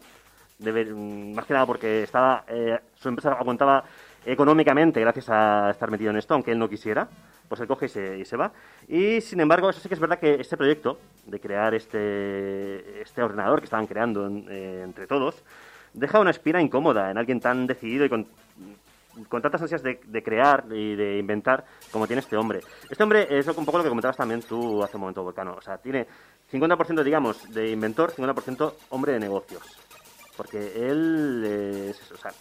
mm, 0.60 1.34
más 1.36 1.45
que 1.45 1.53
nada 1.53 1.66
porque 1.66 2.03
estaba 2.03 2.43
eh, 2.47 2.80
su 2.99 3.10
empresa 3.10 3.34
aguantaba 3.34 3.84
económicamente 4.32 4.99
gracias 5.01 5.30
a 5.30 5.69
estar 5.71 5.89
metido 5.91 6.11
en 6.11 6.17
esto, 6.17 6.34
aunque 6.34 6.51
él 6.51 6.59
no 6.59 6.69
quisiera, 6.69 7.07
pues 7.47 7.61
él 7.61 7.67
coge 7.67 7.88
y 7.88 7.89
se, 7.89 8.17
y 8.19 8.25
se 8.25 8.38
va. 8.38 8.51
Y 8.88 9.21
sin 9.21 9.39
embargo, 9.39 9.69
eso 9.69 9.80
sí 9.80 9.88
que 9.88 9.95
es 9.95 9.99
verdad 9.99 10.19
que 10.19 10.36
este 10.36 10.57
proyecto 10.57 10.99
de 11.25 11.39
crear 11.39 11.73
este, 11.73 13.01
este 13.01 13.21
ordenador 13.21 13.59
que 13.59 13.65
estaban 13.65 13.88
creando 13.88 14.27
en- 14.27 14.45
eh, 14.49 14.82
entre 14.84 15.07
todos, 15.07 15.43
deja 15.93 16.19
una 16.19 16.32
espina 16.32 16.61
incómoda 16.61 17.09
en 17.11 17.17
alguien 17.17 17.39
tan 17.39 17.65
decidido 17.67 18.05
y 18.05 18.09
con, 18.09 18.27
con 19.27 19.41
tantas 19.41 19.61
ansias 19.63 19.82
de, 19.82 19.99
de 20.05 20.23
crear 20.23 20.65
y 20.71 20.95
de 20.95 21.17
inventar 21.17 21.65
como 21.91 22.05
tiene 22.07 22.19
este 22.21 22.38
hombre. 22.38 22.59
Este 22.89 23.03
hombre 23.03 23.27
es 23.30 23.47
un 23.47 23.65
poco 23.65 23.77
lo 23.80 23.84
que 23.84 23.89
comentabas 23.89 24.17
también 24.17 24.41
tú 24.43 24.84
hace 24.84 24.97
un 24.97 25.01
momento, 25.01 25.23
Volcano. 25.23 25.55
O 25.57 25.61
sea, 25.61 25.77
tiene 25.77 26.05
50% 26.51 27.03
digamos 27.03 27.51
de 27.53 27.69
inventor, 27.71 28.11
50% 28.11 28.73
hombre 28.89 29.13
de 29.13 29.19
negocios. 29.19 29.63
Porque 30.38 30.88
él, 30.89 31.43
es 31.89 32.11
o 32.11 32.17
sea, 32.17 32.32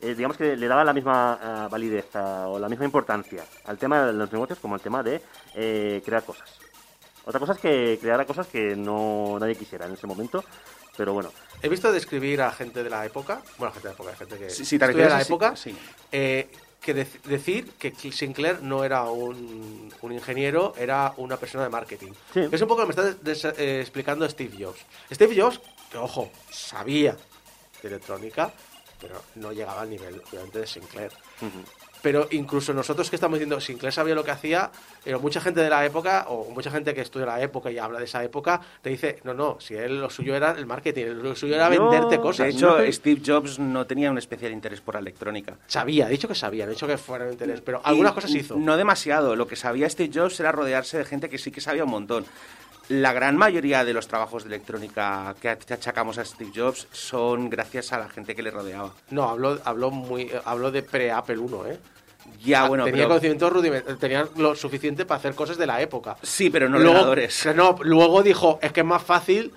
eh, 0.00 0.14
digamos 0.14 0.36
que 0.36 0.56
le 0.56 0.68
daba 0.68 0.84
la 0.84 0.92
misma 0.92 1.38
ah, 1.42 1.68
validez 1.70 2.06
ah, 2.14 2.46
o 2.48 2.58
la 2.58 2.68
misma 2.68 2.84
importancia 2.84 3.44
al 3.64 3.78
tema 3.78 4.06
de 4.06 4.12
los 4.12 4.30
negocios 4.32 4.58
como 4.58 4.74
al 4.74 4.80
tema 4.80 5.02
de 5.02 5.20
eh, 5.54 6.02
crear 6.04 6.22
cosas. 6.24 6.48
Otra 7.24 7.40
cosa 7.40 7.54
es 7.54 7.58
que 7.58 7.98
creara 8.00 8.24
cosas 8.24 8.46
que 8.46 8.76
no 8.76 9.36
nadie 9.40 9.56
quisiera 9.56 9.86
en 9.86 9.94
ese 9.94 10.06
momento, 10.06 10.44
pero 10.96 11.12
bueno. 11.12 11.32
He 11.60 11.68
visto 11.68 11.90
describir 11.90 12.40
a 12.42 12.52
gente 12.52 12.84
de 12.84 12.90
la 12.90 13.04
época, 13.04 13.42
bueno, 13.58 13.72
gente 13.72 13.88
de 13.88 13.94
la 13.94 14.00
época, 14.00 14.16
gente 14.16 14.38
que 14.38 14.50
Si- 14.50 14.64
si 14.64 14.78
te 14.78 14.84
estudia 14.84 15.04
de 15.04 15.10
la 15.10 15.16
a- 15.18 15.22
época, 15.22 15.56
sí. 15.56 15.76
eh, 16.12 16.48
que 16.80 16.94
dec- 16.94 17.22
decir 17.22 17.72
que 17.80 17.90
Sinclair 18.12 18.62
no 18.62 18.84
era 18.84 19.04
un, 19.10 19.92
un 20.02 20.12
ingeniero, 20.12 20.72
era 20.78 21.14
una 21.16 21.36
persona 21.36 21.64
de 21.64 21.70
marketing. 21.70 22.12
Sí. 22.32 22.42
Es 22.52 22.62
un 22.62 22.68
poco 22.68 22.82
lo 22.84 22.88
que 22.88 23.02
me 23.02 23.32
está 23.32 23.54
eh, 23.60 23.80
explicando 23.80 24.28
Steve 24.28 24.64
Jobs. 24.64 24.78
Steve 25.12 25.34
Jobs, 25.40 25.60
que 25.90 25.98
ojo, 25.98 26.30
sabía 26.48 27.16
de 27.82 27.88
electrónica, 27.88 28.52
pero 29.00 29.22
no 29.36 29.52
llegaba 29.52 29.82
al 29.82 29.90
nivel, 29.90 30.20
obviamente, 30.30 30.60
de 30.60 30.66
Sinclair. 30.66 31.10
Pero 32.02 32.28
incluso 32.30 32.72
nosotros 32.72 33.10
que 33.10 33.16
estamos 33.16 33.38
diciendo, 33.38 33.60
Sinclair 33.60 33.92
sabía 33.92 34.14
lo 34.14 34.22
que 34.22 34.30
hacía, 34.30 34.70
pero 35.02 35.18
mucha 35.18 35.40
gente 35.40 35.60
de 35.60 35.68
la 35.70 35.84
época, 35.84 36.26
o 36.28 36.48
mucha 36.50 36.70
gente 36.70 36.94
que 36.94 37.00
estudia 37.00 37.26
la 37.26 37.40
época 37.40 37.68
y 37.70 37.78
habla 37.78 37.98
de 37.98 38.04
esa 38.04 38.22
época, 38.22 38.60
te 38.80 38.90
dice, 38.90 39.18
no, 39.24 39.34
no, 39.34 39.56
si 39.60 39.74
él 39.74 40.00
lo 40.00 40.08
suyo 40.08 40.36
era 40.36 40.52
el 40.52 40.66
marketing, 40.66 41.06
lo 41.22 41.34
suyo 41.34 41.56
era 41.56 41.68
venderte 41.68 42.16
De 42.16 42.20
cosas. 42.20 42.48
hecho, 42.54 42.78
no- 42.78 42.92
Steve 42.92 43.22
Jobs 43.26 43.58
no 43.58 43.86
tenía 43.86 44.10
un 44.10 44.18
especial 44.18 44.52
interés 44.52 44.80
por 44.80 44.94
la 44.94 45.00
electrónica. 45.00 45.56
Sabía, 45.66 46.06
ha 46.06 46.08
dicho 46.08 46.28
que 46.28 46.36
sabía, 46.36 46.64
no 46.64 46.70
ha 46.70 46.74
dicho 46.74 46.86
que 46.86 46.96
fuera 46.96 47.24
de 47.24 47.32
interés, 47.32 47.60
pero 47.60 47.80
algunas 47.82 48.12
Y 48.12 48.14
cosas 48.14 48.30
hizo. 48.30 48.56
No 48.56 48.76
demasiado. 48.76 49.34
Lo 49.34 49.48
que 49.48 49.56
sabía 49.56 49.90
Steve 49.90 50.10
Jobs 50.14 50.38
era 50.38 50.52
rodearse 50.52 50.98
de 50.98 51.04
gente 51.06 51.28
que 51.28 51.38
sí 51.38 51.50
que 51.50 51.60
sabía 51.60 51.82
un 51.84 51.90
montón. 51.90 52.24
La 52.88 53.12
gran 53.12 53.36
mayoría 53.36 53.84
de 53.84 53.92
los 53.92 54.06
trabajos 54.06 54.44
de 54.44 54.48
electrónica 54.54 55.34
que 55.40 55.48
achacamos 55.48 56.18
a 56.18 56.24
Steve 56.24 56.52
Jobs 56.54 56.86
son 56.92 57.50
gracias 57.50 57.92
a 57.92 57.98
la 57.98 58.08
gente 58.08 58.36
que 58.36 58.42
le 58.42 58.52
rodeaba. 58.52 58.92
No, 59.10 59.24
habló, 59.28 59.58
habló, 59.64 59.90
muy, 59.90 60.22
eh, 60.22 60.40
habló 60.44 60.70
de 60.70 60.82
pre-Apple 60.84 61.38
1, 61.38 61.66
¿eh? 61.66 61.78
Ya, 62.44 62.64
Ah, 62.64 62.68
bueno, 62.68 62.84
tenía 62.84 62.98
pero- 62.98 63.08
conocimiento 63.08 63.50
rudimentario, 63.50 63.98
tenía 63.98 64.28
lo 64.36 64.54
suficiente 64.54 65.04
para 65.04 65.18
hacer 65.18 65.34
cosas 65.34 65.56
de 65.58 65.66
la 65.66 65.80
época. 65.80 66.16
Sí, 66.22 66.48
pero 66.50 66.68
no 66.68 66.76
luego, 66.78 66.90
ordenadores. 66.92 67.48
no, 67.56 67.76
luego 67.82 68.22
dijo, 68.22 68.58
es 68.62 68.72
que 68.72 68.80
es 68.80 68.86
más 68.86 69.02
fácil, 69.02 69.52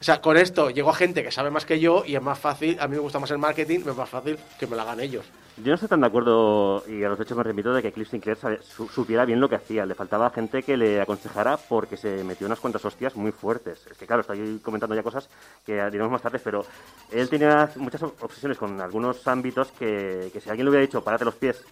o 0.00 0.02
sea, 0.02 0.22
con 0.22 0.38
esto 0.38 0.70
llegó 0.70 0.94
gente 0.94 1.22
que 1.22 1.30
sabe 1.30 1.50
más 1.50 1.66
que 1.66 1.78
yo 1.78 2.04
y 2.06 2.16
es 2.16 2.22
más 2.22 2.38
fácil, 2.38 2.78
a 2.80 2.88
mí 2.88 2.96
me 2.96 3.02
gusta 3.02 3.18
más 3.18 3.30
el 3.32 3.36
marketing, 3.36 3.80
es 3.80 3.94
más 3.94 4.08
fácil 4.08 4.38
que 4.58 4.66
me 4.66 4.74
lo 4.74 4.80
hagan 4.80 4.98
ellos. 4.98 5.26
Yo 5.58 5.66
no 5.66 5.74
estoy 5.74 5.90
tan 5.90 6.00
de 6.00 6.06
acuerdo, 6.06 6.82
y 6.88 7.04
a 7.04 7.10
los 7.10 7.20
hechos 7.20 7.36
me 7.36 7.42
remito, 7.42 7.74
de 7.74 7.82
que 7.82 7.92
Cliff 7.92 8.08
Sinclair 8.08 8.38
supiera 8.62 9.26
bien 9.26 9.40
lo 9.40 9.48
que 9.50 9.56
hacía. 9.56 9.84
Le 9.84 9.94
faltaba 9.94 10.30
gente 10.30 10.62
que 10.62 10.78
le 10.78 11.02
aconsejara 11.02 11.58
porque 11.58 11.98
se 11.98 12.24
metió 12.24 12.46
unas 12.46 12.60
cuantas 12.60 12.82
hostias 12.82 13.14
muy 13.14 13.30
fuertes. 13.30 13.86
Es 13.90 13.98
que, 13.98 14.06
claro, 14.06 14.22
estoy 14.22 14.60
comentando 14.60 14.94
ya 14.94 15.02
cosas 15.02 15.28
que 15.66 15.74
diremos 15.90 16.10
más 16.10 16.22
tarde, 16.22 16.40
pero 16.42 16.64
él 17.10 17.28
tenía 17.28 17.70
muchas 17.76 18.02
obsesiones 18.02 18.56
con 18.56 18.80
algunos 18.80 19.28
ámbitos 19.28 19.70
que, 19.72 20.30
que 20.32 20.40
si 20.40 20.48
alguien 20.48 20.64
le 20.64 20.70
hubiera 20.70 20.86
dicho, 20.86 21.04
párate 21.04 21.26
los 21.26 21.34
pies, 21.34 21.62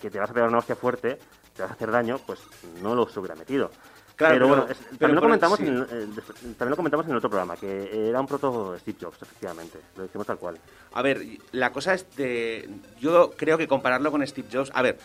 que 0.00 0.08
te 0.08 0.20
vas 0.20 0.30
a 0.30 0.34
pegar 0.34 0.48
una 0.48 0.58
hostia 0.58 0.76
fuerte, 0.76 1.18
te 1.56 1.62
vas 1.62 1.72
a 1.72 1.74
hacer 1.74 1.90
daño, 1.90 2.20
pues 2.24 2.38
no 2.80 2.94
lo 2.94 3.08
hubiera 3.16 3.34
metido. 3.34 3.72
Claro, 4.20 4.34
pero, 4.34 4.46
pero- 4.46 4.48
bueno, 4.48 4.70
es- 4.72 4.78
pero 4.78 4.98
también, 4.98 5.14
lo 5.14 5.20
comentamos 5.22 5.58
sí. 5.58 5.66
en, 5.66 5.74
el- 5.74 5.80
el- 5.80 6.54
también 6.56 6.70
lo 6.70 6.76
comentamos 6.76 7.06
en 7.06 7.12
el 7.12 7.16
otro 7.16 7.30
programa, 7.30 7.56
que 7.56 8.08
era 8.10 8.20
un 8.20 8.26
proto 8.26 8.78
Steve 8.78 8.98
Jobs, 9.00 9.16
efectivamente. 9.22 9.78
Lo 9.96 10.02
decimos 10.02 10.26
tal 10.26 10.36
cual. 10.36 10.58
A 10.92 11.00
ver, 11.00 11.22
la 11.52 11.72
cosa 11.72 11.94
es 11.94 12.04
de... 12.16 12.68
Yo 13.00 13.30
creo 13.34 13.56
que 13.56 13.66
compararlo 13.66 14.10
con 14.10 14.26
Steve 14.26 14.46
Jobs... 14.52 14.70
A 14.74 14.82
ver, 14.82 14.98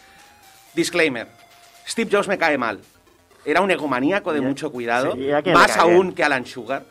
disclaimer. 0.74 1.30
Steve 1.88 2.10
Jobs 2.12 2.28
me 2.28 2.38
cae 2.38 2.58
mal. 2.58 2.80
Era 3.46 3.62
un 3.62 3.72
egomaníaco 3.72 4.34
de 4.34 4.42
mucho 4.42 4.70
cuidado, 4.72 5.14
sí, 5.14 5.32
¿a 5.32 5.42
quién 5.42 5.54
le 5.56 5.62
más 5.62 5.78
aún 5.78 6.14
que 6.14 6.24
Alan 6.24 6.46
Sugar, 6.46 6.84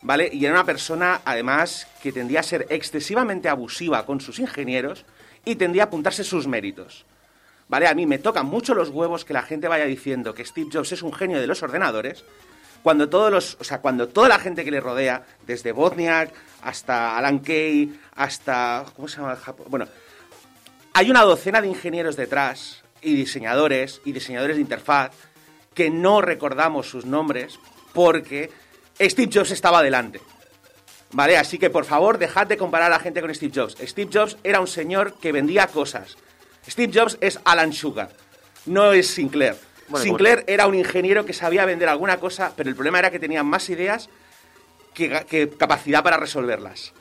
¿vale? 0.00 0.30
Y 0.32 0.44
era 0.44 0.54
una 0.54 0.64
persona, 0.64 1.20
además, 1.24 1.86
que 2.02 2.12
tendía 2.12 2.40
a 2.40 2.44
ser 2.44 2.66
excesivamente 2.70 3.48
abusiva 3.48 4.06
con 4.06 4.20
sus 4.20 4.38
ingenieros 4.38 5.04
y 5.44 5.56
tendía 5.56 5.82
a 5.82 5.86
apuntarse 5.86 6.22
sus 6.24 6.46
méritos. 6.46 7.04
¿Vale? 7.68 7.86
A 7.86 7.94
mí 7.94 8.06
me 8.06 8.18
tocan 8.18 8.46
mucho 8.46 8.74
los 8.74 8.88
huevos 8.88 9.24
que 9.24 9.34
la 9.34 9.42
gente 9.42 9.68
vaya 9.68 9.84
diciendo 9.84 10.34
que 10.34 10.44
Steve 10.44 10.70
Jobs 10.72 10.92
es 10.92 11.02
un 11.02 11.12
genio 11.12 11.40
de 11.40 11.46
los 11.46 11.62
ordenadores, 11.62 12.24
cuando 12.82 13.08
todos 13.08 13.30
los, 13.30 13.56
o 13.60 13.64
sea, 13.64 13.80
cuando 13.80 14.08
toda 14.08 14.28
la 14.28 14.38
gente 14.38 14.64
que 14.64 14.70
le 14.70 14.80
rodea, 14.80 15.26
desde 15.46 15.72
Wozniak 15.72 16.32
hasta 16.62 17.16
Alan 17.16 17.40
Kay, 17.40 17.98
hasta 18.14 18.84
¿cómo 18.94 19.08
se 19.08 19.18
llama 19.18 19.38
Bueno, 19.68 19.86
hay 20.94 21.10
una 21.10 21.22
docena 21.22 21.60
de 21.60 21.68
ingenieros 21.68 22.16
detrás 22.16 22.82
y 23.02 23.14
diseñadores 23.14 24.00
y 24.04 24.12
diseñadores 24.12 24.56
de 24.56 24.62
interfaz 24.62 25.10
que 25.74 25.90
no 25.90 26.20
recordamos 26.20 26.88
sus 26.88 27.04
nombres 27.04 27.58
porque 27.92 28.50
Steve 29.00 29.30
Jobs 29.32 29.50
estaba 29.50 29.82
delante. 29.82 30.20
Vale, 31.12 31.38
así 31.38 31.58
que 31.58 31.70
por 31.70 31.84
favor 31.84 32.18
dejad 32.18 32.46
de 32.46 32.56
comparar 32.56 32.88
a 32.88 32.96
la 32.96 33.00
gente 33.00 33.20
con 33.20 33.34
Steve 33.34 33.52
Jobs. 33.54 33.76
Steve 33.80 34.10
Jobs 34.12 34.36
era 34.42 34.60
un 34.60 34.66
señor 34.66 35.14
que 35.14 35.32
vendía 35.32 35.68
cosas. 35.68 36.16
Steve 36.68 36.92
Jobs 36.92 37.18
es 37.20 37.40
Alan 37.44 37.72
Sugar, 37.72 38.10
no 38.66 38.92
es 38.92 39.08
Sinclair. 39.08 39.56
Bueno, 39.88 40.04
Sinclair 40.04 40.44
era 40.46 40.66
un 40.66 40.74
ingeniero 40.74 41.24
que 41.24 41.32
sabía 41.32 41.64
vender 41.64 41.88
alguna 41.88 42.20
cosa, 42.20 42.52
pero 42.56 42.68
el 42.68 42.74
problema 42.74 42.98
era 42.98 43.10
que 43.10 43.18
tenía 43.18 43.42
más 43.42 43.70
ideas 43.70 44.08
que, 44.92 45.24
que 45.28 45.48
capacidad 45.48 46.02
para 46.02 46.18
resolverlas. 46.18 46.92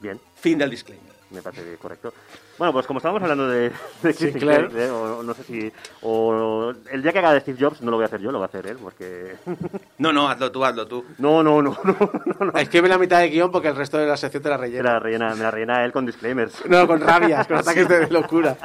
Bien, 0.00 0.20
Fin 0.40 0.58
del 0.58 0.70
disclaimer. 0.70 1.12
me 1.30 1.40
parece 1.40 1.76
correcto. 1.76 2.12
Bueno, 2.56 2.72
pues 2.72 2.86
como 2.86 2.98
estábamos 2.98 3.20
hablando 3.22 3.48
de, 3.48 3.72
de 4.02 4.12
Sinclair. 4.12 4.70
Sinclair, 4.70 4.86
eh, 4.86 4.90
o 4.90 5.22
no 5.24 5.34
sé 5.34 5.42
si... 5.42 5.72
O 6.02 6.72
el 6.90 7.02
día 7.02 7.12
que 7.12 7.18
haga 7.18 7.32
de 7.32 7.40
Steve 7.40 7.58
Jobs 7.60 7.82
no 7.82 7.90
lo 7.90 7.96
voy 7.96 8.04
a 8.04 8.06
hacer 8.06 8.20
yo, 8.20 8.30
lo 8.30 8.38
va 8.38 8.44
a 8.44 8.48
hacer 8.48 8.66
él, 8.68 8.76
porque... 8.80 9.34
No, 9.98 10.12
no, 10.12 10.28
hazlo 10.28 10.52
tú, 10.52 10.64
hazlo 10.64 10.86
tú. 10.86 11.04
No, 11.18 11.42
no, 11.42 11.62
no, 11.62 11.76
no, 11.82 11.96
no, 12.24 12.46
no. 12.46 12.58
Escribe 12.58 12.88
la 12.88 12.98
mitad 12.98 13.18
de 13.20 13.28
guion 13.30 13.50
porque 13.50 13.68
el 13.68 13.76
resto 13.76 13.98
de 13.98 14.06
la 14.06 14.16
sección 14.16 14.42
te 14.42 14.48
la 14.48 14.56
Me 14.58 14.66
rellena. 14.66 14.92
la 14.94 14.98
rellena, 15.00 15.34
me 15.34 15.42
la 15.42 15.50
rellena 15.50 15.84
él 15.84 15.92
con 15.92 16.06
disclaimers. 16.06 16.64
No, 16.66 16.86
con 16.86 17.00
rabias, 17.00 17.46
con 17.46 17.56
ataques 17.58 17.88
de 17.88 18.08
locura. 18.10 18.56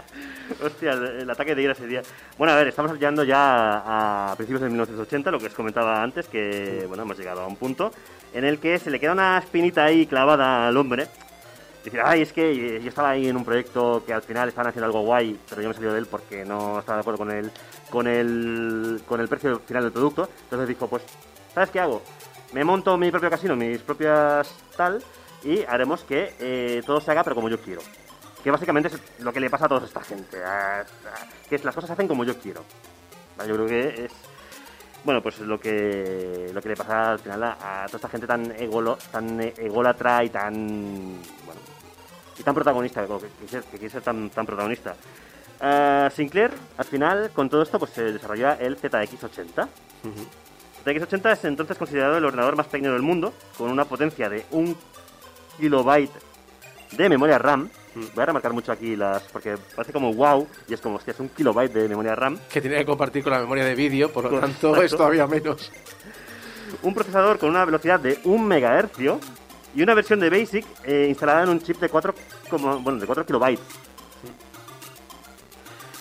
Hostia, 0.64 0.92
el, 0.94 1.22
el 1.22 1.30
ataque 1.30 1.56
de 1.56 1.62
ira 1.64 1.72
ese 1.74 1.88
día. 1.88 2.02
Bueno, 2.38 2.54
a 2.54 2.58
ver, 2.58 2.68
estamos 2.68 2.92
llegando 2.94 3.24
ya 3.24 4.30
a 4.32 4.36
principios 4.36 4.62
de 4.62 4.70
1980, 4.70 5.32
lo 5.32 5.40
que 5.40 5.48
os 5.48 5.54
comentaba 5.54 6.02
antes, 6.04 6.28
que 6.28 6.86
bueno, 6.88 7.04
hemos 7.04 7.18
llegado 7.18 7.42
a 7.42 7.48
un 7.48 7.56
punto 7.56 7.92
en 8.34 8.46
el 8.46 8.60
que 8.60 8.78
se 8.80 8.90
le 8.92 9.00
queda 9.00 9.14
una 9.14 9.38
espinita 9.40 9.86
ahí 9.86 10.06
clavada 10.06 10.68
al 10.68 10.78
hombre. 10.78 11.08
Decir, 11.84 12.02
ay, 12.04 12.22
es 12.22 12.34
que 12.34 12.82
yo 12.82 12.90
estaba 12.90 13.12
ahí 13.12 13.28
en 13.28 13.38
un 13.38 13.46
proyecto 13.46 14.04
que 14.06 14.14
al 14.14 14.22
final 14.22 14.50
estaban 14.50 14.70
haciendo 14.70 14.86
algo 14.86 15.02
guay, 15.02 15.40
pero 15.50 15.62
yo 15.62 15.70
me 15.70 15.74
salí 15.74 15.88
de 15.88 15.98
él 15.98 16.08
porque 16.08 16.44
no 16.44 16.80
estaba 16.80 16.98
de 16.98 17.02
acuerdo 17.02 17.20
con 17.20 17.32
el, 17.32 17.52
con 17.90 18.06
el, 18.08 19.02
con 19.08 19.22
el 19.22 19.28
precio 19.30 19.60
final 19.60 19.84
del 19.84 19.94
producto. 19.94 20.30
Entonces 20.44 20.68
dijo, 20.68 20.88
pues, 20.88 21.04
¿sabes 21.54 21.70
qué 21.70 21.80
hago? 21.80 22.02
Me 22.52 22.66
monto 22.66 22.98
mi 22.98 23.12
propio 23.12 23.30
casino, 23.30 23.56
mis 23.56 23.80
propias 23.82 24.54
tal, 24.76 25.02
y 25.44 25.64
haremos 25.64 26.04
que 26.04 26.34
eh, 26.40 26.84
todo 26.86 27.00
se 27.00 27.12
haga, 27.12 27.24
pero 27.24 27.36
como 27.36 27.48
yo 27.48 27.60
quiero. 27.60 27.82
Que 28.44 28.52
básicamente 28.52 28.90
es 28.90 29.00
lo 29.20 29.32
que 29.32 29.40
le 29.40 29.50
pasa 29.50 29.66
a 29.66 29.70
toda 29.70 29.86
esta 29.86 30.02
gente. 30.02 30.38
que 31.50 31.58
las 31.60 31.76
cosas 31.76 31.88
se 31.88 31.94
hacen 31.94 32.08
como 32.08 32.24
yo 32.24 32.38
quiero. 32.38 32.64
Yo 33.48 33.54
creo 33.56 33.68
que 33.68 34.06
es. 34.06 34.12
Bueno, 35.04 35.22
pues 35.22 35.40
lo 35.40 35.60
que, 35.60 36.52
lo 36.54 36.62
que 36.62 36.70
le 36.70 36.76
pasa 36.76 37.12
al 37.12 37.20
final 37.20 37.42
a, 37.44 37.84
a 37.84 37.86
toda 37.88 37.98
esta 37.98 38.10
gente 38.10 38.28
tan, 38.28 38.52
egolo, 38.52 38.98
tan 39.12 39.40
eh, 39.42 39.54
ególatra 39.58 40.24
y 40.24 40.30
tan. 40.30 40.54
Bueno, 41.46 41.62
y 42.38 42.44
tan 42.44 42.54
protagonista, 42.54 43.06
como 43.08 43.20
que, 43.22 43.28
quiere- 43.50 43.66
que 43.66 43.78
quiere 43.78 43.90
ser 43.90 44.02
tan, 44.02 44.30
tan 44.30 44.46
protagonista. 44.46 44.96
Ah, 45.62 46.10
Sinclair, 46.14 46.52
al 46.78 46.86
final, 46.86 47.32
con 47.34 47.50
todo 47.50 47.62
esto, 47.64 47.80
pues 47.80 47.92
se 47.92 48.04
desarrolla 48.14 48.54
el 48.56 48.78
ZX80. 48.80 49.68
ZX80 50.86 51.32
es 51.34 51.46
entonces 51.46 51.78
considerado 51.78 52.18
el 52.18 52.26
ordenador 52.26 52.56
más 52.56 52.68
pequeño 52.68 52.94
del 52.94 53.02
mundo, 53.02 53.34
con 53.58 53.70
una 53.72 53.86
potencia 53.86 54.30
de 54.30 54.46
un 54.52 54.76
kilobyte 55.58 56.12
de 56.92 57.10
memoria 57.10 57.38
RAM. 57.38 57.70
Voy 57.96 58.22
a 58.22 58.26
remarcar 58.26 58.54
mucho 58.54 58.72
aquí 58.72 58.96
las. 58.96 59.24
porque 59.24 59.58
parece 59.76 59.92
como 59.94 60.14
wow, 60.14 60.48
y 60.68 60.74
es 60.74 60.82
como, 60.82 60.96
hostia, 60.98 61.12
es 61.12 61.20
un 61.20 61.30
kilobyte 61.30 61.74
de 61.74 61.90
memoria 61.90 62.16
RAM. 62.16 62.38
Que 62.52 62.62
tiene 62.62 62.78
que 62.78 62.86
compartir 62.86 63.24
con 63.24 63.34
la 63.34 63.40
memoria 63.40 63.66
de 63.66 63.76
vídeo, 63.76 64.12
por 64.12 64.32
lo 64.32 64.40
tanto 64.40 64.82
es 64.82 64.92
todavía 64.96 65.26
menos. 65.28 65.72
Un 66.84 66.94
procesador 66.94 67.40
con 67.40 67.50
una 67.50 67.66
velocidad 67.66 68.00
de 68.00 68.20
1 68.24 68.38
MHz 68.44 69.20
y 69.76 69.82
una 69.82 69.94
versión 69.96 70.20
de 70.20 70.30
BASIC 70.30 70.66
eh, 70.86 71.08
instalada 71.10 71.44
en 71.44 71.50
un 71.50 71.62
chip 71.62 71.80
de 71.80 71.90
4, 71.90 72.14
como, 72.50 72.80
bueno, 72.80 73.00
de 73.00 73.06
4 73.08 73.26
kilobytes. 73.26 73.60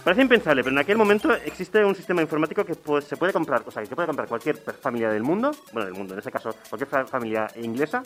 Parece 0.04 0.22
impensable, 0.22 0.62
pero 0.62 0.74
en 0.74 0.78
aquel 0.78 0.96
momento 0.96 1.32
existe 1.34 1.84
un 1.84 1.94
sistema 1.94 2.22
informático 2.22 2.64
que 2.64 2.74
pues, 2.74 3.04
se 3.04 3.16
puede 3.16 3.32
comprar, 3.32 3.62
o 3.66 3.70
sea, 3.70 3.82
que 3.82 3.94
puede 3.94 4.06
comprar 4.06 4.26
cualquier 4.28 4.56
familia 4.80 5.10
del 5.10 5.22
mundo, 5.22 5.50
bueno, 5.72 5.86
del 5.86 5.94
mundo, 5.94 6.14
en 6.14 6.18
este 6.18 6.30
caso, 6.30 6.54
cualquier 6.70 6.88
fa- 6.88 7.06
familia 7.06 7.46
inglesa. 7.56 8.02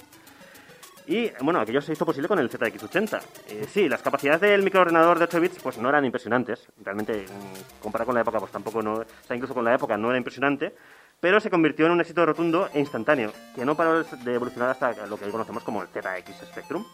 Y 1.06 1.30
bueno, 1.40 1.60
aquello 1.60 1.80
se 1.80 1.92
hizo 1.92 2.06
posible 2.06 2.28
con 2.28 2.38
el 2.38 2.48
ZX80. 2.48 3.20
Eh, 3.48 3.66
sí, 3.68 3.88
las 3.88 4.02
capacidades 4.02 4.40
del 4.40 4.62
microordenador 4.62 5.18
de 5.18 5.24
8 5.24 5.40
bits 5.40 5.58
pues 5.62 5.78
no 5.78 5.88
eran 5.88 6.04
impresionantes. 6.04 6.68
Realmente, 6.82 7.24
mm, 7.26 7.82
comparado 7.82 8.06
con 8.06 8.14
la 8.14 8.20
época, 8.20 8.38
pues 8.38 8.52
tampoco 8.52 8.82
no. 8.82 8.94
O 8.94 9.04
sea, 9.26 9.34
incluso 9.34 9.54
con 9.54 9.64
la 9.64 9.74
época 9.74 9.96
no 9.96 10.10
era 10.10 10.18
impresionante. 10.18 10.74
Pero 11.20 11.38
se 11.38 11.50
convirtió 11.50 11.86
en 11.86 11.92
un 11.92 12.00
éxito 12.00 12.26
rotundo 12.26 12.68
e 12.74 12.80
instantáneo, 12.80 13.32
que 13.54 13.64
no 13.64 13.76
paró 13.76 14.02
de 14.02 14.34
evolucionar 14.34 14.70
hasta 14.70 15.06
lo 15.06 15.16
que 15.16 15.26
hoy 15.26 15.30
conocemos 15.30 15.62
como 15.62 15.82
el 15.82 15.88
ZX 15.88 16.48
Spectrum. 16.48 16.84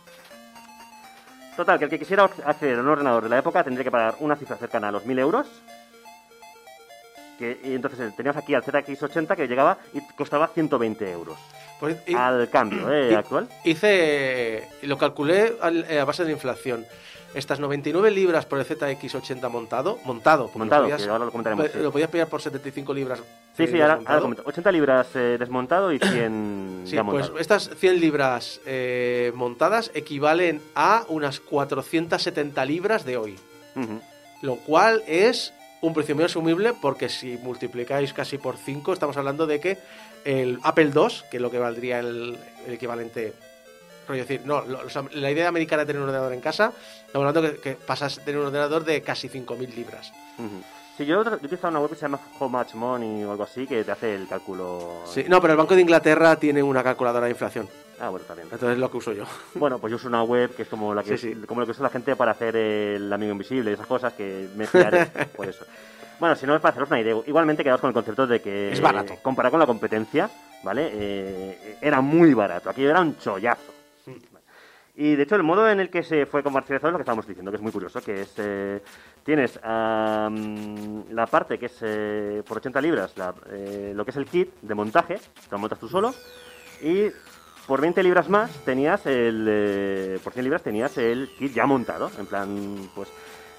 Total, 1.56 1.78
que 1.78 1.86
el 1.86 1.90
que 1.90 1.98
quisiera 1.98 2.24
acceder 2.24 2.78
a 2.78 2.82
un 2.82 2.88
ordenador 2.88 3.24
de 3.24 3.30
la 3.30 3.38
época 3.38 3.64
tendría 3.64 3.84
que 3.84 3.90
pagar 3.90 4.16
una 4.20 4.36
cifra 4.36 4.56
cercana 4.56 4.88
a 4.88 4.92
los 4.92 5.06
1000 5.06 5.18
euros. 5.18 5.62
Y 7.40 7.74
entonces 7.74 8.00
eh, 8.00 8.12
teníamos 8.16 8.42
aquí 8.42 8.54
al 8.54 8.62
ZX80 8.62 9.34
que 9.34 9.46
llegaba 9.46 9.78
y 9.94 10.00
costaba 10.14 10.48
120 10.48 11.10
euros. 11.10 11.38
Pues, 11.80 11.96
y- 12.06 12.14
Al 12.14 12.48
cambio, 12.50 12.92
¿eh? 12.92 13.10
y- 13.12 13.14
Actual. 13.14 13.48
Hice. 13.64 14.68
Lo 14.82 14.98
calculé 14.98 15.54
al- 15.60 15.84
eh, 15.88 16.00
a 16.00 16.04
base 16.04 16.24
de 16.24 16.32
inflación. 16.32 16.84
Estas 17.34 17.60
99 17.60 18.10
libras 18.10 18.46
por 18.46 18.58
el 18.58 18.64
ZX80 18.64 19.50
montado, 19.50 19.98
montado, 20.06 20.50
Montado, 20.54 20.82
lo 20.82 20.88
podías, 20.88 21.02
que 21.02 21.10
ahora 21.10 21.26
lo 21.26 21.30
comentaremos, 21.30 21.74
lo 21.74 21.92
podías 21.92 22.08
pillar 22.08 22.26
por 22.26 22.40
75 22.40 22.94
libras. 22.94 23.18
Sí, 23.54 23.64
eh, 23.64 23.66
sí, 23.66 23.74
ahora, 23.74 23.84
ahora 23.84 23.96
desmontado. 23.98 24.22
comento. 24.22 24.42
80 24.46 24.72
libras 24.72 25.06
eh, 25.14 25.36
desmontado 25.38 25.92
y 25.92 25.98
100 25.98 26.82
Sí, 26.86 26.94
ya 26.96 27.04
pues 27.04 27.30
estas 27.38 27.68
100 27.76 28.00
libras 28.00 28.60
eh, 28.64 29.30
montadas 29.34 29.90
equivalen 29.94 30.62
a 30.74 31.04
unas 31.08 31.38
470 31.40 32.64
libras 32.64 33.04
de 33.04 33.18
hoy. 33.18 33.36
Ujú. 33.76 34.00
Lo 34.40 34.56
cual 34.56 35.02
es 35.06 35.52
un 35.82 35.92
precio 35.92 36.14
muy 36.14 36.24
asumible 36.24 36.72
porque 36.80 37.10
si 37.10 37.36
multiplicáis 37.36 38.14
casi 38.14 38.38
por 38.38 38.56
5 38.56 38.94
estamos 38.94 39.16
hablando 39.18 39.46
de 39.46 39.60
que 39.60 39.78
el 40.24 40.58
Apple 40.62 40.90
II, 40.94 41.08
que 41.30 41.36
es 41.38 41.42
lo 41.42 41.50
que 41.50 41.58
valdría 41.58 42.00
el, 42.00 42.38
el 42.66 42.72
equivalente, 42.72 43.32
rollo 44.06 44.22
decir, 44.22 44.42
no, 44.44 44.64
la 45.12 45.30
idea 45.30 45.48
americana 45.48 45.82
de 45.82 45.86
tener 45.86 46.00
un 46.02 46.08
ordenador 46.08 46.32
en 46.32 46.40
casa, 46.40 46.72
estamos 47.06 47.26
hablando 47.28 47.42
que, 47.54 47.60
que 47.60 47.74
pasas 47.74 48.18
a 48.18 48.24
tener 48.24 48.40
un 48.40 48.46
ordenador 48.46 48.84
de 48.84 49.02
casi 49.02 49.28
5.000 49.28 49.74
libras. 49.74 50.12
Sí, 50.96 51.06
yo, 51.06 51.22
yo 51.22 51.30
he 51.30 51.34
utilizado 51.34 51.68
una 51.68 51.80
web 51.80 51.90
que 51.90 51.96
se 51.96 52.02
llama 52.02 52.18
How 52.40 52.48
Much 52.48 52.74
Money 52.74 53.22
o 53.24 53.30
algo 53.30 53.44
así 53.44 53.66
que 53.66 53.84
te 53.84 53.92
hace 53.92 54.14
el 54.14 54.26
cálculo. 54.26 55.02
Sí, 55.06 55.24
no, 55.28 55.40
pero 55.40 55.52
el 55.52 55.56
Banco 55.58 55.74
de 55.76 55.82
Inglaterra 55.82 56.36
tiene 56.36 56.62
una 56.62 56.82
calculadora 56.82 57.26
de 57.26 57.30
inflación, 57.32 57.68
Ah, 58.00 58.08
bueno, 58.10 58.24
también. 58.26 58.44
entonces 58.50 58.70
es 58.70 58.78
lo 58.78 58.90
que 58.90 58.96
uso 58.96 59.12
yo. 59.12 59.24
Bueno, 59.54 59.78
pues 59.78 59.90
yo 59.90 59.96
uso 59.96 60.08
una 60.08 60.22
web 60.22 60.54
que 60.56 60.62
es 60.62 60.68
como 60.68 60.94
la 60.94 61.02
que 61.04 61.16
Sí, 61.18 61.34
sí. 61.34 61.40
como 61.46 61.60
lo 61.60 61.66
que 61.66 61.72
usa 61.72 61.82
la 61.84 61.90
gente 61.90 62.16
para 62.16 62.32
hacer 62.32 62.56
el 62.56 63.12
amigo 63.12 63.32
invisible 63.32 63.70
y 63.70 63.74
esas 63.74 63.86
cosas 63.86 64.12
que 64.14 64.48
me 64.56 64.66
fiaré 64.66 65.06
por 65.36 65.48
eso. 65.48 65.64
Bueno, 66.20 66.34
si 66.34 66.46
no 66.46 66.54
es 66.56 66.60
para 66.60 66.70
haceros 66.72 66.90
una 66.90 67.00
idea, 67.00 67.14
igualmente 67.26 67.62
quedaos 67.62 67.80
con 67.80 67.88
el 67.88 67.94
concepto 67.94 68.26
de 68.26 68.40
que 68.40 68.72
Es 68.72 68.80
barato. 68.80 69.12
eh, 69.14 69.18
comparado 69.22 69.52
con 69.52 69.60
la 69.60 69.66
competencia, 69.66 70.28
¿vale? 70.64 70.90
Eh, 70.92 71.76
era 71.80 72.00
muy 72.00 72.34
barato. 72.34 72.70
Aquello 72.70 72.90
era 72.90 73.00
un 73.00 73.16
chollazo. 73.18 73.72
Y 74.96 75.14
de 75.14 75.22
hecho 75.22 75.36
el 75.36 75.44
modo 75.44 75.70
en 75.70 75.78
el 75.78 75.90
que 75.90 76.02
se 76.02 76.26
fue 76.26 76.42
comercializado 76.42 76.88
es 76.88 76.92
lo 76.92 76.98
que 76.98 77.02
estábamos 77.02 77.26
diciendo, 77.28 77.52
que 77.52 77.56
es 77.56 77.62
muy 77.62 77.70
curioso, 77.70 78.00
que 78.00 78.22
es 78.22 78.34
eh, 78.38 78.82
tienes 79.24 79.60
la 79.62 81.26
parte 81.30 81.56
que 81.56 81.66
es 81.66 81.78
eh, 81.82 82.42
por 82.44 82.56
80 82.56 82.80
libras, 82.80 83.16
la- 83.16 83.32
eh, 83.50 83.92
lo 83.94 84.04
que 84.04 84.10
es 84.10 84.16
el 84.16 84.26
kit 84.26 84.50
de 84.60 84.74
montaje, 84.74 85.14
te 85.18 85.50
lo 85.52 85.58
montas 85.58 85.78
tú 85.78 85.88
solo, 85.88 86.12
y 86.82 87.12
por 87.68 87.80
20 87.80 88.02
libras 88.02 88.28
más 88.28 88.50
tenías 88.64 89.06
el 89.06 89.46
eh, 89.48 90.18
por 90.24 90.32
100 90.32 90.42
libras 90.44 90.62
tenías 90.64 90.98
el 90.98 91.30
kit 91.38 91.52
ya 91.54 91.64
montado, 91.64 92.10
en 92.18 92.26
plan 92.26 92.90
pues 92.96 93.08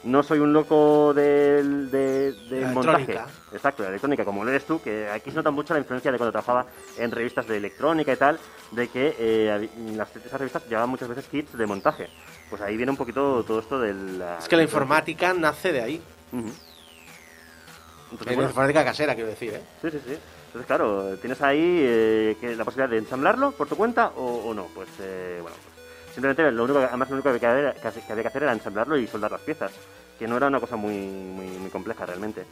no 0.04 0.24
soy 0.24 0.40
un 0.40 0.54
loco 0.54 1.14
del, 1.14 1.92
de, 1.92 2.32
del 2.50 2.68
montaje. 2.68 3.04
electrónica. 3.04 3.28
Exacto, 3.52 3.84
la 3.84 3.90
electrónica, 3.90 4.24
como 4.26 4.44
lo 4.44 4.50
eres 4.50 4.66
tú, 4.66 4.82
que 4.82 5.10
aquí 5.10 5.30
se 5.30 5.36
nota 5.38 5.52
mucho 5.52 5.74
la 5.74 5.80
influencia 5.80 6.12
de 6.12 6.18
cuando 6.18 6.32
trabajaba 6.32 6.66
en 6.98 7.12
revistas 7.12 7.48
de 7.48 7.58
electrónica 7.58 8.14
y 8.14 8.16
tal, 8.16 8.40
de 8.72 8.88
que 8.88 9.16
eh, 9.20 9.70
las, 9.96 10.16
esas 10.16 10.40
revistas 10.40 10.66
llevaban 10.68 10.90
muchas 10.90 11.10
veces 11.10 11.26
kits 11.26 11.58
de 11.58 11.66
montaje. 11.66 12.10
Pues 12.50 12.62
ahí 12.62 12.78
viene 12.78 12.92
un 12.92 12.98
poquito 12.98 13.44
todo 13.44 13.60
esto 13.60 13.80
de 13.80 13.94
la... 13.94 14.38
Es 14.40 14.48
que 14.48 14.56
la 14.56 14.64
informática 14.64 15.34
nace 15.34 15.72
de 15.72 15.82
ahí. 15.82 16.02
Entonces, 16.32 18.26
la 18.26 18.34
bueno, 18.34 18.50
informática 18.50 18.84
casera, 18.84 19.14
quiero 19.14 19.30
decir, 19.30 19.54
¿eh? 19.54 19.62
Sí, 19.82 19.92
sí, 19.92 20.00
sí. 20.08 20.18
Entonces, 20.48 20.66
claro, 20.66 21.16
tienes 21.18 21.40
ahí 21.44 21.60
eh, 21.62 22.38
que 22.42 22.56
la 22.56 22.66
posibilidad 22.66 22.90
de 22.90 22.98
ensamblarlo 22.98 23.52
por 23.52 23.68
tu 23.68 23.76
cuenta 23.76 24.08
o, 24.16 24.46
o 24.50 24.54
no. 24.56 24.66
Pues, 24.74 24.90
eh, 25.00 25.38
bueno, 25.44 25.56
simplemente 26.20 26.52
lo 26.52 26.64
único, 26.66 26.80
además 26.80 27.10
lo 27.10 27.16
único 27.16 27.40
que 27.40 27.46
había, 27.48 27.74
que 27.74 27.88
hace- 27.88 28.02
que 28.02 28.12
había 28.12 28.24
que 28.24 28.28
hacer 28.28 28.44
era 28.44 28.52
ensamblarlo 28.54 28.98
y 28.98 29.08
soldar 29.08 29.32
las 29.32 29.42
piezas, 29.42 29.72
que 30.18 30.28
no 30.28 30.36
era 30.38 30.48
una 30.48 30.60
cosa 30.60 30.76
muy, 30.76 30.96
muy, 30.98 31.48
muy 31.48 31.70
compleja 31.70 32.06
realmente. 32.06 32.46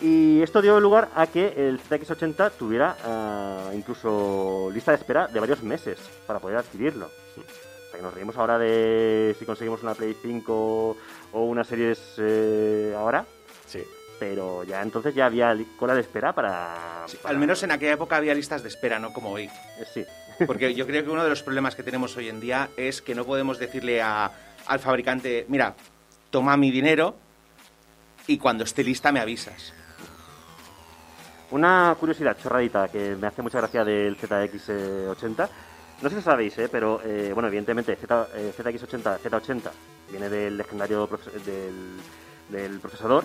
Y 0.00 0.42
esto 0.42 0.62
dio 0.62 0.80
lugar 0.80 1.08
a 1.14 1.26
que 1.26 1.52
el 1.56 1.78
ZX80 1.80 2.52
tuviera 2.58 2.96
ah, 3.04 3.70
incluso 3.74 4.70
lista 4.72 4.92
de 4.92 4.96
espera 4.98 5.26
de 5.28 5.38
varios 5.40 5.62
meses 5.62 5.98
para 6.26 6.38
poder 6.40 6.56
adquirirlo. 6.56 7.06
O 7.06 7.90
sea, 7.90 7.96
que 7.96 8.02
nos 8.02 8.14
reímos 8.14 8.36
ahora 8.36 8.58
de 8.58 9.36
si 9.38 9.44
conseguimos 9.44 9.82
una 9.82 9.94
Play 9.94 10.16
5 10.20 10.96
o 11.32 11.42
una 11.44 11.64
Series 11.64 12.00
eh, 12.18 12.94
ahora, 12.96 13.24
Sí. 13.66 13.84
pero 14.18 14.64
ya 14.64 14.80
entonces 14.82 15.14
ya 15.14 15.26
había 15.26 15.54
cola 15.78 15.94
de 15.94 16.00
espera 16.00 16.32
para... 16.32 17.04
para- 17.22 17.30
Al 17.30 17.38
menos 17.38 17.62
en 17.62 17.70
aquella 17.72 17.92
época 17.92 18.16
había 18.16 18.34
listas 18.34 18.62
de 18.62 18.68
espera, 18.70 18.98
no 18.98 19.12
como 19.12 19.30
hoy. 19.32 19.44
Eh, 19.44 19.84
Sí. 19.92 20.04
Porque 20.46 20.74
yo 20.74 20.86
creo 20.86 21.04
que 21.04 21.10
uno 21.10 21.22
de 21.24 21.30
los 21.30 21.42
problemas 21.42 21.74
que 21.74 21.82
tenemos 21.82 22.16
hoy 22.16 22.28
en 22.28 22.40
día 22.40 22.68
es 22.76 23.02
que 23.02 23.14
no 23.14 23.24
podemos 23.24 23.58
decirle 23.58 24.00
a- 24.02 24.30
al 24.66 24.78
fabricante, 24.80 25.44
mira, 25.48 25.74
toma 26.30 26.56
mi 26.56 26.70
dinero 26.70 27.16
y 28.26 28.38
cuando 28.38 28.64
esté 28.64 28.82
lista 28.84 29.12
me 29.12 29.20
avisas. 29.20 29.72
Una 31.50 31.96
curiosidad 31.98 32.36
chorradita 32.40 32.88
que 32.88 33.16
me 33.16 33.26
hace 33.26 33.42
mucha 33.42 33.58
gracia 33.58 33.84
del 33.84 34.16
ZX80 34.16 35.48
No 36.02 36.08
sé 36.08 36.16
si 36.16 36.22
sabéis, 36.22 36.56
¿eh? 36.58 36.68
pero 36.70 37.02
eh, 37.04 37.30
bueno, 37.34 37.48
evidentemente 37.48 37.94
Z, 37.96 38.28
eh, 38.34 38.52
ZX80, 38.56 39.18
Z80 39.18 39.70
viene 40.10 40.28
del 40.30 40.56
legendario 40.56 41.06
del, 41.44 41.98
del 42.48 42.80
procesador, 42.80 43.24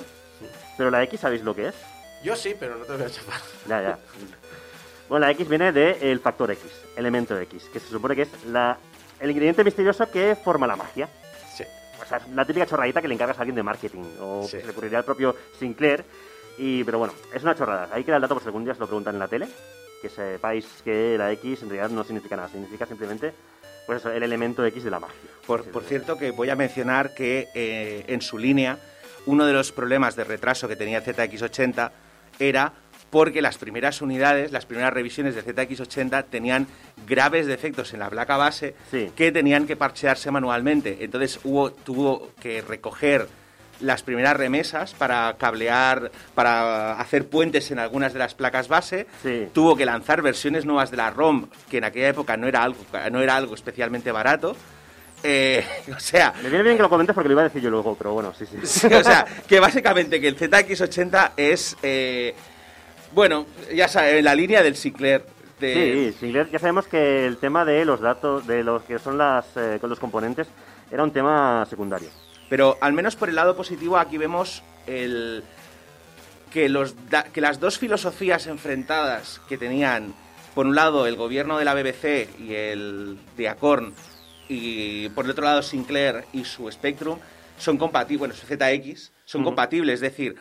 pero 0.77 0.89
la 0.91 1.01
X, 1.03 1.21
¿sabéis 1.21 1.41
lo 1.43 1.55
que 1.55 1.69
es? 1.69 1.75
Yo 2.23 2.35
sí, 2.35 2.53
pero 2.59 2.75
no 2.77 2.83
te 2.85 2.93
voy 2.97 3.03
a 3.03 3.09
chapar. 3.09 3.39
Ya, 3.69 3.81
ya. 3.81 3.99
Bueno, 5.09 5.25
la 5.25 5.31
X 5.31 5.47
viene 5.47 5.71
del 5.71 6.19
factor 6.19 6.49
X, 6.51 6.63
elemento 6.95 7.37
X, 7.39 7.69
que 7.71 7.79
se 7.79 7.87
supone 7.89 8.15
que 8.15 8.23
es 8.23 8.45
la, 8.47 8.77
el 9.19 9.29
ingrediente 9.29 9.63
misterioso 9.63 10.09
que 10.09 10.35
forma 10.35 10.65
la 10.67 10.75
magia. 10.75 11.07
Sí. 11.55 11.63
O 12.01 12.05
sea, 12.05 12.19
la 12.33 12.43
típica 12.45 12.65
chorradita 12.65 13.01
que 13.01 13.07
le 13.07 13.13
encargas 13.13 13.37
a 13.37 13.41
alguien 13.41 13.55
de 13.55 13.63
marketing, 13.63 14.03
o 14.19 14.43
Sí. 14.45 14.53
que 14.57 14.61
se 14.61 14.65
le 14.65 14.71
ocurriría 14.71 14.97
al 14.99 15.05
propio 15.05 15.35
Sinclair. 15.59 16.03
Y, 16.57 16.83
pero 16.85 16.97
bueno, 16.99 17.13
es 17.33 17.43
una 17.43 17.53
chorrada. 17.55 17.89
Ahí 17.91 18.03
queda 18.03 18.15
el 18.15 18.21
dato 18.21 18.33
por 18.35 18.41
si 18.41 18.47
algún 18.47 18.63
día 18.63 18.73
se 18.73 18.79
lo 18.79 18.87
preguntan 18.87 19.15
en 19.15 19.19
la 19.19 19.27
tele. 19.27 19.47
Que 20.01 20.09
sepáis 20.09 20.65
que 20.83 21.17
la 21.17 21.31
X 21.33 21.63
en 21.63 21.69
realidad 21.69 21.89
no 21.89 22.03
significa 22.03 22.35
nada, 22.35 22.47
significa 22.49 22.85
simplemente 22.85 23.33
pues 23.85 23.99
eso, 23.99 24.09
el 24.11 24.23
elemento 24.23 24.65
X 24.65 24.83
de 24.83 24.89
la 24.89 24.99
magia. 24.99 25.15
Por, 25.45 25.63
por 25.65 25.83
cierto, 25.83 26.17
que 26.17 26.31
voy 26.31 26.49
a 26.49 26.55
mencionar 26.55 27.13
que 27.13 27.47
eh, 27.53 28.03
en 28.07 28.21
su 28.21 28.37
línea, 28.37 28.79
uno 29.27 29.45
de 29.45 29.53
los 29.53 29.71
problemas 29.71 30.15
de 30.15 30.23
retraso 30.23 30.67
que 30.67 30.75
tenía 30.75 31.03
ZX80 31.03 31.91
era 32.39 32.73
porque 33.09 33.41
las 33.41 33.57
primeras 33.57 34.01
unidades, 34.01 34.51
las 34.51 34.65
primeras 34.65 34.93
revisiones 34.93 35.35
de 35.35 35.43
ZX80 35.43 36.25
tenían 36.29 36.67
graves 37.07 37.47
defectos 37.47 37.93
en 37.93 37.99
la 37.99 38.09
placa 38.09 38.35
base 38.37 38.75
Sí. 38.91 39.11
que 39.15 39.31
tenían 39.31 39.67
que 39.67 39.75
parchearse 39.75 40.31
manualmente. 40.31 40.97
Entonces 41.01 41.39
hubo, 41.43 41.71
tuvo 41.71 42.31
que 42.41 42.61
recoger 42.61 43.27
las 43.81 44.03
primeras 44.03 44.37
remesas 44.37 44.93
para 44.93 45.35
cablear, 45.37 46.09
para 46.33 46.99
hacer 46.99 47.27
puentes 47.27 47.71
en 47.71 47.79
algunas 47.79 48.13
de 48.13 48.19
las 48.19 48.33
placas 48.33 48.67
base. 48.69 49.05
Sí. 49.21 49.47
Tuvo 49.53 49.75
que 49.75 49.85
lanzar 49.85 50.21
versiones 50.21 50.65
nuevas 50.65 50.91
de 50.91 50.97
la 50.97 51.09
ROM, 51.09 51.47
que 51.69 51.77
en 51.79 51.83
aquella 51.83 52.07
época 52.09 52.37
no 52.37 52.47
era 52.47 52.63
algo, 52.63 52.79
no 53.11 53.21
era 53.21 53.35
algo 53.35 53.53
especialmente 53.53 54.11
barato. 54.11 54.55
Eh, 55.23 55.65
o 55.95 55.99
sea, 55.99 56.33
Me 56.41 56.49
viene 56.49 56.63
bien 56.63 56.77
que 56.77 56.83
lo 56.83 56.89
comentes 56.89 57.13
porque 57.13 57.27
lo 57.29 57.33
iba 57.33 57.41
a 57.41 57.45
decir 57.45 57.61
yo 57.61 57.69
luego, 57.69 57.95
pero 57.95 58.13
bueno, 58.13 58.33
sí, 58.33 58.45
sí. 58.45 58.57
Sí, 58.63 58.87
o 58.93 59.03
sea, 59.03 59.25
que 59.47 59.59
básicamente 59.59 60.21
que 60.21 60.27
el 60.29 60.37
ZX80 60.37 61.31
es, 61.35 61.75
eh, 61.83 62.33
bueno, 63.15 63.45
ya 63.73 63.87
sabes, 63.87 64.23
la 64.23 64.35
línea 64.35 64.61
del 64.61 64.75
Sinclair. 64.75 65.23
De, 65.59 66.11
Sí, 66.13 66.17
Sinclair, 66.19 66.49
ya 66.51 66.59
sabemos 66.59 66.85
que 66.87 67.25
el 67.25 67.37
tema 67.37 67.63
de 67.65 67.85
los 67.85 68.01
datos, 68.01 68.45
de 68.45 68.63
los 68.63 68.83
que 68.83 68.99
son 68.99 69.17
las, 69.17 69.45
eh, 69.55 69.79
los 69.81 69.99
componentes, 69.99 70.47
era 70.91 71.01
un 71.03 71.11
tema 71.11 71.65
secundario. 71.69 72.09
Pero 72.49 72.77
al 72.81 72.93
menos 72.93 73.15
por 73.15 73.29
el 73.29 73.35
lado 73.35 73.55
positivo 73.55 73.97
aquí 73.97 74.17
vemos 74.17 74.61
el, 74.85 75.43
que, 76.51 76.67
los, 76.69 77.09
da- 77.09 77.23
que 77.23 77.41
las 77.41 77.59
dos 77.59 77.79
filosofías 77.79 78.47
enfrentadas 78.47 79.41
que 79.47 79.57
tenían, 79.57 80.13
por 80.53 80.65
un 80.67 80.75
lado 80.75 81.07
el 81.07 81.15
gobierno 81.15 81.57
de 81.57 81.65
la 81.65 81.73
BBC 81.73 82.29
y 82.39 82.53
el 82.53 83.17
de 83.37 83.49
Acorn, 83.49 83.93
y 84.47 85.09
por 85.09 85.25
el 85.25 85.31
otro 85.31 85.45
lado 85.45 85.63
Sinclair 85.63 86.25
y 86.33 86.43
su 86.43 86.69
Spectrum, 86.71 87.17
son 87.57 87.77
compatibles, 87.77 88.19
bueno, 88.19 88.33
su 88.35 88.45
ZX, 88.45 89.11
son 89.23 89.43
compatibles. 89.43 89.95
Es 89.95 90.01
decir, 90.01 90.35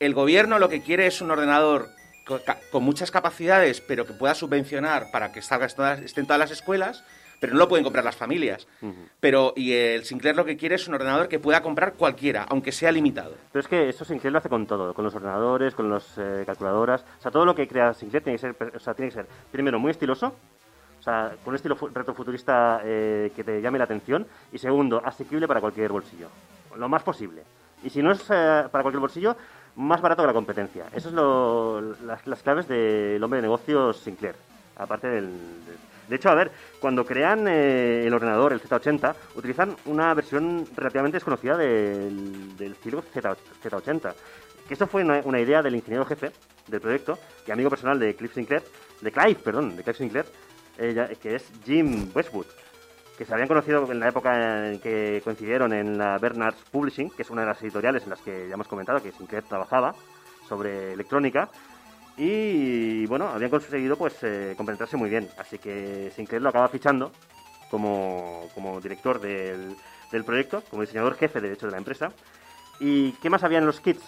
el 0.00 0.14
gobierno 0.14 0.58
lo 0.58 0.68
que 0.68 0.80
quiere 0.80 1.06
es 1.08 1.20
un 1.20 1.30
ordenador 1.30 1.88
con 2.70 2.82
muchas 2.82 3.10
capacidades, 3.10 3.80
pero 3.80 4.06
que 4.06 4.12
pueda 4.14 4.34
subvencionar 4.34 5.10
para 5.10 5.30
que 5.32 5.42
salga 5.42 5.66
en 5.66 5.74
todas- 6.26 6.38
las 6.38 6.50
escuelas, 6.50 7.04
pero 7.40 7.52
no 7.52 7.58
lo 7.58 7.68
pueden 7.68 7.84
comprar 7.84 8.04
las 8.04 8.16
familias. 8.16 8.66
Ujú. 8.80 8.94
Pero, 9.20 9.52
y 9.56 9.72
el 9.74 10.04
Sinclair 10.04 10.34
lo 10.34 10.44
que 10.46 10.56
quiere 10.56 10.76
es 10.76 10.88
un 10.88 10.94
ordenador 10.94 11.28
que 11.28 11.38
pueda 11.38 11.60
comprar 11.62 11.92
cualquiera, 11.94 12.46
aunque 12.48 12.72
sea 12.72 12.90
limitado. 12.90 13.34
Pero 13.52 13.60
es 13.60 13.68
que 13.68 13.88
eso 13.90 14.04
Sinclair 14.06 14.32
lo 14.32 14.38
hace 14.38 14.48
con 14.48 14.66
todo, 14.66 14.94
con 14.94 15.04
los 15.04 15.14
ordenadores, 15.14 15.74
con 15.74 15.90
las 15.90 16.06
calculadoras. 16.46 17.04
O 17.18 17.22
sea, 17.22 17.30
todo 17.30 17.44
lo 17.44 17.54
que 17.54 17.68
crea 17.68 17.92
Sinclair 17.92 18.24
tiene 18.24 18.38
que 18.38 18.40
ser, 18.40 18.72
o 18.74 18.80
sea, 18.80 18.94
tiene 18.94 19.10
que 19.10 19.16
ser 19.16 19.26
primero 19.52 19.78
muy 19.78 19.90
estiloso, 19.90 20.34
o 20.98 21.02
sea, 21.02 21.32
con 21.44 21.50
un 21.52 21.56
estilo 21.56 21.76
fu- 21.76 21.88
retrofuturista 21.88 22.80
eh, 22.82 23.30
que 23.36 23.44
te 23.44 23.60
llame 23.60 23.76
la 23.76 23.84
atención, 23.84 24.26
y 24.50 24.58
segundo, 24.58 25.02
asequible 25.04 25.46
para 25.46 25.60
cualquier 25.60 25.92
bolsillo, 25.92 26.28
lo 26.76 26.88
más 26.88 27.02
posible. 27.02 27.42
Y 27.82 27.90
si 27.90 28.02
no 28.02 28.12
es 28.12 28.20
eh, 28.30 28.64
para 28.72 28.82
cualquier 28.82 29.00
bolsillo, 29.00 29.36
más 29.76 30.00
barato 30.00 30.22
que 30.22 30.26
la 30.28 30.32
competencia. 30.32 30.86
Esas 30.88 31.04
son 31.12 31.16
lo- 31.16 31.80
las, 32.04 32.42
claves 32.42 32.68
del 32.68 33.22
hombre 33.22 33.38
de 33.38 33.42
negocios 33.42 33.98
Sinclair, 33.98 34.34
aparte 34.76 35.08
del... 35.08 35.26
de- 36.08 36.14
hecho, 36.16 36.28
a 36.28 36.34
ver, 36.34 36.50
cuando 36.80 37.04
crean 37.04 37.46
eh, 37.48 38.06
el 38.06 38.12
ordenador, 38.14 38.52
el 38.52 38.60
Z80, 38.62 39.14
utilizan 39.36 39.74
una 39.86 40.12
versión 40.14 40.66
relativamente 40.76 41.16
desconocida 41.16 41.56
del, 41.56 42.56
del 42.56 42.74
Z, 42.76 43.36
Z80. 43.62 44.14
Que 44.68 44.74
esto 44.74 44.86
fue 44.86 45.02
una, 45.02 45.40
idea 45.40 45.62
del 45.62 45.74
ingeniero 45.74 46.04
jefe 46.06 46.30
del 46.68 46.80
proyecto 46.80 47.18
y 47.46 47.50
amigo 47.50 47.68
personal 47.70 47.98
de 47.98 48.14
Cliff 48.14 48.32
Sinclair, 48.34 48.62
de 49.00 49.12
Clive, 49.12 49.40
perdón, 49.42 49.76
de 49.76 49.82
Clive 49.82 49.98
Sinclair, 49.98 50.26
eh, 50.78 51.16
que 51.20 51.34
es 51.36 51.50
Jim 51.64 52.10
Westwood, 52.14 52.46
que 53.16 53.24
se 53.24 53.32
habían 53.32 53.48
conocido 53.48 53.90
en 53.90 54.00
la 54.00 54.08
época 54.08 54.70
en 54.70 54.80
que 54.80 55.20
coincidieron 55.22 55.72
en 55.72 55.96
la 55.96 56.18
Bernard's 56.18 56.62
Publishing, 56.70 57.10
que 57.10 57.22
es 57.22 57.30
una 57.30 57.42
de 57.42 57.48
las 57.48 57.62
editoriales 57.62 58.02
en 58.04 58.10
las 58.10 58.20
que 58.20 58.48
ya 58.48 58.54
hemos 58.54 58.68
comentado 58.68 59.02
que 59.02 59.12
Sinclair 59.12 59.44
trabajaba 59.44 59.94
sobre 60.48 60.92
electrónica. 60.92 61.48
Y 62.16 63.06
bueno, 63.06 63.28
habían 63.28 63.50
conseguido 63.50 63.96
pues 63.96 64.16
eh, 64.22 64.56
muy 64.96 65.10
bien. 65.10 65.28
Así 65.38 65.58
que 65.58 66.12
Sinclair 66.14 66.42
lo 66.42 66.48
acaba 66.48 66.68
fichando 66.68 67.12
como, 67.70 68.48
como 68.54 68.80
director 68.80 69.20
del, 69.20 69.76
del 70.10 70.24
proyecto, 70.24 70.62
como 70.70 70.82
diseñador 70.82 71.16
jefe 71.16 71.40
de 71.40 71.52
hecho 71.52 71.66
de 71.66 71.72
la 71.72 71.78
empresa. 71.78 72.10
¿Y 72.80 73.12
qué 73.12 73.30
más 73.30 73.44
había 73.44 73.58
en 73.58 73.66
los 73.66 73.80
kits? 73.80 74.02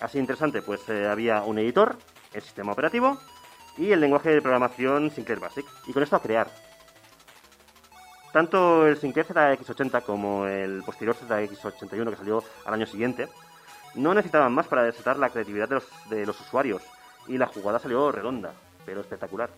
Así 0.00 0.18
interesante, 0.18 0.62
pues 0.62 0.88
eh, 0.88 1.06
había 1.06 1.42
un 1.42 1.58
editor, 1.58 1.96
el 2.32 2.42
sistema 2.42 2.72
operativo 2.72 3.18
y 3.76 3.92
el 3.92 4.00
lenguaje 4.00 4.30
de 4.30 4.40
programación 4.40 5.10
Sinclair 5.10 5.40
Basic. 5.40 5.66
Y 5.86 5.92
con 5.92 6.02
esto 6.02 6.16
a 6.16 6.22
crear. 6.22 6.69
Tanto 8.32 8.86
el 8.86 8.96
Sinclair 8.96 9.26
ZX80 9.26 10.02
como 10.02 10.46
el 10.46 10.82
posterior 10.84 11.16
ZX81 11.16 12.10
que 12.10 12.16
salió 12.16 12.44
al 12.64 12.74
año 12.74 12.86
siguiente 12.86 13.28
no 13.94 14.14
necesitaban 14.14 14.52
más 14.52 14.68
para 14.68 14.84
desatar 14.84 15.18
la 15.18 15.30
creatividad 15.30 15.68
de 16.08 16.26
los, 16.26 16.40
usuarios. 16.40 16.82
Y 17.26 17.38
la 17.38 17.46
jugada 17.46 17.80
salió 17.80 18.12
redonda, 18.12 18.52
pero 18.86 19.00
espectacular. 19.00 19.50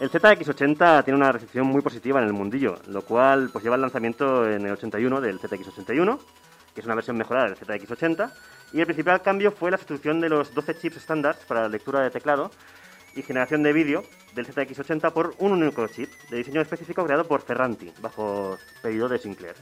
El 0.00 0.10
ZX80 0.10 1.04
tiene 1.04 1.16
una 1.16 1.30
recepción 1.30 1.68
muy 1.68 1.80
positiva 1.80 2.20
en 2.20 2.26
el 2.26 2.32
mundillo, 2.32 2.74
lo 2.88 3.02
cual 3.02 3.50
pues 3.52 3.62
lleva 3.62 3.76
el 3.76 3.82
lanzamiento 3.82 4.50
en 4.50 4.66
el 4.66 4.72
81 4.72 5.20
del 5.20 5.38
ZX81, 5.38 6.18
que 6.74 6.80
es 6.80 6.86
una 6.86 6.94
versión 6.94 7.16
mejorada 7.16 7.46
del 7.48 7.56
ZX80, 7.56 8.32
y 8.72 8.80
el 8.80 8.86
principal 8.86 9.20
cambio 9.22 9.52
fue 9.52 9.70
la 9.70 9.76
sustitución 9.76 10.20
de 10.20 10.28
los 10.28 10.54
12 10.54 10.78
chips 10.78 10.96
estándar 10.96 11.36
para 11.46 11.62
la 11.62 11.68
lectura 11.68 12.00
de 12.00 12.10
teclado 12.10 12.50
y 13.14 13.22
generación 13.22 13.62
de 13.62 13.72
vídeo 13.74 14.04
del 14.34 14.46
ZX80 14.46 15.12
por 15.12 15.34
un 15.38 15.52
único 15.52 15.86
chip 15.88 16.10
de 16.30 16.38
diseño 16.38 16.62
específico 16.62 17.04
creado 17.04 17.26
por 17.26 17.42
Ferranti, 17.42 17.92
bajo 18.00 18.56
pedido 18.80 19.08
de 19.08 19.18
Sinclair. 19.18 19.54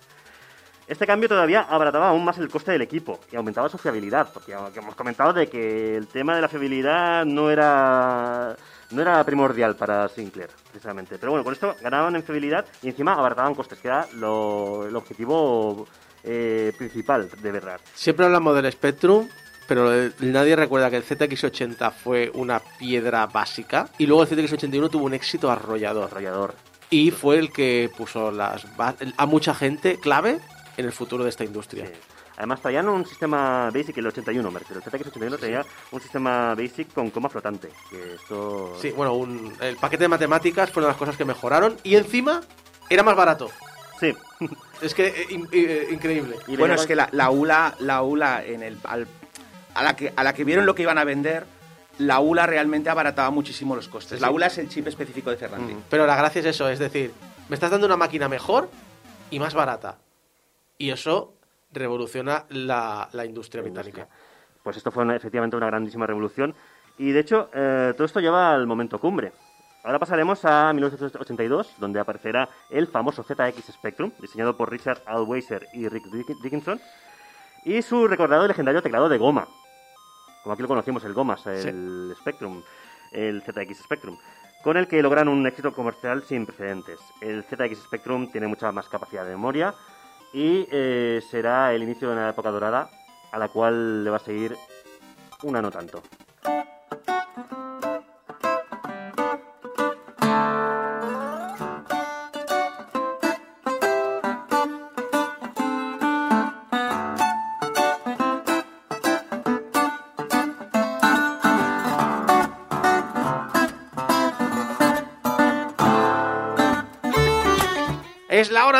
Este 0.86 1.06
cambio 1.06 1.28
todavía 1.28 1.62
abarataba 1.62 2.08
aún 2.08 2.24
más 2.24 2.38
el 2.38 2.48
coste 2.48 2.72
del 2.72 2.82
equipo 2.82 3.20
y 3.30 3.36
aumentaba 3.36 3.68
su 3.68 3.78
fiabilidad, 3.78 4.32
porque 4.32 4.52
hemos 4.52 4.94
comentado 4.96 5.32
de 5.32 5.48
que 5.48 5.96
el 5.96 6.08
tema 6.08 6.34
de 6.34 6.40
la 6.42 6.48
fiabilidad 6.48 7.24
no 7.24 7.48
era, 7.50 8.56
no 8.90 9.00
era 9.02 9.22
primordial 9.24 9.76
para 9.76 10.08
Sinclair, 10.08 10.50
precisamente. 10.70 11.16
Pero 11.18 11.30
bueno, 11.30 11.44
con 11.44 11.52
esto 11.52 11.76
ganaban 11.80 12.16
en 12.16 12.24
fiabilidad 12.24 12.66
y 12.82 12.88
encima 12.88 13.12
abarataban 13.14 13.54
costes, 13.54 13.78
que 13.78 13.86
era 13.86 14.06
lo- 14.14 14.84
el 14.86 14.96
objetivo 14.96 15.86
eh, 16.24 16.72
principal 16.76 17.28
de 17.42 17.52
verdad. 17.52 17.80
Siempre 17.94 18.26
hablamos 18.26 18.54
del 18.54 18.70
Spectrum, 18.72 19.28
pero 19.66 19.94
eh, 19.94 20.12
nadie 20.20 20.56
recuerda 20.56 20.90
que 20.90 20.96
el 20.96 21.04
ZX80 21.04 21.92
fue 21.92 22.30
una 22.34 22.60
piedra 22.78 23.26
básica 23.26 23.88
y 23.98 24.06
luego 24.06 24.22
el 24.24 24.28
ZX81 24.28 24.90
tuvo 24.90 25.04
un 25.04 25.14
éxito 25.14 25.50
arrollador. 25.50 26.04
Arrollador. 26.10 26.54
Y 26.90 27.10
fue 27.12 27.38
el 27.38 27.52
que 27.52 27.88
puso 27.96 28.30
las 28.32 28.66
a 29.16 29.26
mucha 29.26 29.54
gente 29.54 29.98
clave 30.00 30.40
en 30.76 30.84
el 30.86 30.92
futuro 30.92 31.22
de 31.24 31.30
esta 31.30 31.44
industria. 31.44 31.86
Sí. 31.86 31.92
Además 32.36 32.62
traían 32.62 32.88
un 32.88 33.04
sistema 33.06 33.70
basic, 33.70 33.98
el 33.98 34.06
81, 34.06 34.50
me 34.50 34.58
refiero. 34.60 34.82
El 34.84 34.90
ZX81 34.90 35.38
traía 35.38 35.64
un 35.90 36.00
sistema 36.00 36.54
basic 36.54 36.92
con 36.94 37.10
coma 37.10 37.28
flotante. 37.28 37.68
Que 37.90 38.14
esto... 38.14 38.76
Sí, 38.80 38.90
bueno, 38.92 39.12
un- 39.12 39.52
el 39.60 39.76
paquete 39.76 40.04
de 40.04 40.08
matemáticas 40.08 40.70
fue 40.70 40.80
una 40.80 40.86
de 40.88 40.92
las 40.92 40.98
cosas 40.98 41.16
que 41.18 41.24
mejoraron 41.26 41.76
y 41.84 41.96
encima 41.96 42.40
era 42.88 43.02
más 43.02 43.14
barato. 43.14 43.50
Sí. 44.00 44.14
Es 44.82 44.94
que 44.94 45.06
eh, 45.08 45.26
in- 45.30 45.48
eh, 45.52 45.88
increíble. 45.90 46.36
Y 46.46 46.56
bueno, 46.56 46.74
es 46.74 46.86
que 46.86 46.94
la, 46.96 47.08
la 47.12 47.30
ULA, 47.30 47.74
la 47.80 48.02
ULA 48.02 48.44
en 48.44 48.62
el, 48.62 48.78
al- 48.84 49.06
a, 49.74 49.82
la 49.82 49.94
que, 49.96 50.12
a 50.16 50.24
la 50.24 50.32
que 50.32 50.44
vieron 50.44 50.64
lo 50.66 50.74
que 50.74 50.82
iban 50.82 50.98
a 50.98 51.04
vender, 51.04 51.44
la 51.98 52.20
ULA 52.20 52.46
realmente 52.46 52.88
abarataba 52.88 53.30
muchísimo 53.30 53.76
los 53.76 53.88
costes. 53.88 54.18
Sí, 54.18 54.22
La. 54.24 54.30
ULA 54.30 54.46
es 54.46 54.56
el 54.58 54.68
chip 54.68 54.86
específico 54.86 55.30
de 55.30 55.36
Ferranti. 55.36 55.74
Mm. 55.74 55.82
Pero 55.90 56.06
la 56.06 56.16
gracia 56.16 56.40
es 56.40 56.46
eso, 56.46 56.68
es 56.68 56.78
decir, 56.78 57.12
me 57.48 57.54
estás 57.54 57.70
dando 57.70 57.86
una 57.86 57.96
máquina 57.98 58.28
mejor 58.28 58.70
y 59.30 59.38
más 59.38 59.52
barata. 59.54 59.98
Y 60.78 60.90
eso 60.90 61.34
revoluciona 61.72 62.46
la, 62.48 63.08
la 63.12 63.24
industria 63.26 63.62
británica. 63.62 64.08
Pues 64.62 64.76
esto 64.78 64.90
fue 64.90 65.02
una- 65.04 65.16
efectivamente 65.16 65.56
una 65.56 65.66
grandísima 65.66 66.06
revolución. 66.06 66.54
Y 66.98 67.12
de 67.12 67.20
hecho, 67.20 67.50
eh, 67.54 67.92
todo 67.96 68.06
esto 68.06 68.20
lleva 68.20 68.54
al 68.54 68.66
momento 68.66 68.98
cumbre. 68.98 69.32
Ahora 69.82 69.98
pasaremos 69.98 70.44
a 70.44 70.72
1982, 70.74 71.74
donde 71.78 72.00
aparecerá 72.00 72.48
el 72.68 72.86
famoso 72.86 73.22
ZX 73.22 73.72
Spectrum, 73.72 74.12
diseñado 74.20 74.56
por 74.56 74.70
Richard 74.70 75.02
Alweiser 75.06 75.66
y 75.72 75.88
Rick 75.88 76.04
Dick- 76.06 76.40
Dickinson. 76.42 76.80
y 77.64 77.80
su 77.82 78.06
recordado 78.08 78.44
y 78.44 78.48
legendario 78.48 78.82
teclado 78.82 79.08
de 79.08 79.18
goma. 79.18 79.46
Como 80.42 80.52
aquí 80.54 80.62
lo 80.62 80.68
conocimos, 80.68 81.04
el 81.04 81.12
Gomas, 81.14 81.46
el 81.46 82.14
Spectrum, 82.18 82.62
el 83.12 83.42
ZX 83.42 83.82
Spectrum, 83.84 84.16
con 84.62 84.76
el 84.78 84.86
que 84.88 85.02
logran 85.02 85.28
un 85.28 85.46
éxito 85.46 85.72
comercial 85.72 86.22
sin 86.22 86.46
precedentes. 86.46 86.98
El 87.20 87.44
ZX 87.44 87.82
Spectrum 87.84 88.30
tiene 88.30 88.46
mucha 88.46 88.72
más 88.72 88.88
capacidad 88.88 89.24
de 89.24 89.30
memoria 89.32 89.74
y 90.32 90.66
eh, 90.70 91.22
será 91.30 91.72
el 91.74 91.82
inicio 91.82 92.08
de 92.08 92.14
una 92.14 92.30
época 92.30 92.50
dorada 92.50 92.88
a 93.32 93.38
la 93.38 93.48
cual 93.48 94.04
le 94.04 94.10
va 94.10 94.16
a 94.16 94.20
seguir 94.20 94.56
una 95.42 95.60
no 95.60 95.70
tanto. 95.70 96.02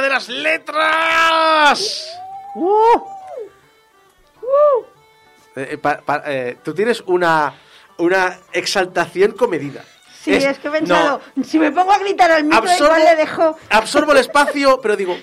Hora 0.00 0.08
de 0.08 0.14
las 0.14 0.28
letras! 0.28 2.06
Eh, 5.56 5.78
pa- 5.78 6.00
pa- 6.00 6.22
eh, 6.26 6.56
tú 6.62 6.72
tienes 6.74 7.02
una, 7.06 7.52
una 7.98 8.38
exaltación 8.52 9.32
comedida. 9.32 9.84
Sí, 10.22 10.32
es, 10.34 10.58
que 10.58 10.68
he 10.68 10.70
pensado, 10.70 11.20
si 11.44 11.58
me 11.58 11.72
pongo 11.72 11.92
a 11.92 11.98
gritar 11.98 12.30
al 12.30 12.44
micro, 12.44 12.58
absorbo, 12.58 12.84
igual 12.96 13.04
le 13.04 13.16
dejo. 13.16 13.58
absorbo 13.70 14.12
el 14.12 14.18
espacio, 14.18 14.78
pero 14.80 14.96
digo, 14.96 15.16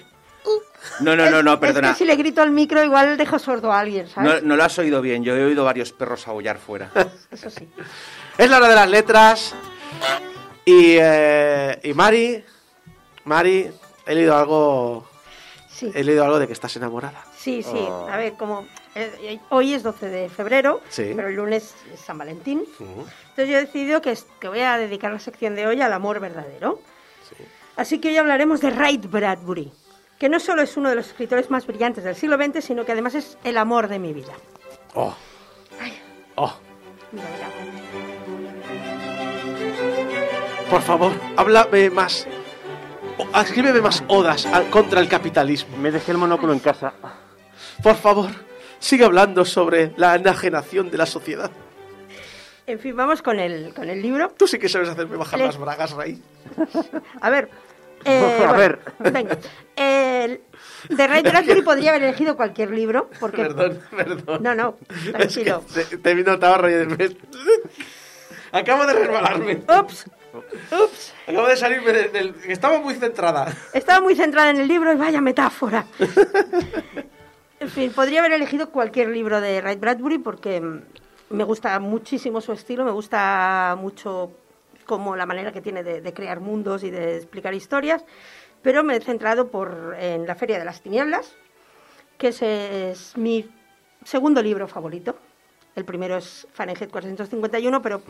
No, 1.01 1.15
no, 1.15 1.29
no, 1.29 1.43
no, 1.43 1.53
Es 1.53 1.59
perdona. 1.59 1.89
que 1.91 1.95
si 1.97 2.05
le 2.05 2.15
grito 2.15 2.41
al 2.41 2.51
micro, 2.51 2.83
igual 2.83 3.17
dejo 3.17 3.37
sordo 3.39 3.71
a 3.71 3.79
alguien, 3.79 4.05
No, 4.05 4.11
¿sabes? 4.29 4.43
no 4.43 4.55
lo 4.55 4.63
has 4.63 4.77
oído 4.79 5.01
bien. 5.01 5.23
Yo 5.23 5.35
he 5.35 5.43
oído 5.43 5.63
varios 5.65 5.91
perros 5.91 6.27
aullar 6.27 6.57
fuera. 6.57 6.89
Eso 7.31 7.49
sí. 7.49 7.67
es 8.37 8.49
la 8.49 8.57
hora 8.57 8.69
de 8.69 8.75
las 8.75 8.89
letras. 8.89 9.53
Y, 10.65 10.97
eh, 10.99 11.79
y 11.83 11.93
Mari, 11.93 12.43
Mari, 13.25 13.69
he 14.07 14.15
leído 14.15 14.35
algo, 14.35 15.05
Sí, 15.69 15.91
he 15.93 16.03
leído 16.03 16.23
algo 16.23 16.39
de 16.39 16.47
que 16.47 16.53
estás 16.53 16.75
enamorada. 16.75 17.23
sí, 17.37 17.61
sí. 17.63 17.77
Oh. 17.89 18.07
A 18.09 18.17
ver, 18.17 18.33
como 18.33 18.65
eh, 18.95 19.39
hoy 19.49 19.73
es 19.73 19.83
12 19.83 20.07
de 20.09 20.29
febrero, 20.29 20.81
Sí. 20.89 21.11
pero 21.15 21.27
el 21.27 21.35
lunes 21.35 21.75
es 21.93 21.99
San 21.99 22.17
Valentín. 22.17 22.65
Entonces 22.79 23.47
yo 23.49 23.57
he 23.57 23.61
decidido 23.61 24.01
que, 24.01 24.17
que 24.39 24.47
voy 24.47 24.61
a 24.61 24.77
dedicar 24.77 25.11
la 25.11 25.19
sección 25.19 25.53
de 25.55 25.67
hoy 25.67 25.81
al 25.81 25.93
amor 25.93 26.19
verdadero. 26.19 26.79
Así 27.75 27.99
que 27.99 28.07
hoy 28.09 28.17
hablaremos 28.17 28.59
de 28.61 28.71
Ray 28.71 28.97
Bradbury, 28.97 29.71
que 30.17 30.29
no 30.29 30.39
solo 30.39 30.63
es 30.63 30.75
uno 30.77 30.89
de 30.89 30.95
los 30.95 31.05
escritores 31.07 31.51
más 31.51 31.67
brillantes 31.67 32.03
del 32.03 32.15
siglo 32.15 32.37
XX, 32.37 32.63
sino 32.65 32.85
que 32.85 32.93
además 32.93 33.13
es 33.13 33.37
el 33.43 33.55
amor 33.59 33.87
de 33.87 33.99
mi 33.99 34.13
vida. 34.13 34.33
Oh. 34.95 35.15
Oh. 36.35 36.53
Mira, 37.11 37.27
mira. 37.35 37.49
Por 40.71 40.81
favor, 40.81 41.11
háblame 41.35 41.89
más. 41.91 42.27
Escríbeme 43.41 43.81
más 43.81 44.03
odas 44.07 44.45
al- 44.45 44.69
contra 44.69 44.99
el 44.99 45.07
capitalismo. 45.09 45.77
Me 45.77 45.91
dejé 45.91 46.11
el 46.11 46.17
monóculo 46.17 46.53
en 46.53 46.59
casa. 46.59 46.93
Por 47.81 47.95
favor, 47.95 48.29
sigue 48.79 49.05
hablando 49.05 49.45
sobre 49.45 49.91
la 49.97 50.15
enajenación 50.15 50.89
de 50.91 50.97
la 50.97 51.05
sociedad. 51.05 51.49
En 52.65 52.79
fin, 52.79 52.95
vamos 52.95 53.21
con 53.21 53.39
el, 53.39 53.73
con 53.73 53.89
el 53.89 54.01
libro. 54.01 54.33
Tú 54.37 54.45
sí 54.47 54.59
que 54.59 54.67
sabes 54.69 54.89
hacerme 54.89 55.15
bajar 55.17 55.39
Le- 55.39 55.45
las 55.47 55.57
bragas, 55.57 55.91
Ray. 55.91 56.21
A 57.21 57.29
ver. 57.29 57.49
eh, 58.03 58.19
A 58.43 58.47
bueno, 58.47 58.53
ver. 58.57 58.79
Venga. 58.99 59.37
El- 59.75 60.41
de 60.89 61.07
Ray 61.07 61.21
Bradbury 61.23 61.61
podría 61.61 61.91
haber 61.91 62.03
elegido 62.03 62.35
cualquier 62.35 62.71
libro, 62.71 63.09
porque... 63.19 63.37
Perdón, 63.43 63.79
perdón. 63.95 64.43
No, 64.43 64.53
no, 64.55 64.77
Es 64.89 65.03
que 65.37 65.43
tranquilo. 65.43 65.63
te, 65.73 65.97
te 65.97 66.11
he 66.11 66.15
notado 66.15 66.57
reír. 66.59 67.17
Acabo 68.51 68.85
de 68.85 68.93
resbalarme. 68.93 69.61
Ups, 69.79 70.05
ups. 70.39 71.13
Acabo 71.27 71.47
de 71.47 71.57
salirme 71.57 71.91
del... 71.91 72.11
del- 72.11 72.35
Estaba 72.47 72.79
muy 72.79 72.95
centrada. 72.95 73.53
Estaba 73.73 74.01
muy 74.01 74.15
centrada 74.15 74.49
en 74.49 74.59
el 74.59 74.67
libro 74.67 74.91
y 74.93 74.95
vaya 74.95 75.21
metáfora. 75.21 75.85
En 77.59 77.69
fin, 77.69 77.91
podría 77.91 78.19
haber 78.19 78.33
elegido 78.33 78.69
cualquier 78.69 79.09
libro 79.09 79.41
de 79.41 79.61
Ray 79.61 79.75
Bradbury 79.77 80.19
porque 80.19 80.61
mm, 80.61 80.81
me 81.31 81.43
gusta 81.43 81.79
muchísimo 81.79 82.39
su 82.41 82.53
estilo, 82.53 82.85
me 82.85 82.91
gusta 82.91 83.75
mucho 83.79 84.31
como 84.85 85.15
la 85.15 85.25
manera 85.25 85.51
que 85.51 85.61
tiene 85.61 85.83
de, 85.83 86.01
de 86.01 86.13
crear 86.13 86.39
mundos 86.39 86.83
y 86.83 86.91
de 86.91 87.17
explicar 87.17 87.53
historias, 87.53 88.05
pero 88.61 88.83
me 88.83 88.95
he 88.95 89.01
centrado 89.01 89.49
por, 89.49 89.95
en 89.99 90.25
La 90.27 90.35
Feria 90.35 90.59
de 90.59 90.65
las 90.65 90.81
Tinieblas, 90.81 91.35
que 92.17 92.27
es 92.29 93.13
mi 93.17 93.49
segundo 94.05 94.41
libro 94.41 94.67
favorito. 94.67 95.17
El 95.77 95.85
primero 95.85 96.17
es 96.17 96.47
Fahrenheit 96.53 96.89
451, 96.89 97.83
pero 97.83 98.01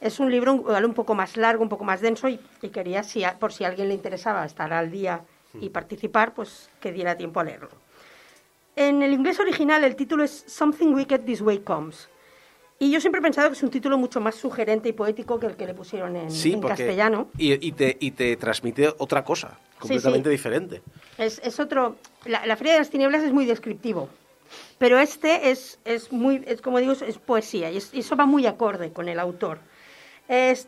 es 0.00 0.18
un 0.18 0.32
libro 0.32 0.52
un, 0.52 0.84
un 0.84 0.94
poco 0.94 1.14
más 1.14 1.36
largo, 1.36 1.62
un 1.62 1.68
poco 1.68 1.84
más 1.84 2.00
denso 2.00 2.28
y, 2.28 2.40
y 2.60 2.70
quería, 2.70 3.04
si, 3.04 3.22
a- 3.22 3.38
por 3.38 3.52
si 3.52 3.62
a 3.62 3.68
alguien 3.68 3.86
le 3.86 3.94
interesaba 3.94 4.44
estar 4.44 4.72
al 4.72 4.90
día 4.90 5.20
y 5.60 5.68
participar, 5.68 6.34
pues 6.34 6.68
que 6.80 6.90
diera 6.90 7.16
tiempo 7.16 7.38
a 7.38 7.44
leerlo. 7.44 7.68
En 8.74 9.00
el 9.04 9.12
inglés 9.12 9.38
original 9.38 9.84
el 9.84 9.94
título 9.94 10.24
es 10.24 10.44
Something 10.48 10.88
Wicked 10.92 11.20
This 11.20 11.40
Way 11.40 11.60
Comes. 11.60 12.08
Y 12.80 12.90
yo 12.90 13.00
siempre 13.00 13.20
he 13.20 13.22
pensado 13.22 13.48
que 13.48 13.54
es 13.54 13.62
un 13.62 13.70
título 13.70 13.96
mucho 13.96 14.20
más 14.20 14.34
sugerente 14.34 14.88
y 14.88 14.92
poético 14.92 15.38
que 15.38 15.46
el 15.46 15.54
que 15.56 15.66
le 15.66 15.74
pusieron 15.74 16.16
en, 16.16 16.28
en 16.28 16.60
castellano. 16.62 17.28
Y, 17.38 17.64
y 17.64 17.70
te, 17.70 17.96
y 18.00 18.10
te 18.10 18.36
transmite 18.36 18.92
otra 18.98 19.22
cosa, 19.22 19.56
completamente 19.78 20.28
sí. 20.28 20.32
diferente. 20.32 20.82
Es, 21.16 21.38
es 21.44 21.60
otro. 21.60 21.94
La, 22.24 22.44
la 22.44 22.56
Feria 22.56 22.72
de 22.72 22.80
las 22.80 22.90
Tinieblas 22.90 23.22
es 23.22 23.32
muy 23.32 23.46
descriptivo. 23.46 24.08
Pero 24.78 24.98
este 24.98 25.50
es, 25.50 25.78
es 25.84 26.12
muy. 26.12 26.42
Es, 26.46 26.60
como 26.60 26.78
digo, 26.78 26.92
es, 26.92 27.02
es 27.02 27.18
poesía. 27.18 27.70
Y, 27.70 27.76
es- 27.78 27.94
y 27.94 28.00
eso 28.00 28.16
va 28.16 28.26
muy 28.26 28.46
acorde 28.46 28.92
con 28.92 29.08
el 29.08 29.18
autor. 29.20 29.58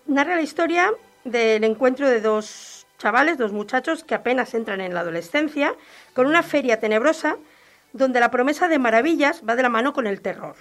Narra 0.06 0.36
la 0.36 0.42
historia 0.42 0.92
del 1.24 1.64
encuentro 1.64 2.08
de 2.08 2.20
dos 2.20 2.86
chavales, 2.98 3.36
dos 3.38 3.52
muchachos 3.52 4.04
que 4.04 4.14
apenas 4.14 4.54
entran 4.54 4.80
en 4.80 4.94
la 4.94 5.00
adolescencia, 5.00 5.74
con 6.14 6.26
una 6.26 6.42
feria 6.42 6.78
tenebrosa 6.80 7.36
donde 7.92 8.20
la 8.20 8.30
promesa 8.30 8.68
de 8.68 8.78
maravillas 8.78 9.42
va 9.48 9.56
de 9.56 9.62
la 9.62 9.68
mano 9.68 9.92
con 9.92 10.06
el 10.06 10.20
terror. 10.20 10.56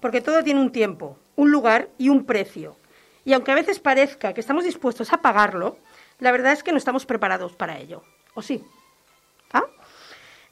Porque 0.00 0.20
todo 0.20 0.42
tiene 0.42 0.60
un 0.60 0.72
tiempo, 0.72 1.18
un 1.36 1.50
lugar 1.50 1.88
y 1.98 2.08
un 2.08 2.24
precio. 2.24 2.76
Y 3.24 3.32
aunque 3.34 3.52
a 3.52 3.56
veces 3.56 3.78
parezca 3.78 4.32
que 4.34 4.40
estamos 4.40 4.64
dispuestos 4.64 5.12
a 5.12 5.22
pagarlo, 5.22 5.76
la 6.18 6.32
verdad 6.32 6.52
es 6.52 6.62
que 6.64 6.72
no 6.72 6.78
estamos 6.78 7.06
preparados 7.06 7.54
para 7.54 7.78
ello. 7.78 8.02
¿O 8.34 8.42
sí? 8.42 8.64
¿Ah? 9.52 9.64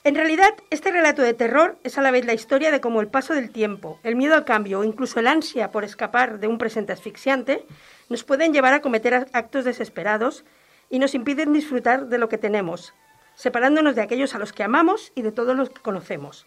En 0.02 0.14
realidad, 0.14 0.54
este 0.70 0.90
relato 0.90 1.20
de 1.20 1.34
terror 1.34 1.78
es 1.84 1.98
a 1.98 2.02
la 2.02 2.10
vez 2.10 2.24
la 2.24 2.32
historia 2.32 2.70
de 2.70 2.80
cómo 2.80 3.02
el 3.02 3.08
paso 3.08 3.34
del 3.34 3.50
tiempo, 3.50 4.00
el 4.02 4.16
miedo 4.16 4.34
al 4.34 4.46
cambio 4.46 4.80
o 4.80 4.84
incluso 4.84 5.20
el 5.20 5.26
ansia 5.26 5.70
por 5.72 5.84
escapar 5.84 6.40
de 6.40 6.46
un 6.46 6.56
presente 6.56 6.94
asfixiante 6.94 7.66
nos 8.08 8.24
pueden 8.24 8.54
llevar 8.54 8.72
a 8.72 8.80
cometer 8.80 9.28
actos 9.34 9.66
desesperados 9.66 10.44
y 10.88 11.00
nos 11.00 11.14
impiden 11.14 11.52
disfrutar 11.52 12.06
de 12.06 12.16
lo 12.16 12.30
que 12.30 12.38
tenemos, 12.38 12.94
separándonos 13.34 13.94
de 13.94 14.00
aquellos 14.00 14.34
a 14.34 14.38
los 14.38 14.54
que 14.54 14.62
amamos 14.62 15.12
y 15.14 15.20
de 15.20 15.32
todos 15.32 15.54
los 15.54 15.68
que 15.68 15.82
conocemos. 15.82 16.46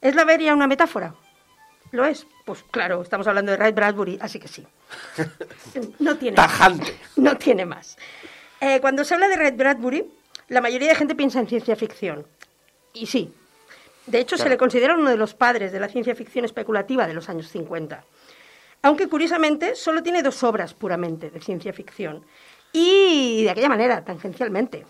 ¿Es 0.00 0.16
la 0.16 0.24
veria 0.24 0.52
una 0.52 0.66
metáfora? 0.66 1.14
¿Lo 1.92 2.04
es? 2.04 2.26
Pues 2.44 2.64
claro, 2.70 3.00
estamos 3.02 3.28
hablando 3.28 3.52
de 3.52 3.58
Ray 3.58 3.72
Bradbury, 3.72 4.18
así 4.20 4.40
que 4.40 4.48
sí. 4.48 4.66
No 6.00 6.16
tiene 6.16 6.34
Tajante. 6.34 6.98
no 7.14 7.36
tiene 7.36 7.64
más. 7.64 7.96
Eh, 8.60 8.80
cuando 8.80 9.04
se 9.04 9.14
habla 9.14 9.28
de 9.28 9.36
Ray 9.36 9.52
Bradbury, 9.52 10.04
la 10.48 10.60
mayoría 10.60 10.88
de 10.88 10.96
gente 10.96 11.14
piensa 11.14 11.38
en 11.38 11.46
ciencia 11.46 11.76
ficción. 11.76 12.26
Y 12.98 13.06
sí. 13.06 13.32
De 14.06 14.18
hecho, 14.18 14.36
se 14.36 14.48
le 14.48 14.56
considera 14.56 14.94
uno 14.96 15.10
de 15.10 15.16
los 15.16 15.34
padres 15.34 15.70
de 15.70 15.80
la 15.80 15.88
ciencia 15.88 16.14
ficción 16.14 16.44
especulativa 16.44 17.06
de 17.06 17.14
los 17.14 17.28
años 17.28 17.48
50. 17.48 18.02
Aunque 18.82 19.08
curiosamente 19.08 19.74
solo 19.74 20.02
tiene 20.02 20.22
dos 20.22 20.42
obras 20.42 20.74
puramente 20.74 21.30
de 21.30 21.40
ciencia 21.40 21.72
ficción. 21.72 22.24
Y 22.72 23.44
de 23.44 23.50
aquella 23.50 23.68
manera, 23.68 24.04
tangencialmente. 24.04 24.86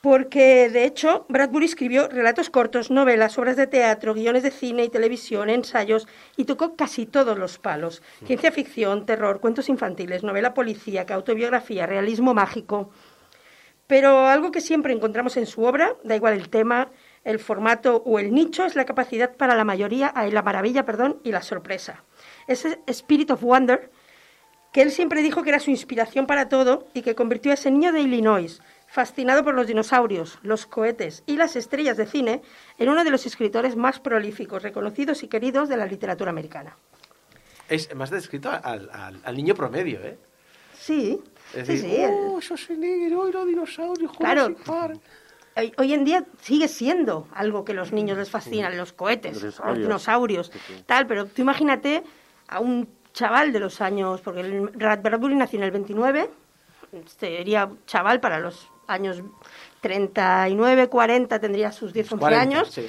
Porque, 0.00 0.68
de 0.68 0.84
hecho, 0.84 1.26
Bradbury 1.28 1.66
escribió 1.66 2.08
relatos 2.08 2.50
cortos, 2.50 2.90
novelas, 2.90 3.38
obras 3.38 3.56
de 3.56 3.68
teatro, 3.68 4.14
guiones 4.14 4.42
de 4.42 4.50
cine 4.50 4.84
y 4.84 4.88
televisión, 4.88 5.48
ensayos, 5.48 6.08
y 6.36 6.44
tocó 6.44 6.74
casi 6.74 7.06
todos 7.06 7.38
los 7.38 7.58
palos. 7.58 8.02
Ciencia 8.26 8.50
ficción, 8.50 9.06
terror, 9.06 9.38
cuentos 9.38 9.68
infantiles, 9.68 10.24
novela 10.24 10.54
policíaca, 10.54 11.14
autobiografía, 11.14 11.86
realismo 11.86 12.34
mágico. 12.34 12.90
Pero 13.92 14.26
algo 14.26 14.50
que 14.52 14.62
siempre 14.62 14.94
encontramos 14.94 15.36
en 15.36 15.44
su 15.44 15.64
obra, 15.64 15.96
da 16.02 16.16
igual 16.16 16.32
el 16.32 16.48
tema, 16.48 16.88
el 17.24 17.38
formato 17.38 18.02
o 18.06 18.18
el 18.18 18.32
nicho, 18.32 18.64
es 18.64 18.74
la 18.74 18.86
capacidad 18.86 19.36
para 19.36 19.54
la 19.54 19.64
mayoría, 19.64 20.10
ay, 20.14 20.30
la 20.30 20.40
maravilla, 20.40 20.86
perdón, 20.86 21.20
y 21.24 21.30
la 21.30 21.42
sorpresa. 21.42 22.02
Ese 22.46 22.80
Spirit 22.86 23.30
of 23.32 23.42
Wonder, 23.42 23.90
que 24.72 24.80
él 24.80 24.92
siempre 24.92 25.20
dijo 25.20 25.42
que 25.42 25.50
era 25.50 25.60
su 25.60 25.70
inspiración 25.70 26.26
para 26.26 26.48
todo 26.48 26.86
y 26.94 27.02
que 27.02 27.14
convirtió 27.14 27.50
a 27.50 27.54
ese 27.54 27.70
niño 27.70 27.92
de 27.92 28.00
Illinois, 28.00 28.62
fascinado 28.86 29.44
por 29.44 29.52
los 29.52 29.66
dinosaurios, 29.66 30.38
los 30.42 30.64
cohetes 30.64 31.22
y 31.26 31.36
las 31.36 31.54
estrellas 31.54 31.98
de 31.98 32.06
cine, 32.06 32.40
en 32.78 32.88
uno 32.88 33.04
de 33.04 33.10
los 33.10 33.26
escritores 33.26 33.76
más 33.76 34.00
prolíficos, 34.00 34.62
reconocidos 34.62 35.22
y 35.22 35.28
queridos 35.28 35.68
de 35.68 35.76
la 35.76 35.84
literatura 35.84 36.30
americana. 36.30 36.78
Es 37.68 37.94
más 37.94 38.08
descrito 38.08 38.48
al, 38.50 38.88
al- 38.90 39.20
al 39.22 39.36
niño 39.36 39.54
promedio, 39.54 40.00
¿eh? 40.02 40.16
Sí, 40.78 41.20
Es 41.54 41.66
sí, 41.66 41.72
decir, 41.74 41.90
sí. 41.90 41.96
el- 41.96 42.10
oh, 42.28 42.38
eso 42.38 42.54
es 42.54 42.70
negro, 42.70 43.28
y 43.28 43.32
los 43.32 43.46
dinosaurios, 43.46 44.12
Claro. 44.16 44.42
Jurassic 44.44 44.64
Park". 44.66 45.00
hoy, 45.56 45.72
hoy 45.78 45.92
en 45.94 46.04
día 46.04 46.24
sigue 46.40 46.68
siendo 46.68 47.28
algo 47.34 47.64
que 47.64 47.74
los 47.74 47.92
niños 47.92 48.16
les 48.18 48.30
fascinan, 48.30 48.76
los 48.76 48.92
cohetes, 48.92 49.42
Los 49.42 49.58
los 49.58 49.78
dinosaurios. 49.78 50.50
tal, 50.86 51.06
pero 51.06 51.26
tú 51.26 51.42
imagínate 51.42 52.02
a 52.48 52.60
un 52.60 52.88
chaval 53.12 53.52
de 53.52 53.60
los 53.60 53.80
años, 53.82 54.20
porque 54.22 54.40
el 54.40 54.70
nació 55.36 55.58
en 55.58 55.64
el 55.64 55.70
29, 55.70 56.30
sería 57.18 57.70
chaval 57.86 58.20
para 58.20 58.38
los 58.38 58.68
años 58.86 59.22
39, 59.82 60.88
40, 60.88 61.38
tendría 61.38 61.72
sus 61.72 61.92
10, 61.92 62.10
11 62.12 62.20
40, 62.20 62.40
años. 62.42 62.70
sí. 62.70 62.88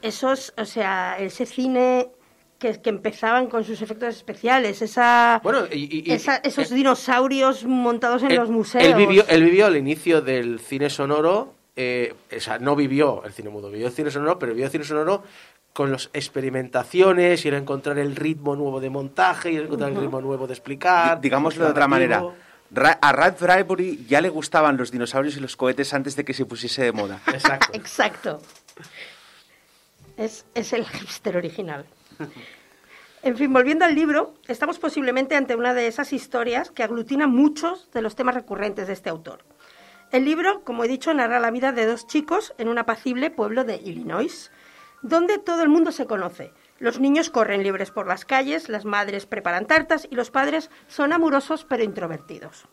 Esos, 0.00 0.54
o 0.56 0.64
sea, 0.64 1.16
ese 1.18 1.44
cine 1.44 2.10
que, 2.58 2.80
que 2.80 2.90
empezaban 2.90 3.46
con 3.46 3.62
sus 3.64 3.80
efectos 3.82 4.16
especiales, 4.16 4.82
esa, 4.82 5.40
Bueno, 5.44 5.66
y, 5.70 5.98
y- 5.98 6.02
y- 6.06 6.12
esa- 6.12 6.36
esos 6.38 6.70
dinosaurios 6.70 7.64
montados 7.64 8.22
en 8.24 8.32
él- 8.32 8.36
los 8.38 8.50
museos. 8.50 8.84
Él 8.84 8.94
vivió, 8.94 9.24
él 9.28 9.44
vivió 9.44 9.68
el 9.68 9.76
inicio 9.76 10.20
del 10.22 10.58
cine 10.58 10.90
sonoro, 10.90 11.54
eh, 11.76 12.14
o 12.36 12.40
sea, 12.40 12.58
no 12.58 12.74
vivió 12.74 13.22
el 13.24 13.32
cine 13.32 13.50
mudo, 13.50 13.70
vivió 13.70 13.86
el 13.86 13.92
cine 13.92 14.10
sonoro, 14.10 14.38
pero 14.40 14.52
vivió 14.52 14.66
el 14.66 14.72
cine 14.72 14.82
sonoro 14.84 15.22
con 15.72 15.92
las 15.92 16.10
experimentaciones, 16.12 17.44
y 17.44 17.48
era 17.48 17.56
encontrar 17.58 17.98
el 18.00 18.16
ritmo 18.16 18.56
nuevo 18.56 18.80
de 18.80 18.90
montaje, 18.90 19.52
y 19.52 19.56
era 19.56 19.66
encontrar 19.66 19.90
el 19.92 20.00
ritmo 20.00 20.20
nuevo 20.20 20.48
de 20.48 20.54
explicar. 20.54 21.20
Di- 21.20 21.28
Digámoslo 21.28 21.64
de 21.64 21.70
otra 21.70 21.86
manera. 21.86 22.24
Ra- 22.70 22.98
a 23.00 23.12
Rad 23.12 23.34
Bradbury 23.40 24.04
ya 24.08 24.20
le 24.20 24.28
gustaban 24.28 24.76
los 24.76 24.90
dinosaurios 24.90 25.36
y 25.36 25.40
los 25.40 25.56
cohetes 25.56 25.94
antes 25.94 26.16
de 26.16 26.24
que 26.24 26.34
se 26.34 26.44
pusiese 26.44 26.82
de 26.82 26.92
moda. 26.92 27.20
Exacto. 27.28 27.68
Exacto. 27.72 28.40
Es, 30.16 30.44
es 30.54 30.72
el 30.72 30.84
hipster 30.84 31.36
original. 31.36 31.86
En 33.22 33.36
fin, 33.36 33.52
volviendo 33.52 33.84
al 33.84 33.94
libro, 33.94 34.34
estamos 34.46 34.78
posiblemente 34.78 35.34
ante 35.34 35.56
una 35.56 35.74
de 35.74 35.88
esas 35.88 36.12
historias 36.12 36.70
que 36.70 36.82
aglutina 36.82 37.26
muchos 37.26 37.90
de 37.92 38.02
los 38.02 38.14
temas 38.14 38.34
recurrentes 38.34 38.86
de 38.86 38.92
este 38.92 39.10
autor. 39.10 39.44
El 40.12 40.24
libro, 40.24 40.62
como 40.64 40.84
he 40.84 40.88
dicho, 40.88 41.12
narra 41.12 41.40
la 41.40 41.50
vida 41.50 41.72
de 41.72 41.84
dos 41.84 42.06
chicos 42.06 42.54
en 42.58 42.68
un 42.68 42.78
apacible 42.78 43.30
pueblo 43.30 43.64
de 43.64 43.76
Illinois, 43.76 44.50
donde 45.02 45.38
todo 45.38 45.62
el 45.62 45.68
mundo 45.68 45.92
se 45.92 46.06
conoce. 46.06 46.52
Los 46.78 47.00
niños 47.00 47.28
corren 47.28 47.62
libres 47.62 47.90
por 47.90 48.06
las 48.06 48.24
calles, 48.24 48.68
las 48.68 48.84
madres 48.84 49.26
preparan 49.26 49.66
tartas 49.66 50.06
y 50.10 50.14
los 50.14 50.30
padres 50.30 50.70
son 50.86 51.12
amorosos 51.12 51.66
pero 51.68 51.82
introvertidos. 51.82 52.66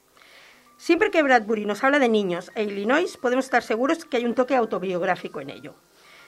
Siempre 0.78 1.10
que 1.10 1.24
Bradbury 1.24 1.66
nos 1.66 1.84
habla 1.84 2.00
de 2.00 2.10
niños 2.10 2.52
e 2.54 2.64
Illinois, 2.64 3.18
podemos 3.18 3.46
estar 3.46 3.64
seguros 3.64 4.06
que 4.06 4.18
hay 4.18 4.26
un 4.26 4.36
toque 4.36 4.56
autobiográfico 4.56 5.42
en 5.42 5.50
ello. 5.50 5.76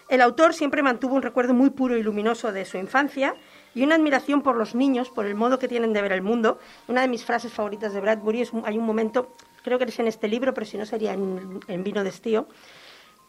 El 0.09 0.21
autor 0.21 0.53
siempre 0.53 0.81
mantuvo 0.81 1.15
un 1.15 1.21
recuerdo 1.21 1.53
muy 1.53 1.69
puro 1.69 1.97
y 1.97 2.03
luminoso 2.03 2.53
de 2.53 2.63
su 2.63 2.77
infancia 2.77 3.35
y 3.75 3.83
una 3.83 3.95
admiración 3.95 4.41
por 4.41 4.55
los 4.55 4.73
niños, 4.73 5.09
por 5.09 5.25
el 5.25 5.35
modo 5.35 5.59
que 5.59 5.67
tienen 5.67 5.91
de 5.91 6.01
ver 6.01 6.13
el 6.13 6.21
mundo. 6.21 6.59
Una 6.87 7.01
de 7.01 7.09
mis 7.09 7.25
frases 7.25 7.51
favoritas 7.51 7.93
de 7.93 7.99
Bradbury 7.99 8.41
es 8.41 8.51
hay 8.63 8.77
un 8.77 8.85
momento, 8.85 9.35
creo 9.63 9.77
que 9.77 9.83
es 9.83 9.99
en 9.99 10.07
este 10.07 10.29
libro, 10.29 10.53
pero 10.53 10.65
si 10.65 10.77
no 10.77 10.85
sería 10.85 11.13
en, 11.13 11.59
en 11.67 11.83
Vino 11.83 12.03
de 12.03 12.09
Estío, 12.09 12.47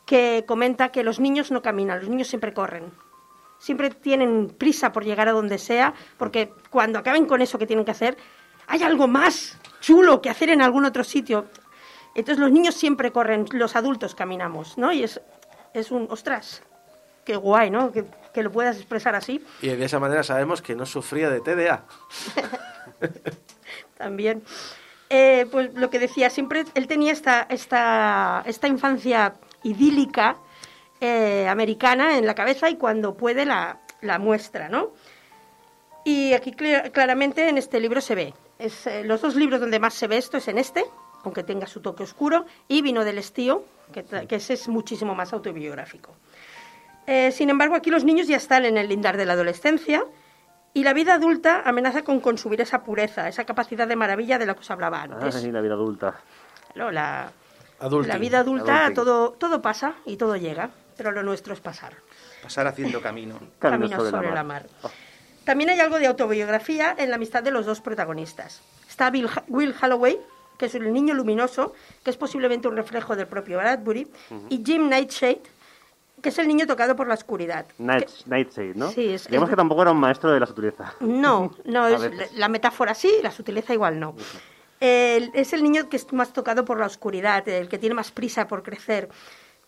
que 0.07 0.45
comenta 0.47 0.91
que 0.91 1.03
los 1.03 1.19
niños 1.19 1.51
no 1.51 1.63
caminan, 1.63 1.99
los 1.99 2.09
niños 2.09 2.29
siempre 2.29 2.55
corren. 2.55 2.93
Siempre 3.59 3.91
tienen 3.91 4.55
prisa 4.57 4.93
por 4.93 5.05
llegar 5.05 5.29
a 5.29 5.33
donde 5.33 5.59
sea, 5.59 5.93
porque 6.17 6.53
cuando 6.71 7.01
acaben 7.01 7.27
con 7.27 7.43
eso 7.43 7.59
que 7.59 7.67
tienen 7.67 7.85
que 7.85 7.91
hacer, 7.91 8.17
hay 8.69 8.85
algo 8.85 9.09
más 9.09 9.59
chulo 9.81 10.23
que 10.23 10.31
hacer 10.31 10.51
en 10.51 10.63
algún 10.63 10.85
otro 10.85 11.03
sitio. 11.03 11.47
Entonces 12.15 12.39
los 12.39 12.53
niños 12.53 12.77
siempre 12.77 13.11
corren, 13.11 13.47
los 13.51 13.75
adultos 13.75 14.15
caminamos, 14.15 14.79
¿no? 14.79 14.93
Y 14.93 15.03
es, 15.03 15.21
es 15.75 15.91
un, 15.91 16.07
ostras, 16.11 16.63
qué 17.29 17.37
guay, 17.37 17.71
¿no? 17.71 17.93
Que, 17.93 18.07
que 18.33 18.43
lo 18.43 18.51
puedas 18.51 18.77
expresar 18.79 19.15
así. 19.15 19.45
Y 19.61 19.69
de 19.69 19.85
esa 19.85 19.99
manera 20.01 20.23
sabemos 20.23 20.63
que 20.63 20.75
no 20.75 20.87
sufría 20.87 21.29
de 21.29 21.41
TDA. 21.43 21.85
también. 23.99 24.43
Eh, 25.11 25.47
pues 25.53 25.75
lo 25.75 25.91
que 25.91 25.99
decía, 25.99 26.31
siempre 26.31 26.65
él 26.75 26.87
tenía 26.87 27.13
esta, 27.13 27.47
esta, 27.51 28.43
esta 28.47 28.67
infancia 28.67 29.35
idílica 29.63 30.37
eh, 31.03 31.47
americana 31.49 32.17
en 32.17 32.25
la 32.27 32.35
cabeza 32.35 32.71
y 32.71 32.77
cuando 32.77 33.15
puede 33.15 33.45
la, 33.45 33.79
la 34.01 34.19
muestra, 34.19 34.71
¿no? 34.71 34.93
Y 36.05 36.33
aquí 36.33 36.53
cl- 36.53 36.91
claramente 36.93 37.47
en 37.49 37.59
este 37.59 37.79
libro 37.79 38.01
se 38.01 38.15
ve. 38.15 38.35
Es, 38.59 38.87
eh, 38.87 39.05
los 39.05 39.21
dos 39.21 39.35
libros 39.37 39.61
donde 39.61 39.79
más 39.79 39.93
se 39.93 40.07
ve 40.09 40.17
esto 40.17 40.39
es 40.39 40.49
en 40.49 40.57
este, 40.57 40.83
aunque 41.25 41.43
tenga 41.43 41.67
su 41.67 41.81
toque 41.83 42.03
oscuro, 42.05 42.47
y 42.69 42.81
Vino 42.81 43.05
del 43.05 43.19
Estío, 43.19 43.65
que, 43.93 44.03
que 44.27 44.37
ese 44.37 44.55
es 44.55 44.67
muchísimo 44.69 45.15
más 45.15 45.33
autobiográfico. 45.35 46.15
Eh, 47.09 47.33
sin 47.33 47.49
embargo, 47.49 47.75
aquí 47.75 47.91
los 47.91 48.05
niños 48.05 48.29
ya 48.29 48.37
están 48.37 48.67
en 48.67 48.77
el 48.77 48.87
lindar 48.87 49.17
de 49.17 49.25
la 49.25 49.33
adolescencia 49.33 50.05
y 50.75 50.85
la 50.85 50.93
vida 50.93 51.15
adulta 51.15 51.63
amenaza 51.65 52.03
con 52.03 52.21
consumir 52.21 52.61
esa 52.61 52.85
pureza, 52.85 53.29
esa 53.29 53.45
capacidad 53.45 53.89
de 53.89 53.97
maravilla 53.97 54.39
de 54.39 54.45
la 54.45 54.53
que 54.53 54.61
os 54.61 54.71
hablaba 54.71 55.03
antes. 55.03 55.37
Ay, 55.37 55.51
la 55.51 55.63
vida 55.63 55.73
adulta. 55.73 56.21
Claro, 56.75 56.93
la, 56.93 57.33
la 57.81 58.19
vida 58.19 58.41
adulta 58.41 58.81
Adulting. 58.81 58.95
todo, 58.95 59.33
todo 59.33 59.63
pasa 59.63 59.95
y 60.05 60.19
todo 60.19 60.37
llega, 60.37 60.69
pero 60.99 61.11
lo 61.11 61.23
nuestro 61.23 61.55
es 61.55 61.61
pasar. 61.61 61.95
Pasar 62.43 62.67
haciendo 62.67 63.01
camino. 63.01 63.39
Camino 63.59 63.89
Camino 63.89 64.11
sobre 64.11 64.31
la 64.31 64.45
mar. 64.45 64.67
Oh. 64.83 64.91
También 65.45 65.71
hay 65.71 65.81
algo 65.81 65.99
de 65.99 66.09
autobiografía 66.09 66.95
en 66.99 67.09
la 67.09 67.17
amistad 67.17 67.43
de 67.43 67.51
los 67.51 67.65
dos 67.65 67.81
protagonistas. 67.81 68.61
Está 68.87 69.09
Bill, 69.09 69.31
Will 69.49 69.75
Holloway, 69.81 70.21
que 70.59 70.67
es 70.67 70.75
el 70.75 70.93
niño 70.93 71.15
luminoso, 71.15 71.73
que 72.05 72.11
es 72.11 72.19
posiblemente 72.19 72.69
un 72.69 72.77
reflejo 72.77 73.17
del 73.17 73.29
propio 73.29 73.57
Bradbury, 73.57 74.09
y 74.51 74.63
Jim 74.63 74.91
Nightshade, 74.91 75.41
que 76.23 76.29
es 76.31 76.39
el 76.39 76.49
niño 76.49 76.67
tocado 76.67 76.95
por 76.97 77.07
la 77.09 77.15
oscuridad. 77.15 77.67
Night, 77.79 78.09
Nightshade, 78.27 78.75
¿no? 78.75 78.91
Sí, 78.91 79.09
es- 79.15 79.27
Digamos 79.29 79.49
es- 79.49 79.51
que 79.53 79.57
tampoco 79.57 79.83
era 79.83 79.93
un 79.93 79.99
maestro 80.01 80.31
de 80.33 80.41
la 80.41 80.47
sutileza. 80.47 80.95
No, 81.01 81.53
no, 81.65 81.87
es, 81.89 82.33
la 82.35 82.49
metáfora 82.49 82.95
sí, 82.95 83.11
la 83.23 83.31
sutileza 83.31 83.73
igual 83.75 83.99
no. 84.01 84.15
El- 84.81 85.31
es 85.35 85.53
el 85.53 85.63
niño 85.63 85.89
que 85.89 85.97
es 85.97 86.13
más 86.13 86.33
tocado 86.33 86.65
por 86.65 86.79
la 86.79 86.87
oscuridad, 86.87 87.47
el 87.49 87.69
que 87.69 87.79
tiene 87.79 87.95
más 87.95 88.11
prisa 88.11 88.47
por 88.47 88.63
crecer. 88.63 89.09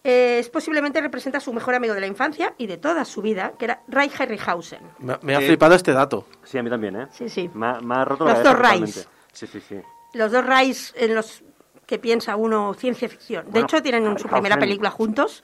Eh, 0.02 0.38
es 0.38 0.48
posiblemente 0.48 1.00
representa 1.00 1.38
a 1.38 1.40
su 1.42 1.52
mejor 1.52 1.74
amigo 1.74 1.92
de 1.92 2.00
la 2.00 2.06
infancia 2.06 2.54
y 2.56 2.66
de 2.66 2.78
toda 2.78 3.04
su 3.04 3.20
vida, 3.20 3.52
que 3.58 3.66
era 3.66 3.82
Ray 3.88 4.10
Harryhausen. 4.18 4.80
Me, 4.98 5.18
me 5.22 5.36
ha 5.36 5.40
Eh, 5.40 5.46
flipado 5.46 5.74
este 5.74 5.92
dato. 5.92 6.26
Sí, 6.42 6.56
a 6.56 6.62
mí 6.62 6.70
también, 6.70 6.96
¿eh? 6.96 7.06
Sí, 7.12 7.28
sí. 7.28 7.50
Me 7.52 7.66
ha, 7.66 7.80
me 7.80 7.94
ha 7.96 8.04
roto 8.06 8.24
Los 8.24 8.38
la 8.38 8.42
dos 8.42 8.58
Rays. 8.58 9.08
Sí, 9.32 9.46
sí, 9.46 9.60
sí. 9.60 9.76
Los 10.14 10.32
dos 10.32 10.44
Rays 10.46 10.94
en 10.96 11.14
los 11.14 11.42
que 11.84 11.98
piensa 11.98 12.36
uno 12.36 12.72
ciencia 12.72 13.08
ficción. 13.10 13.44
De 13.46 13.50
Bueno, 13.50 13.66
hecho, 13.66 13.82
tienen 13.82 14.18
su 14.18 14.28
primera 14.28 14.56
película 14.58 14.90
juntos, 14.90 15.42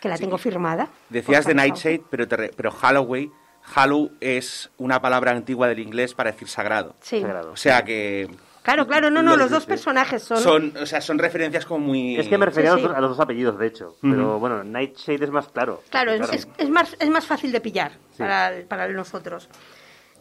que 0.00 0.08
la 0.08 0.16
tengo 0.18 0.38
firmada. 0.38 0.88
Decías 1.08 1.44
por 1.44 1.50
de. 1.50 1.54
Nightshade, 1.54 2.02
pero, 2.10 2.26
te 2.26 2.36
re- 2.36 2.50
pero 2.56 2.70
Halloway, 2.70 3.30
Hallow 3.74 4.10
es 4.20 4.70
una 4.78 5.00
palabra 5.00 5.32
antigua 5.32 5.68
del 5.68 5.78
inglés 5.80 6.14
para 6.14 6.32
decir 6.32 6.48
sagrado. 6.48 6.96
Sí. 7.00 7.20
Sagrado. 7.20 7.52
O 7.52 7.56
sea 7.56 7.84
que 7.84 8.28
Claro, 8.62 8.86
claro, 8.86 9.10
no, 9.10 9.22
no, 9.22 9.30
Los- 9.30 9.38
los 9.38 9.50
dos 9.52 9.66
personajes 9.66 10.22
son... 10.22 10.36
son, 10.38 10.74
o 10.80 10.84
sea, 10.84 11.00
son 11.00 11.18
referencias 11.18 11.64
como 11.64 11.86
muy... 11.86 12.18
Es 12.18 12.28
que 12.28 12.36
me 12.36 12.44
refería 12.44 12.72
Sí, 12.72 12.76
a, 12.76 12.80
sí. 12.82 12.88
los, 12.88 12.96
a 12.96 13.00
los 13.00 13.10
dos 13.10 13.20
apellidos, 13.20 13.58
de 13.58 13.66
hecho. 13.66 13.96
Pero 14.02 14.38
bueno, 14.38 14.62
Nightshade 14.62 15.24
es 15.24 15.30
más 15.30 15.48
claro. 15.48 15.82
Claro, 15.88 16.12
es, 16.12 16.30
es- 16.30 16.48
es 16.58 16.68
más, 16.68 16.94
es 17.00 17.08
más 17.08 17.26
fácil 17.26 17.52
de 17.52 17.60
pillar 17.62 17.92
Sí. 18.12 18.18
para, 18.18 18.52
para 18.68 18.86
nosotros. 18.88 19.48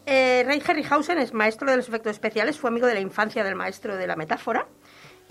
Eh, 0.06 0.44
Ray 0.48 0.64
Harryhausen 0.66 1.20
es 1.20 1.34
maestro 1.34 1.70
de 1.70 1.78
los 1.78 1.88
efectos 1.90 2.12
especiales, 2.12 2.58
fue 2.58 2.70
amigo 2.70 2.88
de 2.88 2.94
la 2.94 3.00
infancia 3.02 3.44
del 3.44 3.56
maestro 3.56 3.98
de 3.98 4.08
la 4.08 4.16
metáfora. 4.16 4.66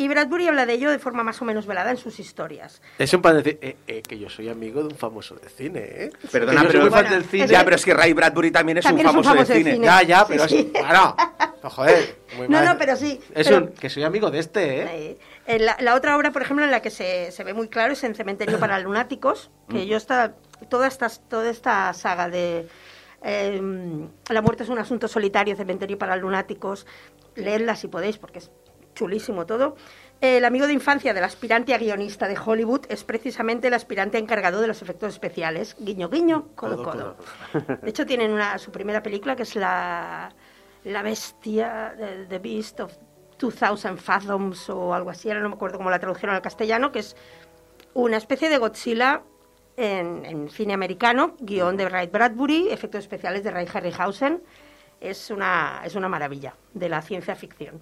Y 0.01 0.07
Bradbury 0.07 0.47
habla 0.47 0.65
de 0.65 0.75
ello 0.75 0.91
de 0.93 1.01
forma 1.01 1.25
más 1.25 1.43
o 1.43 1.45
menos 1.45 1.67
velada 1.67 1.91
en 1.91 1.97
sus 1.97 2.21
historias. 2.21 2.81
Es 3.01 3.13
un 3.13 3.21
pan 3.21 3.37
decir 3.37 3.59
eh, 3.61 3.77
eh, 3.89 4.01
que 4.01 4.17
yo 4.17 4.31
soy 4.31 4.49
amigo 4.49 4.81
de 4.81 4.87
un 4.91 4.95
famoso 4.97 5.35
de 5.35 5.49
cine, 5.49 5.81
¿eh? 5.83 6.11
Perdona, 6.31 6.61
soy 6.61 6.69
pero, 6.69 6.81
muy 6.83 6.91
fan 6.91 7.03
Bueno, 7.03 7.17
del 7.17 7.25
cine. 7.25 7.45
es 7.45 7.51
ya, 7.51 7.59
que- 7.59 7.65
pero 7.65 7.77
es 7.77 7.85
que 7.85 7.95
Ray 7.95 8.13
Bradbury 8.13 8.53
también 8.53 8.79
es 8.79 8.85
También 8.85 9.09
un 9.09 9.25
famoso, 9.25 9.35
de 9.45 9.55
cine. 9.57 9.79
Ya, 9.81 10.03
ya, 10.03 10.21
Sí, 10.21 10.25
pero 10.29 10.49
sí. 10.49 10.71
es... 10.73 10.81
Bueno, 10.83 11.17
no, 11.65 11.69
joder. 11.71 12.17
muy 12.37 12.47
No, 12.49 12.59
mal. 12.59 12.65
no, 12.67 12.79
pero 12.79 12.95
sí, 12.95 13.21
Es 13.35 13.49
pero- 13.49 13.57
un... 13.59 13.69
Que 13.73 13.91
soy 13.91 14.05
amigo 14.05 14.31
de 14.31 14.39
este, 14.39 14.83
¿eh? 14.83 14.87
Eh, 14.89 15.19
eh, 15.49 15.59
la, 15.59 15.77
la 15.81 15.97
otra 15.97 16.17
obra, 16.17 16.31
por 16.31 16.43
ejemplo, 16.43 16.65
en 16.65 16.71
la 16.71 16.81
que 16.81 16.91
se, 16.91 17.33
se 17.33 17.43
ve 17.43 17.53
muy 17.53 17.67
claro 17.67 17.93
es 17.95 18.05
en 18.05 18.15
Cementerio 18.15 18.61
para 18.61 18.79
Lunáticos, 18.79 19.51
que 19.69 19.89
yo 19.89 19.97
está 19.97 20.37
toda 20.71 20.87
esta, 20.87 21.09
toda 21.09 21.51
esta 21.51 21.93
saga 21.93 22.29
de 22.29 22.69
eh, 23.25 23.61
La 24.31 24.43
muerte 24.43 24.63
es 24.63 24.69
un 24.69 24.79
asunto 24.79 25.09
solitario, 25.09 25.57
Cementerio 25.57 25.99
para 25.99 26.15
Lunáticos, 26.15 26.87
leedla 27.35 27.75
si 27.75 27.89
podéis, 27.89 28.17
porque 28.17 28.39
es 28.39 28.53
chulísimo 28.99 29.47
todo. 29.47 29.77
El 30.21 30.45
amigo 30.45 30.67
de 30.67 30.73
infancia 30.73 31.15
del 31.15 31.23
aspirante 31.23 31.73
a 31.73 31.79
guionista 31.79 32.27
de 32.27 32.37
Hollywood 32.37 32.87
es 32.89 33.05
precisamente 33.05 33.69
el 33.69 33.75
aspirante 33.75 34.19
encargado 34.19 34.61
de 34.61 34.67
los 34.67 34.83
efectos 34.83 35.13
especiales. 35.13 35.77
Guiño, 35.79 36.09
guiño, 36.09 36.49
codo, 36.57 36.83
Codo. 36.83 37.17
De 37.83 37.89
hecho, 37.89 38.05
tienen 38.05 38.33
una, 38.33 38.59
su 38.59 38.73
primera 38.73 39.01
película 39.01 39.37
que 39.37 39.45
es 39.45 39.55
La, 39.55 40.35
la 40.85 41.03
Bestia, 41.03 41.95
The, 41.97 42.27
The 42.29 42.39
Beast 42.41 42.81
of 42.81 42.93
2000 43.39 43.99
Fathoms 43.99 44.69
o 44.69 44.93
algo 44.93 45.11
así, 45.11 45.29
ahora 45.29 45.43
no 45.43 45.51
me 45.51 45.55
acuerdo 45.55 45.79
cómo 45.79 45.91
la 45.91 46.01
tradujeron 46.01 46.35
al 46.35 46.43
castellano, 46.43 46.91
que 46.91 46.99
es 46.99 47.15
una 47.95 48.17
especie 48.17 48.49
de 48.49 48.59
Godzilla 48.59 49.23
en, 49.77 50.25
en 50.25 50.49
cine 50.49 50.75
americano, 50.75 51.37
guion 51.39 51.77
de 51.77 51.89
Ray 51.89 52.09
Bradbury, 52.09 52.71
efectos 52.71 53.05
especiales 53.05 53.45
de 53.45 53.53
Ray 53.53 53.69
Harryhausen. 53.73 54.43
Es 55.01 55.31
una, 55.31 55.83
es 55.85 55.95
una 55.95 56.09
maravilla 56.09 56.57
de 56.75 56.89
la 56.89 57.01
ciencia 57.01 57.37
ficción. 57.37 57.81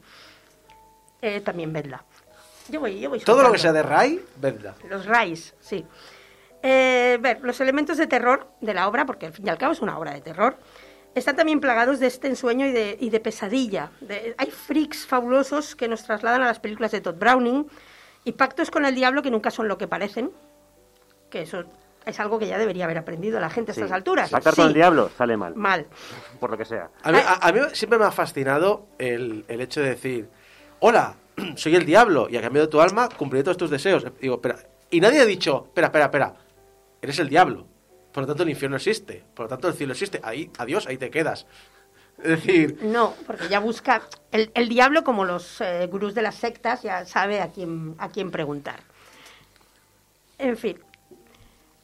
Eh, 1.22 1.40
también 1.40 1.72
vedla. 1.72 2.04
Yo 2.68 2.80
voy, 2.80 2.98
yo 3.00 3.10
voy 3.10 3.20
Todo 3.20 3.42
lo 3.42 3.52
que 3.52 3.58
sea 3.58 3.72
de 3.72 3.82
Ray, 3.82 4.24
verdad. 4.36 4.74
Los 4.88 5.06
Rays, 5.06 5.54
sí. 5.60 5.84
Eh, 6.62 7.18
ver, 7.20 7.40
los 7.42 7.60
elementos 7.60 7.96
de 7.96 8.06
terror 8.06 8.48
de 8.60 8.74
la 8.74 8.88
obra, 8.88 9.06
porque 9.06 9.26
al 9.26 9.32
fin 9.32 9.46
y 9.46 9.50
al 9.50 9.58
cabo 9.58 9.72
es 9.72 9.80
una 9.80 9.96
obra 9.98 10.12
de 10.12 10.20
terror, 10.20 10.56
están 11.14 11.36
también 11.36 11.60
plagados 11.60 12.00
de 12.00 12.08
este 12.08 12.26
ensueño 12.28 12.66
y 12.66 12.72
de, 12.72 12.96
y 13.00 13.10
de 13.10 13.20
pesadilla. 13.20 13.90
De- 14.00 14.34
hay 14.36 14.50
freaks 14.50 15.06
fabulosos 15.06 15.76
que 15.76 15.86
nos 15.88 16.02
trasladan 16.04 16.42
a 16.42 16.46
las 16.46 16.58
películas 16.58 16.90
de 16.92 17.00
Todd 17.00 17.14
Browning 17.16 17.66
Y 18.24 18.32
pactos 18.32 18.72
con 18.72 18.84
el 18.84 18.94
diablo 18.96 19.22
que 19.22 19.30
nunca 19.30 19.52
son 19.52 19.68
lo 19.68 19.78
que 19.78 19.86
parecen, 19.86 20.32
que 21.30 21.42
eso 21.42 21.62
es 22.04 22.18
algo 22.18 22.40
que 22.40 22.48
ya 22.48 22.58
debería 22.58 22.84
haber 22.84 22.98
aprendido 22.98 23.38
la 23.38 23.48
gente 23.50 23.70
a 23.70 23.74
Sí. 23.74 23.80
estas 23.82 23.92
alturas. 23.92 24.30
Pactar 24.30 24.56
con 24.56 24.64
Sí, 24.64 24.68
el 24.68 24.74
diablo 24.74 25.10
sale 25.16 25.36
mal, 25.36 25.54
Mal. 25.54 25.86
por 26.40 26.50
lo 26.50 26.58
que 26.58 26.64
sea. 26.64 26.90
A 27.04 27.12
mí, 27.12 27.18
a- 27.18 27.34
a 27.46 27.52
mí 27.52 27.60
siempre 27.72 28.00
me 28.00 28.04
ha 28.04 28.10
fascinado 28.10 28.88
el, 28.98 29.44
el 29.46 29.60
hecho 29.60 29.80
de 29.80 29.90
decir, 29.90 30.28
hola, 30.80 31.16
soy 31.56 31.76
el 31.76 31.84
diablo 31.86 32.28
y 32.30 32.36
a 32.36 32.42
cambio 32.42 32.62
de 32.62 32.68
tu 32.68 32.80
alma 32.80 33.08
cumpliré 33.08 33.44
todos 33.44 33.56
tus 33.56 33.70
deseos. 33.70 34.04
Digo, 34.20 34.36
espera, 34.36 34.58
y 34.90 35.00
nadie 35.00 35.20
ha 35.20 35.24
dicho, 35.24 35.64
espera, 35.66 35.88
espera, 35.88 36.04
espera, 36.06 36.34
eres 37.02 37.18
el 37.18 37.28
diablo. 37.28 37.66
Por 38.12 38.22
lo 38.22 38.28
tanto 38.28 38.44
el 38.44 38.50
infierno 38.50 38.76
existe, 38.76 39.22
por 39.34 39.44
lo 39.44 39.48
tanto 39.48 39.68
el 39.68 39.74
cielo 39.74 39.92
existe. 39.92 40.20
Ahí, 40.22 40.50
adiós, 40.58 40.86
ahí 40.86 40.96
te 40.96 41.10
quedas. 41.10 41.46
Es 42.18 42.30
decir, 42.30 42.78
No, 42.80 43.12
porque 43.26 43.46
ya 43.48 43.60
busca. 43.60 44.00
El, 44.32 44.50
el 44.54 44.70
diablo, 44.70 45.04
como 45.04 45.26
los 45.26 45.60
eh, 45.60 45.86
gurús 45.86 46.14
de 46.14 46.22
las 46.22 46.36
sectas, 46.36 46.82
ya 46.82 47.04
sabe 47.04 47.42
a 47.42 47.48
quién, 47.48 47.94
a 47.98 48.08
quién 48.08 48.30
preguntar. 48.30 48.80
En 50.38 50.56
fin. 50.56 50.78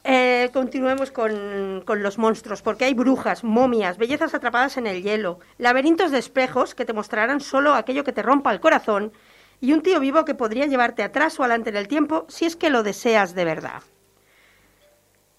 Eh, 0.04 0.50
continuemos 0.52 1.12
con, 1.12 1.82
con 1.84 2.02
los 2.02 2.18
monstruos, 2.18 2.60
porque 2.60 2.86
hay 2.86 2.94
brujas, 2.94 3.44
momias, 3.44 3.98
bellezas 3.98 4.34
atrapadas 4.34 4.76
en 4.76 4.88
el 4.88 5.02
hielo, 5.02 5.38
laberintos 5.58 6.10
de 6.10 6.18
espejos 6.18 6.74
que 6.74 6.84
te 6.84 6.92
mostrarán 6.92 7.40
solo 7.40 7.74
aquello 7.74 8.02
que 8.02 8.12
te 8.12 8.22
rompa 8.22 8.52
el 8.52 8.60
corazón 8.60 9.12
y 9.60 9.72
un 9.72 9.82
tío 9.82 10.00
vivo 10.00 10.24
que 10.24 10.34
podría 10.34 10.66
llevarte 10.66 11.04
atrás 11.04 11.38
o 11.38 11.44
adelante 11.44 11.70
en 11.70 11.76
el 11.76 11.86
tiempo 11.86 12.26
si 12.28 12.46
es 12.46 12.56
que 12.56 12.68
lo 12.68 12.82
deseas 12.82 13.34
de 13.36 13.44
verdad. 13.44 13.82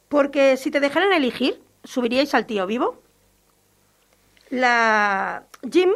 Porque 0.08 0.56
si 0.56 0.72
te 0.72 0.80
dejaran 0.80 1.12
elegir, 1.12 1.62
¿subiríais 1.84 2.34
al 2.34 2.46
tío 2.46 2.66
vivo? 2.66 3.02
La 4.50 5.44
Jim, 5.70 5.90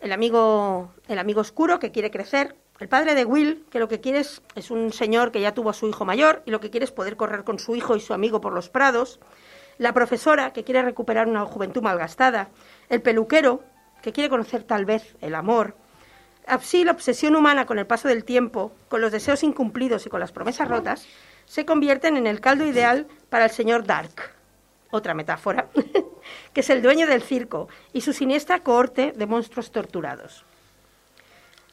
el 0.00 0.12
amigo, 0.12 0.92
el 1.08 1.18
amigo 1.18 1.40
oscuro 1.40 1.80
que 1.80 1.90
quiere 1.90 2.12
crecer, 2.12 2.54
el 2.82 2.88
padre 2.88 3.14
de 3.14 3.24
Will, 3.24 3.64
que 3.70 3.78
lo 3.78 3.86
que 3.86 4.00
quiere 4.00 4.18
es, 4.18 4.42
es 4.56 4.72
un 4.72 4.92
señor 4.92 5.30
que 5.30 5.40
ya 5.40 5.54
tuvo 5.54 5.70
a 5.70 5.72
su 5.72 5.88
hijo 5.88 6.04
mayor 6.04 6.42
y 6.46 6.50
lo 6.50 6.58
que 6.58 6.68
quiere 6.68 6.84
es 6.84 6.90
poder 6.90 7.16
correr 7.16 7.44
con 7.44 7.60
su 7.60 7.76
hijo 7.76 7.94
y 7.94 8.00
su 8.00 8.12
amigo 8.12 8.40
por 8.40 8.52
los 8.52 8.68
prados, 8.70 9.20
la 9.78 9.94
profesora 9.94 10.52
que 10.52 10.64
quiere 10.64 10.82
recuperar 10.82 11.28
una 11.28 11.44
juventud 11.44 11.80
malgastada, 11.80 12.48
el 12.88 13.00
peluquero 13.00 13.62
que 14.02 14.12
quiere 14.12 14.28
conocer 14.28 14.64
tal 14.64 14.84
vez 14.84 15.14
el 15.20 15.36
amor, 15.36 15.76
así 16.44 16.82
la 16.82 16.90
obsesión 16.90 17.36
humana 17.36 17.66
con 17.66 17.78
el 17.78 17.86
paso 17.86 18.08
del 18.08 18.24
tiempo, 18.24 18.72
con 18.88 19.00
los 19.00 19.12
deseos 19.12 19.44
incumplidos 19.44 20.04
y 20.06 20.10
con 20.10 20.18
las 20.18 20.32
promesas 20.32 20.66
rotas, 20.66 21.06
se 21.44 21.64
convierten 21.64 22.16
en 22.16 22.26
el 22.26 22.40
caldo 22.40 22.66
ideal 22.66 23.06
para 23.30 23.44
el 23.44 23.52
señor 23.52 23.86
Dark, 23.86 24.34
otra 24.90 25.14
metáfora, 25.14 25.68
que 26.52 26.60
es 26.62 26.70
el 26.70 26.82
dueño 26.82 27.06
del 27.06 27.22
circo 27.22 27.68
y 27.92 28.00
su 28.00 28.12
siniestra 28.12 28.64
cohorte 28.64 29.12
de 29.12 29.26
monstruos 29.26 29.70
torturados. 29.70 30.44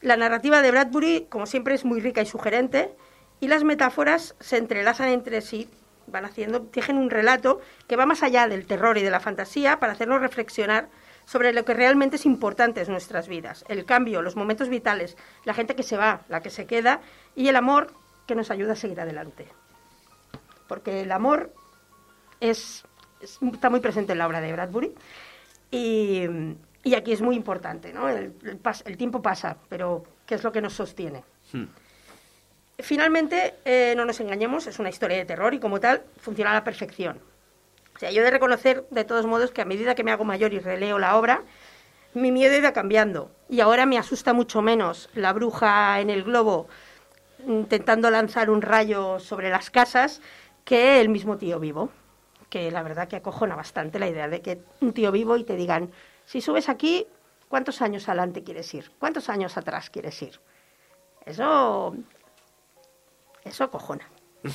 La 0.00 0.16
narrativa 0.16 0.62
de 0.62 0.70
Bradbury, 0.70 1.26
como 1.28 1.46
siempre, 1.46 1.74
es 1.74 1.84
muy 1.84 2.00
rica 2.00 2.22
y 2.22 2.26
sugerente, 2.26 2.94
y 3.40 3.48
las 3.48 3.64
metáforas 3.64 4.34
se 4.40 4.56
entrelazan 4.56 5.08
entre 5.08 5.40
sí, 5.40 5.68
van 6.06 6.24
haciendo, 6.24 6.62
tejen 6.62 6.96
un 6.98 7.10
relato 7.10 7.60
que 7.86 7.96
va 7.96 8.06
más 8.06 8.22
allá 8.22 8.48
del 8.48 8.66
terror 8.66 8.98
y 8.98 9.02
de 9.02 9.10
la 9.10 9.20
fantasía 9.20 9.78
para 9.78 9.92
hacernos 9.92 10.20
reflexionar 10.20 10.88
sobre 11.26 11.52
lo 11.52 11.64
que 11.64 11.74
realmente 11.74 12.16
es 12.16 12.26
importante 12.26 12.80
en 12.80 12.90
nuestras 12.90 13.28
vidas, 13.28 13.64
el 13.68 13.84
cambio, 13.84 14.20
los 14.22 14.36
momentos 14.36 14.68
vitales, 14.68 15.16
la 15.44 15.54
gente 15.54 15.76
que 15.76 15.82
se 15.82 15.96
va, 15.96 16.22
la 16.28 16.40
que 16.42 16.50
se 16.50 16.66
queda, 16.66 17.00
y 17.36 17.48
el 17.48 17.56
amor 17.56 17.92
que 18.26 18.34
nos 18.34 18.50
ayuda 18.50 18.72
a 18.72 18.76
seguir 18.76 19.00
adelante. 19.00 19.46
Porque 20.66 21.02
el 21.02 21.12
amor 21.12 21.52
es, 22.40 22.84
es- 23.20 23.38
está 23.52 23.70
muy 23.70 23.80
presente 23.80 24.12
en 24.12 24.18
la 24.18 24.26
obra 24.26 24.40
de 24.40 24.52
Bradbury 24.52 24.94
y 26.82 26.94
aquí 26.94 27.12
es 27.12 27.20
muy 27.20 27.36
importante, 27.36 27.92
¿no? 27.92 28.08
El, 28.08 28.32
el 28.44 28.62
pas- 28.62 28.82
el 28.86 28.96
tiempo 28.96 29.20
pasa, 29.22 29.56
pero 29.68 30.04
¿qué 30.26 30.34
es 30.36 30.44
lo 30.44 30.52
que 30.52 30.60
nos 30.62 30.72
sostiene? 30.74 31.22
Finalmente, 32.78 33.54
eh, 33.64 33.92
no 33.96 34.04
nos 34.06 34.20
engañemos, 34.20 34.66
es 34.66 34.78
una 34.78 34.88
historia 34.88 35.18
de 35.18 35.26
terror 35.26 35.52
y 35.52 35.60
como 35.60 35.80
tal 35.80 36.02
funciona 36.18 36.50
a 36.52 36.54
la 36.54 36.64
perfección. 36.64 37.18
O 37.94 37.98
sea, 37.98 38.10
yo 38.10 38.22
he 38.22 38.24
de 38.24 38.30
reconocer 38.30 38.86
de 38.90 39.04
todos 39.04 39.26
modos 39.26 39.50
que 39.50 39.60
a 39.60 39.66
medida 39.66 39.94
que 39.94 40.02
me 40.04 40.12
hago 40.12 40.24
mayor 40.24 40.54
y 40.54 40.58
releo 40.58 40.98
la 40.98 41.16
obra, 41.16 41.42
mi 42.14 42.32
miedo 42.32 42.56
iba 42.56 42.72
cambiando 42.72 43.30
y 43.50 43.60
ahora 43.60 43.84
me 43.84 43.98
asusta 43.98 44.32
mucho 44.32 44.62
menos 44.62 45.10
la 45.14 45.32
bruja 45.34 46.00
en 46.00 46.08
el 46.08 46.24
globo 46.24 46.68
intentando 47.46 48.10
lanzar 48.10 48.48
un 48.50 48.62
rayo 48.62 49.18
sobre 49.18 49.50
las 49.50 49.70
casas 49.70 50.22
que 50.64 51.00
el 51.00 51.10
mismo 51.10 51.36
tío 51.36 51.60
vivo. 51.60 51.90
Que 52.48 52.70
la 52.70 52.82
verdad 52.82 53.06
que 53.06 53.16
acojona 53.16 53.54
bastante 53.54 53.98
la 53.98 54.08
idea 54.08 54.28
de 54.28 54.40
que 54.40 54.58
un 54.80 54.92
tío 54.92 55.12
vivo 55.12 55.36
y 55.36 55.44
te 55.44 55.54
digan, 55.54 55.90
si 56.30 56.40
subes 56.40 56.68
aquí, 56.68 57.08
¿cuántos 57.48 57.82
años 57.82 58.08
adelante 58.08 58.44
quieres 58.44 58.72
ir? 58.72 58.88
¿Cuántos 59.00 59.28
años 59.28 59.56
atrás 59.56 59.90
quieres 59.90 60.22
ir? 60.22 60.38
Eso. 61.26 61.96
Eso 63.44 63.64
acojona. 63.64 64.08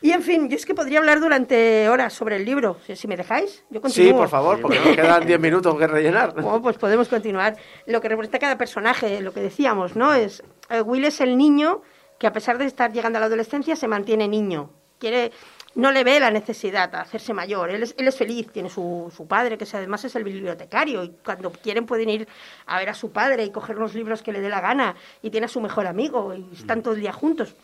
Y 0.00 0.12
en 0.12 0.22
fin, 0.22 0.48
yo 0.48 0.54
es 0.54 0.64
que 0.64 0.76
podría 0.76 1.00
hablar 1.00 1.18
durante 1.18 1.88
horas 1.88 2.12
sobre 2.12 2.36
el 2.36 2.44
libro, 2.44 2.76
si, 2.86 2.94
si 2.94 3.08
me 3.08 3.16
dejáis. 3.16 3.64
Yo 3.68 3.80
continúo. 3.80 4.10
sí, 4.12 4.14
por 4.14 4.28
favor, 4.28 4.60
porque 4.60 4.78
nos 4.78 4.94
quedan 4.94 5.26
10 5.26 5.40
minutos 5.40 5.76
que 5.76 5.88
rellenar. 5.88 6.34
Bueno, 6.34 6.62
pues 6.62 6.78
podemos 6.78 7.08
continuar. 7.08 7.56
Lo 7.84 8.00
que 8.00 8.08
representa 8.08 8.38
cada 8.38 8.56
personaje, 8.56 9.20
lo 9.20 9.32
que 9.32 9.40
decíamos, 9.40 9.96
¿no? 9.96 10.14
Es 10.14 10.44
eh, 10.70 10.82
Will 10.82 11.04
es 11.04 11.20
el 11.20 11.36
niño 11.36 11.82
que 12.16 12.28
a 12.28 12.32
pesar 12.32 12.58
de 12.58 12.66
estar 12.66 12.92
llegando 12.92 13.18
a 13.18 13.20
la 13.20 13.26
adolescencia 13.26 13.74
se 13.74 13.88
mantiene 13.88 14.28
niño. 14.28 14.70
Quiere, 15.00 15.32
no 15.78 15.92
le 15.92 16.02
ve 16.02 16.18
la 16.18 16.32
necesidad 16.32 16.88
de 16.90 16.96
hacerse 16.96 17.32
mayor. 17.32 17.70
Él 17.70 17.84
es, 17.84 17.94
él 17.96 18.08
es 18.08 18.16
feliz, 18.16 18.50
tiene 18.50 18.68
su, 18.68 19.12
su 19.16 19.28
padre, 19.28 19.56
que 19.56 19.64
además 19.72 20.04
es 20.04 20.16
el 20.16 20.24
bibliotecario, 20.24 21.04
y 21.04 21.10
cuando 21.24 21.52
quieren 21.52 21.86
pueden 21.86 22.10
ir 22.10 22.28
a 22.66 22.80
ver 22.80 22.88
a 22.88 22.94
su 22.94 23.12
padre 23.12 23.44
y 23.44 23.52
coger 23.52 23.76
los 23.76 23.94
libros 23.94 24.20
que 24.20 24.32
le 24.32 24.40
dé 24.40 24.48
la 24.48 24.60
gana, 24.60 24.96
y 25.22 25.30
tiene 25.30 25.44
a 25.44 25.48
su 25.48 25.60
mejor 25.60 25.86
amigo, 25.86 26.34
y 26.34 26.48
están 26.52 26.82
todo 26.82 26.94
el 26.94 27.00
día 27.00 27.12
juntos. 27.12 27.54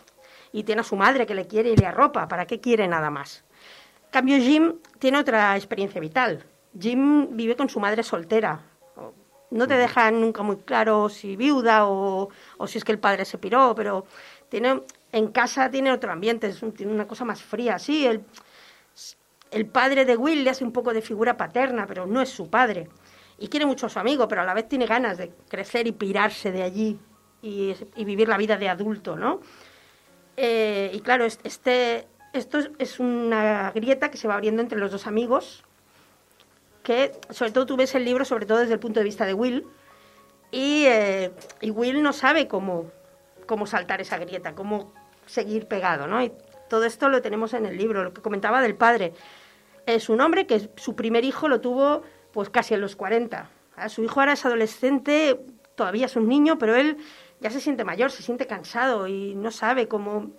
Y 0.53 0.63
tiene 0.63 0.83
a 0.83 0.85
su 0.85 0.95
madre 0.95 1.27
que 1.27 1.35
le 1.35 1.49
quiere 1.49 1.71
y 1.71 1.77
le 1.77 1.87
arropa. 1.87 2.29
¿Para 2.29 2.47
qué 2.47 2.61
quiere 2.61 2.87
nada 2.87 3.11
más? 3.11 3.43
En 4.05 4.11
cambio, 4.13 4.39
Jim 4.39 4.75
tiene 5.01 5.19
otra 5.19 5.57
experiencia 5.57 6.01
vital. 6.01 6.45
Jim 6.79 7.37
vive 7.37 7.57
con 7.57 7.69
su 7.69 7.81
madre 7.81 8.05
soltera. 8.05 8.61
No 9.51 9.67
te 9.67 9.75
dejan 9.75 10.21
nunca 10.21 10.45
muy 10.45 10.59
claro 10.59 11.09
si 11.09 11.35
viuda 11.35 11.89
o, 11.89 12.29
o 12.59 12.67
si 12.69 12.79
es 12.79 12.85
que 12.85 12.93
el 12.93 13.01
padre 13.01 13.25
se 13.25 13.39
piró, 13.39 13.75
pero 13.75 14.07
tiene, 14.49 14.83
en 15.15 15.29
casa 15.29 15.71
tiene 15.71 15.93
otro 15.93 16.11
ambiente, 16.11 16.49
es 16.49 16.61
tiene 16.77 16.93
una 16.93 17.07
cosa 17.07 17.25
más 17.25 17.41
fría. 17.41 17.79
Sí, 17.79 18.05
el, 18.05 19.67
padre 19.67 20.05
de 20.05 20.17
Will 20.17 20.43
le 20.43 20.51
hace 20.51 20.65
un 20.65 20.73
poco 20.73 20.93
de 20.93 21.03
figura 21.03 21.37
paterna, 21.37 21.87
pero 21.87 22.05
no 22.05 22.21
es 22.21 22.31
su 22.31 22.51
padre. 22.51 22.89
Y 23.39 23.47
quiere 23.47 23.65
mucho 23.65 23.87
a 23.87 23.89
su 23.89 24.01
amigo, 24.01 24.27
pero 24.27 24.43
a 24.43 24.45
la 24.45 24.55
vez 24.55 24.69
tiene 24.69 24.87
ganas 24.87 25.17
de 25.17 25.31
crecer 25.49 25.87
y 25.87 25.93
pirarse 25.93 26.51
de 26.51 26.65
allí 26.65 26.99
y, 27.43 27.77
vivir 28.05 28.27
la 28.27 28.37
vida 28.37 28.57
de 28.57 28.69
adulto, 28.69 29.15
¿no? 29.15 29.41
Eh, 30.37 30.91
y 30.93 30.99
claro, 30.99 31.25
es- 31.25 31.39
este, 31.45 32.09
esto 32.33 32.59
es, 32.59 32.71
es 32.79 32.99
una 32.99 33.71
grieta 33.73 34.11
que 34.11 34.17
se 34.17 34.27
va 34.27 34.35
abriendo 34.35 34.63
entre 34.63 34.81
los 34.81 34.91
dos 34.91 35.07
amigos, 35.07 35.63
que 36.83 37.13
sobre 37.31 37.53
todo 37.53 37.67
tú 37.67 37.77
ves 37.77 37.95
el 37.95 38.05
libro 38.05 38.25
sobre 38.25 38.47
todo 38.47 38.59
desde 38.59 38.75
el 38.75 38.81
punto 38.81 38.99
de 38.99 39.05
vista 39.05 39.27
de 39.27 39.35
Will, 39.35 39.65
y, 40.51 40.87
eh, 40.87 41.31
y 41.61 41.71
Will 41.71 42.03
no 42.03 42.13
sabe 42.13 42.49
cómo, 42.49 42.91
cómo 43.47 43.67
saltar 43.67 44.01
esa 44.01 44.19
grieta, 44.19 44.55
cómo 44.55 44.93
seguir 45.27 45.67
pegado, 45.67 46.07
¿no? 46.07 46.23
Y 46.23 46.33
todo 46.69 46.85
esto 46.85 47.09
lo 47.09 47.23
tenemos 47.23 47.55
en 47.55 47.67
el 47.67 47.77
libro, 47.77 48.05
lo 48.05 48.13
que 48.13 48.23
comentaba 48.23 48.61
del 48.63 48.75
padre. 48.75 49.13
Es 49.87 50.09
un 50.09 50.21
hombre 50.21 50.47
que 50.47 50.71
su 50.77 50.95
primer 50.97 51.25
hijo 51.25 51.49
lo 51.49 51.61
tuvo 51.61 52.03
pues 52.33 52.51
casi 52.51 52.75
en 52.75 52.81
los 52.81 52.97
40. 52.97 53.49
Ah, 53.77 53.89
Su 53.89 54.03
hijo 54.03 54.21
ahora 54.21 54.33
es 54.33 54.45
adolescente, 54.45 55.41
todavía 55.75 56.07
es 56.07 56.17
un 56.17 56.29
niño, 56.29 56.59
pero 56.59 56.75
él 56.75 56.97
ya 57.41 57.51
se 57.51 57.61
siente 57.61 57.85
mayor, 57.85 58.11
se 58.11 58.23
siente 58.23 58.47
cansado 58.47 59.07
y 59.07 59.35
no 59.35 59.51
sabe 59.51 59.87
cómo 59.89 60.31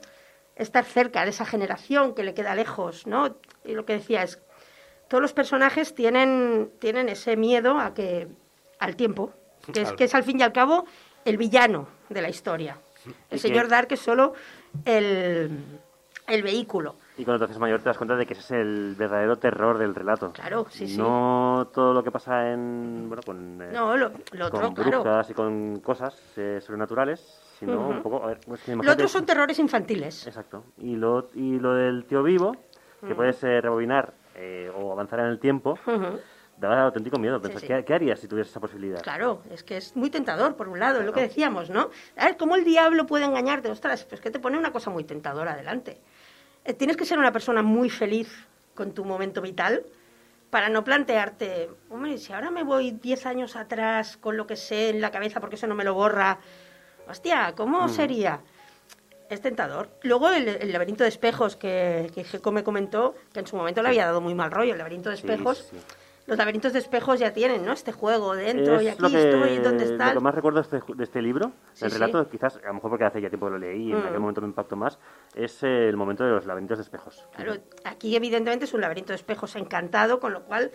estar 0.55 0.83
cerca 0.85 1.23
de 1.23 1.29
esa 1.29 1.45
generación 1.45 2.15
que 2.15 2.23
le 2.23 2.33
queda 2.33 2.55
lejos, 2.55 3.05
¿no? 3.07 3.35
Y 3.63 3.73
lo 3.73 3.85
que 3.85 3.93
decía 3.93 4.23
es, 4.23 4.39
todos 5.07 5.21
los 5.21 5.33
personajes 5.33 5.93
tienen, 5.93 6.71
tienen 6.79 7.09
ese 7.09 7.35
miedo 7.37 7.77
a 7.79 7.93
que 7.93 8.27
al 8.79 8.95
tiempo, 8.95 9.31
que 9.71 9.81
es, 9.81 9.91
que 9.93 10.05
es 10.05 10.15
al 10.15 10.23
fin 10.23 10.39
y 10.39 10.43
al 10.43 10.51
cabo 10.53 10.85
el 11.25 11.37
villano 11.37 11.87
de 12.09 12.21
la 12.21 12.29
historia. 12.29 12.77
El 13.29 13.39
señor 13.39 13.65
que- 13.65 13.69
Dark 13.71 13.87
es 13.91 13.99
solo 13.99 14.33
el, 14.83 15.79
el 16.27 16.43
vehículo. 16.43 16.95
Y 17.17 17.23
cuando 17.23 17.39
te 17.45 17.51
haces 17.51 17.59
mayor 17.59 17.79
te 17.79 17.85
das 17.85 17.97
cuenta 17.97 18.15
de 18.15 18.25
que 18.25 18.33
ese 18.33 18.41
es 18.41 18.51
el 18.51 18.95
verdadero 18.97 19.37
terror 19.37 19.77
del 19.77 19.95
relato. 19.95 20.31
Claro, 20.33 20.65
sí, 20.69 20.87
sí. 20.87 20.97
No 20.97 21.69
todo 21.73 21.93
lo 21.93 22.03
que 22.03 22.11
pasa 22.11 22.51
en. 22.51 23.05
Bueno, 23.07 23.23
con. 23.25 23.61
eh, 23.61 23.69
No, 23.71 23.95
lo, 23.95 24.11
lo 24.33 24.49
con 24.49 24.63
otro, 24.65 24.73
claro. 24.73 25.01
brujas 25.03 25.29
y 25.29 25.33
con 25.33 25.79
cosas 25.79 26.19
eh, 26.35 26.59
sobrenaturales, 26.61 27.19
sino 27.59 27.79
Ujú. 27.79 27.91
un 27.91 28.01
poco. 28.01 28.23
A 28.23 28.27
ver, 28.27 28.39
es 28.53 28.61
que 28.63 28.75
Lo 28.75 28.91
otro 28.91 29.07
son 29.07 29.25
terrores 29.25 29.57
infantiles. 29.59 30.27
Exacto. 30.27 30.65
Y 30.77 30.95
lo, 30.97 31.29
y 31.35 31.57
lo 31.59 31.73
del 31.73 32.05
tío 32.05 32.21
vivo, 32.21 32.51
que 32.99 33.07
Ujú. 33.07 33.15
puedes 33.15 33.41
eh, 33.43 33.61
rebobinar 33.61 34.13
o 34.77 34.91
avanzar 34.91 35.21
en 35.21 35.27
el 35.27 35.39
tiempo, 35.39 35.79
Ujú. 35.87 36.19
Daba 36.57 36.83
auténtico 36.83 37.17
miedo. 37.19 37.41
Pensar, 37.41 37.61
sí. 37.61 37.67
¿qué, 37.67 37.83
qué 37.85 37.93
harías 37.93 38.19
si 38.19 38.27
tuvieras 38.27 38.49
esa 38.49 38.59
posibilidad? 38.59 39.01
Claro, 39.01 39.41
es 39.51 39.63
que 39.63 39.77
es 39.77 39.95
muy 39.95 40.09
tentador, 40.09 40.55
por 40.55 40.69
un 40.69 40.79
lado, 40.79 40.99
es 40.99 41.05
lo 41.05 41.13
que 41.13 41.21
decíamos, 41.21 41.69
¿no? 41.69 41.89
A 42.17 42.25
ver, 42.25 42.37
¿cómo 42.37 42.55
el 42.55 42.63
diablo 42.63 43.05
puede 43.05 43.25
engañarte? 43.25 43.69
Ostras, 43.69 44.03
pues 44.05 44.21
que 44.21 44.31
te 44.31 44.39
pone 44.39 44.57
una 44.57 44.71
cosa 44.71 44.89
muy 44.89 45.03
tentadora 45.03 45.53
adelante. 45.53 45.99
Eh, 46.63 46.73
tienes 46.73 46.97
que 46.97 47.05
ser 47.05 47.19
una 47.19 47.31
persona 47.31 47.61
muy 47.61 47.89
feliz 47.89 48.47
con 48.73 48.91
tu 48.93 49.05
momento 49.05 49.41
vital 49.41 49.83
para 50.49 50.69
no 50.69 50.83
plantearte, 50.83 51.69
hombre, 51.89 52.17
si 52.17 52.31
ahora 52.31 52.49
me 52.51 52.63
voy 52.63 52.91
10 52.91 53.25
años 53.25 53.55
atrás 53.55 54.15
con 54.17 54.37
lo 54.37 54.47
que 54.47 54.55
sé 54.55 54.89
en 54.89 55.01
la 55.01 55.11
cabeza 55.11 55.39
porque 55.41 55.55
eso 55.57 55.67
no 55.67 55.75
me 55.75 55.83
lo 55.83 55.93
borra, 55.93 56.37
hostia, 57.09 57.53
¿cómo 57.57 57.85
Mm. 57.85 57.89
sería? 57.89 58.39
Es 59.29 59.41
tentador. 59.41 59.89
Luego 60.03 60.29
el, 60.29 60.47
el 60.47 60.71
laberinto 60.71 61.03
de 61.03 61.09
espejos 61.09 61.55
que, 61.55 62.09
que 62.13 62.23
Gecko 62.23 62.51
me 62.51 62.63
comentó, 62.63 63.15
que 63.33 63.39
en 63.41 63.47
su 63.47 63.55
momento 63.57 63.81
le 63.81 63.89
había 63.89 64.05
dado 64.05 64.21
muy 64.21 64.35
mal 64.35 64.51
rollo, 64.51 64.73
el 64.73 64.77
laberinto 64.77 65.09
de 65.09 65.17
Sí, 65.17 65.23
espejos. 65.27 65.57
sí, 65.71 65.77
sí. 65.77 65.85
Los 66.27 66.37
laberintos 66.39 66.73
de 66.73 66.79
espejos 66.79 67.19
ya 67.19 67.33
tienen, 67.33 67.63
¿no? 67.63 67.71
Este 67.71 67.91
juego 67.91 68.35
dentro 68.35 68.81
y 68.81 68.87
Es 68.87 68.93
aquí 68.93 69.01
lo 69.03 69.09
que, 69.11 69.29
estoy, 69.29 69.57
¿dónde 69.59 69.83
está? 69.83 70.07
Lo 70.07 70.19
que 70.19 70.23
más 70.23 70.33
recuerdo 70.33 70.59
de 70.61 70.77
este, 70.77 70.93
de 70.95 71.03
este 71.03 71.21
libro, 71.21 71.51
Sí, 71.73 71.85
el 71.85 71.91
sí. 71.91 71.97
relato, 71.99 72.27
quizás, 72.29 72.57
a 72.63 72.67
lo 72.67 72.73
mejor 72.75 72.89
porque 72.89 73.05
hace 73.05 73.21
ya 73.21 73.29
tiempo 73.29 73.47
lo 73.49 73.59
leí 73.59 73.89
y 73.89 73.91
en 73.91 74.01
Mm. 74.01 74.05
aquel 74.07 74.19
momento 74.19 74.41
me 74.41 74.47
impactó 74.47 74.75
más, 74.75 74.97
es 75.35 75.61
el 75.61 75.95
momento 75.97 76.23
de 76.23 76.31
los 76.31 76.45
laberintos 76.47 76.79
de 76.79 76.83
espejos. 76.83 77.27
Claro, 77.35 77.53
aquí 77.83 78.15
evidentemente 78.15 78.65
es 78.65 78.73
un 78.73 78.81
laberinto 78.81 79.11
de 79.13 79.17
espejos 79.17 79.55
encantado, 79.55 80.19
con 80.19 80.33
lo 80.33 80.45
cual 80.45 80.71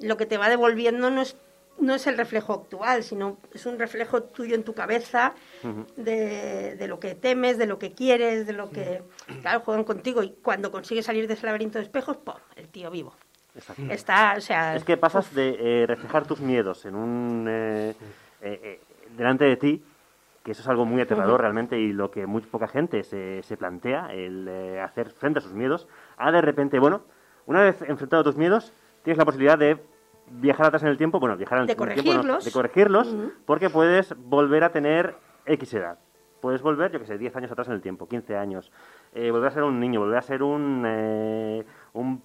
lo 0.00 0.16
que 0.16 0.24
te 0.24 0.38
va 0.38 0.48
devolviendo 0.48 1.10
no 1.10 1.20
es, 1.20 1.36
no 1.78 1.94
es 1.94 2.06
el 2.06 2.16
reflejo 2.16 2.54
actual, 2.54 3.02
sino 3.04 3.36
es 3.52 3.66
un 3.66 3.78
reflejo 3.78 4.22
tuyo 4.22 4.54
en 4.54 4.64
tu 4.64 4.72
cabeza 4.74 5.34
de, 5.96 6.76
de 6.76 6.88
lo 6.88 6.98
que 6.98 7.14
temes, 7.14 7.58
de 7.58 7.66
lo 7.66 7.78
que 7.78 7.92
quieres, 7.92 8.46
de 8.46 8.52
lo 8.54 8.70
que... 8.70 9.02
Claro, 9.42 9.60
juegan 9.60 9.84
contigo 9.84 10.22
y 10.22 10.30
cuando 10.42 10.70
consigues 10.70 11.04
salir 11.04 11.28
de 11.28 11.34
ese 11.34 11.44
laberinto 11.46 11.78
de 11.78 11.84
espejos, 11.84 12.16
¡pum! 12.16 12.34
El 12.56 12.68
tío 12.68 12.90
vivo. 12.90 13.14
Exacto. 13.58 13.82
Está, 13.90 14.34
o 14.36 14.40
sea... 14.40 14.76
Es 14.76 14.84
que 14.84 14.96
pasas 14.96 15.34
de 15.34 15.82
eh, 15.82 15.86
reflejar 15.86 16.26
tus 16.26 16.40
miedos 16.40 16.86
en 16.86 16.94
un 16.94 17.46
eh, 17.48 17.94
eh, 18.40 18.60
eh, 18.62 18.80
delante 19.16 19.44
de 19.44 19.56
ti, 19.56 19.84
que 20.44 20.52
eso 20.52 20.62
es 20.62 20.68
algo 20.68 20.84
muy 20.84 21.00
aterrador 21.00 21.40
realmente 21.40 21.78
y 21.78 21.92
lo 21.92 22.10
que 22.10 22.26
muy 22.26 22.40
poca 22.42 22.68
gente 22.68 23.02
se, 23.02 23.42
se 23.42 23.56
plantea, 23.56 24.12
el 24.12 24.46
eh, 24.48 24.80
hacer 24.80 25.10
frente 25.10 25.40
a 25.40 25.42
sus 25.42 25.52
miedos, 25.52 25.88
a 26.16 26.30
de 26.30 26.40
repente, 26.40 26.78
bueno, 26.78 27.02
una 27.46 27.62
vez 27.62 27.82
enfrentado 27.82 28.20
a 28.20 28.24
tus 28.24 28.36
miedos, 28.36 28.72
tienes 29.02 29.18
la 29.18 29.24
posibilidad 29.24 29.58
de 29.58 29.78
viajar 30.30 30.66
atrás 30.66 30.82
en 30.82 30.88
el 30.88 30.96
tiempo, 30.96 31.18
bueno, 31.18 31.36
viajar 31.36 31.58
en 31.58 31.66
De 31.66 31.72
el 31.72 31.76
tiempo, 31.76 31.92
no, 31.94 32.02
corregirlos. 32.04 32.44
de 32.44 32.52
corregirlos, 32.52 33.16
porque 33.44 33.70
puedes 33.70 34.14
volver 34.16 34.64
a 34.64 34.70
tener 34.70 35.16
X 35.46 35.74
edad. 35.74 35.98
Puedes 36.40 36.62
volver, 36.62 36.92
yo 36.92 37.00
que 37.00 37.06
sé, 37.06 37.18
10 37.18 37.34
años 37.34 37.50
atrás 37.50 37.66
en 37.66 37.74
el 37.74 37.80
tiempo, 37.80 38.06
15 38.06 38.36
años. 38.36 38.70
Eh, 39.12 39.30
volver 39.32 39.48
a 39.48 39.54
ser 39.54 39.64
un 39.64 39.80
niño, 39.80 39.98
volver 39.98 40.18
a 40.18 40.22
ser 40.22 40.42
un, 40.44 40.84
eh, 40.86 41.47
un 41.47 41.47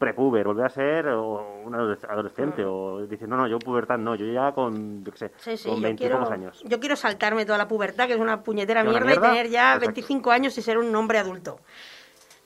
prepuber, 0.03 0.45
volver 0.45 0.65
a 0.65 0.69
ser 0.69 1.07
o, 1.07 1.61
un 1.65 1.73
adolesc- 1.73 2.09
adolescente. 2.09 2.63
O 2.65 3.05
dices, 3.07 3.27
no, 3.27 3.38
no, 3.38 3.47
yo 3.47 3.57
pubertad 3.59 3.97
no, 3.97 4.15
yo 4.15 4.25
ya 4.25 4.51
con, 4.51 5.03
yo 5.03 5.11
qué 5.11 5.17
sé, 5.17 5.31
Sí, 5.38 5.57
sí, 5.57 5.69
con 5.69 5.77
yo 5.77 5.84
20 5.84 6.03
y 6.03 6.07
quiero, 6.07 6.31
años. 6.31 6.61
yo 6.65 6.80
quiero 6.80 6.95
saltarme 6.95 7.45
toda 7.45 7.57
la 7.57 7.67
pubertad, 7.67 8.07
que 8.07 8.13
es 8.13 8.19
una 8.19 8.41
puñetera 8.43 8.81
¿Que 8.84 8.89
una 8.89 8.99
mierda, 8.99 9.07
mierda? 9.11 9.27
y 9.27 9.30
tener 9.31 9.49
ya 9.51 9.67
Exacto. 9.75 9.85
25 9.88 10.31
años 10.31 10.57
y 10.57 10.61
ser 10.61 10.77
un 10.77 10.95
hombre 10.95 11.17
adulto. 11.19 11.59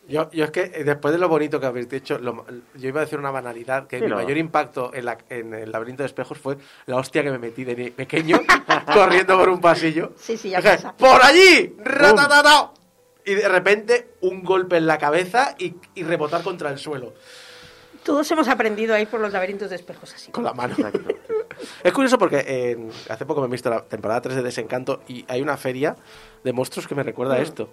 Yo, 0.09 0.31
yo 0.31 0.45
es 0.45 0.51
que 0.51 0.61
eh, 0.73 0.83
después 0.85 1.13
de 1.13 1.17
lo 1.19 1.27
bonito 1.27 1.59
que 1.59 1.65
habéis 1.65 1.89
dicho, 1.89 2.17
lo- 2.17 2.45
yo 2.75 2.87
iba 2.87 3.01
a 3.01 3.03
decir 3.03 3.19
una 3.19 3.29
banalidad, 3.29 3.87
que 3.87 3.97
Sí, 3.97 4.03
mi 4.05 4.09
no. 4.11 4.15
mayor 4.15 4.37
impacto 4.37 4.91
en, 4.93 5.03
la- 5.03 5.17
en 5.29 5.53
el 5.53 5.69
laberinto 5.69 6.03
de 6.03 6.07
espejos 6.07 6.37
fue 6.37 6.57
la 6.85 6.95
hostia 6.95 7.23
que 7.23 7.31
me 7.31 7.37
metí 7.39 7.65
de 7.65 7.91
pequeño 7.91 8.39
corriendo 8.93 9.37
por 9.37 9.49
un 9.49 9.59
pasillo. 9.59 10.13
Sí, 10.15 10.37
sí, 10.37 10.51
ya 10.51 10.61
Dije, 10.61 10.75
pasa. 10.75 10.95
¡Por 10.95 11.21
allí! 11.21 11.75
¡Ratatata! 11.79 12.71
Y 13.25 13.33
de 13.33 13.49
repente 13.49 14.11
un 14.21 14.41
golpe 14.45 14.77
en 14.77 14.87
la 14.87 14.97
cabeza 14.97 15.55
y, 15.59 15.75
y 15.95 16.03
rebotar 16.03 16.41
contra 16.41 16.69
el 16.69 16.77
suelo 16.77 17.13
Todos 18.07 18.31
hemos 18.31 18.47
aprendido 18.47 18.95
a 18.95 18.99
ir 19.01 19.07
por 19.07 19.19
los 19.19 19.31
laberintos 19.33 19.69
de 19.69 19.75
espejos 19.75 20.13
así. 20.15 20.31
con 20.31 20.43
la 20.43 20.53
mano. 20.53 20.73
Exacto. 20.77 21.01
Es 21.83 21.91
curioso 21.91 22.17
porque 22.17 22.43
eh, 22.47 22.77
hace 23.09 23.25
poco 23.25 23.41
me 23.41 23.47
he 23.47 23.49
visto 23.51 23.69
la 23.69 23.83
temporada 23.83 24.21
3 24.21 24.37
de 24.37 24.43
Desencanto 24.43 25.01
y 25.07 25.25
hay 25.27 25.41
una 25.41 25.57
feria 25.57 25.95
de 26.43 26.53
monstruos 26.53 26.87
que 26.87 26.95
me 26.95 27.03
recuerda 27.03 27.35
a 27.35 27.39
esto. 27.39 27.69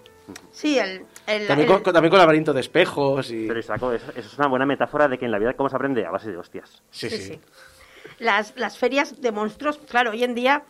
Sí, 0.51 0.77
el, 0.77 1.05
el- 1.25 1.47
También, 1.47 1.71
el- 1.71 1.81
con, 1.81 1.93
también 1.93 2.09
con 2.09 2.19
laberinto 2.19 2.51
de 2.53 2.59
espejos 2.61 3.31
y... 3.31 3.47
Pero 3.47 3.59
Isaco, 3.59 3.93
eso, 3.93 4.07
eso 4.15 4.27
es 4.27 4.37
una 4.37 4.47
buena 4.47 4.65
metáfora 4.65 5.07
de 5.07 5.17
que 5.17 5.25
en 5.25 5.31
la 5.31 5.39
vida 5.39 5.53
cómo 5.53 5.69
se 5.69 5.75
aprende 5.77 6.05
a 6.05 6.11
base 6.11 6.29
de 6.29 6.37
hostias. 6.37 6.83
Sí, 6.91 7.09
Sí, 7.09 7.17
sí. 7.17 7.23
sí. 7.33 7.39
Las, 8.19 8.53
las 8.57 8.77
ferias 8.77 9.21
de 9.21 9.31
monstruos, 9.31 9.77
claro, 9.89 10.11
hoy 10.11 10.23
en 10.23 10.35
día 10.35 10.63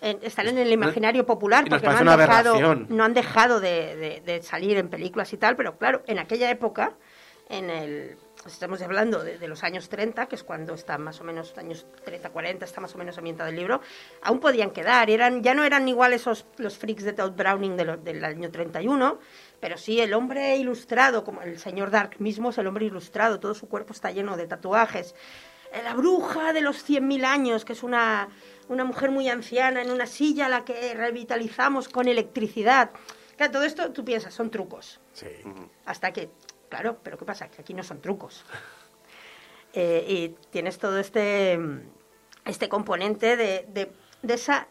eh, 0.00 0.18
están 0.22 0.48
en 0.48 0.58
el 0.58 0.72
imaginario 0.72 1.24
popular 1.26 1.64
porque 1.68 1.86
no 1.86 1.92
han, 2.10 2.18
dejado, 2.18 2.74
no 2.88 3.04
han 3.04 3.14
dejado 3.14 3.60
de, 3.60 3.96
de- 3.96 4.20
de 4.24 4.42
salir 4.42 4.76
en 4.78 4.88
películas 4.88 5.32
y 5.32 5.36
tal, 5.36 5.54
pero 5.56 5.76
claro, 5.78 6.02
en 6.06 6.18
aquella 6.18 6.50
época, 6.50 6.94
en 7.48 7.70
el 7.70 8.16
estamos 8.46 8.80
hablando 8.82 9.22
de, 9.22 9.38
de 9.38 9.48
los 9.48 9.62
años 9.64 9.88
30, 9.88 10.26
que 10.26 10.36
es 10.36 10.42
cuando 10.44 10.74
está 10.74 10.98
más 10.98 11.20
o 11.20 11.24
menos, 11.24 11.56
años 11.58 11.86
30, 12.04 12.30
40, 12.30 12.64
está 12.64 12.80
más 12.80 12.94
o 12.94 12.98
menos 12.98 13.16
ambientado 13.18 13.48
el 13.50 13.56
libro, 13.56 13.80
aún 14.22 14.40
podían 14.40 14.70
quedar, 14.70 15.10
eran 15.10 15.42
ya 15.42 15.54
no 15.54 15.64
eran 15.64 15.86
igual 15.88 16.12
esos 16.12 16.46
los 16.56 16.76
freaks 16.78 17.04
de 17.04 17.12
Todd 17.12 17.32
Browning 17.32 17.76
de 17.76 17.84
lo- 17.84 17.96
del 17.96 18.24
año 18.24 18.50
31, 18.50 19.18
pero 19.60 19.76
sí 19.78 20.00
el 20.00 20.12
hombre 20.14 20.56
ilustrado, 20.56 21.24
como 21.24 21.42
el 21.42 21.58
señor 21.58 21.90
Dark 21.90 22.16
mismo 22.20 22.50
es 22.50 22.58
el 22.58 22.66
hombre 22.66 22.86
ilustrado, 22.86 23.38
todo 23.40 23.54
su 23.54 23.68
cuerpo 23.68 23.92
está 23.92 24.10
lleno 24.10 24.36
de 24.36 24.46
tatuajes, 24.46 25.14
la 25.84 25.94
bruja 25.94 26.52
de 26.52 26.60
los 26.60 26.84
100.000 26.84 27.24
años, 27.24 27.64
que 27.64 27.72
es 27.72 27.82
una, 27.82 28.28
una 28.68 28.84
mujer 28.84 29.10
muy 29.10 29.28
anciana 29.30 29.80
en 29.80 29.90
una 29.90 30.06
silla 30.06 30.46
a 30.46 30.48
la 30.50 30.64
que 30.66 30.92
revitalizamos 30.94 31.88
con 31.88 32.08
electricidad. 32.08 32.90
Claro, 33.38 33.52
todo 33.52 33.62
esto 33.64 33.90
tú 33.92 34.04
piensas, 34.04 34.34
son 34.34 34.50
trucos. 34.50 35.00
Sí. 35.14 35.28
Hasta 35.86 36.12
que, 36.12 36.28
claro, 36.72 36.96
pero 37.02 37.18
¿qué 37.18 37.26
pasa? 37.26 37.48
Que 37.48 37.60
aquí 37.60 37.74
no 37.74 37.82
son 37.82 38.00
trucos. 38.00 38.44
Eh, 39.74 40.04
y 40.06 40.28
tienes 40.50 40.76
todo 40.76 40.98
este, 40.98 41.58
este 42.44 42.68
componente 42.68 43.38
de, 43.38 43.64
de, 43.68 43.90
de 44.20 44.34
esa, 44.34 44.68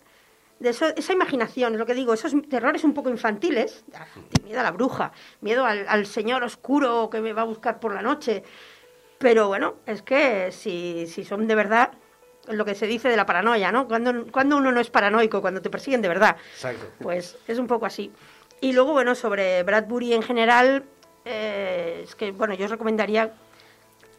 de 0.60 0.70
eso, 0.70 0.90
esa 0.96 1.12
imaginación, 1.12 1.74
es 1.74 1.80
lo 1.80 1.88
que 1.88 1.96
digo, 1.96 2.14
esos 2.14 2.34
terrores 2.48 2.84
un 2.84 2.94
poco 2.94 3.10
infantiles, 3.10 3.84
ah, 3.96 4.06
miedo 4.44 4.60
a 4.60 4.64
la 4.64 4.70
bruja, 4.70 5.12
miedo 5.40 5.66
al, 5.66 5.88
al 5.88 6.06
señor 6.06 6.44
oscuro 6.44 7.10
que 7.10 7.20
me 7.20 7.34
va 7.34 7.42
a 7.42 7.46
buscar 7.46 7.80
por 7.80 7.96
la 7.96 8.04
noche. 8.04 8.44
Pero 9.18 9.48
bueno, 9.48 9.78
es 9.88 10.04
que 10.04 10.52
si, 10.52 11.08
si 11.08 11.26
son 11.26 11.48
de 11.48 11.56
verdad, 11.56 11.94
lo 12.48 12.64
que 12.64 12.76
se 12.76 12.86
dice 12.86 13.10
de 13.10 13.18
la 13.18 13.26
paranoia, 13.26 13.72
¿no? 13.72 13.88
Cuando, 13.88 14.28
cuando 14.32 14.58
uno 14.58 14.72
no 14.72 14.80
es 14.80 14.92
paranoico, 14.92 15.42
cuando 15.42 15.64
te 15.64 15.72
persiguen 15.72 16.04
de 16.04 16.10
verdad. 16.10 16.38
Exacto. 16.54 16.92
Pues 17.00 17.40
es 17.48 17.58
un 17.58 17.66
poco 17.66 17.88
así. 17.88 18.12
Y 18.60 18.74
luego, 18.74 18.92
bueno, 18.92 19.16
sobre 19.16 19.64
Bradbury 19.64 20.14
en 20.14 20.22
general, 20.22 20.86
eh, 21.26 22.02
es 22.04 22.16
que, 22.16 22.32
bueno, 22.32 22.54
yo 22.54 22.66
os 22.66 22.72
recomendaría... 22.72 23.34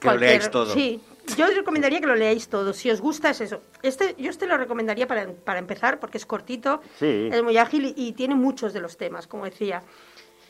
Que 0.00 0.08
lo 0.08 0.16
leáis 0.16 0.50
todo. 0.50 0.66
Sí, 0.66 1.00
yo 1.36 1.46
os 1.46 1.54
recomendaría 1.54 2.00
que 2.00 2.06
lo 2.08 2.16
leáis 2.16 2.48
todo. 2.48 2.72
Si 2.72 2.90
os 2.90 3.00
gusta, 3.00 3.30
es 3.30 3.40
eso. 3.40 3.62
Este, 3.82 4.16
yo 4.18 4.30
este 4.30 4.46
lo 4.46 4.56
recomendaría 4.56 5.06
para, 5.06 5.28
para 5.32 5.60
empezar, 5.60 6.00
porque 6.00 6.18
es 6.18 6.26
cortito, 6.26 6.80
Sí. 6.98 7.28
es 7.30 7.42
muy 7.42 7.56
ágil 7.56 7.84
y, 7.86 7.94
y 8.08 8.12
tiene 8.12 8.34
muchos 8.34 8.72
de 8.72 8.80
los 8.80 8.96
temas, 8.96 9.28
como 9.28 9.44
decía. 9.44 9.82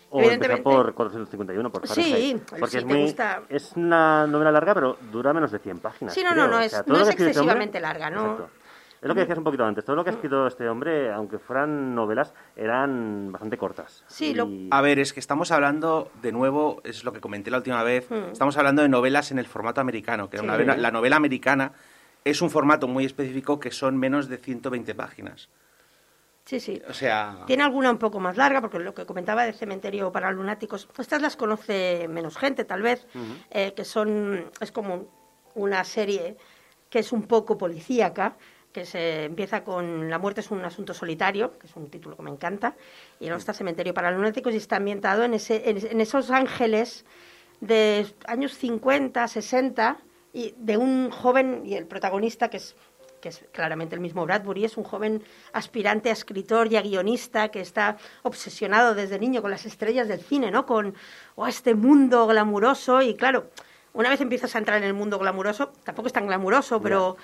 O 0.08 0.20
empezar 0.20 0.36
Evidentemente- 0.50 0.62
por 0.62 0.94
451, 0.94 1.70
por 1.70 1.86
Sí, 1.86 1.94
Fahrenheit, 2.02 2.48
si 2.50 2.60
porque 2.60 2.78
es, 2.78 2.82
te 2.86 2.88
muy, 2.94 3.02
gusta. 3.02 3.42
es 3.50 3.72
una 3.76 4.26
novela 4.26 4.50
larga, 4.52 4.74
pero 4.74 4.96
dura 5.10 5.32
menos 5.34 5.50
de 5.52 5.58
100 5.58 5.78
páginas. 5.80 6.14
Sí, 6.14 6.22
no, 6.24 6.30
creo. 6.32 6.44
no, 6.44 6.50
no 6.52 6.56
O 6.56 6.60
es- 6.60 6.70
sea, 6.70 6.84
no 6.86 6.94
es 6.96 7.00
este 7.08 7.12
hombre- 7.12 7.26
excesivamente 7.28 7.80
larga, 7.80 8.08
¿no? 8.10 8.22
Exacto. 8.32 8.50
Es 9.02 9.08
lo 9.08 9.14
que 9.14 9.20
decías 9.22 9.38
un 9.38 9.42
poquito 9.44 9.64
antes. 9.64 9.84
Todo 9.84 9.96
lo 9.96 10.04
que 10.04 10.10
ha 10.10 10.12
escrito 10.12 10.46
este 10.46 10.68
hombre, 10.68 11.12
aunque 11.12 11.38
fueran 11.40 11.92
novelas, 11.92 12.32
eran 12.54 13.32
bastante 13.32 13.58
cortas. 13.58 14.04
Sí, 14.06 14.32
lo- 14.32 14.46
Y- 14.46 14.68
A 14.70 14.80
ver, 14.80 15.00
es 15.00 15.12
que 15.12 15.18
estamos 15.18 15.50
hablando, 15.50 16.12
de 16.22 16.30
nuevo, 16.30 16.80
es 16.84 17.02
lo 17.02 17.12
que 17.12 17.20
comenté 17.20 17.50
la 17.50 17.56
última 17.56 17.82
vez, 17.82 18.08
Hmm. 18.08 18.30
estamos 18.30 18.56
hablando 18.56 18.80
de 18.82 18.88
novelas 18.88 19.32
en 19.32 19.40
el 19.40 19.46
formato 19.46 19.80
americano, 19.80 20.30
que 20.30 20.38
Sí. 20.38 20.44
una 20.44 20.52
novela- 20.52 20.76
la 20.76 20.90
novela 20.92 21.16
americana 21.16 21.72
es 22.24 22.40
un 22.42 22.50
formato 22.50 22.86
muy 22.86 23.04
específico 23.04 23.58
que 23.58 23.72
son 23.72 23.96
menos 23.96 24.28
de 24.28 24.38
120 24.38 24.94
páginas. 24.94 25.48
Sí, 26.44 26.60
sí. 26.60 26.80
O 26.88 26.92
sea, 26.92 27.38
Tiene 27.46 27.64
alguna 27.64 27.90
un 27.90 27.98
poco 27.98 28.20
más 28.20 28.36
larga, 28.36 28.60
porque 28.60 28.78
lo 28.78 28.94
que 28.94 29.04
comentaba 29.04 29.44
de 29.44 29.52
Cementerio 29.52 30.12
para 30.12 30.30
Lunáticos, 30.30 30.88
estas 30.96 31.20
las 31.22 31.34
conoce 31.36 32.06
menos 32.08 32.36
gente, 32.36 32.64
tal 32.64 32.82
vez, 32.82 33.04
eh, 33.50 33.72
que 33.74 33.84
son, 33.84 34.44
es 34.60 34.70
como 34.70 35.06
una 35.56 35.82
serie 35.82 36.36
que 36.88 37.00
es 37.00 37.10
un 37.12 37.22
poco 37.24 37.56
policíaca, 37.58 38.34
que 38.73 38.86
se 38.86 39.24
empieza 39.24 39.65
con 39.65 40.09
La 40.11 40.19
muerte 40.19 40.40
es 40.40 40.51
un 40.51 40.65
asunto 40.65 40.94
solitario, 40.94 41.59
que 41.59 41.66
es 41.66 41.77
un 41.77 41.90
título 41.90 42.16
que 42.16 42.23
me 42.23 42.31
encanta, 42.31 42.74
y 43.20 43.27
luego 43.27 43.39
está 43.39 43.53
Cementerio 43.53 43.94
para 43.94 44.11
Lunáticos 44.11 44.55
y 44.55 44.57
está 44.57 44.77
ambientado 44.77 45.24
en, 45.24 45.35
ese, 45.35 45.69
en, 45.69 45.86
en 45.86 46.01
esos 46.01 46.31
ángeles 46.31 47.05
de 47.61 48.07
años 48.27 48.55
50, 48.55 49.28
60, 49.28 49.99
y 50.32 50.55
de 50.57 50.77
un 50.77 51.11
joven, 51.11 51.62
y 51.65 51.74
el 51.74 51.86
protagonista, 51.86 52.49
que 52.49 52.57
es, 52.57 52.74
que 53.20 53.28
es 53.28 53.44
claramente 53.53 53.94
el 53.94 54.01
mismo 54.01 54.24
Bradbury, 54.24 54.65
es 54.65 54.77
un 54.77 54.85
joven 54.85 55.23
aspirante 55.53 56.09
a 56.09 56.12
escritor 56.12 56.73
y 56.73 56.77
a 56.77 56.82
guionista 56.82 57.51
que 57.51 57.61
está 57.61 57.99
obsesionado 58.23 58.94
desde 58.94 59.19
niño 59.19 59.43
con 59.43 59.51
las 59.51 59.66
estrellas 59.66 60.09
del 60.09 60.20
cine, 60.20 60.51
¿no? 60.51 60.66
Con 60.66 60.94
oh, 61.36 61.47
este 61.47 61.74
mundo 61.74 62.27
glamuroso, 62.27 63.03
y 63.03 63.15
claro, 63.15 63.51
una 63.93 64.09
vez 64.09 64.20
empiezas 64.23 64.55
a 64.57 64.59
entrar 64.59 64.78
en 64.78 64.85
el 64.85 64.94
mundo 64.94 65.19
glamuroso, 65.19 65.73
tampoco 65.85 66.07
es 66.07 66.15
tan 66.15 66.27
glamuroso, 66.27 66.81
pero, 66.81 67.16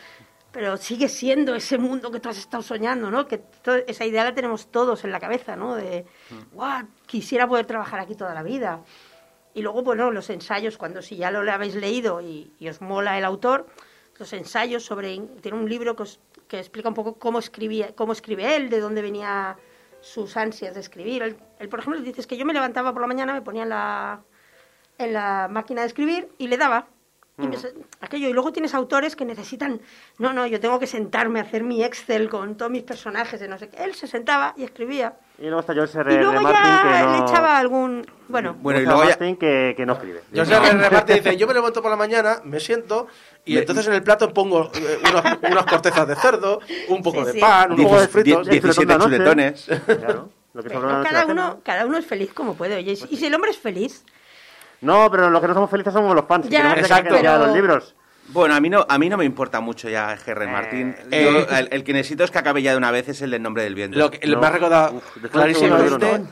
pero 0.59 0.77
sigue 0.77 1.09
siendo 1.09 1.55
ese 1.55 1.79
mundo 1.79 2.11
que 2.11 2.19
tú 2.19 2.29
has 2.29 2.37
estado 2.37 2.65
soñando, 2.65 3.13
¿no? 3.13 3.29
Que 3.29 3.41
esa 3.87 4.05
idea 4.05 4.25
la 4.25 4.35
tenemos 4.35 4.73
todos 4.73 5.05
en 5.05 5.13
la 5.13 5.21
cabeza, 5.21 5.55
¿no? 5.55 5.77
De, 5.77 6.05
"Guau, 6.51 6.85
quisiera 7.07 7.47
poder 7.47 7.65
trabajar 7.65 8.01
aquí 8.01 8.17
toda 8.17 8.35
la 8.35 8.43
vida. 8.43 8.81
Y 9.55 9.63
luego, 9.63 9.85
bueno, 9.85 10.11
los 10.11 10.29
ensayos, 10.31 10.77
cuando 10.77 11.01
si 11.01 11.15
ya 11.17 11.31
lo 11.31 11.49
habéis 11.49 11.77
leído 11.77 12.21
y, 12.21 12.53
y 12.59 12.69
os 12.69 12.81
mola 12.81 13.17
el 13.17 13.25
autor, 13.25 13.69
los 14.19 14.33
ensayos 14.33 14.83
sobre... 14.85 15.17
Tiene 15.41 15.57
un 15.57 15.69
libro 15.69 15.95
que, 15.95 16.03
os- 16.03 16.19
que 16.49 16.59
explica 16.59 16.89
un 16.89 16.95
poco 16.97 17.15
cómo, 17.21 17.39
escribía, 17.39 17.95
cómo 17.95 18.13
escribe 18.13 18.57
él, 18.57 18.69
de 18.69 18.81
dónde 18.81 19.01
venía 19.01 19.57
sus 20.01 20.37
ansias 20.37 20.75
de 20.75 20.81
escribir. 20.81 21.23
Él, 21.23 21.37
él, 21.61 21.69
por 21.69 21.79
ejemplo, 21.79 22.03
dice 22.03 22.21
es 22.21 22.27
que 22.27 22.37
yo 22.37 22.45
me 22.45 22.53
levantaba 22.53 22.93
por 22.93 23.01
la 23.01 23.07
mañana, 23.07 23.33
me 23.33 23.43
ponía 23.43 23.63
en 23.63 23.69
la, 23.69 24.23
en 24.99 25.13
la 25.13 25.47
máquina 25.49 25.83
de 25.83 25.87
escribir 25.87 26.29
y 26.37 26.49
le 26.49 26.57
daba. 26.57 26.89
Y 27.41 27.47
me 27.47 27.57
se- 27.57 27.73
aquello. 28.01 28.29
Y 28.29 28.33
luego 28.33 28.53
tienes 28.53 28.75
autores 28.75 29.15
que 29.15 29.25
necesitan, 29.25 29.81
no, 30.19 30.33
no, 30.33 30.47
yo 30.47 30.59
tengo 30.59 30.79
que 30.81 30.87
sentarme 30.89 31.39
a 31.39 31.43
hacer 31.43 31.63
mi 31.63 31.85
Excel 31.85 32.29
con 32.29 32.57
todos 32.57 32.71
mis 32.71 32.83
personajes 32.83 33.39
de 33.39 33.47
no 33.49 33.59
sé 33.59 33.69
qué. 33.69 33.85
Él 33.85 33.95
se 33.95 34.07
sentaba 34.09 34.55
y 34.57 34.65
escribía. 34.65 35.15
Y 35.39 35.43
luego 35.43 35.61
está 35.61 35.73
George 35.73 35.97
R. 36.01 36.13
Y 36.13 36.17
R. 36.17 36.25
luego 36.25 36.41
Martin, 36.43 36.63
ya 36.65 36.83
que 36.83 37.05
no... 37.07 37.13
le 37.13 37.19
echaba 37.31 37.59
algún... 37.59 38.07
Bueno, 38.29 38.57
Bueno, 38.61 38.81
y 38.81 38.83
George 38.83 38.87
luego 38.87 39.03
ya- 39.05 39.09
Martin 39.11 39.37
que, 39.37 39.75
que 39.77 39.87
no 39.87 39.93
escribe. 39.93 40.23
Yo 40.33 40.45
sé, 40.45 40.53
R. 40.55 40.91
Martin 40.91 41.17
dice, 41.17 41.37
yo 41.37 41.47
me 41.47 41.55
levanto 41.55 41.81
por 41.81 41.91
la 41.93 41.97
mañana, 41.97 42.41
me 42.45 42.59
siento 42.59 43.07
y 43.45 43.57
entonces 43.57 43.87
en 43.87 43.93
el 43.95 44.03
plato 44.03 44.35
pongo 44.35 44.71
eh, 44.75 44.99
unos- 45.09 45.39
unas 45.53 45.65
cortezas 45.67 46.09
de 46.09 46.17
cerdo, 46.17 46.61
un 46.89 47.03
poco 47.05 47.21
Sí, 47.21 47.27
de 47.27 47.33
sí. 47.35 47.41
pan, 47.41 47.71
un 47.71 47.83
poco 47.85 48.01
de 48.01 48.09
fritos. 48.09 48.47
die- 48.49 48.61
17 48.61 48.67
Disfrutando 48.67 49.09
la 49.09 49.19
noche. 49.19 49.55
chuletones. 49.55 49.99
Claro, 49.99 50.29
lo 50.55 50.63
que 50.65 50.69
pero 50.71 50.81
cada, 51.05 51.25
uno, 51.27 51.61
cada 51.65 51.87
uno 51.87 51.99
es 51.99 52.05
feliz 52.07 52.33
como 52.35 52.55
puede, 52.55 52.75
oye. 52.77 52.93
Y 53.09 53.17
si 53.17 53.27
el 53.27 53.35
hombre 53.35 53.53
es 53.53 53.59
feliz, 53.59 54.05
No, 54.81 55.11
pero 55.11 55.29
los 55.31 55.41
que 55.41 55.49
no 55.49 55.55
somos 55.55 55.71
felices 55.71 55.93
somos 55.93 56.15
los 56.15 56.25
fans. 56.27 56.49
Ya, 56.49 56.75
que 56.75 56.81
exacto. 56.81 57.15
pero- 57.21 57.39
los 57.39 57.55
libros. 57.55 57.95
Bueno, 58.31 58.55
a 58.55 58.61
mí 58.61 58.69
no, 58.69 58.85
a 58.87 58.99
mí 58.99 59.09
no 59.09 59.17
me 59.17 59.25
importa 59.25 59.59
mucho 59.61 59.89
ya 59.89 60.15
G.R. 60.15 60.47
Martin. 60.49 60.95
eh, 61.11 61.31
Yo, 61.33 61.57
el, 61.57 61.69
el 61.73 61.83
que 61.83 61.95
necesito 61.95 62.25
es 62.25 62.31
que 62.31 62.37
acabe 62.39 62.61
ya 62.63 62.73
de 62.73 62.77
una 62.77 62.91
vez 62.91 63.09
es 63.09 63.23
el 63.23 63.31
del 63.31 63.43
nombre 63.43 63.63
del 63.63 63.75
viento. 63.75 63.99
Lo 63.99 64.11
que 64.11 64.19
No. 64.27 64.39
me 64.39 64.47
ha 64.47 64.51
recordado 64.51 64.97
Uf, 64.97 65.17
clarísimamente, 65.33 66.25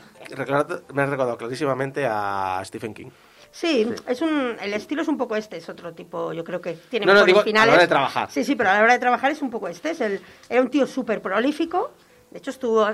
me 0.93 1.01
ha 1.01 1.05
recordado 1.07 1.37
clarísimamente 1.37 2.05
a 2.07 2.61
Stephen 2.65 2.93
King. 2.93 3.07
sí, 3.49 3.89
es 4.07 4.21
un, 4.21 4.57
el 4.61 4.73
estilo 4.75 5.01
es 5.01 5.07
un 5.07 5.17
poco 5.17 5.35
este, 5.35 5.57
es 5.57 5.67
otro 5.69 5.93
tipo, 5.93 6.33
yo 6.33 6.43
creo 6.43 6.61
que 6.61 6.73
tiene 6.73 7.07
No, 7.07 7.13
no, 7.13 7.25
mejores 7.25 7.25
digo, 7.33 7.39
a 7.39 7.41
la 7.41 7.45
finales. 7.45 7.73
hora 7.73 7.81
de 7.81 7.87
trabajar. 7.87 8.29
Sí, 8.31 8.43
sí, 8.43 8.55
pero 8.55 8.69
a 8.69 8.73
la 8.75 8.83
hora 8.83 8.93
de 8.93 8.99
trabajar 8.99 9.31
es 9.31 9.41
un 9.41 9.49
poco 9.49 9.67
este. 9.67 9.89
Es 9.91 10.01
el, 10.01 10.21
era 10.49 10.61
un 10.61 10.69
tío 10.69 10.85
súper 10.85 11.19
prolífico, 11.19 11.93
de 12.29 12.37
hecho 12.37 12.51
estuvo 12.51 12.87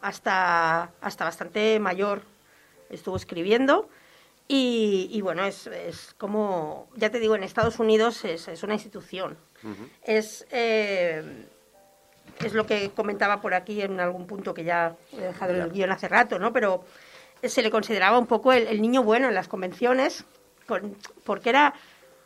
hasta, 0.00 0.90
hasta 1.02 1.24
bastante 1.24 1.78
mayor, 1.78 2.22
estuvo 2.88 3.16
escribiendo. 3.16 3.90
Y, 4.48 5.08
y 5.12 5.20
bueno, 5.22 5.44
es, 5.44 5.66
es 5.66 6.14
como, 6.18 6.88
ya 6.94 7.10
te 7.10 7.18
digo, 7.18 7.34
en 7.34 7.42
Estados 7.42 7.78
Unidos 7.80 8.24
es, 8.24 8.46
es 8.48 8.62
una 8.62 8.74
institución. 8.74 9.36
Es, 10.04 10.46
eh, 10.50 11.46
es 12.44 12.52
lo 12.52 12.64
que 12.66 12.90
comentaba 12.90 13.40
por 13.40 13.54
aquí 13.54 13.82
en 13.82 13.98
algún 13.98 14.26
punto 14.28 14.54
que 14.54 14.62
ya 14.62 14.94
he 15.12 15.20
dejado 15.20 15.52
el 15.54 15.70
guion 15.72 15.90
hace 15.90 16.06
rato, 16.06 16.38
¿no? 16.38 16.52
Pero 16.52 16.84
se 17.42 17.62
le 17.62 17.70
consideraba 17.70 18.18
un 18.18 18.26
poco 18.26 18.52
el, 18.52 18.68
el 18.68 18.80
niño 18.80 19.02
bueno 19.02 19.28
en 19.28 19.34
las 19.34 19.48
convenciones, 19.48 20.24
con- 20.68 20.96
porque 21.24 21.48
era, 21.48 21.74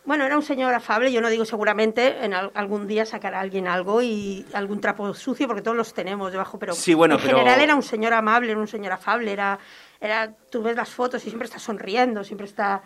bueno, 0.05 0.27
era 0.27 0.37
un 0.37 0.43
señor 0.43 0.75
afable, 0.75 1.13
yo 1.13 1.23
no 1.23 1.31
digo 1.31 1.47
seguramente, 1.47 2.23
en 2.25 2.35
al- 2.35 2.51
algún 2.55 2.87
día 2.87 3.07
sacará 3.07 3.41
alguien 3.41 3.67
algo 3.67 4.03
y 4.03 4.45
algún 4.53 4.81
trapo 4.83 5.15
sucio, 5.15 5.47
porque 5.47 5.63
todos 5.63 5.77
los 5.77 5.95
tenemos 5.95 6.33
debajo, 6.33 6.59
pero 6.59 6.75
Sí, 6.75 6.93
bueno, 6.93 7.15
en 7.15 7.23
pero- 7.23 7.39
general 7.39 7.61
era 7.61 7.75
un 7.75 7.83
señor 7.83 8.13
amable, 8.13 8.51
era 8.53 8.61
un 8.61 8.69
señor 8.69 8.93
afable, 8.93 9.33
era, 9.33 9.59
era, 10.01 10.35
tú 10.51 10.63
ves 10.63 10.77
las 10.77 10.89
fotos 10.89 11.23
y 11.25 11.29
siempre 11.29 11.47
está 11.47 11.59
sonriendo, 11.59 12.25
siempre 12.25 12.47
está... 12.47 12.83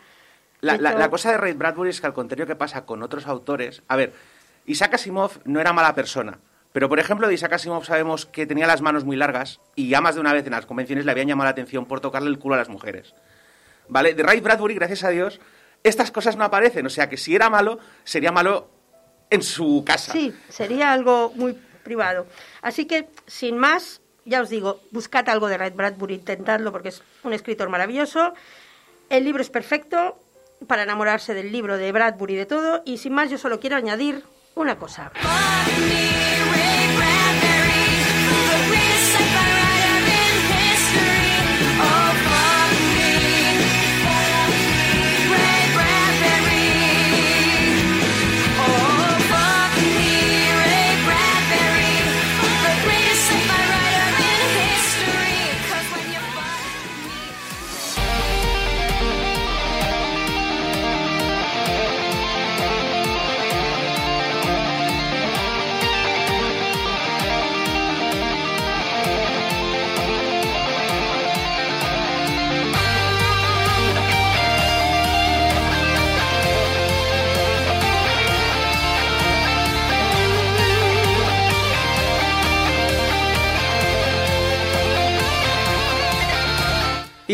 La, 0.60 0.76
la 0.76 1.10
cosa 1.10 1.30
de 1.30 1.36
Ray 1.36 1.52
Bradbury 1.52 1.90
es 1.90 2.00
que 2.00 2.06
al 2.06 2.14
contrario 2.14 2.46
que 2.46 2.56
pasa 2.56 2.86
con 2.86 3.02
otros 3.02 3.26
autores, 3.26 3.82
a 3.86 3.96
ver, 3.96 4.14
Isaac 4.64 4.94
Asimov 4.94 5.32
no 5.44 5.60
era 5.60 5.74
mala 5.74 5.94
persona, 5.94 6.38
pero 6.72 6.88
por 6.88 6.98
ejemplo 6.98 7.28
de 7.28 7.34
Isaac 7.34 7.52
Asimov 7.52 7.84
sabemos 7.84 8.24
que 8.24 8.46
tenía 8.46 8.66
las 8.66 8.80
manos 8.80 9.04
muy 9.04 9.16
largas 9.16 9.60
y 9.74 9.90
ya 9.90 10.00
más 10.00 10.14
de 10.14 10.22
una 10.22 10.32
vez 10.32 10.46
en 10.46 10.52
las 10.52 10.64
convenciones 10.64 11.04
le 11.04 11.10
habían 11.10 11.28
llamado 11.28 11.44
la 11.44 11.50
atención 11.50 11.84
por 11.84 12.00
tocarle 12.00 12.30
el 12.30 12.38
culo 12.38 12.54
a 12.54 12.58
las 12.58 12.70
mujeres. 12.70 13.14
¿Vale? 13.88 14.14
De 14.14 14.22
Ray 14.22 14.40
Bradbury, 14.40 14.74
gracias 14.74 15.04
a 15.04 15.10
Dios, 15.10 15.38
estas 15.82 16.10
cosas 16.10 16.36
no 16.36 16.44
aparecen, 16.44 16.86
o 16.86 16.90
sea 16.90 17.10
que 17.10 17.18
si 17.18 17.34
era 17.34 17.50
malo, 17.50 17.78
sería 18.02 18.32
malo 18.32 18.70
en 19.28 19.42
su 19.42 19.84
casa. 19.86 20.12
Sí, 20.12 20.34
sería 20.48 20.92
algo 20.92 21.30
muy 21.34 21.58
privado. 21.82 22.26
Así 22.62 22.86
que, 22.86 23.08
sin 23.26 23.58
más, 23.58 24.00
ya 24.24 24.40
os 24.40 24.48
digo, 24.48 24.80
buscad 24.90 25.28
algo 25.28 25.48
de 25.48 25.58
Ray 25.58 25.70
Bradbury, 25.70 26.14
intentadlo 26.14 26.72
porque 26.72 26.88
es 26.88 27.02
un 27.22 27.32
escritor 27.32 27.68
maravilloso. 27.68 28.34
El 29.10 29.24
libro 29.24 29.42
es 29.42 29.50
perfecto 29.50 30.18
para 30.66 30.82
enamorarse 30.82 31.34
del 31.34 31.52
libro 31.52 31.76
de 31.76 31.92
Bradbury 31.92 32.34
y 32.34 32.36
de 32.38 32.46
todo. 32.46 32.82
Y 32.84 32.98
sin 32.98 33.12
más, 33.12 33.30
yo 33.30 33.38
solo 33.38 33.60
quiero 33.60 33.76
añadir 33.76 34.24
una 34.54 34.78
cosa. 34.78 35.12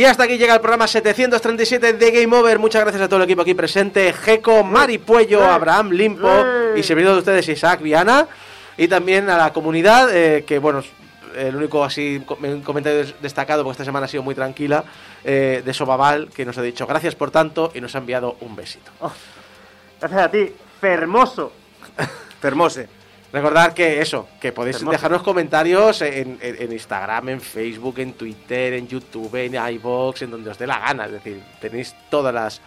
Y 0.01 0.07
hasta 0.07 0.25
aquí 0.25 0.39
llega 0.39 0.55
el 0.55 0.61
programa 0.63 0.87
737 0.89 1.93
de 1.93 2.11
Game 2.11 2.35
Over. 2.35 2.59
Muchas 2.59 2.81
gracias 2.81 3.03
a 3.03 3.07
todo 3.07 3.19
el 3.19 3.25
equipo 3.25 3.43
aquí 3.43 3.53
presente. 3.53 4.11
Geco, 4.15 4.65
Mari 4.65 4.97
Puello, 4.97 5.45
Abraham 5.45 5.91
Limpo 5.91 6.27
y 6.75 6.83
servidor 6.83 7.13
de 7.13 7.19
ustedes 7.19 7.47
Isaac 7.51 7.83
Viana. 7.83 8.27
Y 8.79 8.89
también 8.89 9.29
a 9.29 9.37
la 9.37 9.53
comunidad, 9.53 10.09
eh, 10.11 10.43
que 10.47 10.59
bueno, 10.59 10.83
el 11.37 11.55
único 11.55 11.85
así 11.85 12.23
comentario 12.65 13.01
des- 13.01 13.15
destacado, 13.21 13.63
porque 13.63 13.73
esta 13.73 13.85
semana 13.85 14.07
ha 14.07 14.09
sido 14.09 14.23
muy 14.23 14.35
tranquila, 14.35 14.85
eh, 15.23 15.61
de 15.63 15.75
Sobaval, 15.75 16.31
que 16.35 16.47
nos 16.47 16.57
ha 16.57 16.63
dicho 16.63 16.87
gracias 16.87 17.15
por 17.15 17.31
tanto 17.31 17.71
y 17.75 17.83
nos 17.83 17.95
ha 17.95 17.99
enviado 17.99 18.39
un 18.41 18.57
besito. 18.57 18.91
Gracias 20.01 20.23
a 20.23 20.31
ti, 20.31 20.51
Fermoso. 20.81 21.53
Fermose. 22.41 22.89
Recordar 23.33 23.75
que 23.75 24.01
eso, 24.01 24.29
que 24.41 24.51
podéis 24.53 24.77
Hermoso. 24.77 24.93
dejarnos 24.93 25.23
comentarios 25.23 26.03
en, 26.03 26.39
en- 26.41 26.63
en 26.63 26.73
Instagram, 26.73 27.29
en 27.29 27.41
Facebook, 27.41 27.99
en 28.01 28.15
Twitter, 28.15 28.73
en 28.75 28.89
YouTube, 28.89 29.35
en 29.37 29.55
iBox, 29.75 30.23
en 30.23 30.31
donde 30.33 30.51
os 30.51 30.59
dé 30.59 30.67
la 30.67 30.79
gana. 30.81 31.07
Es 31.07 31.13
decir, 31.13 31.41
tenéis 31.61 31.95
todas 32.11 32.35
las 32.35 32.61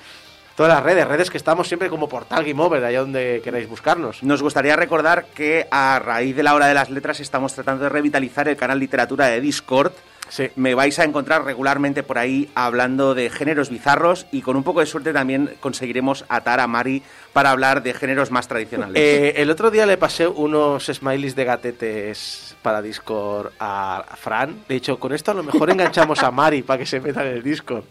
todas 0.55 0.71
las 0.71 0.83
redes, 0.83 1.07
redes 1.07 1.31
que 1.31 1.37
estamos 1.37 1.67
siempre 1.67 1.89
como 1.89 2.07
Portal 2.07 2.45
Game 2.45 2.61
Over, 2.61 2.85
allá 2.85 2.99
donde 3.01 3.41
queráis 3.43 3.67
buscarnos. 3.67 4.21
Nos 4.21 4.41
gustaría 4.43 4.75
recordar 4.75 5.25
que 5.33 5.67
a 5.71 5.97
raíz 5.99 6.35
de 6.35 6.43
la 6.43 6.53
hora 6.53 6.67
de 6.67 6.75
las 6.75 6.91
letras 6.91 7.19
estamos 7.19 7.53
tratando 7.55 7.83
de 7.85 7.89
revitalizar 7.89 8.47
el 8.47 8.55
canal 8.55 8.77
literatura 8.79 9.25
de 9.27 9.41
Discord. 9.41 9.91
Sí. 10.33 10.49
Me 10.55 10.73
vais 10.73 10.97
a 10.97 11.03
encontrar 11.03 11.45
regularmente 11.45 12.01
por 12.01 12.17
ahí 12.17 12.49
hablando 12.55 13.13
de 13.13 13.29
géneros 13.29 13.69
bizarros 13.69 14.25
y 14.31 14.41
con 14.41 14.55
un 14.55 14.63
poco 14.63 14.79
de 14.79 14.87
suerte 14.87 15.13
también 15.13 15.51
conseguiremos 15.59 16.25
atar 16.27 16.59
a 16.59 16.65
Mari 16.65 17.03
para 17.33 17.51
hablar 17.51 17.83
de 17.83 17.93
géneros 17.93 18.31
más 18.31 18.47
tradicionales. 18.47 18.99
Eh, 18.99 19.35
el 19.37 19.51
otro 19.51 19.69
día 19.69 19.85
le 19.85 19.95
pasé 19.97 20.27
unos 20.27 20.87
smileys 20.87 21.35
de 21.35 21.45
gatetes 21.45 22.55
para 22.63 22.81
Discord 22.81 23.51
a 23.59 24.03
a 24.09 24.15
Fran. 24.15 24.63
De 24.67 24.75
hecho, 24.75 24.97
con 24.97 25.13
esto 25.13 25.29
a 25.29 25.33
lo 25.35 25.43
mejor 25.43 25.69
enganchamos 25.69 26.23
a 26.23 26.31
Mari 26.31 26.63
para 26.63 26.79
que 26.79 26.87
se 26.87 26.99
meta 26.99 27.21
en 27.21 27.35
el 27.35 27.43
Discord. 27.43 27.83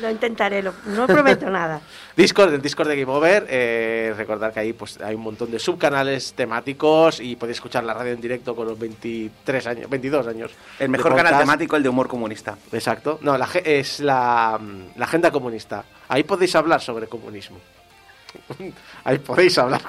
Lo 0.00 0.10
intentaré, 0.10 0.62
lo- 0.62 0.74
no 0.86 1.06
prometo 1.06 1.48
nada. 1.50 1.80
Discord, 2.16 2.54
el 2.54 2.62
Discord 2.62 2.88
de 2.88 3.00
Game 3.00 3.12
Over. 3.12 3.46
eh, 3.48 4.12
recordar 4.16 4.52
que 4.52 4.60
ahí 4.60 4.72
pues, 4.72 5.00
hay 5.00 5.14
un 5.14 5.22
montón 5.22 5.50
de 5.50 5.58
subcanales 5.58 6.32
temáticos 6.34 7.20
y 7.20 7.36
podéis 7.36 7.58
escuchar 7.58 7.84
la 7.84 7.94
radio 7.94 8.12
en 8.12 8.20
directo 8.20 8.54
con 8.56 8.66
los 8.68 8.78
23 8.78 9.66
años, 9.66 9.90
22 9.90 10.26
años. 10.26 10.50
el 10.78 10.88
mejor 10.88 11.14
canal 11.16 11.38
temático, 11.38 11.76
el 11.76 11.82
de 11.82 11.88
humor 11.88 12.08
comunista. 12.08 12.56
Exacto. 12.72 13.18
No, 13.22 13.36
la, 13.38 13.48
es 13.64 14.00
la, 14.00 14.58
mm, 14.60 14.98
la 14.98 15.04
agenda 15.04 15.30
comunista. 15.30 15.84
Ahí 16.08 16.22
podéis 16.24 16.54
hablar 16.54 16.80
sobre 16.80 17.06
comunismo. 17.06 17.58
Ahí 19.04 19.18
podéis 19.18 19.56
hablar 19.58 19.80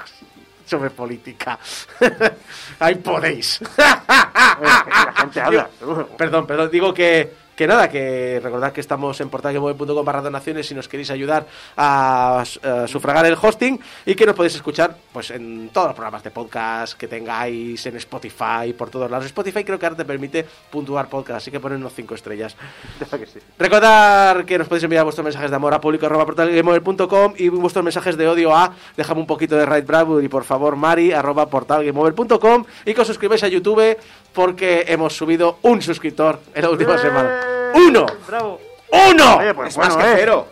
sobre 0.64 0.90
política. 0.90 1.58
Ahí 2.80 2.96
podéis. 2.96 3.60
La 3.76 5.12
gente 5.16 5.40
habla. 5.40 5.68
Perdón, 6.16 6.46
perdón, 6.46 6.70
digo 6.70 6.92
que, 6.94 7.32
que 7.56 7.66
nada, 7.66 7.88
que 7.88 8.38
recordad 8.42 8.72
que 8.72 8.82
estamos 8.82 9.18
en 9.20 9.30
portalgamove.com 9.30 10.04
barra 10.04 10.20
donaciones 10.20 10.66
si 10.66 10.74
nos 10.74 10.88
queréis 10.88 11.10
ayudar 11.10 11.46
a, 11.76 12.44
eh, 12.62 12.84
sufragar 12.86 13.24
el 13.24 13.36
hosting 13.40 13.80
y 14.04 14.14
que 14.14 14.26
nos 14.26 14.34
podéis 14.36 14.54
escuchar 14.54 14.94
pues 15.12 15.30
en 15.30 15.70
todos 15.70 15.88
los 15.88 15.96
programas 15.96 16.22
de 16.22 16.30
podcast 16.30 16.92
que 16.98 17.08
tengáis, 17.08 17.84
en 17.86 17.96
Spotify, 17.96 18.74
por 18.76 18.90
todos 18.90 19.10
lados. 19.10 19.26
Spotify 19.26 19.64
creo 19.64 19.78
que 19.78 19.86
ahora 19.86 19.96
te 19.96 20.04
permite 20.04 20.44
puntuar 20.70 21.08
podcast, 21.08 21.38
así 21.38 21.50
que 21.50 21.58
ponernos 21.58 21.92
cinco 21.94 22.14
estrellas. 22.14 22.54
Que 23.16 23.24
sí. 23.24 23.38
Recordar 23.58 24.44
que 24.44 24.58
nos 24.58 24.68
podéis 24.68 24.84
enviar 24.84 25.04
vuestros 25.04 25.24
mensajes 25.24 25.48
de 25.48 25.56
amor 25.56 25.72
a 25.72 25.80
público.portalgameover.com 25.80 27.34
y 27.38 27.48
vuestros 27.48 27.82
mensajes 27.82 28.18
de 28.18 28.28
odio 28.28 28.54
a 28.54 28.74
dejame 28.94 29.20
un 29.20 29.26
poquito 29.26 29.56
de 29.56 29.64
Right 29.64 29.86
Bradbury, 29.86 30.28
por 30.28 30.44
favor, 30.44 30.76
Mari, 30.76 31.12
arroba 31.12 31.48
portalgameover.com 31.48 32.64
y 32.84 32.92
que 32.92 33.00
os 33.00 33.06
suscribáis 33.06 33.42
a 33.42 33.48
YouTube 33.48 33.96
porque 34.34 34.84
hemos 34.88 35.16
subido 35.16 35.58
un 35.62 35.80
suscriptor 35.80 36.40
en 36.54 36.62
la 36.62 36.70
última 36.70 36.98
semana. 36.98 37.45
¡Uno! 37.74 38.06
Bravo. 38.26 38.60
¡Uno! 38.90 39.36
Oye, 39.38 39.54
pues 39.54 39.68
es 39.70 39.76
bueno, 39.76 39.96
más 39.96 40.04
que 40.04 40.12
¿eh? 40.12 40.16
cero. 40.18 40.48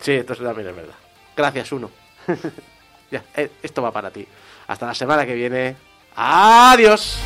Sí, 0.00 0.12
esto 0.12 0.34
también 0.36 0.68
es 0.68 0.76
verdad. 0.76 0.94
Gracias, 1.36 1.72
uno. 1.72 1.90
ya, 3.10 3.22
eh, 3.36 3.50
esto 3.62 3.82
va 3.82 3.90
para 3.92 4.10
ti. 4.10 4.26
Hasta 4.66 4.86
la 4.86 4.94
semana 4.94 5.26
que 5.26 5.34
viene. 5.34 5.76
Adiós. 6.16 7.18